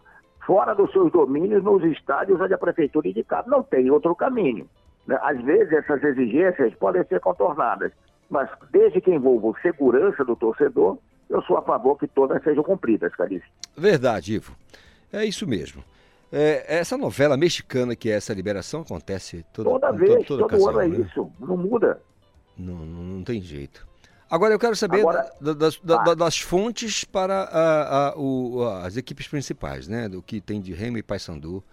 fora 0.49 0.73
dos 0.73 0.91
seus 0.91 1.11
domínios 1.11 1.63
nos 1.63 1.83
estádios 1.83 2.41
onde 2.41 2.55
a 2.55 2.57
prefeitura 2.57 3.07
indicar. 3.07 3.47
Não 3.47 3.61
tem 3.61 3.91
outro 3.91 4.15
caminho. 4.15 4.67
Né? 5.05 5.15
Às 5.21 5.39
vezes 5.43 5.71
essas 5.71 6.03
exigências 6.03 6.73
podem 6.73 7.03
ser 7.03 7.19
contornadas, 7.19 7.91
mas 8.27 8.49
desde 8.71 8.99
que 8.99 9.11
envolvam 9.11 9.53
segurança 9.61 10.25
do 10.25 10.35
torcedor, 10.35 10.97
eu 11.29 11.39
sou 11.43 11.55
a 11.55 11.61
favor 11.61 11.99
que 11.99 12.07
todas 12.07 12.43
sejam 12.43 12.63
cumpridas, 12.63 13.13
Carice. 13.13 13.45
Verdade, 13.77 14.33
Ivo. 14.33 14.55
É 15.13 15.23
isso 15.23 15.45
mesmo. 15.45 15.83
É, 16.33 16.79
essa 16.79 16.97
novela 16.97 17.37
mexicana 17.37 17.95
que 17.95 18.09
é 18.09 18.13
essa 18.13 18.33
liberação 18.33 18.81
acontece 18.81 19.45
toda, 19.53 19.69
toda 19.69 19.91
vez, 19.91 20.25
toda, 20.25 20.47
toda 20.47 20.57
todo 20.57 20.69
ano 20.69 20.81
é 20.81 20.87
né? 20.87 20.97
isso, 20.97 21.31
não 21.39 21.57
muda. 21.57 22.01
Não, 22.57 22.73
não, 22.73 23.03
não 23.03 23.23
tem 23.23 23.39
jeito. 23.39 23.87
Agora 24.29 24.53
eu 24.53 24.59
quero 24.59 24.75
saber 24.75 24.99
Agora, 24.99 25.25
da, 25.41 25.53
das, 25.53 25.79
da, 25.79 26.13
das, 26.13 26.39
fontes 26.39 27.03
para 27.03 27.43
a, 27.43 28.09
a, 28.09 28.13
o, 28.15 28.63
as 28.83 28.95
equipes 28.95 29.27
principais, 29.27 29.87
né? 29.87 30.07
Do 30.07 30.21
que 30.21 30.39
tem 30.39 30.61
de 30.61 30.71
Remo 30.73 30.97
e 30.97 31.03
Paysandu 31.03 31.63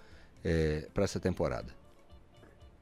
é, 0.45 0.87
para 0.95 1.05
essa 1.05 1.21
temporada. 1.21 1.67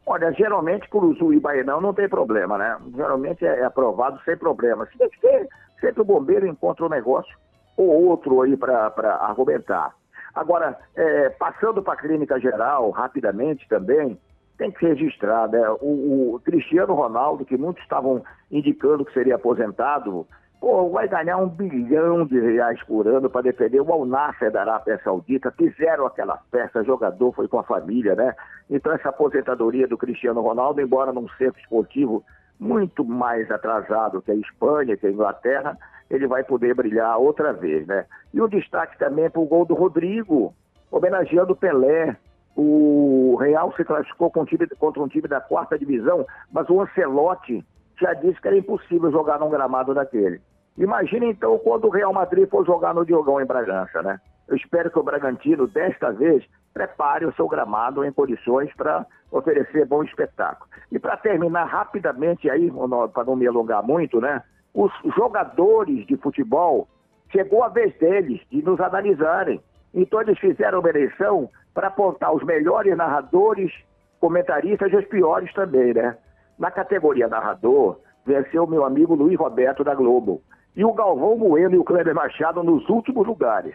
Olha, 0.07 0.31
geralmente 0.33 0.89
Curuzu 0.89 1.33
e 1.33 1.41
Baenão 1.41 1.81
não 1.81 1.95
tem 1.95 2.09
problema, 2.09 2.59
né? 2.59 2.79
Geralmente 2.95 3.45
é, 3.45 3.61
é 3.61 3.65
aprovado 3.65 4.21
sem 4.25 4.37
problema. 4.37 4.87
Se 4.87 4.99
que 5.09 5.21
ter, 5.21 5.49
sempre 5.81 6.03
o 6.03 6.05
bombeiro 6.05 6.47
encontra 6.47 6.85
um 6.85 6.91
negócio 6.91 7.37
ou 7.77 8.07
outro 8.07 8.43
aí 8.43 8.57
para 8.57 8.93
argumentar. 9.21 9.95
Agora, 10.35 10.79
é, 10.95 11.31
passando 11.31 11.83
para 11.83 11.95
a 11.95 11.97
clínica 11.97 12.39
geral, 12.39 12.91
rapidamente 12.91 13.67
também, 13.69 14.19
tem 14.59 14.71
que 14.71 14.81
ser 14.81 14.95
registrado. 14.95 15.57
É, 15.57 15.71
o, 15.81 16.35
o, 16.35 16.41
Cristiano 16.45 16.95
Ronaldo, 16.95 17.45
que 17.45 17.57
muitos 17.57 17.83
estavam 17.83 18.23
indicando 18.51 19.05
que 19.05 19.13
seria 19.13 19.37
aposentado, 19.37 20.27
pô, 20.61 20.89
vai 20.91 21.09
ganhar 21.09 21.39
um 21.39 21.49
bilhão 21.49 22.27
de 22.27 22.39
reais 22.39 22.83
por 22.85 23.07
ano 23.07 23.29
para 23.29 23.43
defender 23.43 23.81
o 23.81 23.93
Al 23.93 24.07
da 24.07 24.61
Arábia 24.61 25.01
Saudita. 25.03 25.51
Fizeram 25.53 26.07
aquela 26.07 26.39
festa, 26.51 26.85
jogador 26.85 27.33
foi 27.33 27.49
com 27.49 27.59
a 27.59 27.65
família, 27.65 28.15
né? 28.15 28.35
Então 28.71 28.93
essa 28.93 29.09
aposentadoria 29.09 29.87
do 29.87 29.99
Cristiano 29.99 30.41
Ronaldo, 30.41 30.81
embora 30.81 31.13
num 31.13 31.29
centro 31.31 31.61
esportivo 31.61 32.25
muito 32.59 33.05
mais 33.05 33.51
atrasado 33.51 34.23
que 34.23 34.31
a 34.31 34.35
Espanha, 34.35 34.97
que 34.97 35.07
a 35.07 35.11
Inglaterra, 35.11 35.77
ele 36.09 36.27
vai 36.27 36.45
poder 36.45 36.75
brilhar 36.75 37.19
outra 37.19 37.53
vez, 37.53 37.87
né? 37.87 38.07
E 38.33 38.41
o 38.41 38.49
destaque 38.49 38.97
também 38.99 39.29
para 39.29 39.41
o 39.41 39.47
gol 39.47 39.65
do 39.65 39.75
Rodrigo, 39.75 40.55
homenageando 40.91 41.53
o 41.53 41.57
Pelé, 41.57 42.17
o 42.57 43.37
Real 43.41 43.73
se 43.77 43.85
classificou 43.85 44.33
um 44.37 44.45
time, 44.45 44.67
contra 44.79 45.03
um 45.03 45.09
time 45.09 45.29
da 45.29 45.41
quarta 45.41 45.79
divisão, 45.79 46.27
mas 46.53 46.69
o 46.69 46.81
Ancelotti 46.81 47.65
já 48.01 48.15
disse 48.15 48.41
que 48.41 48.49
era 48.49 48.57
impossível 48.57 49.11
jogar 49.11 49.39
num 49.39 49.51
gramado 49.51 49.95
daquele. 49.95 50.41
Imagina 50.77 51.27
então 51.27 51.59
quando 51.59 51.87
o 51.87 51.91
Real 51.91 52.13
Madrid 52.13 52.49
for 52.49 52.65
jogar 52.67 52.95
no 52.95 53.05
Diogão 53.05 53.41
em 53.41 53.47
Bragança, 53.47 54.03
né? 54.03 54.21
Eu 54.49 54.57
espero 54.57 54.91
que 54.91 54.99
o 54.99 55.03
Bragantino, 55.03 55.67
desta 55.67 56.13
vez, 56.13 56.45
prepare 56.73 57.25
o 57.25 57.33
seu 57.35 57.49
gramado 57.49 58.05
em 58.05 58.13
condições 58.13 58.73
para 58.75 59.07
oferecer 59.31 59.87
bom 59.87 60.03
espetáculo. 60.03 60.69
E 60.91 60.99
para 60.99 61.17
terminar 61.17 61.65
rapidamente 61.65 62.51
aí, 62.51 62.71
para 63.13 63.25
não 63.25 63.37
me 63.37 63.47
alongar 63.47 63.83
muito, 63.83 64.21
né? 64.21 64.43
Os 64.75 64.93
jogadores 65.17 66.05
de 66.07 66.17
futebol, 66.17 66.89
chegou 67.31 67.63
a 67.63 67.69
vez 67.69 67.97
deles 67.99 68.41
de 68.51 68.63
nos 68.63 68.81
analisarem. 68.81 69.61
Então 69.95 70.21
eles 70.21 70.39
fizeram 70.39 70.81
uma 70.81 70.89
eleição 70.89 71.49
para 71.73 71.87
apontar 71.87 72.35
os 72.35 72.43
melhores 72.43 72.97
narradores, 72.97 73.73
comentaristas 74.21 74.93
e 74.93 74.97
os 74.97 75.05
piores 75.07 75.53
também, 75.55 75.95
né? 75.95 76.17
Na 76.59 76.71
categoria 76.71 77.29
narrador, 77.29 77.99
venceu 78.27 78.67
meu 78.67 78.85
amigo 78.85 79.15
Luiz 79.15 79.39
Roberto 79.39 79.85
da 79.85 79.95
Globo. 79.95 80.43
E 80.77 80.85
o 80.85 80.93
Galvão 80.93 81.37
Bueno 81.39 81.75
e 81.75 81.79
o 81.79 81.85
Kleber 81.85 82.15
Machado 82.15 82.63
nos 82.63 82.89
últimos 82.89 83.27
lugares. 83.27 83.75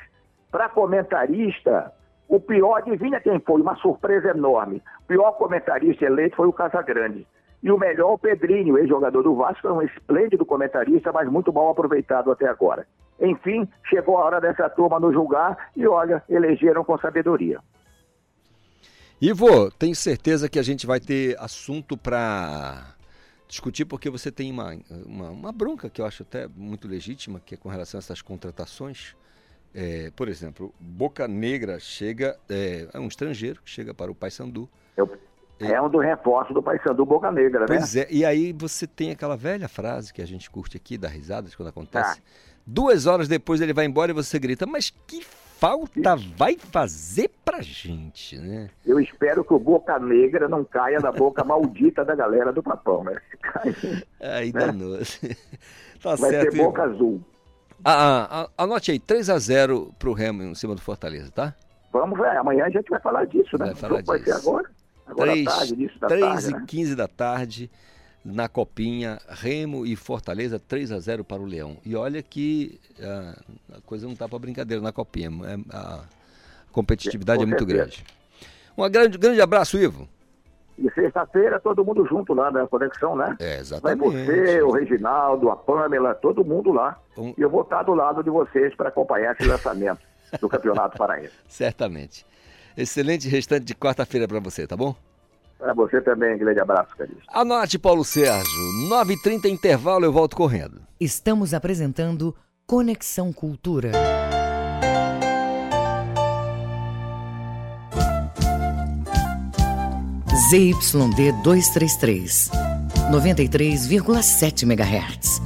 Para 0.52 0.68
comentarista, 0.68 1.94
o 2.28 2.40
pior, 2.40 2.78
adivinha 2.78 3.20
quem 3.22 3.40
foi? 3.40 3.62
Uma 3.62 3.76
surpresa 3.78 4.30
enorme. 4.30 4.84
O 5.04 5.08
pior 5.08 5.32
comentarista 5.34 6.06
eleito 6.06 6.36
foi 6.36 6.48
o 6.48 6.54
Casagrande. 6.54 7.26
E 7.62 7.72
o 7.72 7.78
melhor, 7.78 8.14
o 8.14 8.18
Pedrinho, 8.18 8.78
ex-jogador 8.78 9.22
do 9.22 9.36
Vasco, 9.36 9.68
é 9.68 9.74
um 9.74 9.82
esplêndido 9.82 10.46
comentarista, 10.46 11.12
mas 11.12 11.30
muito 11.30 11.52
mal 11.52 11.70
aproveitado 11.70 12.32
até 12.32 12.48
agora. 12.48 12.88
Enfim, 13.20 13.68
chegou 13.90 14.18
a 14.18 14.26
hora 14.26 14.40
dessa 14.40 14.70
turma 14.70 15.00
nos 15.00 15.14
julgar 15.14 15.70
e, 15.76 15.86
olha, 15.86 16.24
elegeram 16.30 16.86
com 16.86 16.98
sabedoria. 16.98 17.60
Ivo, 19.22 19.70
tenho 19.72 19.94
certeza 19.94 20.48
que 20.48 20.58
a 20.58 20.64
gente 20.64 20.88
vai 20.88 21.02
ter 21.02 21.38
assunto 21.38 21.98
para 21.98 22.96
discutir, 23.50 23.84
porque 23.84 24.10
você 24.10 24.32
tem 24.32 24.50
uma, 24.50 24.78
uma, 25.06 25.30
uma, 25.30 25.52
bronca 25.52 25.90
que 25.90 26.00
eu 26.00 26.06
acho 26.06 26.24
até 26.24 26.48
muito 26.48 26.88
legítima, 26.88 27.42
que 27.46 27.56
é 27.56 27.58
com 27.58 27.68
relação 27.68 27.98
a 27.98 28.00
essas 28.00 28.22
contratações. 28.22 29.16
É, 29.74 30.10
por 30.16 30.30
exemplo, 30.30 30.74
Boca 30.80 31.28
Negra 31.28 31.80
chega, 31.80 32.40
é, 32.50 32.88
é, 32.94 33.00
um 33.00 33.08
estrangeiro 33.08 33.62
que 33.62 33.70
chega 33.70 33.94
para 33.94 34.10
o 34.10 34.16
Paysandu. 34.16 34.70
É 35.60 35.82
um 35.82 35.90
dos 35.90 36.02
reforços 36.04 36.54
do 36.54 36.64
Paysandu 36.64 37.06
Boca 37.06 37.32
Negra, 37.32 37.62
né? 37.62 37.66
Pois 37.68 37.96
é, 37.96 38.08
e 38.10 38.24
aí 38.24 38.54
você 38.54 38.88
tem 38.88 39.12
aquela 39.12 39.36
velha 39.36 39.68
frase 39.68 40.14
que 40.14 40.22
a 40.22 40.26
gente 40.28 40.50
curte 40.50 40.78
aqui, 40.78 40.98
dá 40.98 41.08
risadas 41.08 41.54
quando 41.56 41.70
acontece. 41.70 42.20
Ah. 42.20 42.50
Duas 42.66 43.06
horas 43.06 43.28
depois 43.28 43.60
ele 43.62 43.74
vai 43.74 43.86
embora 43.86 44.12
e 44.12 44.14
você 44.14 44.40
grita, 44.40 44.66
mas 44.66 44.90
que 45.08 45.22
falta 45.24 46.16
vai 46.38 46.56
fazer 46.72 47.30
pra 47.44 47.62
gente, 47.62 48.38
né? 48.38 48.70
Eu 48.86 49.00
espero 49.00 49.44
que 49.44 49.54
o 49.54 49.60
Boca 49.60 50.00
Negra 50.00 50.48
não 50.48 50.64
caia 50.64 51.00
na 51.00 51.12
boca 51.12 51.44
maldita 51.44 52.06
da 52.06 52.16
galera 52.16 52.54
do 52.54 52.64
Papão, 52.64 53.04
né? 53.04 53.18
Se 53.30 53.38
cair, 53.42 54.08
Aí 54.22 54.54
né? 54.54 54.60
danou. 54.68 54.98
tá 56.02 56.16
Vai 56.16 56.30
certo. 56.32 56.52
ser 56.52 56.58
Boca 56.64 56.84
Azul. 56.84 57.22
Ah, 57.84 57.94
ah, 57.94 58.28
ah, 58.58 58.64
anote 58.64 58.92
aí, 58.92 59.00
3x0 59.00 59.94
pro 59.98 60.14
Remo 60.14 60.44
em 60.44 60.56
cima 60.56 60.76
do 60.76 60.82
Fortaleza, 60.82 61.32
tá? 61.32 61.54
Vamos 61.92 62.18
ver, 62.20 62.38
amanhã 62.38 62.66
a 62.66 62.70
gente 62.70 62.90
vai 62.90 63.00
falar 63.02 63.26
disso, 63.26 63.58
né? 63.58 63.68
Vai 63.68 63.76
falar 63.76 63.94
O 63.94 63.98
jogo 63.98 64.08
vai 64.08 64.20
ser 64.20 64.26
disso. 64.36 64.50
agora? 64.50 64.70
Agora 65.10 65.34
à 65.34 65.44
tarde, 65.46 65.74
início 65.74 66.00
da 66.00 66.08
3 66.08 66.22
tarde, 66.24 66.48
e 66.50 66.54
né? 66.54 66.64
15 66.68 66.96
da 66.96 67.08
tarde, 67.08 67.72
na 68.24 68.48
Copinha, 68.48 69.18
Remo 69.28 69.86
e 69.86 69.96
Fortaleza, 69.96 70.60
3 70.60 70.92
a 70.92 71.00
0 71.00 71.24
para 71.24 71.42
o 71.42 71.46
Leão. 71.46 71.78
E 71.86 71.96
olha 71.96 72.22
que 72.22 72.80
ah, 73.02 73.36
a 73.78 73.82
coisa 73.82 74.08
não 74.08 74.16
tá 74.16 74.28
para 74.28 74.40
brincadeira 74.40 74.82
na 74.82 74.92
Copinha. 74.92 75.30
é- 75.30 75.76
a 75.76 76.02
competitividade 76.72 77.38
Com 77.40 77.44
é 77.44 77.48
muito 77.48 77.66
grande. 77.66 78.04
Um 78.78 78.90
grande, 78.90 79.18
grande 79.18 79.42
abraço, 79.42 79.78
Ivo. 79.78 80.08
E 80.78 80.90
sexta-feira 80.92 81.60
todo 81.60 81.84
mundo 81.84 82.06
junto 82.06 82.34
lá 82.34 82.50
na 82.52 82.66
conexão, 82.66 83.14
né? 83.16 83.36
É, 83.40 83.48
Vai 83.48 83.60
exatamente. 83.60 84.00
você, 84.26 84.62
o 84.62 84.72
Reginaldo, 84.72 85.50
a 85.50 85.56
Pamela, 85.58 86.16
todo 86.16 86.46
mundo 86.46 86.72
lá. 86.72 86.98
Um- 87.18 87.34
E 87.38 87.42
eu 87.42 87.50
vou 87.50 87.64
estar 87.64 87.84
do 87.84 87.94
lado 87.94 88.24
de 88.24 88.30
vocês 88.30 88.74
para 88.76 88.88
acompanhar 88.88 89.36
esse 89.38 89.46
lançamento 89.50 90.00
do 90.40 90.48
Campeonato 90.48 90.96
Paraense. 90.98 91.34
Certamente. 91.50 92.26
Excelente 92.80 93.28
restante 93.28 93.66
de 93.66 93.76
quarta-feira 93.76 94.26
para 94.26 94.40
você, 94.40 94.66
tá 94.66 94.78
bom? 94.78 94.96
Para 95.58 95.74
você 95.74 96.00
também, 96.00 96.38
grande 96.38 96.62
abraço, 96.62 96.96
Calixto. 96.96 97.26
Anote, 97.28 97.78
Paulo 97.78 98.06
Sérgio. 98.06 98.90
9h30 98.90 99.50
intervalo, 99.50 100.06
eu 100.06 100.14
volto 100.14 100.38
correndo. 100.38 100.80
Estamos 100.98 101.54
apresentando 101.54 102.34
Conexão 102.66 103.34
Cultura. 103.34 103.92
ZYD 110.50 111.34
233, 111.44 112.50
93,7 113.12 114.64
MHz. 114.64 115.42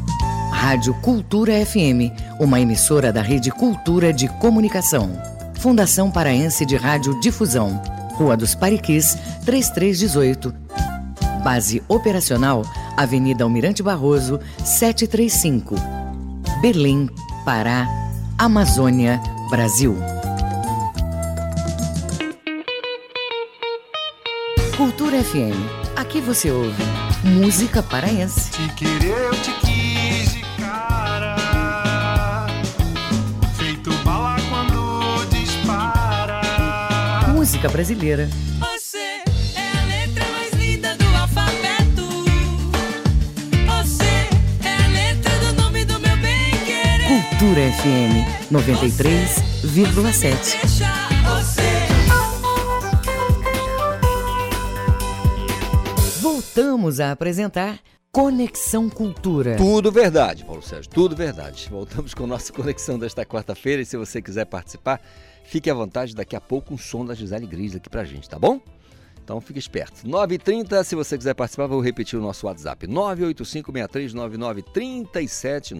Rádio 0.51 0.93
Cultura 1.01 1.53
FM, 1.65 2.13
uma 2.39 2.59
emissora 2.59 3.11
da 3.11 3.23
Rede 3.23 3.49
Cultura 3.49 4.13
de 4.13 4.27
Comunicação. 4.39 5.32
Fundação 5.63 6.11
Paraense 6.11 6.65
de 6.65 6.75
Rádio 6.75 7.17
Difusão, 7.21 7.81
Rua 8.15 8.35
dos 8.35 8.53
Pariquis, 8.53 9.17
3318. 9.45 10.53
Base 11.41 11.81
operacional, 11.87 12.63
Avenida 12.97 13.45
Almirante 13.45 13.81
Barroso, 13.81 14.41
735. 14.61 15.75
Belém, 16.61 17.09
Pará, 17.45 17.87
Amazônia, 18.37 19.21
Brasil. 19.49 19.95
Cultura 24.75 25.23
FM. 25.23 25.55
Aqui 25.95 26.19
você 26.19 26.51
ouve 26.51 26.83
música 27.23 27.81
paraense. 27.81 28.51
Te 28.51 28.67
querer, 28.73 29.17
eu 29.17 29.31
te 29.31 29.51
quis 29.61 29.72
Música 37.63 37.77
brasileira. 37.77 38.27
Você 38.59 38.97
é 38.97 39.23
a 39.55 39.85
letra 39.85 40.25
mais 40.31 40.51
linda 40.53 40.97
do 40.97 41.05
alfabeto. 41.15 42.25
Você 43.77 44.03
é 44.67 44.83
a 44.83 44.87
letra 44.89 45.31
do 45.39 45.53
nome 45.61 45.85
do 45.85 45.97
meu 45.97 46.17
bem 46.17 46.51
querer. 46.65 47.07
Cultura 47.07 47.61
FM 47.71 48.27
93,7. 48.51 50.59
Deixa 50.61 50.91
você. 51.23 51.61
Voltamos 56.21 56.99
a 56.99 57.13
apresentar 57.13 57.79
Conexão 58.11 58.89
Cultura. 58.89 59.55
Tudo 59.55 59.89
verdade, 59.89 60.43
Paulo 60.43 60.61
Sérgio, 60.61 60.91
tudo 60.91 61.15
verdade. 61.15 61.69
Voltamos 61.71 62.13
com 62.13 62.27
nossa 62.27 62.51
conexão 62.51 62.99
desta 62.99 63.25
quarta-feira 63.25 63.81
e 63.81 63.85
se 63.85 63.95
você 63.95 64.21
quiser 64.21 64.43
participar, 64.45 64.99
fique 65.43 65.69
à 65.69 65.73
vontade. 65.73 66.15
Daqui 66.15 66.35
a 66.35 66.41
pouco 66.41 66.73
um 66.73 66.77
som 66.77 67.05
da 67.05 67.13
Gisele 67.13 67.47
Gris 67.47 67.75
aqui 67.75 67.89
pra 67.89 68.03
gente, 68.03 68.29
tá 68.29 68.39
bom? 68.39 68.61
Então 69.23 69.39
fique 69.39 69.59
esperto. 69.59 70.05
9h30, 70.05 70.83
se 70.83 70.95
você 70.95 71.17
quiser 71.17 71.33
participar, 71.33 71.67
vou 71.67 71.79
repetir 71.79 72.19
o 72.19 72.21
nosso 72.21 72.45
WhatsApp. 72.45 72.85
985639937, 72.87 75.73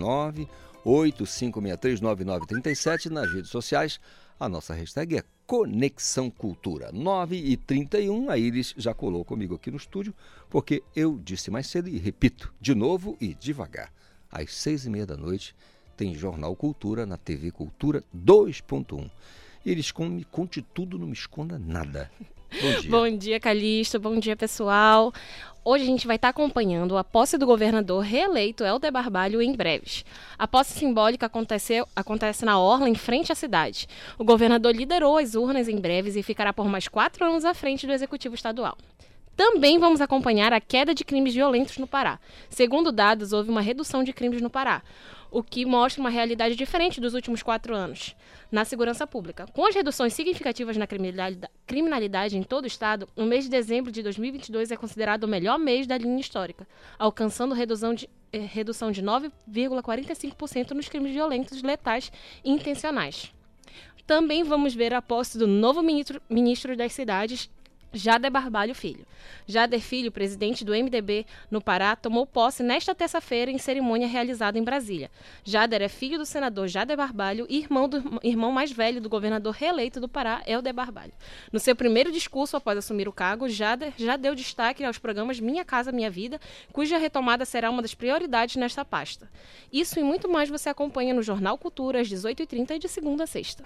985639937 0.86 3.10
nas 3.10 3.30
redes 3.32 3.50
sociais. 3.50 4.00
A 4.40 4.48
nossa 4.48 4.74
hashtag 4.74 5.18
é 5.18 5.24
Conexão 5.46 6.30
Cultura. 6.30 6.90
9h31, 6.94 8.30
a 8.30 8.38
Iris 8.38 8.74
já 8.78 8.94
colou 8.94 9.26
comigo 9.26 9.56
aqui 9.56 9.70
no 9.70 9.78
estúdio, 9.78 10.14
porque 10.50 10.82
eu 10.96 11.20
disse 11.22 11.52
mais 11.52 11.68
cedo 11.68 11.90
e 11.90 11.98
repito, 11.98 12.54
de 12.62 12.74
novo 12.74 13.18
e 13.20 13.34
devagar. 13.34 13.92
Às 14.32 14.54
seis 14.54 14.86
e 14.86 14.90
meia 14.90 15.06
da 15.06 15.18
noite 15.18 15.54
tem 15.98 16.16
Jornal 16.16 16.56
Cultura 16.56 17.06
na 17.06 17.18
TV 17.18 17.52
Cultura 17.52 18.02
2.1. 18.16 19.12
Iris, 19.66 19.92
come, 19.92 20.26
conte 20.26 20.62
tudo, 20.62 20.98
não 20.98 21.08
me 21.08 21.14
esconda 21.14 21.58
nada. 21.58 22.12
Bom 22.62 22.82
dia. 22.82 22.92
Bom 22.92 23.18
dia, 23.18 23.40
Calixto. 23.40 24.00
Bom 24.00 24.20
dia, 24.20 24.36
pessoal. 24.36 25.12
Hoje 25.66 25.86
a 25.86 25.88
gente 25.88 26.06
vai 26.06 26.18
estar 26.18 26.30
acompanhando 26.30 26.98
a 26.98 27.04
posse 27.04 27.38
do 27.38 27.46
governador 27.46 28.04
reeleito 28.04 28.66
Helder 28.66 28.92
Barbalho 28.92 29.42
em 29.42 29.56
breves. 29.56 30.04
A 30.38 30.46
posse 30.46 30.78
simbólica 30.78 31.26
aconteceu, 31.26 31.88
acontece 31.96 32.44
na 32.44 32.60
Orla, 32.60 32.90
em 32.90 32.96
frente 32.96 33.32
à 33.32 33.36
cidade. 33.36 33.88
O 34.20 34.26
governador 34.26 34.76
liderou 34.76 35.18
as 35.18 35.34
urnas 35.34 35.70
em 35.70 35.80
breves 35.80 36.16
e 36.18 36.22
ficará 36.22 36.52
por 36.52 36.68
mais 36.68 36.88
quatro 36.88 37.26
anos 37.26 37.46
à 37.46 37.54
frente 37.54 37.88
do 37.88 37.94
Executivo 37.94 38.36
Estadual. 38.36 38.78
Também 39.36 39.80
vamos 39.80 40.00
acompanhar 40.00 40.54
a 40.54 40.62
queda 40.62 40.94
de 40.94 41.04
crimes 41.04 41.34
violentos 41.34 41.78
no 41.78 41.88
Pará. 41.88 42.20
Segundo 42.50 42.92
dados, 42.92 43.34
houve 43.34 43.50
uma 43.50 43.62
redução 43.62 44.04
de 44.04 44.14
crimes 44.14 44.42
no 44.42 44.50
Pará, 44.50 44.84
o 45.34 45.42
que 45.42 45.66
mostra 45.66 46.00
uma 46.00 46.12
realidade 46.12 46.56
diferente 46.56 47.02
dos 47.02 47.16
últimos 47.16 47.42
quatro 47.42 47.76
anos 47.76 48.16
na 48.52 48.64
segurança 48.64 49.08
pública. 49.08 49.48
Com 49.52 49.66
as 49.66 49.74
reduções 49.74 50.14
significativas 50.14 50.78
na 50.78 50.86
criminalidade, 51.66 52.38
em 52.38 52.44
todo 52.44 52.66
o 52.66 52.68
estado, 52.68 53.10
o 53.16 53.24
mês 53.24 53.46
de 53.46 53.50
dezembro 53.50 53.92
de 53.92 54.04
2022 54.04 54.70
é 54.70 54.78
considerado 54.78 55.24
o 55.24 55.28
melhor 55.28 55.58
mês 55.58 55.88
da 55.88 55.98
linha 55.98 56.22
histórica, 56.22 56.68
alcançando 57.00 57.56
redução 57.56 57.96
de, 57.96 58.08
eh, 58.32 58.38
redução 58.38 58.92
de 58.92 59.02
9,45% 59.02 60.72
nos 60.76 60.88
crimes 60.88 61.12
violentos, 61.12 61.64
letais 61.64 62.12
e 62.46 62.52
intencionais. 62.52 63.34
Também 64.06 64.44
vamos 64.44 64.76
ver 64.76 64.94
a 64.94 65.02
posse 65.02 65.38
do 65.40 65.48
novo 65.48 65.82
ministro, 65.82 66.22
ministro 66.30 66.78
das 66.78 66.94
cidades, 66.94 67.50
Jader 67.94 68.32
Barbalho 68.32 68.74
Filho. 68.74 69.06
Jader 69.48 69.80
Filho, 69.80 70.12
presidente 70.12 70.66
do 70.66 70.74
MDB 70.74 71.26
no 71.52 71.62
Pará, 71.62 71.96
tomou 71.96 72.26
posse 72.26 72.64
nesta 72.64 72.96
terça-feira 72.96 73.52
em 73.52 73.58
cerimônia 73.58 74.08
realizada 74.08 74.58
em 74.58 74.64
Brasília. 74.64 75.12
Jader 75.44 75.82
é 75.82 75.88
filho 75.88 76.18
do 76.18 76.26
senador 76.26 76.68
Jader 76.68 76.98
Barbalho 76.98 77.46
e 77.50 77.60
irmão, 77.60 77.88
do, 77.88 78.20
irmão 78.24 78.52
mais 78.52 78.72
velho 78.72 79.00
do 79.00 79.10
governador 79.10 79.54
reeleito 79.54 80.00
do 80.00 80.10
Pará, 80.10 80.42
Helder 80.48 80.74
Barbalho. 80.74 81.14
No 81.52 81.60
seu 81.60 81.76
primeiro 81.76 82.12
discurso 82.12 82.58
após 82.58 82.78
assumir 82.78 83.08
o 83.08 83.14
cargo, 83.14 83.48
Jader 83.48 83.94
já 83.98 84.18
deu 84.18 84.34
destaque 84.34 84.84
aos 84.84 84.98
programas 84.98 85.40
Minha 85.40 85.64
Casa 85.64 85.92
Minha 85.92 86.10
Vida, 86.10 86.40
cuja 86.72 86.98
retomada 86.98 87.46
será 87.46 87.70
uma 87.70 87.82
das 87.82 87.94
prioridades 87.94 88.56
nesta 88.56 88.84
pasta. 88.84 89.30
Isso 89.72 90.00
e 90.00 90.04
muito 90.04 90.28
mais 90.28 90.50
você 90.50 90.70
acompanha 90.70 91.14
no 91.14 91.22
Jornal 91.22 91.58
Cultura 91.58 92.02
às 92.02 92.10
18h30 92.10 92.80
de 92.80 92.88
segunda 92.88 93.26
a 93.26 93.28
sexta. 93.28 93.64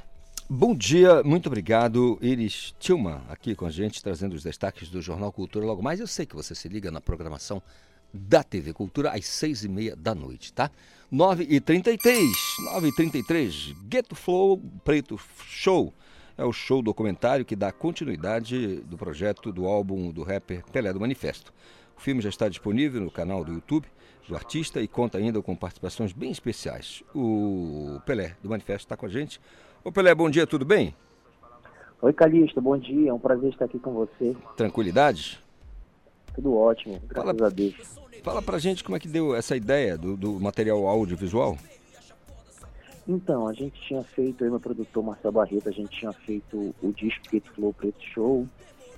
Bom 0.49 0.73
dia, 0.73 1.21
muito 1.23 1.47
obrigado. 1.47 2.17
Iris 2.21 2.73
Tilma 2.79 3.21
aqui 3.27 3.53
com 3.53 3.65
a 3.65 3.69
gente, 3.69 4.01
trazendo 4.01 4.33
os 4.33 4.43
destaques 4.43 4.87
do 4.89 5.01
Jornal 5.01 5.29
Cultura 5.29 5.65
logo 5.65 5.83
mais. 5.83 5.99
Eu 5.99 6.07
sei 6.07 6.25
que 6.25 6.37
você 6.37 6.55
se 6.55 6.69
liga 6.69 6.89
na 6.89 7.01
programação 7.01 7.61
da 8.13 8.41
TV 8.41 8.71
Cultura 8.71 9.11
às 9.11 9.25
seis 9.25 9.65
e 9.65 9.67
meia 9.67 9.93
da 9.93 10.15
noite, 10.15 10.53
tá? 10.53 10.71
9h33, 11.11 11.99
9h33, 12.75 13.75
Get 13.91 14.13
Flow 14.13 14.57
Preto 14.85 15.19
Show. 15.45 15.93
É 16.37 16.45
o 16.45 16.53
show 16.53 16.81
documentário 16.81 17.43
que 17.43 17.55
dá 17.55 17.69
continuidade 17.73 18.77
do 18.83 18.97
projeto 18.97 19.51
do 19.51 19.65
álbum 19.65 20.11
do 20.11 20.23
rapper 20.23 20.63
Pelé 20.71 20.93
do 20.93 20.99
Manifesto. 21.01 21.53
O 21.97 21.99
filme 21.99 22.21
já 22.21 22.29
está 22.29 22.47
disponível 22.47 23.01
no 23.01 23.11
canal 23.11 23.43
do 23.43 23.51
YouTube 23.51 23.85
do 24.27 24.35
artista 24.35 24.81
e 24.81 24.87
conta 24.87 25.17
ainda 25.17 25.41
com 25.41 25.55
participações 25.55 26.11
bem 26.11 26.31
especiais. 26.31 27.03
O 27.15 27.99
Pelé 28.05 28.35
do 28.43 28.49
Manifesto 28.49 28.85
está 28.85 28.97
com 28.97 29.05
a 29.05 29.09
gente. 29.09 29.39
Ô 29.83 29.91
Pelé, 29.91 30.13
bom 30.13 30.29
dia, 30.29 30.45
tudo 30.45 30.65
bem? 30.65 30.93
Oi, 32.01 32.13
Calixto, 32.13 32.61
bom 32.61 32.77
dia. 32.77 33.09
É 33.09 33.13
um 33.13 33.19
prazer 33.19 33.49
estar 33.51 33.65
aqui 33.65 33.79
com 33.79 33.93
você. 33.93 34.35
Tranquilidade? 34.55 35.39
Tudo 36.35 36.55
ótimo, 36.55 36.99
graças 37.07 37.31
Fala- 37.37 37.47
a 37.47 37.49
Deus. 37.49 37.75
Fala 38.23 38.41
pra 38.41 38.59
gente 38.59 38.83
como 38.83 38.97
é 38.97 38.99
que 38.99 39.07
deu 39.07 39.33
essa 39.35 39.55
ideia 39.55 39.97
do, 39.97 40.17
do 40.17 40.39
material 40.39 40.85
audiovisual. 40.87 41.57
Então, 43.07 43.47
a 43.47 43.53
gente 43.53 43.79
tinha 43.87 44.03
feito, 44.03 44.43
eu 44.43 44.47
e 44.47 44.51
meu 44.51 44.59
produtor 44.59 45.01
Marcel 45.01 45.31
Barreto, 45.31 45.69
a 45.69 45.71
gente 45.71 45.97
tinha 45.97 46.11
feito 46.11 46.75
o 46.83 46.91
disco 46.91 47.23
Get 47.31 47.45
Flow 47.55 47.71
Preto 47.73 48.03
Show, 48.13 48.45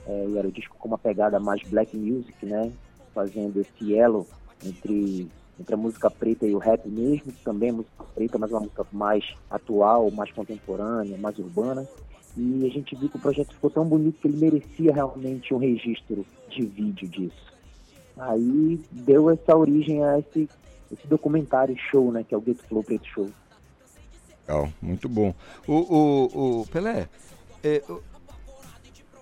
é, 0.07 0.26
e 0.30 0.38
era 0.38 0.47
o 0.47 0.51
disco 0.51 0.76
com 0.80 0.88
uma 0.88 0.97
pegada 0.97 1.39
mais 1.39 1.61
black 1.69 1.95
music, 1.95 2.43
né? 2.43 2.72
Fazendo 3.14 3.61
esse 3.61 3.95
elo 3.95 4.26
entre 4.64 5.27
entre 5.60 5.73
a 5.73 5.77
música 5.77 6.10
preta 6.10 6.48
e 6.48 6.56
o 6.56 6.57
rap 6.57 6.88
mesmo, 6.88 7.34
também 7.44 7.69
é 7.69 7.72
música 7.73 8.03
preta, 8.15 8.38
mas 8.38 8.49
uma 8.49 8.61
música 8.61 8.86
mais 8.94 9.26
atual, 9.49 10.10
mais 10.10 10.31
contemporânea, 10.31 11.18
mais 11.18 11.38
urbana. 11.38 11.86
E 12.38 12.65
a 12.65 12.69
gente 12.69 12.95
viu 12.95 13.10
que 13.10 13.18
o 13.18 13.19
projeto 13.19 13.53
ficou 13.53 13.69
tão 13.69 13.86
bonito 13.86 14.22
que 14.22 14.27
ele 14.27 14.38
merecia 14.38 14.94
realmente 14.94 15.53
um 15.53 15.57
registro 15.57 16.26
de 16.49 16.65
vídeo 16.65 17.07
disso. 17.10 17.53
Aí 18.18 18.80
deu 18.91 19.30
essa 19.30 19.56
origem 19.56 20.03
a 20.03 20.19
esse, 20.19 20.48
esse 20.91 21.07
documentário 21.07 21.76
show, 21.91 22.11
né, 22.11 22.23
que 22.23 22.34
é 22.34 22.38
o 22.38 22.44
Get 22.44 22.60
Flow 22.68 22.84
Preto 22.84 23.07
Show. 23.07 23.30
Legal, 24.48 24.69
muito 24.81 25.10
bom. 25.10 25.34
O, 25.68 25.73
o, 25.73 26.61
o 26.61 26.68
Pelé, 26.68 27.10
é, 27.64 27.84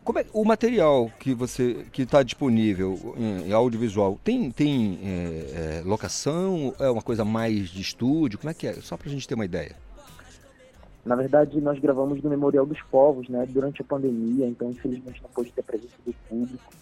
como 0.08 0.20
é 0.20 0.26
o 0.32 0.46
material 0.46 1.12
que 1.20 1.34
você 1.34 1.86
que 1.92 2.04
está 2.04 2.24
disponível 2.24 3.14
em, 3.18 3.50
em 3.50 3.52
audiovisual 3.52 4.18
tem 4.24 4.50
tem 4.50 4.98
é, 5.04 5.80
é, 5.80 5.84
locação? 5.84 6.74
É 6.80 6.90
uma 6.90 7.02
coisa 7.02 7.26
mais 7.26 7.68
de 7.68 7.82
estúdio? 7.82 8.40
Como 8.40 8.50
é 8.50 8.54
que 8.54 8.68
é? 8.68 8.74
Só 8.76 8.96
para 8.96 9.10
a 9.10 9.12
gente 9.12 9.28
ter 9.28 9.36
uma 9.36 9.44
ideia. 9.44 9.76
Na 11.04 11.14
verdade, 11.14 11.60
nós 11.60 11.78
gravamos 11.80 12.24
no 12.24 12.30
Memorial 12.30 12.66
dos 12.66 12.82
Povos, 12.84 13.28
né, 13.28 13.46
durante 13.50 13.82
a 13.82 13.86
pandemia, 13.86 14.48
então 14.48 14.72
infelizmente 14.72 15.22
não 15.22 15.30
pôde 15.30 15.52
ter 15.52 15.62
presença 15.62 15.96
do 16.06 16.14
público, 16.30 16.74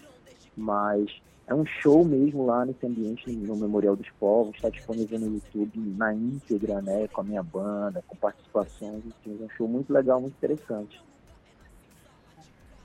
mas 0.56 1.10
é 1.48 1.54
um 1.54 1.66
show 1.66 2.04
mesmo 2.04 2.46
lá 2.46 2.64
nesse 2.64 2.86
ambiente 2.86 3.28
no 3.28 3.56
Memorial 3.56 3.96
dos 3.96 4.08
Povos, 4.20 4.54
está 4.54 4.68
disponível 4.68 5.18
no 5.18 5.34
YouTube 5.34 5.80
na 5.96 6.14
íntegra, 6.14 6.80
né, 6.80 7.08
com 7.08 7.22
a 7.22 7.24
minha 7.24 7.42
banda, 7.42 8.04
com 8.06 8.14
participações, 8.14 9.02
enfim, 9.04 9.36
é 9.40 9.44
um 9.44 9.50
show 9.56 9.66
muito 9.66 9.92
legal, 9.92 10.20
muito 10.20 10.34
interessante. 10.34 11.00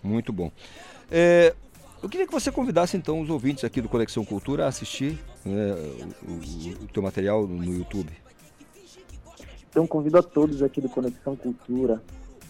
Muito 0.03 0.33
bom. 0.33 0.51
É, 1.09 1.53
eu 2.01 2.09
queria 2.09 2.25
que 2.25 2.33
você 2.33 2.51
convidasse 2.51 2.97
então 2.97 3.21
os 3.21 3.29
ouvintes 3.29 3.63
aqui 3.63 3.81
do 3.81 3.89
Conexão 3.89 4.25
Cultura 4.25 4.65
a 4.65 4.67
assistir 4.67 5.19
né, 5.45 5.73
o, 6.23 6.31
o, 6.31 6.83
o 6.83 6.87
teu 6.87 7.03
material 7.03 7.45
no 7.45 7.73
YouTube. 7.73 8.11
Então 9.69 9.85
convido 9.87 10.17
a 10.17 10.23
todos 10.23 10.61
aqui 10.63 10.81
do 10.81 10.89
Conexão 10.89 11.35
Cultura 11.35 12.01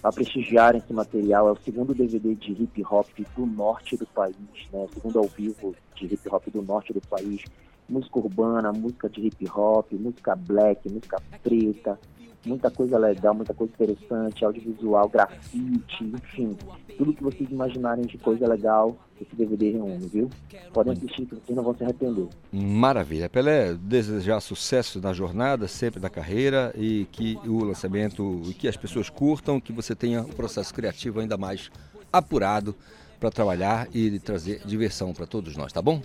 a 0.02 0.12
prestigiarem 0.12 0.82
esse 0.82 0.94
material. 0.94 1.50
É 1.50 1.52
o 1.52 1.58
segundo 1.64 1.94
DVD 1.94 2.34
de 2.34 2.52
hip 2.54 2.84
hop 2.84 3.08
do 3.36 3.46
norte 3.46 3.96
do 3.96 4.08
país, 4.08 4.36
né? 4.74 4.88
Segundo 4.94 5.20
ao 5.20 5.28
vivo 5.28 5.76
de 5.96 6.06
hip 6.06 6.30
hop 6.30 6.48
do 6.48 6.62
norte 6.62 6.94
do 6.94 7.02
país. 7.02 7.44
Música 7.88 8.20
urbana, 8.20 8.72
música 8.72 9.10
de 9.10 9.28
hip 9.28 9.50
hop, 9.50 9.92
música 9.92 10.36
black, 10.36 10.90
música 10.90 11.22
preta, 11.44 12.00
muita 12.46 12.72
coisa 12.72 12.98
legal, 12.98 13.34
muita 13.34 13.54
coisa 13.54 13.72
interessante, 13.74 14.44
audiovisual, 14.44 15.08
grafite, 15.10 16.04
enfim, 16.04 16.58
tudo 16.98 17.14
que 17.14 17.24
vocês 17.24 17.50
imaginarem 17.50 18.06
de 18.06 18.18
coisa 18.18 18.48
legal, 18.48 18.98
esse 19.20 19.36
DVD 19.36 19.72
reúne, 19.72 20.08
viu? 20.08 20.30
Podem 20.74 20.94
assistir 20.94 21.26
que 21.26 21.36
vocês 21.36 21.56
não 21.56 21.64
vão 21.64 21.76
se 21.76 21.84
arrepender. 21.84 22.28
Maravilha. 22.52 23.30
Pelé, 23.30 23.74
desejar 23.76 24.40
sucesso 24.40 25.00
na 25.00 25.14
jornada, 25.14 25.68
sempre 25.68 26.00
na 26.00 26.10
carreira 26.10 26.74
e 26.76 27.06
que 27.12 27.38
o 27.46 27.64
lançamento, 27.64 28.42
que 28.58 28.68
as 28.68 28.78
pessoas 28.78 29.10
curtam, 29.10 29.60
que 29.60 29.72
você 29.72 29.96
tenha 29.96 30.22
um 30.22 30.30
processo 30.30 30.74
criativo 30.74 31.20
ainda 31.20 31.38
mais 31.38 31.70
apurado 32.12 32.76
para 33.20 33.30
trabalhar 33.30 33.88
e 33.94 34.20
trazer 34.20 34.62
diversão 34.66 35.14
para 35.14 35.28
todos 35.28 35.56
nós, 35.56 35.72
tá 35.72 35.82
bom? 35.82 36.02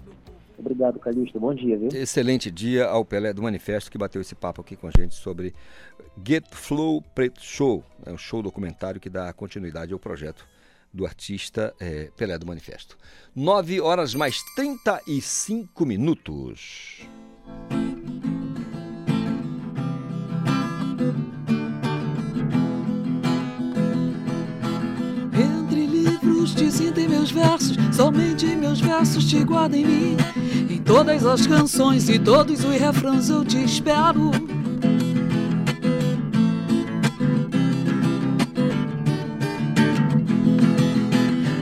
Obrigado, 0.59 0.99
Calixto. 0.99 1.39
Bom 1.39 1.55
dia, 1.55 1.77
viu? 1.77 1.89
Excelente 1.93 2.51
dia 2.51 2.87
ao 2.87 3.05
Pelé 3.05 3.33
do 3.33 3.43
Manifesto 3.43 3.91
que 3.91 3.99
bateu 3.99 4.21
esse 4.21 4.35
papo 4.35 4.61
aqui 4.61 4.77
com 4.77 4.87
a 4.87 4.91
gente 4.97 5.15
sobre 5.15 5.55
Get 6.27 6.47
Flow 6.51 7.03
Preto 7.15 7.43
Show. 7.43 7.85
É 8.05 8.13
um 8.13 8.19
show 8.19 8.43
documentário 8.43 9.01
que 9.01 9.11
dá 9.11 9.33
continuidade 9.33 9.93
ao 9.93 9.99
projeto 9.99 10.47
do 10.93 11.05
artista 11.05 11.75
eh, 11.79 12.11
Pelé 12.17 12.39
do 12.39 12.47
Manifesto. 12.47 12.97
9 13.35 13.81
horas 13.81 14.15
mais 14.15 14.43
35 14.55 15.85
minutos. 15.85 17.07
Livros 26.67 26.79
dizem 26.79 27.09
meus 27.09 27.31
versos, 27.31 27.77
somente 27.93 28.47
meus 28.57 28.81
versos 28.81 29.25
te 29.25 29.43
guardam 29.45 29.79
em 29.81 29.85
mim. 29.85 30.17
Em 30.69 30.79
todas 30.79 31.25
as 31.25 31.47
canções 31.47 32.09
e 32.09 32.19
todos 32.19 32.65
os 32.65 32.77
refrãos 32.77 33.29
eu 33.29 33.45
te 33.45 33.63
espero. 33.63 34.31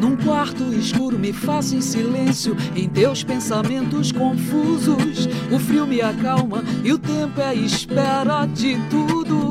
Num 0.00 0.16
quarto 0.24 0.62
escuro 0.74 1.18
me 1.18 1.32
faço 1.32 1.76
em 1.76 1.80
silêncio, 1.80 2.56
em 2.74 2.88
teus 2.88 3.22
pensamentos 3.22 4.10
confusos. 4.10 5.28
O 5.50 5.58
frio 5.58 5.86
me 5.86 6.00
acalma 6.00 6.64
e 6.82 6.92
o 6.92 6.98
tempo 6.98 7.40
é 7.40 7.54
espera 7.54 8.46
de 8.46 8.76
tudo. 8.88 9.43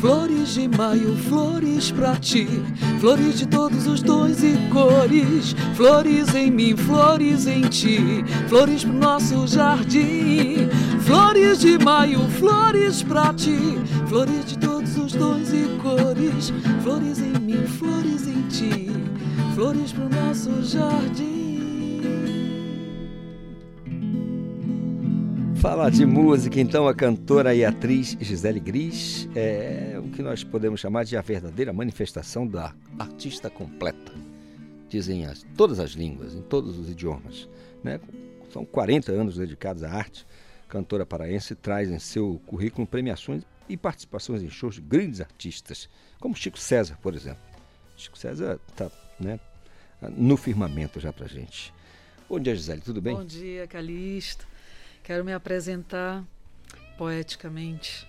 Flores 0.00 0.54
de 0.54 0.68
maio, 0.68 1.16
flores 1.16 1.90
pra 1.90 2.14
ti, 2.14 2.46
flores 3.00 3.40
de 3.40 3.46
todos 3.46 3.84
os 3.88 4.00
tons 4.00 4.44
e 4.44 4.56
cores, 4.70 5.56
flores 5.74 6.32
em 6.36 6.52
mim, 6.52 6.76
flores 6.76 7.48
em 7.48 7.62
ti, 7.62 8.24
flores 8.48 8.84
pro 8.84 8.92
nosso 8.92 9.44
jardim. 9.48 10.68
Flores 11.00 11.58
de 11.58 11.78
maio, 11.78 12.20
flores 12.38 13.02
pra 13.02 13.34
ti, 13.34 13.58
flores 14.06 14.44
de 14.44 14.58
todos 14.58 14.96
os 14.96 15.12
tons 15.12 15.52
e 15.52 15.66
cores, 15.82 16.52
flores 16.84 17.18
em 17.18 17.36
mim, 17.40 17.66
flores 17.66 18.28
em 18.28 18.42
ti, 18.42 18.92
flores 19.56 19.92
pro 19.92 20.08
nosso 20.08 20.62
jardim. 20.62 22.47
Falar 25.60 25.90
de 25.90 26.06
música, 26.06 26.60
então, 26.60 26.86
a 26.86 26.94
cantora 26.94 27.52
e 27.52 27.64
atriz 27.64 28.16
Gisele 28.20 28.60
Gris 28.60 29.28
é 29.34 29.96
o 29.98 30.08
que 30.10 30.22
nós 30.22 30.44
podemos 30.44 30.78
chamar 30.78 31.04
de 31.04 31.16
a 31.16 31.20
verdadeira 31.20 31.72
manifestação 31.72 32.46
da 32.46 32.72
artista 32.96 33.50
completa. 33.50 34.12
Dizem 34.88 35.26
as, 35.26 35.44
todas 35.56 35.80
as 35.80 35.90
línguas, 35.90 36.32
em 36.32 36.42
todos 36.42 36.78
os 36.78 36.88
idiomas. 36.88 37.48
Né? 37.82 37.98
São 38.52 38.64
40 38.64 39.10
anos 39.10 39.36
dedicados 39.36 39.82
à 39.82 39.90
arte. 39.90 40.24
Cantora 40.68 41.04
paraense 41.04 41.56
traz 41.56 41.90
em 41.90 41.98
seu 41.98 42.40
currículo 42.46 42.86
premiações 42.86 43.42
e 43.68 43.76
participações 43.76 44.44
em 44.44 44.48
shows 44.48 44.76
de 44.76 44.80
grandes 44.80 45.20
artistas, 45.20 45.88
como 46.20 46.36
Chico 46.36 46.58
César, 46.58 46.96
por 47.02 47.16
exemplo. 47.16 47.42
Chico 47.96 48.16
César 48.16 48.60
está 48.68 48.88
né, 49.18 49.40
no 50.16 50.36
firmamento 50.36 51.00
já 51.00 51.12
pra 51.12 51.26
gente. 51.26 51.74
Bom 52.28 52.38
dia, 52.38 52.54
Gisele, 52.54 52.80
tudo 52.80 53.02
bem? 53.02 53.16
Bom 53.16 53.24
dia, 53.24 53.66
Calixto. 53.66 54.46
Quero 55.08 55.24
me 55.24 55.32
apresentar 55.32 56.22
poeticamente, 56.98 58.06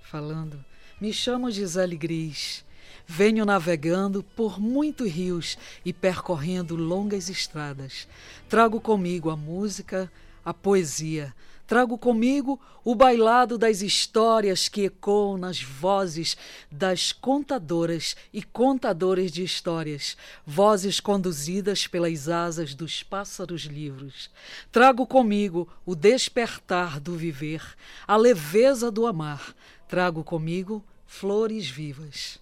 falando. 0.00 0.64
Me 0.98 1.12
chamo 1.12 1.50
Gisele 1.50 1.94
Gris. 1.94 2.64
Venho 3.06 3.44
navegando 3.44 4.22
por 4.22 4.58
muitos 4.58 5.12
rios 5.12 5.58
e 5.84 5.92
percorrendo 5.92 6.74
longas 6.74 7.28
estradas. 7.28 8.08
Trago 8.48 8.80
comigo 8.80 9.28
a 9.28 9.36
música, 9.36 10.10
a 10.42 10.54
poesia. 10.54 11.34
Trago 11.68 11.98
comigo 11.98 12.58
o 12.82 12.94
bailado 12.94 13.58
das 13.58 13.82
histórias 13.82 14.70
que 14.70 14.86
ecoam 14.86 15.36
nas 15.36 15.60
vozes 15.60 16.34
das 16.72 17.12
contadoras 17.12 18.16
e 18.32 18.42
contadores 18.42 19.30
de 19.30 19.44
histórias, 19.44 20.16
vozes 20.46 20.98
conduzidas 20.98 21.86
pelas 21.86 22.26
asas 22.26 22.74
dos 22.74 23.02
pássaros 23.02 23.64
livros. 23.64 24.30
Trago 24.72 25.06
comigo 25.06 25.68
o 25.84 25.94
despertar 25.94 26.98
do 26.98 27.14
viver, 27.14 27.62
a 28.06 28.16
leveza 28.16 28.90
do 28.90 29.06
amar. 29.06 29.54
Trago 29.86 30.24
comigo 30.24 30.82
flores 31.06 31.68
vivas. 31.68 32.40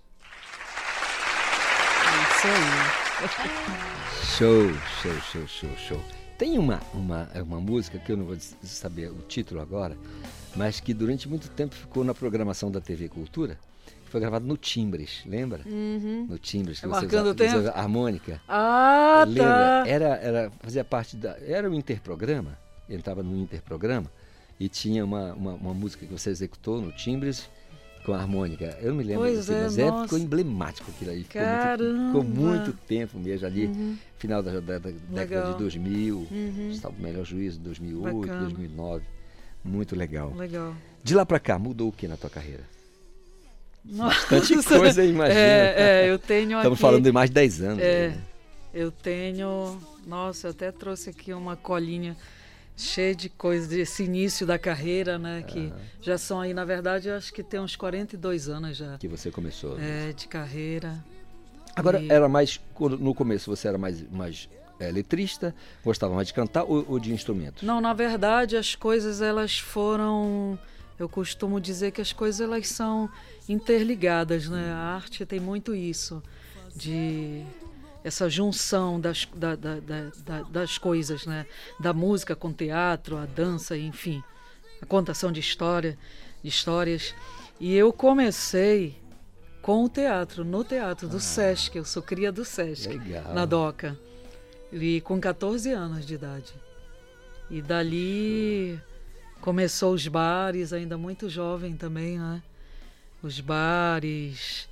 É 2.07 2.23
isso 2.23 2.47
aí. 2.47 3.07
Show, 4.37 4.73
show, 5.03 5.21
show, 5.21 5.49
show, 5.49 5.77
show. 5.77 6.16
Tem 6.39 6.59
uma, 6.59 6.81
uma, 6.93 7.29
uma 7.43 7.61
música 7.61 7.99
que 7.99 8.13
eu 8.13 8.17
não 8.17 8.27
vou 8.27 8.37
saber 8.63 9.11
o 9.11 9.23
título 9.27 9.61
agora, 9.61 9.97
mas 10.55 10.81
que 10.81 10.93
durante 10.93 11.29
muito 11.29 11.49
tempo 11.49 11.75
ficou 11.75 12.05
na 12.05 12.15
programação 12.15 12.71
da 12.71 12.81
TV 12.81 13.09
Cultura, 13.09 13.59
que 14.05 14.11
foi 14.11 14.21
gravado 14.21 14.47
no 14.47 14.57
Timbres, 14.57 15.23
lembra? 15.25 15.63
Uhum. 15.65 16.27
No 16.29 16.39
Timbres, 16.39 16.79
que 16.81 16.85
É 16.87 16.89
você 16.89 17.01
marcando 17.07 17.29
o 17.31 17.35
tempo? 17.35 17.69
harmônica. 17.75 18.41
Ah, 18.47 19.25
Lembra? 19.27 19.83
tá. 19.83 19.89
Era, 19.89 20.07
era, 20.17 20.53
fazia 20.61 20.85
parte 20.85 21.17
da. 21.17 21.37
Era 21.41 21.71
o 21.71 21.75
interprograma, 21.75 22.59
entrava 22.89 23.23
no 23.23 23.39
interprograma 23.39 24.11
e 24.61 24.69
tinha 24.69 25.05
uma, 25.05 25.33
uma, 25.33 25.53
uma 25.55 25.75
música 25.75 26.05
que 26.05 26.13
você 26.13 26.29
executou 26.31 26.81
no 26.83 26.93
Timbres 26.93 27.49
com 28.07 28.15
a 28.15 28.19
harmônica. 28.19 28.79
Eu 28.81 28.91
não 28.91 28.97
me 28.99 29.03
lembro, 29.05 29.23
Pois 29.25 29.39
assim, 29.41 29.55
é, 29.55 29.63
mas 29.63 29.79
é, 29.79 29.85
nossa. 29.91 30.05
ficou 30.05 30.19
emblemático 30.21 30.91
aquilo 30.95 31.11
aí. 31.11 31.25
Ficou 31.25 31.43
muito, 31.43 31.53
Caramba. 31.57 32.07
ficou 32.07 32.25
muito 32.25 32.73
tempo 32.87 33.19
mesmo 33.19 33.47
ali, 33.47 33.67
Uhum. 33.67 33.97
final 34.17 34.43
da, 34.45 34.61
da- 34.61 34.79
da 34.79 34.91
década 35.11 35.53
de 35.53 35.59
2000, 35.59 36.27
Uhum. 36.31 36.71
estava 36.71 36.95
o 36.97 37.03
melhor 37.03 37.25
juízo, 37.25 37.59
2008, 37.59 38.21
Bacana. 38.21 38.41
2009. 38.43 39.05
Muito 39.65 39.97
legal. 39.97 40.33
Legal. 40.37 40.73
De 41.03 41.15
lá 41.17 41.27
pra 41.27 41.41
cá, 41.41 41.59
mudou 41.59 41.89
o 41.89 41.93
que 41.93 42.07
na 42.07 42.17
tua 42.17 42.31
carreira? 42.31 42.63
Nossa. 43.85 44.21
Bastante 44.37 44.63
coisa, 44.69 45.05
imagina. 45.05 45.41
É, 45.41 46.05
é, 46.07 46.11
eu 46.11 46.19
tenho 46.19 46.51
Estamos 46.59 46.67
aqui- 46.67 46.77
falando 46.81 47.05
de 47.05 47.13
mais 47.13 47.29
de 47.31 47.35
10 47.35 47.61
anos. 47.63 47.83
É, 47.83 48.09
né? 48.11 48.19
eu 48.73 48.91
tenho... 48.93 49.81
Nossa, 50.07 50.47
eu 50.47 50.51
até 50.53 50.71
trouxe 50.71 51.11
aqui 51.11 51.33
uma 51.33 51.57
colinha 51.57 52.17
cheio 52.77 53.17
de 53.17 53.29
coisas, 53.29 53.69
desse 53.69 54.05
início 54.05 54.47
da 54.47 54.59
carreira, 54.59 55.19
né? 55.19 55.43
Que 55.43 55.73
já 56.01 56.19
são 56.19 56.41
aí, 56.41 56.53
na 56.53 56.65
verdade, 56.65 57.09
eu 57.09 57.17
acho 57.17 57.33
que 57.33 57.43
tem 57.43 57.59
uns 57.59 57.75
42 57.75 58.49
anos 58.49 58.77
já. 58.77 58.99
Que 58.99 59.09
você 59.09 59.31
começou. 59.31 59.79
É, 59.81 60.13
de 60.13 60.29
carreira. 60.29 61.03
Agora, 61.75 62.01
E- 62.01 62.11
era 62.11 62.29
mais. 62.29 62.61
No 62.79 63.15
começo 63.15 63.51
você 63.55 63.69
era 63.69 63.79
mais, 63.79 64.03
mais 64.11 64.49
é, 64.79 64.91
letrista, 64.91 65.55
gostava 65.85 66.15
mais 66.15 66.29
de 66.29 66.35
cantar 66.35 66.65
ou, 66.65 66.85
ou 66.89 66.99
de 66.99 67.13
instrumentos? 67.13 67.63
Não, 67.63 67.81
na 67.81 67.93
verdade, 67.95 68.57
as 68.57 68.75
coisas 68.75 69.21
elas 69.23 69.59
foram. 69.59 70.59
Eu 70.99 71.09
costumo 71.09 71.61
dizer 71.61 71.93
que 71.93 72.01
as 72.01 72.13
coisas 72.13 72.41
elas 72.41 72.69
são 72.69 73.09
interligadas, 73.49 74.49
né? 74.49 74.71
A 74.73 74.95
arte 74.97 75.25
tem 75.27 75.39
muito 75.41 75.75
isso 75.75 76.23
de 76.75 77.43
essa 78.07 78.31
junção 78.31 79.01
das, 79.01 79.27
da- 79.35 79.57
da- 79.57 79.81
da- 79.81 80.11
da- 80.25 80.43
das 80.43 80.79
coisas, 80.79 81.27
né? 81.27 81.45
Da 81.81 81.93
música 81.93 82.37
com 82.37 82.53
teatro, 82.53 83.17
a 83.17 83.27
dança, 83.27 83.77
enfim, 83.77 84.23
a 84.81 84.87
contação 84.87 85.33
de 85.33 85.41
história, 85.41 85.99
de 86.43 86.49
histórias. 86.49 87.13
E 87.59 87.75
eu 87.75 87.93
comecei 87.93 88.97
com 89.61 89.83
o 89.85 89.89
teatro, 89.89 90.45
no 90.45 90.63
teatro 90.63 91.09
do 91.09 91.19
Sesc. 91.19 91.77
Eu 91.77 91.85
sou 91.85 92.01
cria 92.01 92.31
do 92.31 92.45
Sesc, 92.45 92.87
Legal. 92.97 93.35
na 93.35 93.45
Doca. 93.45 93.99
E 94.73 95.01
com 95.01 95.21
14 95.21 95.73
anos 95.73 96.07
de 96.07 96.15
idade. 96.15 96.55
E 97.51 97.61
dali 97.61 98.81
começou 99.41 99.93
os 99.95 100.07
bares, 100.07 100.73
ainda 100.73 100.97
muito 100.97 101.29
jovem 101.29 101.77
também, 101.77 102.19
né? 102.19 102.41
Os 103.23 103.41
bares. 103.41 104.69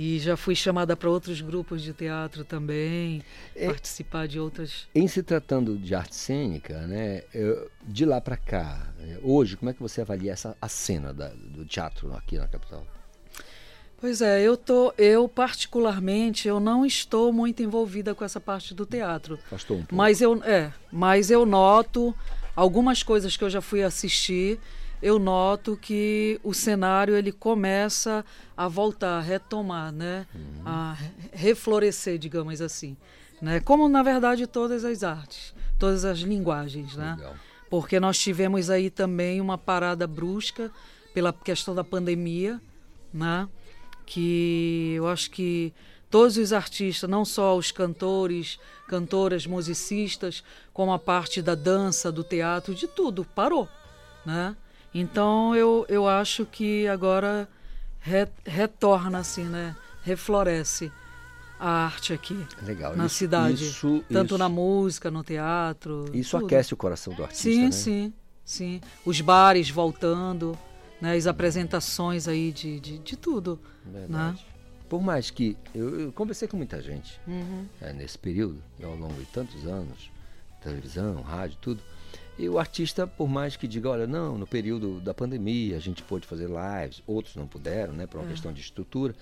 E 0.00 0.20
já 0.20 0.36
fui 0.36 0.54
chamada 0.54 0.96
para 0.96 1.10
outros 1.10 1.40
grupos 1.40 1.82
de 1.82 1.92
teatro 1.92 2.44
também, 2.44 3.20
participar 3.66 4.28
de 4.28 4.38
outras. 4.38 4.86
Em 4.94 5.08
se 5.08 5.24
tratando 5.24 5.76
de 5.76 5.92
arte 5.92 6.14
cênica, 6.14 6.86
né, 6.86 7.24
de 7.82 8.04
lá 8.04 8.20
para 8.20 8.36
cá, 8.36 8.86
é, 9.00 9.18
hoje, 9.24 9.56
como 9.56 9.70
é 9.72 9.74
que 9.74 9.82
você 9.82 10.02
avalia 10.02 10.30
essa 10.30 10.56
a 10.62 10.68
cena 10.68 11.12
da- 11.12 11.32
do 11.34 11.64
teatro 11.64 12.14
aqui 12.14 12.38
na 12.38 12.46
capital? 12.46 12.86
Pois 14.00 14.22
é, 14.22 14.40
eu 14.40 14.56
tô, 14.56 14.94
eu 14.96 15.26
particularmente, 15.28 16.46
eu 16.46 16.60
não 16.60 16.86
estou 16.86 17.32
muito 17.32 17.60
envolvida 17.64 18.14
com 18.14 18.24
essa 18.24 18.38
parte 18.38 18.72
do 18.72 18.86
teatro. 18.86 19.34
Afastou 19.46 19.78
um 19.78 19.80
pouco. 19.80 19.96
Mas 19.96 20.20
eu, 20.20 20.40
é, 20.44 20.72
mas 20.92 21.28
eu 21.28 21.44
noto 21.44 22.14
algumas 22.54 23.02
coisas 23.02 23.36
que 23.36 23.42
eu 23.42 23.50
já 23.50 23.60
fui 23.60 23.82
assistir, 23.82 24.60
eu 25.02 25.18
noto 25.18 25.76
que 25.76 26.40
o 26.42 26.52
cenário 26.52 27.14
ele 27.16 27.32
começa 27.32 28.24
a 28.56 28.66
voltar, 28.68 29.18
a 29.18 29.20
retomar, 29.20 29.92
né? 29.92 30.26
A 30.64 30.92
re- 30.94 31.10
reflorescer, 31.32 32.18
digamos 32.18 32.60
assim, 32.60 32.96
né? 33.40 33.60
Como 33.60 33.88
na 33.88 34.02
verdade 34.02 34.46
todas 34.46 34.84
as 34.84 35.02
artes, 35.02 35.54
todas 35.78 36.04
as 36.04 36.18
linguagens, 36.18 36.96
né? 36.96 37.16
Porque 37.70 38.00
nós 38.00 38.18
tivemos 38.18 38.70
aí 38.70 38.88
também 38.90 39.40
uma 39.40 39.58
parada 39.58 40.06
brusca 40.06 40.70
pela 41.12 41.32
questão 41.32 41.74
da 41.74 41.84
pandemia, 41.84 42.60
né? 43.12 43.48
que 44.06 44.94
eu 44.96 45.06
acho 45.06 45.30
que 45.30 45.72
todos 46.10 46.38
os 46.38 46.52
artistas, 46.54 47.08
não 47.10 47.24
só 47.26 47.54
os 47.56 47.70
cantores, 47.70 48.58
cantoras, 48.88 49.46
musicistas, 49.46 50.42
como 50.72 50.92
a 50.94 50.98
parte 50.98 51.42
da 51.42 51.54
dança, 51.54 52.10
do 52.10 52.24
teatro, 52.24 52.74
de 52.74 52.86
tudo, 52.88 53.22
parou, 53.22 53.68
né? 54.24 54.56
Então 54.94 55.54
eu, 55.54 55.84
eu 55.88 56.08
acho 56.08 56.44
que 56.46 56.86
agora 56.88 57.48
re- 58.00 58.28
retorna 58.44 59.18
assim, 59.18 59.44
né? 59.44 59.76
Refloresce 60.02 60.90
a 61.60 61.68
arte 61.86 62.12
aqui 62.12 62.46
Legal. 62.62 62.96
na 62.96 63.06
Isso- 63.06 63.16
cidade, 63.16 63.64
isso- 63.64 64.04
tanto 64.10 64.26
isso- 64.34 64.38
na 64.38 64.48
música, 64.48 65.10
no 65.10 65.22
teatro. 65.24 66.06
Isso 66.14 66.36
tudo. 66.38 66.46
aquece 66.46 66.72
o 66.72 66.76
coração 66.76 67.12
do 67.14 67.22
artista, 67.22 67.42
Sim, 67.50 67.64
né? 67.64 67.70
sim, 67.72 68.12
sim. 68.44 68.80
Os 69.04 69.20
bares 69.20 69.68
voltando, 69.68 70.56
né? 71.00 71.14
As 71.16 71.26
apresentações 71.26 72.26
aí 72.28 72.52
de, 72.52 72.80
de, 72.80 72.98
de 72.98 73.16
tudo, 73.16 73.58
né? 73.84 74.36
Por 74.88 75.02
mais 75.02 75.30
que 75.30 75.54
eu, 75.74 76.00
eu 76.00 76.12
conversei 76.12 76.48
com 76.48 76.56
muita 76.56 76.80
gente 76.80 77.20
Uhum. 77.26 77.66
é, 77.78 77.92
nesse 77.92 78.16
período, 78.16 78.62
ao 78.82 78.96
longo 78.96 79.12
de 79.14 79.26
tantos 79.26 79.66
anos, 79.66 80.10
televisão, 80.62 81.20
rádio, 81.20 81.58
tudo. 81.60 81.82
E 82.38 82.48
o 82.48 82.58
artista, 82.58 83.06
por 83.06 83.28
mais 83.28 83.56
que 83.56 83.66
diga, 83.66 83.90
olha, 83.90 84.06
não, 84.06 84.38
no 84.38 84.46
período 84.46 85.00
da 85.00 85.12
pandemia 85.12 85.76
a 85.76 85.80
gente 85.80 86.02
pôde 86.02 86.26
fazer 86.26 86.48
lives, 86.48 87.02
outros 87.06 87.34
não 87.34 87.46
puderam, 87.48 87.92
né, 87.92 88.06
por 88.06 88.18
uma 88.20 88.26
É. 88.28 88.30
questão 88.30 88.52
de 88.52 88.60
estrutura. 88.60 89.14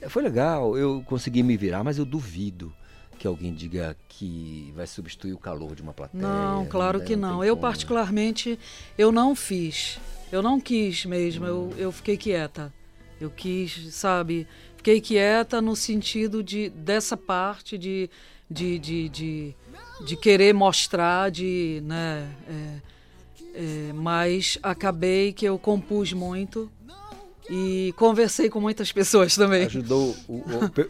É, 0.00 0.08
Foi 0.08 0.22
legal, 0.22 0.76
eu 0.76 1.02
consegui 1.06 1.42
me 1.42 1.56
virar, 1.56 1.82
mas 1.82 1.96
eu 1.98 2.04
duvido 2.04 2.72
que 3.18 3.26
alguém 3.26 3.52
diga 3.52 3.96
que 4.08 4.72
vai 4.76 4.86
substituir 4.86 5.32
o 5.32 5.38
calor 5.38 5.74
de 5.74 5.82
uma 5.82 5.92
plateia. 5.94 6.22
Não, 6.22 6.66
claro 6.66 6.98
né, 6.98 7.04
que 7.04 7.14
tem 7.14 7.16
não. 7.16 7.42
Eu 7.42 7.56
como, 7.56 7.66
né? 7.66 7.72
particularmente, 7.72 8.58
eu 8.96 9.10
não 9.10 9.34
fiz. 9.34 9.98
Eu 10.30 10.42
não 10.42 10.60
quis 10.60 11.04
mesmo, 11.06 11.46
eu, 11.46 11.72
eu 11.78 11.90
fiquei 11.90 12.16
quieta. 12.16 12.72
Eu 13.20 13.30
quis, 13.30 13.92
sabe, 13.94 14.46
fiquei 14.76 15.00
quieta 15.00 15.60
no 15.60 15.74
sentido 15.74 16.44
de 16.44 16.68
dessa 16.68 17.16
parte 17.16 17.76
de, 17.76 18.08
de, 18.50 18.78
de, 18.78 19.08
de, 19.08 19.54
de 20.06 20.16
querer 20.16 20.52
mostrar, 20.54 21.30
de, 21.30 21.82
né, 21.84 22.28
é, 22.48 22.76
é, 23.54 23.92
mas 23.94 24.58
acabei 24.62 25.32
que 25.32 25.44
eu 25.44 25.58
compus 25.58 26.12
muito 26.12 26.70
e 27.50 27.94
conversei 27.96 28.50
com 28.50 28.60
muitas 28.60 28.92
pessoas 28.92 29.34
também. 29.34 29.64
Ajudou, 29.64 30.14
o- 30.28 30.34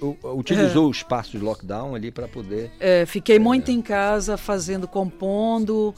o- 0.03 0.17
o- 0.23 0.39
utilizou 0.39 0.89
o 0.89 0.91
espaço 0.91 1.31
de 1.33 1.39
lockdown 1.39 1.95
ali 1.95 2.11
para 2.11 2.27
poder 2.27 2.71
É, 2.81 3.07
fiquei 3.07 3.39
muito 3.39 3.71
em 3.71 3.81
casa 3.81 4.37
fazendo, 4.37 4.89
compondo 4.89 5.95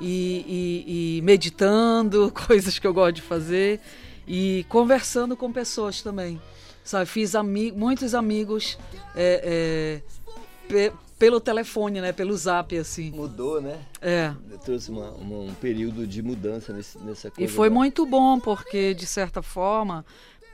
e, 0.00 0.44
e- 0.86 1.18
e 1.18 1.22
meditando, 1.22 2.30
coisas 2.46 2.78
que 2.78 2.86
eu 2.86 2.94
gosto 2.94 3.16
de 3.16 3.22
fazer, 3.22 3.80
e 4.26 4.64
conversando 4.68 5.36
com 5.36 5.52
pessoas 5.52 6.00
também. 6.00 6.40
Sabe, 6.84 7.06
fiz 7.06 7.34
ami 7.34 7.72
muitos 7.72 8.14
amigos 8.14 8.78
é, 9.16 10.00
é, 10.02 10.68
pe- 10.68 10.92
pelo 11.24 11.40
telefone, 11.40 12.00
né? 12.00 12.12
Pelo 12.12 12.36
zap, 12.36 12.76
assim. 12.76 13.10
Mudou, 13.12 13.60
né? 13.60 13.78
É. 14.00 14.32
Trouxe 14.64 14.90
uma- 14.90 15.10
uma- 15.12 15.38
um 15.50 15.54
período 15.54 16.06
de 16.06 16.22
mudança 16.22 16.72
nesse, 16.72 16.98
nessa 16.98 17.28
E 17.28 17.30
coisa. 17.30 17.52
foi 17.52 17.68
da- 17.68 17.74
muito 17.74 18.04
bom, 18.06 18.38
porque, 18.38 18.92
de 18.94 19.06
certa 19.06 19.40
forma, 19.42 20.04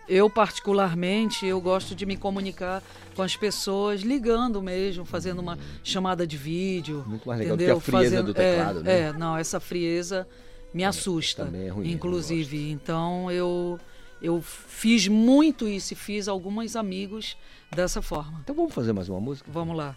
eu 0.08 0.28
particularmente, 0.30 1.44
eu 1.46 1.60
gosto 1.60 1.94
de 1.94 2.06
me 2.06 2.16
comunicar 2.16 2.82
com 3.14 3.22
as 3.22 3.36
pessoas 3.36 4.00
ligando 4.02 4.62
mesmo, 4.62 5.04
fazendo 5.04 5.40
uma 5.40 5.58
chamada 5.82 6.26
de 6.26 6.36
vídeo. 6.36 7.04
Muito 7.06 7.26
mais 7.26 7.40
legal 7.40 7.56
do 7.56 7.62
entendeu? 7.62 7.80
que 7.80 7.80
a 7.80 7.84
frieza 7.98 8.10
Fazendo- 8.16 8.26
do 8.26 8.34
teclado, 8.34 8.80
é, 8.80 8.82
né? 8.82 8.98
É, 9.00 9.12
não, 9.12 9.36
essa 9.36 9.58
frieza 9.60 10.26
me 10.72 10.84
assusta, 10.84 11.44
também 11.46 11.66
é 11.66 11.68
ruim, 11.70 11.86
não 11.88 11.92
inclusive. 11.94 12.70
Então, 12.70 13.30
eu, 13.30 13.78
eu 14.22 14.40
fiz 14.40 15.08
muito 15.08 15.66
isso 15.68 15.92
e 15.94 15.96
fiz 15.96 16.28
alguns 16.28 16.76
amigos 16.76 17.36
dessa 17.74 18.00
forma. 18.00 18.40
Então 18.44 18.54
vamos 18.54 18.72
fazer 18.74 18.92
mais 18.92 19.08
uma 19.08 19.20
música? 19.20 19.50
Vamos 19.52 19.76
lá. 19.76 19.96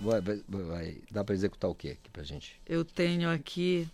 Vai, 0.00 0.20
vai, 0.20 0.42
vai- 0.48 0.96
dá 1.10 1.22
para 1.24 1.34
executar 1.34 1.70
o 1.70 1.74
que 1.74 1.90
aqui 1.90 2.10
pra 2.12 2.22
gente? 2.22 2.60
Eu 2.66 2.84
tenho 2.84 3.30
aqui 3.30 3.88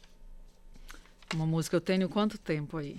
uma 1.35 1.47
música. 1.47 1.77
Eu 1.77 1.81
tenho 1.81 2.09
quanto 2.09 2.39
tempo 2.39 2.77
aí? 2.79 2.97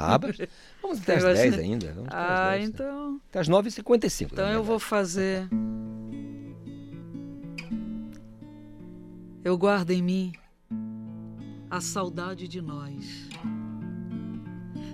Ah, 0.00 0.18
mas 0.20 0.36
vamos 0.80 1.00
até 1.00 1.16
as 1.16 1.22
Tem 1.24 1.32
10 1.34 1.38
bastante- 1.50 1.60
ainda. 1.60 1.92
Vamos 1.92 2.08
Ah, 2.12 2.50
10, 2.52 2.62
né? 2.62 2.70
então. 2.72 3.20
Até 3.28 3.38
as 3.40 3.48
9h55. 3.48 4.32
Então 4.32 4.48
eu 4.48 4.62
vou 4.62 4.78
fazer. 4.78 5.48
Eu 9.44 9.58
guardo 9.58 9.90
em 9.90 10.02
mim 10.02 10.32
a 11.68 11.80
saudade 11.80 12.46
de 12.46 12.60
nós. 12.62 13.28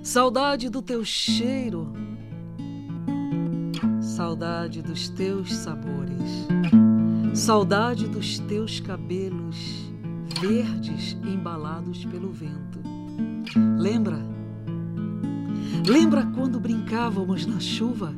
Saudade 0.02 0.70
do 0.70 0.80
teu 0.80 1.05
cheiro. 1.05 1.92
Saudade 4.00 4.80
dos 4.82 5.09
teus 5.10 5.52
sabores. 5.55 6.18
Saudade 7.39 8.09
dos 8.09 8.40
teus 8.40 8.81
cabelos 8.81 9.89
verdes 10.40 11.16
embalados 11.23 12.05
pelo 12.05 12.32
vento. 12.32 12.81
Lembra? 13.78 14.19
Lembra 15.86 16.27
quando 16.35 16.59
brincávamos 16.59 17.47
na 17.47 17.60
chuva? 17.60 18.12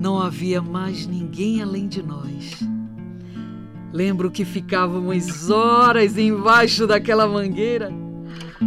Não 0.00 0.20
havia 0.20 0.60
mais 0.60 1.06
ninguém 1.06 1.62
além 1.62 1.86
de 1.86 2.02
nós. 2.02 2.58
Lembro 3.92 4.28
que 4.28 4.44
ficávamos 4.44 5.48
horas 5.48 6.18
embaixo 6.18 6.84
daquela 6.84 7.28
mangueira, 7.28 7.92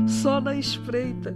só 0.07 0.39
na 0.39 0.55
espreita, 0.55 1.35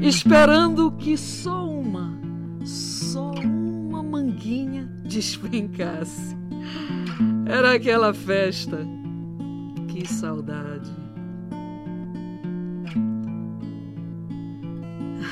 esperando 0.00 0.92
que 0.92 1.16
só 1.16 1.68
uma, 1.68 2.16
só 2.64 3.32
uma 3.32 4.04
manguinha 4.04 4.88
despencasse. 5.04 6.38
Era 7.46 7.74
aquela 7.74 8.14
festa. 8.14 8.78
Que 9.88 10.06
saudade. 10.06 10.90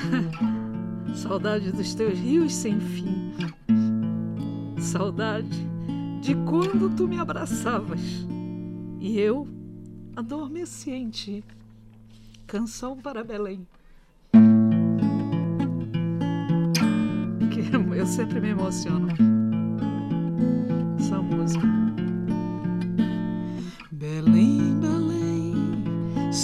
Saudade 1.14 1.72
dos 1.72 1.94
teus 1.94 2.18
rios 2.18 2.54
sem 2.54 2.78
fim. 2.80 3.32
Saudade 4.78 5.66
de 6.20 6.34
quando 6.34 6.94
tu 6.96 7.08
me 7.08 7.18
abraçavas 7.18 8.00
e 9.00 9.18
eu 9.18 9.46
adormeci 10.16 10.90
em 10.90 11.10
ti. 11.10 11.44
Canção 12.46 12.96
para 12.96 13.22
Belém. 13.22 13.66
Que 17.50 17.96
eu 17.96 18.06
sempre 18.06 18.40
me 18.40 18.48
emociono. 18.48 19.08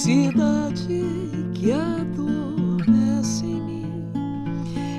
Cidade 0.05 1.03
que 1.55 1.73
adormece 1.73 3.47
em 3.47 3.63
mim 3.63 4.13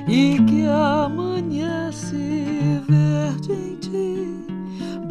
e 0.08 0.42
que 0.42 0.66
amanhece 0.66 2.16
verde 2.88 3.52
em 3.52 3.76
ti, 3.76 4.34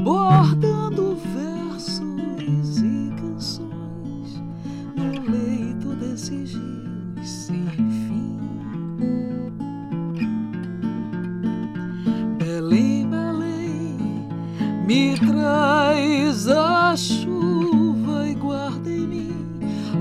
bordando 0.03 1.17
versos 1.33 2.77
e 2.79 3.09
canções 3.21 4.43
no 4.97 5.31
leito 5.31 5.95
desses 5.95 6.51
rios 6.51 7.29
sem 7.29 7.65
fim. 7.65 8.37
Belém, 12.37 13.07
Belém, 13.09 14.27
me 14.85 15.15
traz 15.17 16.49
a 16.49 16.97
chuva 16.97 17.24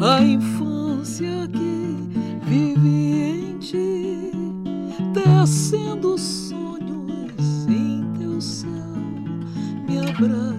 a 0.00 0.22
infância 0.22 1.48
que 1.48 2.08
vivi 2.42 3.54
em 3.54 3.58
ti, 3.58 4.30
tecendo 5.12 6.18
sonhos 6.18 7.66
em 7.68 8.04
teu 8.18 8.40
céu. 8.40 8.70
Me 9.88 9.98
abrace, 9.98 10.53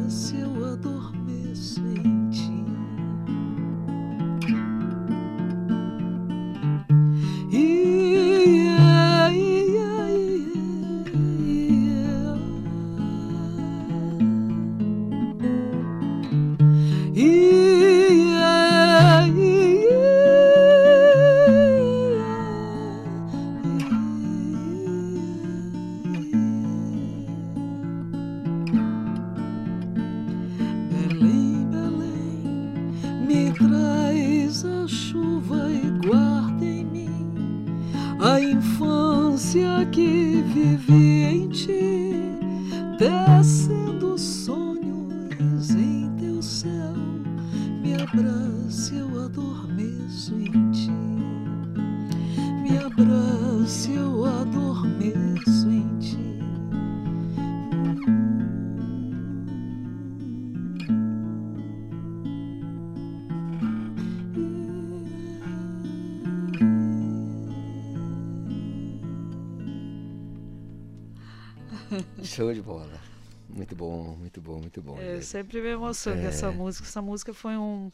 sempre 75.36 75.60
me 75.62 75.68
emociona 75.70 76.18
com 76.22 76.26
É. 76.28 76.30
essa 76.30 76.50
música. 76.50 76.88
Essa 76.88 77.02
música 77.02 77.34
foi 77.34 77.58
um, 77.58 77.92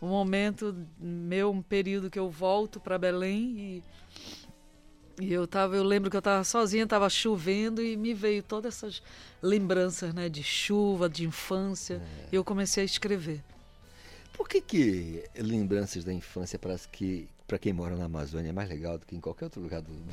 um 0.00 0.08
momento 0.08 0.76
meu, 0.98 1.50
um 1.50 1.62
período 1.62 2.10
que 2.10 2.18
eu 2.18 2.28
volto 2.28 2.78
para 2.78 2.98
Belém 2.98 3.82
e, 5.18 5.24
e 5.24 5.32
eu 5.32 5.46
tava, 5.46 5.74
eu 5.74 5.82
lembro 5.82 6.10
que 6.10 6.16
eu 6.16 6.18
estava 6.20 6.44
sozinha, 6.44 6.84
estava 6.84 7.08
chovendo 7.08 7.80
e 7.82 7.96
me 7.96 8.12
veio 8.12 8.42
todas 8.42 8.74
essas 8.76 9.02
lembranças, 9.40 10.12
né, 10.12 10.28
de 10.28 10.42
chuva, 10.42 11.08
de 11.08 11.24
infância. 11.24 11.94
É. 11.94 12.28
E 12.32 12.36
eu 12.36 12.44
comecei 12.44 12.82
a 12.82 12.84
escrever. 12.86 13.42
Por 14.34 14.46
que 14.46 14.60
que 14.60 15.24
lembranças 15.38 16.04
da 16.04 16.12
infância 16.12 16.58
parece 16.58 16.88
que 16.88 17.26
para 17.52 17.58
quem 17.58 17.70
mora 17.74 17.94
na 17.96 18.06
Amazônia 18.06 18.48
é 18.48 18.52
mais 18.52 18.66
legal 18.66 18.96
do 18.96 19.04
que 19.04 19.14
em 19.14 19.20
qualquer 19.20 19.44
outro 19.44 19.60
lugar 19.60 19.82
do 19.82 19.92
mundo? 19.92 20.08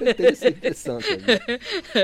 Eu 0.00 0.12
tenho 0.16 0.28
essa 0.30 0.48
impressão 0.48 0.98
também. 0.98 1.38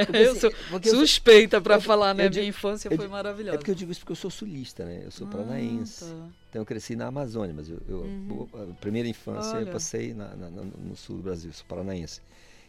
Porque, 0.06 0.16
Eu 0.16 0.30
assim, 0.30 0.40
sou 0.40 0.50
eu 0.50 0.82
sou- 0.90 1.00
suspeita 1.00 1.56
eu- 1.56 1.80
falar, 1.80 2.14
né? 2.14 2.26
eu 2.26 2.30
digo- 2.30 2.40
Minha 2.40 2.50
infância 2.50 2.88
eu 2.88 2.96
foi 2.96 3.08
maravilhosa. 3.08 3.56
É 3.56 3.58
porque 3.58 3.72
eu 3.72 3.74
digo 3.74 3.90
isso 3.90 4.00
porque 4.02 4.12
eu 4.12 4.16
sou 4.16 4.30
sulista, 4.30 4.84
né? 4.84 5.02
Eu 5.04 5.10
sou 5.10 5.26
Ah, 5.26 5.30
paranaense. 5.30 6.04
tá. 6.04 6.28
Então 6.50 6.62
eu 6.62 6.66
cresci 6.66 6.94
na 6.94 7.08
Amazônia, 7.08 7.52
mas 7.52 7.68
eu, 7.68 7.78
Uhum. 7.88 8.46
a 8.54 8.74
primeira 8.80 9.08
infância 9.08 9.56
Olha. 9.56 9.64
eu 9.66 9.72
passei 9.72 10.14
na- 10.14 10.36
na- 10.36 10.50
no 10.50 10.94
sul 10.94 11.16
do 11.16 11.22
Brasil, 11.24 11.52
sou 11.52 11.66
paranaense. 11.66 12.20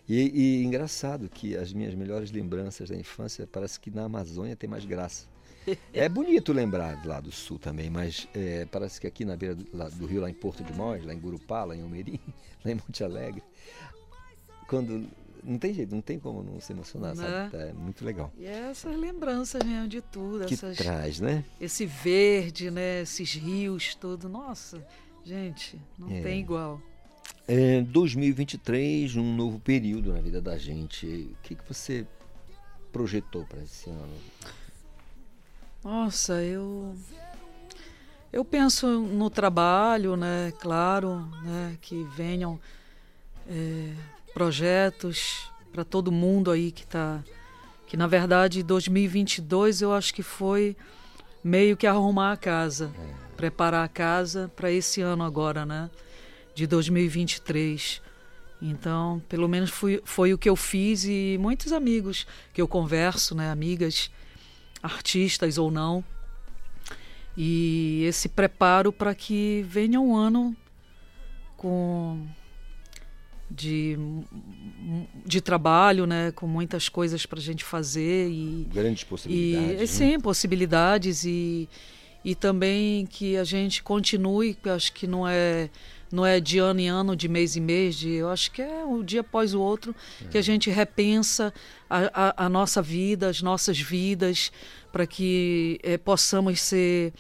E, 0.10 0.22
e 0.62 0.64
engraçado 0.64 1.30
que 1.30 1.56
as 1.56 1.72
minhas 1.72 1.94
melhores 1.94 2.32
lembranças 2.32 2.90
da 2.90 2.96
infância 2.96 3.48
parece 3.52 3.80
que 3.80 3.92
na 3.92 4.06
Amazônia 4.06 4.56
tem 4.56 4.68
mais 4.68 4.86
graça. 4.86 5.28
É 5.94 6.08
bonito 6.10 6.52
lembrar 6.54 7.06
lá 7.06 7.20
do 7.20 7.32
sul 7.32 7.58
também, 7.60 7.90
mas 7.90 8.28
é, 8.34 8.66
parece 8.66 9.00
que 9.02 9.08
aqui 9.08 9.24
na 9.26 9.36
beira 9.36 9.56
do, 9.56 9.66
lá 9.74 9.88
do 9.90 10.06
rio, 10.06 10.22
lá 10.22 10.30
em 10.30 10.34
Porto 10.34 10.64
de 10.64 10.74
Mós, 10.74 11.04
lá 11.06 11.14
em 11.14 11.20
Gurupá, 11.20 11.64
lá 11.64 11.76
em 11.76 11.82
Almerim, 11.82 12.20
lá 12.64 12.72
em 12.72 12.76
Monte 12.76 13.04
Alegre, 13.04 13.44
quando 14.68 15.08
não 15.44 15.60
tem 15.60 15.74
jeito, 15.74 15.94
não 15.94 16.02
tem 16.02 16.18
como 16.18 16.42
não 16.42 16.60
se 16.60 16.74
emocionar, 16.74 17.16
Né? 17.16 17.50
sabe? 17.52 17.64
É 17.70 17.74
muito 17.74 18.04
legal. 18.04 18.32
E 18.38 18.46
é 18.46 18.70
essas 18.72 18.96
lembranças 18.98 19.62
mesmo 19.64 19.88
de 19.88 20.02
tudo, 20.02 20.46
Que 20.46 20.56
essas, 20.56 20.76
traz, 20.78 21.20
né? 21.20 21.44
esse 21.62 21.86
verde, 21.86 22.72
né? 22.72 23.02
Esses 23.04 23.34
rios, 23.36 23.94
tudo. 23.96 24.28
Nossa, 24.28 24.84
gente, 25.24 25.80
não 26.00 26.10
É. 26.10 26.22
tem 26.22 26.40
igual. 26.40 26.82
É, 27.48 27.82
2023, 27.82 29.16
um 29.18 29.36
novo 29.36 29.60
período 29.60 30.12
na 30.14 30.20
vida 30.20 30.42
da 30.42 30.58
gente. 30.58 31.06
O 31.06 31.36
que, 31.44 31.54
que 31.56 31.64
você 31.68 32.08
projetou 32.92 33.46
para 33.46 33.62
esse 33.62 33.88
ano? 33.90 34.14
Nossa, 35.86 36.42
eu 36.42 36.96
eu 38.34 38.44
penso 38.44 38.88
no 38.88 39.30
trabalho, 39.30 40.18
né? 40.18 40.52
Claro, 40.60 41.30
né? 41.44 41.78
Que 41.80 42.04
venham 42.16 42.60
é, 43.48 43.94
projetos 44.34 45.52
para 45.72 45.86
todo 45.86 46.12
mundo 46.12 46.50
aí 46.50 46.72
que 46.72 46.88
tá 46.88 47.24
que 47.86 47.96
na 47.96 48.08
verdade 48.08 48.64
2022 48.64 49.84
eu 49.84 49.94
acho 49.94 50.12
que 50.12 50.24
foi 50.24 50.76
meio 51.44 51.78
que 51.78 51.86
arrumar 51.86 52.32
a 52.32 52.38
casa, 52.38 52.92
preparar 53.38 53.86
a 53.86 53.88
casa 53.88 54.52
para 54.56 54.72
esse 54.72 55.02
ano 55.02 55.24
agora, 55.24 55.68
né? 55.68 55.92
De 56.56 56.66
2023. 56.66 58.02
Então, 58.60 59.22
pelo 59.30 59.48
menos 59.48 59.70
foi, 59.70 60.02
foi 60.04 60.34
o 60.34 60.38
que 60.38 60.50
eu 60.50 60.56
fiz 60.56 61.06
e 61.06 61.38
muitos 61.40 61.72
amigos 61.72 62.26
que 62.52 62.60
eu 62.60 62.68
converso, 62.68 63.36
né? 63.36 63.52
Amigas 63.52 64.10
artistas 64.86 65.58
ou 65.58 65.70
não. 65.72 66.04
E 67.38 68.04
esse 68.08 68.30
preparo 68.30 68.94
para 68.94 69.14
que 69.14 69.66
venha 69.68 70.00
um 70.00 70.16
ano 70.16 70.56
com 71.58 72.26
de, 73.52 73.98
de 75.26 75.42
trabalho, 75.42 76.06
né, 76.06 76.32
com 76.32 76.48
muitas 76.48 76.90
coisas 76.90 77.26
para 77.26 77.40
a 77.40 77.42
gente 77.42 77.64
fazer 77.64 78.30
e 78.30 78.68
Grandes 78.74 79.04
possibilidades, 79.04 79.72
E, 79.72 79.80
né? 79.80 79.86
sim, 79.86 80.20
possibilidades 80.20 81.26
e 81.26 81.70
e 82.24 82.34
também 82.34 83.06
que 83.06 83.38
a 83.38 83.44
gente 83.44 83.84
continue, 83.84 84.58
acho 84.66 84.92
que 84.94 85.06
não 85.06 85.28
é 85.28 85.70
não 86.12 86.26
é 86.26 86.40
de 86.40 86.60
ano 86.60 86.80
em 86.80 86.88
ano, 86.88 87.16
de 87.16 87.28
mês 87.28 87.56
em 87.56 87.62
mês, 87.62 87.96
de, 87.96 88.12
eu 88.12 88.30
acho 88.30 88.52
que 88.52 88.62
é 88.62 88.86
um 88.86 89.04
dia 89.04 89.22
após 89.22 89.54
o 89.54 89.62
outro 89.62 89.96
que 90.30 90.38
a 90.38 90.42
gente 90.42 90.70
repensa 90.70 91.54
a, 91.90 92.44
a, 92.44 92.46
a 92.46 92.50
nossa 92.50 92.82
vida, 92.82 93.30
as 93.30 93.42
nossas 93.42 93.80
vidas, 93.80 94.52
para 94.92 95.06
que 95.06 95.80
eh, 95.84 95.98
possamos 95.98 96.62
ser 96.62 97.14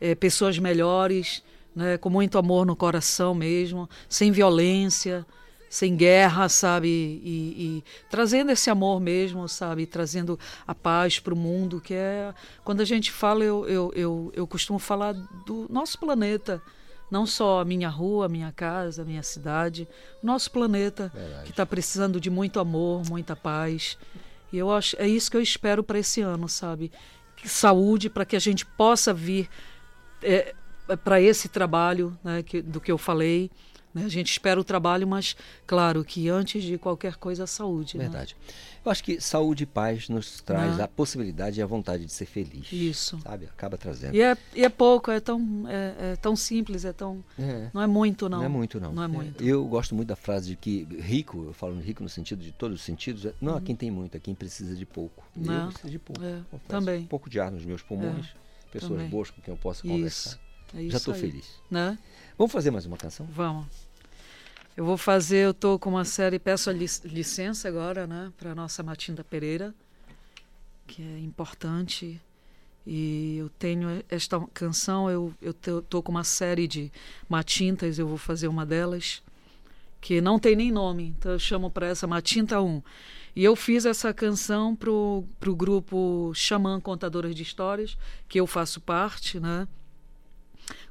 eh, 0.00 0.14
pessoas 0.14 0.58
melhores, 0.58 1.42
né, 1.74 1.96
com 1.96 2.10
muito 2.10 2.38
amor 2.38 2.66
no 2.66 2.76
coração 2.76 3.34
mesmo, 3.34 3.88
sem 4.08 4.30
violência, 4.30 5.26
sem 5.74 5.96
guerra, 5.96 6.48
sabe? 6.48 6.88
E, 6.88 7.54
e 7.58 7.84
trazendo 8.08 8.52
esse 8.52 8.70
amor 8.70 9.00
mesmo, 9.00 9.48
sabe? 9.48 9.86
Trazendo 9.86 10.38
a 10.64 10.72
paz 10.72 11.18
para 11.18 11.34
o 11.34 11.36
mundo, 11.36 11.80
que 11.80 11.94
é. 11.94 12.32
Quando 12.62 12.80
a 12.80 12.84
gente 12.84 13.10
fala, 13.10 13.42
eu, 13.42 13.66
eu, 13.66 13.92
eu, 13.96 14.32
eu 14.36 14.46
costumo 14.46 14.78
falar 14.78 15.12
do 15.44 15.66
nosso 15.68 15.98
planeta. 15.98 16.62
Não 17.10 17.26
só 17.26 17.60
a 17.60 17.64
minha 17.64 17.88
rua, 17.88 18.26
a 18.26 18.28
minha 18.28 18.50
casa, 18.52 19.02
a 19.02 19.04
minha 19.04 19.22
cidade, 19.22 19.86
nosso 20.22 20.50
planeta, 20.50 21.12
que 21.44 21.50
está 21.50 21.64
precisando 21.64 22.20
de 22.20 22.30
muito 22.30 22.58
amor, 22.58 23.02
muita 23.08 23.36
paz. 23.36 23.96
E 24.52 24.58
eu 24.58 24.70
acho, 24.72 24.96
é 24.98 25.06
isso 25.06 25.30
que 25.30 25.36
eu 25.36 25.42
espero 25.42 25.82
para 25.82 25.98
esse 25.98 26.20
ano, 26.20 26.48
sabe? 26.48 26.90
Saúde, 27.44 28.08
para 28.08 28.24
que 28.24 28.36
a 28.36 28.40
gente 28.40 28.64
possa 28.64 29.12
vir 29.12 29.48
é, 30.22 30.54
para 31.04 31.20
esse 31.20 31.48
trabalho 31.48 32.16
né, 32.22 32.42
que, 32.42 32.62
do 32.62 32.80
que 32.80 32.90
eu 32.90 32.98
falei. 32.98 33.50
Né? 33.94 34.04
A 34.04 34.08
gente 34.08 34.30
espera 34.30 34.60
o 34.60 34.64
trabalho, 34.64 35.06
mas 35.06 35.36
claro 35.66 36.04
que 36.04 36.28
antes 36.28 36.64
de 36.64 36.76
qualquer 36.76 37.14
coisa 37.16 37.44
a 37.44 37.46
saúde. 37.46 37.96
né? 37.96 38.04
Verdade. 38.04 38.36
Eu 38.84 38.90
acho 38.90 39.02
que 39.04 39.20
saúde 39.20 39.62
e 39.62 39.66
paz 39.66 40.08
nos 40.08 40.40
traz 40.42 40.76
Né? 40.76 40.82
a 40.84 40.88
possibilidade 40.88 41.58
e 41.58 41.62
a 41.62 41.66
vontade 41.66 42.04
de 42.04 42.12
ser 42.12 42.26
feliz. 42.26 42.70
Isso. 42.72 43.18
Sabe? 43.22 43.46
Acaba 43.46 43.78
trazendo. 43.78 44.14
E 44.14 44.20
é, 44.20 44.36
e 44.54 44.64
é 44.64 44.68
pouco, 44.68 45.10
é 45.10 45.20
tão, 45.20 45.64
é, 45.68 46.12
é 46.12 46.16
tão 46.16 46.34
simples, 46.36 46.84
é 46.84 46.92
tão. 46.92 47.24
É. 47.38 47.70
Não 47.72 47.80
é 47.80 47.86
muito, 47.86 48.28
não. 48.28 48.38
Não 48.38 48.44
é 48.44 48.48
muito, 48.48 48.80
não. 48.80 48.92
Não 48.92 49.02
é 49.04 49.08
muito. 49.08 49.42
Eu 49.42 49.64
gosto 49.64 49.94
muito 49.94 50.08
da 50.08 50.16
frase 50.16 50.50
de 50.50 50.56
que 50.56 50.82
rico, 51.00 51.44
eu 51.46 51.52
falo 51.54 51.78
rico 51.80 52.02
no 52.02 52.08
sentido 52.08 52.42
de 52.42 52.50
todos 52.52 52.80
os 52.80 52.84
sentidos, 52.84 53.24
é- 53.24 53.32
não 53.40 53.56
é 53.56 53.60
quem 53.60 53.76
tem 53.76 53.90
muito, 53.90 54.16
é 54.16 54.20
quem 54.20 54.34
precisa 54.34 54.74
de 54.74 54.84
pouco. 54.84 55.22
Não. 55.36 55.66
Eu 55.66 55.68
preciso 55.68 55.90
de 55.90 55.98
pouco. 56.00 56.22
É, 56.22 56.40
confesso. 56.50 56.68
também. 56.68 57.02
Um 57.02 57.06
pouco 57.06 57.30
de 57.30 57.38
ar 57.40 57.50
nos 57.52 57.64
meus 57.64 57.80
pulmões, 57.80 58.26
É, 58.26 58.70
pessoas 58.72 58.92
também. 58.92 59.08
boas 59.08 59.30
com 59.30 59.40
quem 59.40 59.54
eu 59.54 59.58
posso 59.58 59.86
Isso, 59.86 59.94
conversar. 59.94 60.38
é 60.74 60.76
Já 60.76 60.82
isso 60.82 60.96
estou 60.96 61.14
feliz. 61.14 61.46
Né? 61.70 61.96
Vamos 62.36 62.52
fazer 62.52 62.72
mais 62.72 62.84
uma 62.84 62.96
canção? 62.96 63.26
Vamos. 63.30 63.66
Eu 64.76 64.84
vou 64.84 64.96
fazer, 64.96 65.46
eu 65.46 65.54
tô 65.54 65.78
com 65.78 65.90
uma 65.90 66.04
série, 66.04 66.36
peço 66.40 66.68
licença 66.72 67.68
agora, 67.68 68.08
né, 68.08 68.32
para 68.36 68.56
nossa 68.56 68.82
Matinda 68.82 69.22
Pereira, 69.22 69.72
que 70.84 71.00
é 71.00 71.20
importante. 71.20 72.20
E 72.84 73.36
eu 73.38 73.48
tenho 73.50 74.02
esta 74.10 74.40
canção, 74.52 75.08
eu, 75.08 75.32
eu 75.40 75.54
tô, 75.54 75.80
tô 75.80 76.02
com 76.02 76.10
uma 76.10 76.24
série 76.24 76.66
de 76.66 76.90
matintas, 77.28 78.00
eu 78.00 78.08
vou 78.08 78.18
fazer 78.18 78.48
uma 78.48 78.66
delas, 78.66 79.22
que 80.00 80.20
não 80.20 80.36
tem 80.36 80.56
nem 80.56 80.72
nome, 80.72 81.14
então 81.16 81.32
eu 81.32 81.38
chamo 81.38 81.70
para 81.70 81.86
essa 81.86 82.06
Matinta 82.06 82.60
1. 82.60 82.82
E 83.36 83.44
eu 83.44 83.54
fiz 83.54 83.86
essa 83.86 84.12
canção 84.12 84.74
pro, 84.74 85.24
pro 85.38 85.54
grupo 85.54 86.32
Xamã 86.34 86.80
Contadoras 86.80 87.34
de 87.34 87.44
Histórias, 87.44 87.96
que 88.28 88.40
eu 88.40 88.46
faço 88.46 88.80
parte, 88.80 89.38
né? 89.38 89.68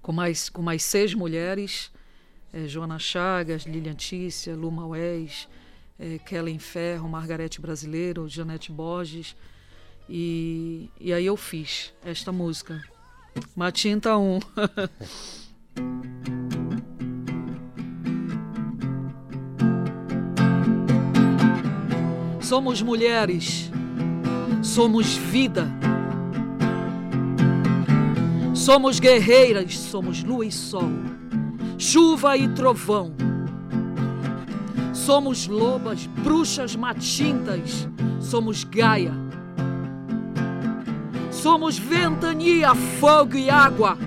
Com 0.02 0.12
mais, 0.12 0.50
com 0.50 0.62
mais 0.62 0.84
seis 0.84 1.14
mulheres, 1.14 1.92
eh, 2.54 2.68
Joana 2.68 3.00
Chagas, 3.00 3.64
Lilian 3.64 3.96
Tícia, 3.96 4.56
Luma 4.56 4.86
Wes, 4.88 5.48
eh, 6.00 6.20
Kellen 6.20 6.60
Ferro, 6.60 7.08
Margarete 7.10 7.62
Brasileiro, 7.62 8.28
Janete 8.28 8.72
Borges. 8.72 9.36
E, 10.10 10.90
e 11.00 11.14
aí 11.14 11.26
eu 11.26 11.38
fiz 11.38 11.94
esta 12.04 12.32
música, 12.32 12.82
Matinta 13.56 14.18
1. 14.18 14.40
Somos 22.42 22.82
mulheres, 22.82 23.72
somos 24.62 25.16
vida. 25.16 25.68
Somos 28.54 29.00
guerreiras, 29.00 29.78
somos 29.78 30.24
lua 30.24 30.46
e 30.46 30.52
sol, 30.52 30.90
chuva 31.78 32.38
e 32.38 32.48
trovão. 32.50 33.12
Somos 34.94 35.48
lobas, 35.48 36.06
bruxas 36.06 36.76
matintas, 36.76 37.88
somos 38.22 38.64
Gaia. 38.64 39.12
Somos 41.32 41.78
ventania, 41.80 42.76
fogo 42.76 43.36
e 43.36 43.50
água. 43.50 43.98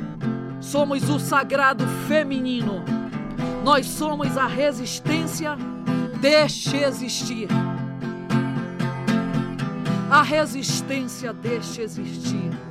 Somos 0.60 1.10
o 1.10 1.18
sagrado 1.18 1.84
feminino. 2.06 2.84
Nós 3.64 3.84
somos 3.86 4.38
a 4.38 4.46
resistência, 4.46 5.56
deixe 6.20 6.76
existir. 6.84 7.48
A 10.08 10.22
resistência 10.22 11.32
deixe 11.32 11.82
existir. 11.82 12.65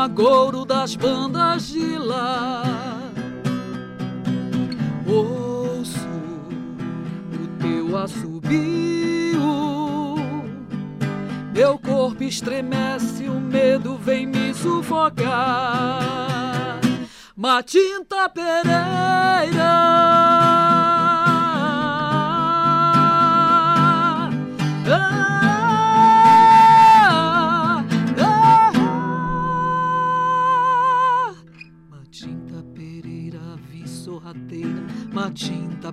Agouro 0.00 0.64
das 0.64 0.96
bandas 0.96 1.68
de 1.68 1.98
lá. 1.98 2.62
Ouço 5.06 6.08
o 7.34 7.46
teu 7.62 7.98
assobio, 7.98 9.40
meu 11.54 11.78
corpo 11.78 12.24
estremece, 12.24 13.28
o 13.28 13.38
medo 13.38 13.96
vem 13.96 14.26
me 14.26 14.54
sufocar. 14.54 16.00
Matinta 17.36 18.28
Pereira. 18.28 19.89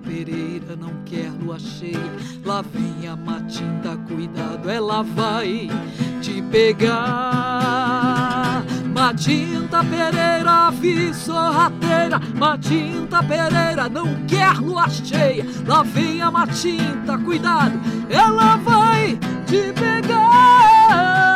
Pereira 0.08 0.74
não 0.74 1.04
quer 1.04 1.30
lua 1.38 1.58
cheia. 1.58 2.00
Lá 2.42 2.62
vem 2.62 3.06
a 3.06 3.14
Matinta, 3.14 3.94
cuidado, 4.08 4.70
ela 4.70 5.02
vai 5.02 5.68
te 6.22 6.40
pegar. 6.50 7.04
Matinta 8.90 9.84
Pereira, 9.84 10.70
vi 10.70 11.12
sorrateira. 11.12 12.18
Matinta 12.34 13.22
Pereira 13.22 13.86
não 13.90 14.24
quer 14.26 14.58
lua 14.58 14.88
cheia. 14.88 15.44
Lá 15.66 15.82
vem 15.82 16.22
a 16.22 16.30
Matinta, 16.30 17.18
cuidado, 17.18 17.78
ela 18.08 18.56
vai 18.56 19.18
te 19.46 19.74
pegar. 19.74 21.27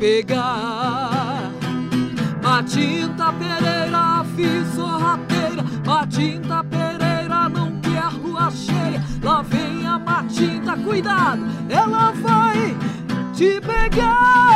Pegar. 0.00 1.52
Matinta 2.42 3.32
Pereira, 3.34 4.24
vi 4.34 4.64
sorrateira. 4.74 5.62
Matinta 5.86 6.64
Pereira 6.64 7.48
não 7.50 7.78
quer 7.80 8.10
lua 8.22 8.50
cheia. 8.50 9.04
Lá 9.22 9.42
vem 9.42 9.86
a 9.86 9.98
Matinta, 9.98 10.74
cuidado, 10.78 11.42
ela 11.68 12.12
vai 12.12 12.74
te 13.34 13.60
pegar. 13.60 14.49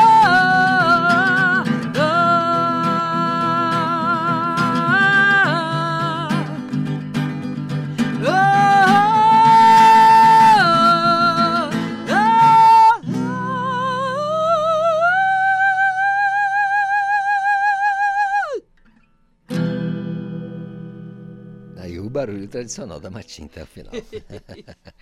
O 22.55 22.57
tradicional 22.61 23.01
da 23.01 23.11
matinta, 23.11 23.63
afinal. 23.63 23.93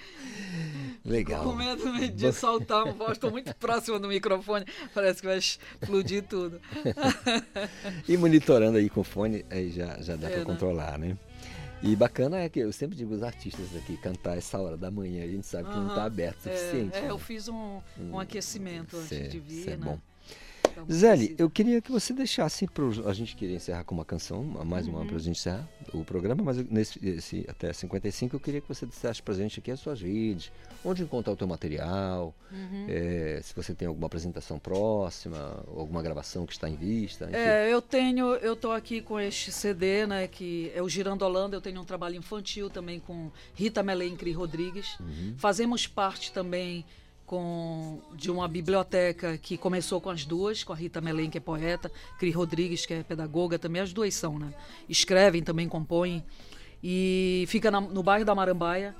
Legal. 1.04 1.44
Tô 1.44 1.50
com 1.50 1.56
medo 1.56 2.08
de 2.12 2.32
soltar 2.32 2.84
uma 2.84 2.92
voz, 2.92 3.12
estou 3.12 3.30
muito 3.30 3.54
próxima 3.56 3.98
do 3.98 4.08
microfone, 4.08 4.64
parece 4.94 5.20
que 5.20 5.26
vai 5.26 5.38
explodir 5.38 6.22
tudo. 6.24 6.60
e 8.08 8.16
monitorando 8.16 8.78
aí 8.78 8.88
com 8.88 9.02
fone, 9.04 9.44
aí 9.50 9.70
já, 9.70 10.00
já 10.00 10.16
dá 10.16 10.28
É, 10.28 10.30
para 10.30 10.38
né? 10.40 10.44
controlar, 10.44 10.98
né? 10.98 11.16
E 11.82 11.96
bacana 11.96 12.38
é 12.38 12.48
que 12.48 12.60
eu 12.60 12.72
sempre 12.72 12.96
digo 12.96 13.12
os 13.12 13.24
artistas 13.24 13.74
aqui, 13.76 13.96
cantar 13.96 14.38
essa 14.38 14.56
hora 14.58 14.76
da 14.76 14.88
manhã, 14.90 15.24
a 15.24 15.28
gente 15.28 15.46
sabe 15.46 15.68
que 15.68 15.74
não 15.74 15.88
está 15.88 16.04
aberto 16.04 16.46
o 16.46 16.48
É, 16.48 16.56
suficiente. 16.56 16.96
É, 16.96 17.00
né? 17.02 17.10
eu 17.10 17.18
fiz 17.18 17.48
um, 17.48 17.80
um 17.98 18.20
aquecimento 18.20 18.96
antes 18.96 19.08
Cê- 19.08 19.26
de 19.28 19.40
vir, 19.40 19.68
é 19.68 19.76
né? 19.76 19.84
bom. 19.84 19.98
Zeli, 20.90 21.34
eu 21.38 21.48
queria 21.50 21.80
que 21.80 21.90
você 21.90 22.12
deixasse 22.12 22.66
para 22.66 22.84
a 23.06 23.12
gente 23.12 23.36
queria 23.36 23.56
encerrar 23.56 23.84
com 23.84 23.94
uma 23.94 24.04
canção, 24.04 24.42
mais 24.42 24.86
uma 24.86 25.00
Uhum. 25.00 25.06
para 25.06 25.16
a 25.16 25.18
gente 25.18 25.36
encerrar 25.38 25.68
o 25.92 26.04
programa, 26.04 26.42
mas 26.42 26.56
nesse 26.68 26.98
esse, 27.06 27.44
até 27.48 27.72
55 27.72 28.34
eu 28.36 28.40
queria 28.40 28.60
que 28.60 28.68
você 28.68 28.86
dissesse 28.86 29.22
para 29.22 29.34
a 29.34 29.36
gente 29.36 29.58
aqui 29.60 29.70
as 29.70 29.80
suas 29.80 30.00
redes, 30.00 30.50
onde 30.84 31.02
encontrar 31.02 31.32
o 31.32 31.36
teu 31.36 31.46
material, 31.46 32.34
Uhum. 32.50 32.86
eh, 32.88 33.40
se 33.42 33.54
você 33.54 33.74
tem 33.74 33.88
alguma 33.88 34.06
apresentação 34.06 34.58
próxima, 34.58 35.64
alguma 35.68 36.02
gravação 36.02 36.44
que 36.46 36.52
está 36.52 36.68
em 36.68 36.76
vista. 36.76 37.28
É, 37.32 37.72
eu 37.72 37.80
tenho, 37.80 38.34
eu 38.36 38.54
tô 38.56 38.72
aqui 38.72 39.00
com 39.00 39.18
este 39.18 39.50
CD, 39.52 40.06
né, 40.06 40.26
que 40.26 40.70
é 40.74 40.82
o 40.82 40.88
Girandolando, 40.88 41.54
eu 41.56 41.60
tenho 41.60 41.80
um 41.80 41.84
trabalho 41.84 42.16
infantil 42.16 42.68
também 42.68 43.00
com 43.00 43.30
Rita 43.54 43.82
Melencre 43.82 44.32
Rodrigues. 44.32 44.98
Uhum. 45.00 45.34
Fazemos 45.36 45.86
parte 45.86 46.32
também 46.32 46.84
com 47.26 48.00
de 48.14 48.30
uma 48.30 48.46
biblioteca 48.48 49.38
que 49.38 49.56
começou 49.56 50.00
com 50.00 50.10
as 50.10 50.24
duas, 50.24 50.62
com 50.64 50.72
a 50.72 50.76
Rita 50.76 51.00
Melen, 51.00 51.30
que 51.30 51.38
é 51.38 51.40
poeta, 51.40 51.90
Cri 52.18 52.30
Rodrigues, 52.30 52.84
que 52.86 52.94
é 52.94 53.02
pedagoga, 53.02 53.58
também 53.58 53.80
as 53.80 53.92
duas 53.92 54.14
são, 54.14 54.38
né? 54.38 54.52
Escrevem, 54.88 55.42
também 55.42 55.68
compõem. 55.68 56.22
E 56.82 57.44
fica 57.48 57.70
na- 57.70 57.80
no 57.80 58.02
bairro 58.02 58.24
da 58.24 58.34
Marambaia, 58.34 58.94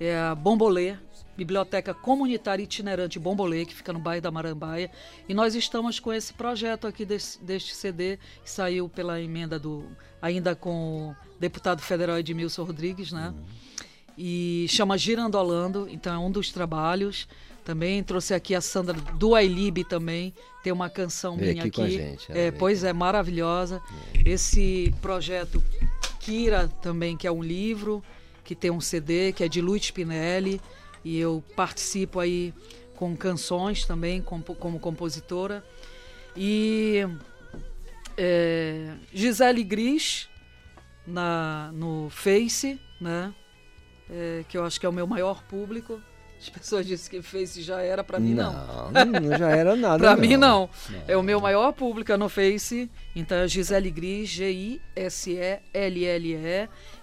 é 0.00 0.16
a 0.18 0.34
Bombolê, 0.34 0.96
Biblioteca 1.36 1.92
Comunitária 1.92 2.62
Itinerante 2.62 3.18
Bombolê, 3.18 3.66
que 3.66 3.74
fica 3.74 3.92
no 3.92 3.98
bairro 3.98 4.22
da 4.22 4.30
Marambaia. 4.30 4.90
E 5.28 5.34
nós 5.34 5.54
estamos 5.54 6.00
com 6.00 6.10
esse 6.12 6.32
projeto 6.32 6.86
aqui 6.86 7.04
desse, 7.04 7.42
deste 7.44 7.74
CD, 7.74 8.16
que 8.42 8.50
saiu 8.50 8.88
pela 8.88 9.20
emenda 9.20 9.58
do. 9.58 9.84
ainda 10.22 10.56
com 10.56 11.10
o 11.10 11.16
deputado 11.38 11.82
federal 11.82 12.18
Edmilson 12.18 12.64
Rodrigues, 12.64 13.12
né? 13.12 13.34
E 14.18 14.64
chama 14.68 14.96
Girandolando, 14.96 15.86
então 15.90 16.14
é 16.14 16.18
um 16.18 16.30
dos 16.30 16.50
trabalhos. 16.50 17.28
Também 17.66 18.00
trouxe 18.02 18.32
aqui 18.32 18.54
a 18.54 18.60
Sandra 18.60 18.94
do 18.94 19.34
Ailib 19.34 19.82
também, 19.82 20.32
tem 20.62 20.72
uma 20.72 20.88
canção 20.88 21.36
Veio 21.36 21.52
minha 21.54 21.64
aqui 21.64 21.82
aqui. 21.82 21.90
gente, 21.90 22.26
é, 22.30 22.52
pois 22.52 22.84
é, 22.84 22.92
maravilhosa. 22.92 23.82
Esse 24.24 24.94
projeto 25.02 25.60
Kira 26.20 26.68
também, 26.80 27.16
que 27.16 27.26
é 27.26 27.32
um 27.32 27.42
livro, 27.42 28.04
que 28.44 28.54
tem 28.54 28.70
um 28.70 28.80
CD, 28.80 29.32
que 29.32 29.42
é 29.42 29.48
de 29.48 29.60
Luiz 29.60 29.82
Spinelli, 29.86 30.60
e 31.04 31.18
eu 31.18 31.42
participo 31.56 32.20
aí 32.20 32.54
com 32.94 33.16
canções 33.16 33.84
também, 33.84 34.22
compo- 34.22 34.54
como 34.54 34.78
compositora. 34.78 35.64
E 36.36 37.04
é, 38.16 38.94
Gisele 39.12 39.64
Gris 39.64 40.28
na, 41.04 41.70
no 41.74 42.08
Face, 42.10 42.78
né? 43.00 43.34
É, 44.08 44.44
que 44.48 44.56
eu 44.56 44.64
acho 44.64 44.78
que 44.78 44.86
é 44.86 44.88
o 44.88 44.92
meu 44.92 45.06
maior 45.06 45.42
público. 45.44 46.00
As 46.40 46.48
pessoas 46.48 46.86
dizem 46.86 47.10
que 47.10 47.20
Face 47.22 47.60
já 47.62 47.80
era, 47.80 48.04
para 48.04 48.20
mim 48.20 48.34
não. 48.34 48.90
Não, 48.90 49.04
não 49.04 49.38
já 49.38 49.50
era 49.50 49.74
nada, 49.76 49.98
para 49.98 50.16
mim 50.16 50.36
não. 50.36 50.70
Não. 50.88 51.02
É 51.08 51.16
o 51.16 51.22
meu 51.22 51.40
maior 51.40 51.72
público 51.72 52.12
é 52.12 52.16
no 52.16 52.28
Face. 52.28 52.88
Então 53.14 53.38
é 53.38 53.48
Gisele 53.48 53.90
Gris, 53.90 54.28
G-I-S-E-L-L-E, 54.30 55.58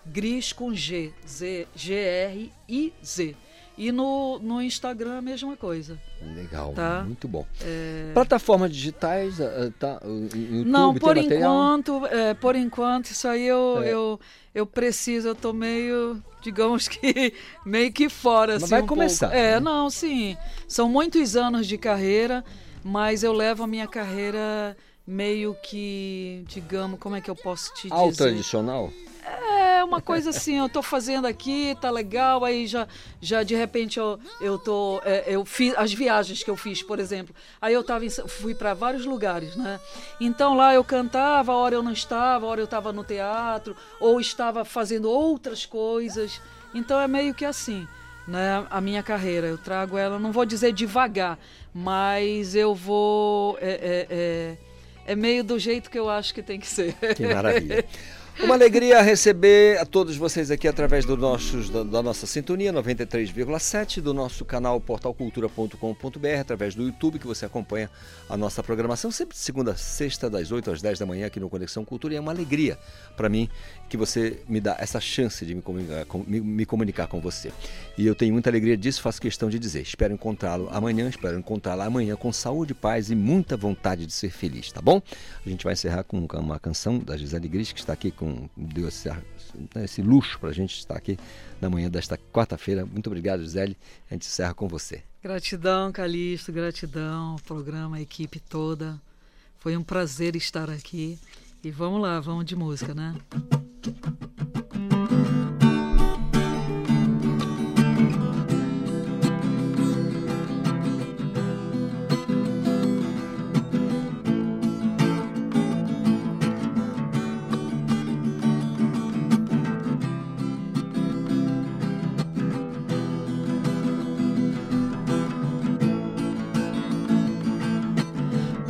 Gris 0.05 0.53
com 0.53 0.73
G, 0.73 1.11
Z, 1.27 1.68
G-R-I-Z. 1.76 3.35
E 3.78 3.91
no, 3.91 4.38
no 4.40 4.62
Instagram 4.62 5.18
a 5.18 5.22
mesma 5.22 5.58
coisa. 5.58 5.98
Legal, 6.36 6.74
Tá? 6.74 7.04
muito 7.04 7.28
bom. 7.28 7.45
É, 7.62 8.12
Plataformas 8.14 8.72
digitais, 8.72 9.41
ah, 9.41 9.45
ah, 9.68 9.72
tá, 9.80 10.00
YouTube, 10.04 10.66
não, 10.66 10.94
por 10.94 11.18
enquanto, 11.18 12.06
é, 12.06 12.34
por 12.36 12.56
enquanto, 12.56 13.06
isso 13.08 13.28
aí 13.28 13.48
eu, 13.48 13.82
É. 13.82 13.91
eu, 13.94 14.20
eu 14.54 14.66
preciso, 14.68 15.30
eu 15.30 15.36
tô 15.36 15.52
meio, 15.54 16.22
digamos 16.44 16.88
que, 16.88 17.34
meio 17.66 17.91
que 17.91 18.10
fora. 18.10 18.54
Mas 18.54 18.64
assim, 18.64 18.70
vai 18.72 18.82
um 18.84 18.88
começar, 18.88 19.28
pouco. 19.30 19.41
É, 19.44 19.54
né? 19.56 19.60
não, 19.60 19.90
sim. 19.90 20.38
São 20.68 20.88
muitos 20.88 21.36
anos 21.36 21.66
de 21.66 21.78
carreira, 21.78 22.45
mas 22.84 23.24
eu 23.24 23.34
levo 23.34 23.64
a 23.64 23.68
minha 23.68 23.88
carreira 23.88 24.78
meio 25.06 25.56
que, 25.64 26.44
digamos, 26.48 27.00
como 27.00 27.16
é 27.16 27.22
que 27.22 27.30
eu 27.30 27.36
posso 27.36 27.74
te 27.74 27.88
Ao 27.91 28.10
dizer? 28.12 28.24
tradicional? 28.26 28.91
É 29.84 29.85
uma 29.85 30.01
coisa 30.01 30.30
assim, 30.30 30.60
eu 30.60 30.69
tô 30.69 30.81
fazendo 30.81 31.27
aqui, 31.27 31.77
tá 31.81 31.91
legal, 31.91 32.45
aí 32.45 32.65
já, 32.65 32.88
já 33.19 33.43
de 33.43 33.53
repente 33.53 33.99
eu, 33.99 34.18
eu 34.39 34.57
tô. 34.57 35.01
é, 35.03 35.26
eu 35.27 35.43
fiz 35.43 35.76
as 35.76 35.91
viagens 35.91 36.41
que 36.41 36.49
eu 36.49 36.55
fiz, 36.55 36.81
por 36.81 36.99
exemplo. 36.99 37.35
Aí 37.61 37.73
eu 37.73 37.84
tava 37.84 38.05
em 38.05 38.10
fui 38.10 38.55
para 38.55 38.73
vários 38.73 39.05
lugares, 39.05 39.57
né? 39.57 39.81
Então 40.22 40.55
lá 40.55 40.73
eu 40.73 40.85
cantava, 40.85 41.51
a 41.51 41.55
hora 41.57 41.76
eu 41.76 41.84
não 41.84 41.91
estava, 41.91 42.45
a 42.45 42.49
hora 42.49 42.61
eu 42.61 42.65
estava 42.65 42.93
no 42.93 43.03
teatro, 43.03 43.76
ou 43.99 44.22
estava 44.22 44.64
fazendo 44.64 45.11
outras 45.11 45.65
coisas. 45.65 46.39
Então 46.73 46.97
é 46.97 47.07
meio 47.07 47.34
que 47.34 47.43
assim, 47.43 47.85
né? 48.26 48.65
A 48.69 48.80
minha 48.80 49.03
carreira. 49.03 49.47
Eu 49.47 49.57
trago 49.57 49.97
ela, 49.97 50.18
não 50.18 50.31
vou 50.31 50.45
dizer 50.45 50.72
devagar, 50.72 51.38
mas 51.73 52.55
eu 52.55 52.73
vou. 52.73 53.57
É, 53.60 53.72
é, 53.72 54.07
é, 54.10 54.57
é 55.07 55.15
meio 55.15 55.43
do 55.43 55.60
jeito 55.60 55.91
que 55.91 55.99
eu 55.99 56.10
acho 56.10 56.34
que 56.34 56.41
tem 56.41 56.57
que 56.57 56.68
ser. 56.68 56.93
Que 57.18 57.27
maravilha. 57.27 57.85
Uma 58.39 58.55
alegria 58.55 58.99
receber 59.01 59.77
a 59.80 59.85
todos 59.85 60.18
vocês 60.18 60.49
aqui 60.49 60.68
através 60.68 61.05
do 61.05 61.15
nossos, 61.15 61.69
da, 61.69 61.84
da 61.84 62.01
nossa 62.01 62.26
sintonia 62.26 62.73
93,7, 62.73 64.01
do 64.01 64.11
nosso 64.14 64.43
canal 64.43 64.81
portalcultura.com.br, 64.81 66.39
através 66.39 66.73
do 66.73 66.84
YouTube 66.84 67.19
que 67.19 67.27
você 67.27 67.45
acompanha 67.45 67.89
a 68.27 68.35
nossa 68.35 68.64
programação, 68.64 69.11
sempre 69.11 69.35
de 69.35 69.41
segunda 69.41 69.72
a 69.72 69.76
sexta, 69.76 70.31
das 70.31 70.51
8 70.51 70.72
às 70.72 70.81
10 70.81 70.99
da 70.99 71.05
manhã 71.05 71.27
aqui 71.27 71.39
no 71.39 71.47
Conexão 71.47 71.85
Cultura. 71.85 72.15
E 72.15 72.18
é 72.18 72.19
uma 72.19 72.31
alegria 72.31 72.77
para 73.15 73.30
mim 73.30 73.47
que 73.89 73.97
você 73.97 74.41
me 74.47 74.60
dá 74.60 74.76
essa 74.80 74.99
chance 74.99 75.45
de 75.45 75.53
me 75.53 75.61
comunicar, 75.61 76.05
com, 76.05 76.23
me, 76.26 76.41
me 76.41 76.65
comunicar 76.65 77.07
com 77.07 77.22
você. 77.22 77.51
E 77.97 78.05
eu 78.05 78.15
tenho 78.15 78.34
muita 78.34 78.49
alegria 78.49 78.76
disso, 78.76 79.01
faço 79.01 79.22
questão 79.22 79.49
de 79.49 79.60
dizer. 79.60 79.81
Espero 79.81 80.14
encontrá-lo 80.14 80.68
amanhã, 80.72 81.07
espero 81.07 81.38
encontrá-lo 81.38 81.81
amanhã 81.84 82.15
com 82.15 82.34
saúde, 82.34 82.73
paz 82.73 83.11
e 83.11 83.15
muita 83.15 83.55
vontade 83.55 84.05
de 84.05 84.14
ser 84.14 84.31
feliz, 84.31 84.72
tá 84.72 84.81
bom? 84.81 85.01
A 85.45 85.49
gente 85.49 85.64
vai 85.64 85.73
encerrar 85.73 86.03
com 86.03 86.18
uma 86.18 86.60
canção 86.60 86.97
da 86.97 87.15
Gisele 87.15 87.47
Gris, 87.47 87.72
que 87.72 87.80
está 87.80 87.93
aqui 87.93 88.10
com 88.10 88.49
deu 88.57 88.88
esse, 88.88 89.10
né, 89.10 89.84
esse 89.84 90.01
luxo 90.01 90.39
para 90.39 90.49
a 90.49 90.53
gente 90.53 90.76
estar 90.77 90.95
aqui 90.95 91.18
na 91.61 91.69
manhã 91.69 91.89
desta 91.89 92.18
quarta-feira. 92.31 92.85
Muito 92.85 93.07
obrigado, 93.07 93.43
Gisele. 93.43 93.77
A 94.10 94.14
gente 94.15 94.27
encerra 94.27 94.53
com 94.53 94.68
você. 94.68 95.03
Gratidão, 95.22 95.91
Calixto, 95.91 96.51
gratidão, 96.51 97.35
programa, 97.45 98.01
equipe 98.01 98.39
toda. 98.39 98.99
Foi 99.60 99.77
um 99.77 99.84
prazer 99.84 100.35
estar 100.35 100.69
aqui. 100.69 101.18
E 101.64 101.72
vamos 101.72 102.01
lá, 102.01 102.19
vamos 102.19 102.43
de 102.43 102.57
música, 102.57 102.93
né? 102.93 103.15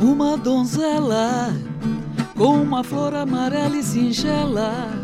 Uma 0.00 0.36
donzela 0.36 1.54
com 2.36 2.60
uma 2.60 2.82
flor 2.82 3.14
amarela 3.14 3.76
e 3.76 3.82
singela, 3.82 5.03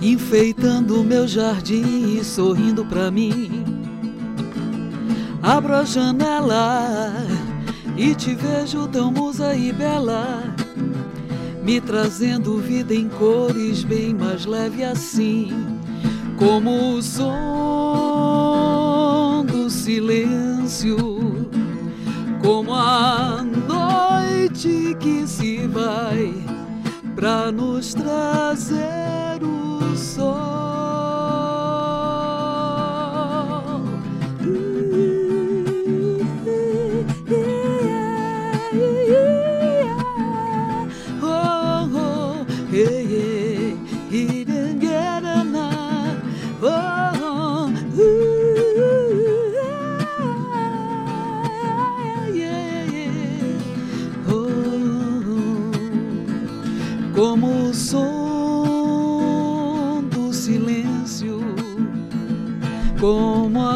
enfeitando 0.00 1.04
meu 1.04 1.28
jardim 1.28 2.16
e 2.18 2.24
sorrindo 2.24 2.84
pra 2.84 3.10
mim. 3.10 3.64
Abro 5.42 5.74
a 5.74 5.84
janela 5.84 7.26
e 7.96 8.14
te 8.14 8.34
vejo 8.34 8.86
tão 8.88 9.10
musa 9.10 9.54
e 9.54 9.72
bela, 9.72 10.54
me 11.62 11.80
trazendo 11.80 12.58
vida 12.58 12.94
em 12.94 13.08
cores 13.08 13.82
bem 13.84 14.14
mais 14.14 14.44
leve 14.46 14.84
assim, 14.84 15.50
como 16.36 16.94
o 16.94 17.02
som 17.02 18.26
do 19.46 19.68
silêncio 19.70 21.20
como 22.42 22.74
a 22.74 23.42
noite 23.42 24.96
que 24.98 25.26
se 25.26 25.66
vai 25.66 26.34
pra 27.14 27.52
nos 27.52 27.94
trazer 27.94 29.40
o 29.42 29.79
sol. 30.00 30.69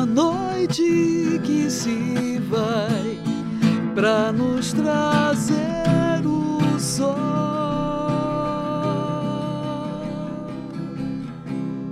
Noite 0.06 1.40
que 1.44 1.70
se 1.70 2.38
vai 2.40 3.18
para 3.94 4.30
nos 4.30 4.72
trazer 4.72 6.26
o 6.26 6.78
sol. 6.78 7.14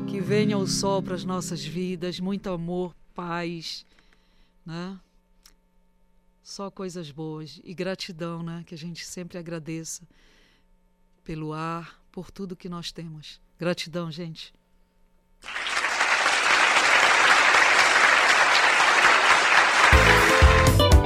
Que 0.07 0.21
venha 0.21 0.59
o 0.59 0.67
sol 0.67 1.03
para 1.03 1.15
as 1.15 1.25
nossas 1.25 1.65
vidas, 1.65 2.21
muito 2.21 2.51
amor, 2.51 2.95
paz, 3.15 3.87
né? 4.67 5.01
Só 6.43 6.71
coisas 6.71 7.11
boas 7.11 7.63
e 7.65 7.73
gratidão, 7.73 8.43
né? 8.43 8.63
Que 8.67 8.75
a 8.75 8.79
gente 8.79 9.07
sempre 9.07 9.39
agradeça 9.39 10.07
pelo 11.25 11.55
ar, 11.55 11.99
por 12.11 12.31
tudo 12.31 12.55
que 12.55 12.69
nós 12.69 12.93
temos. 12.93 13.41
Gratidão, 13.59 14.11
gente. 14.11 14.53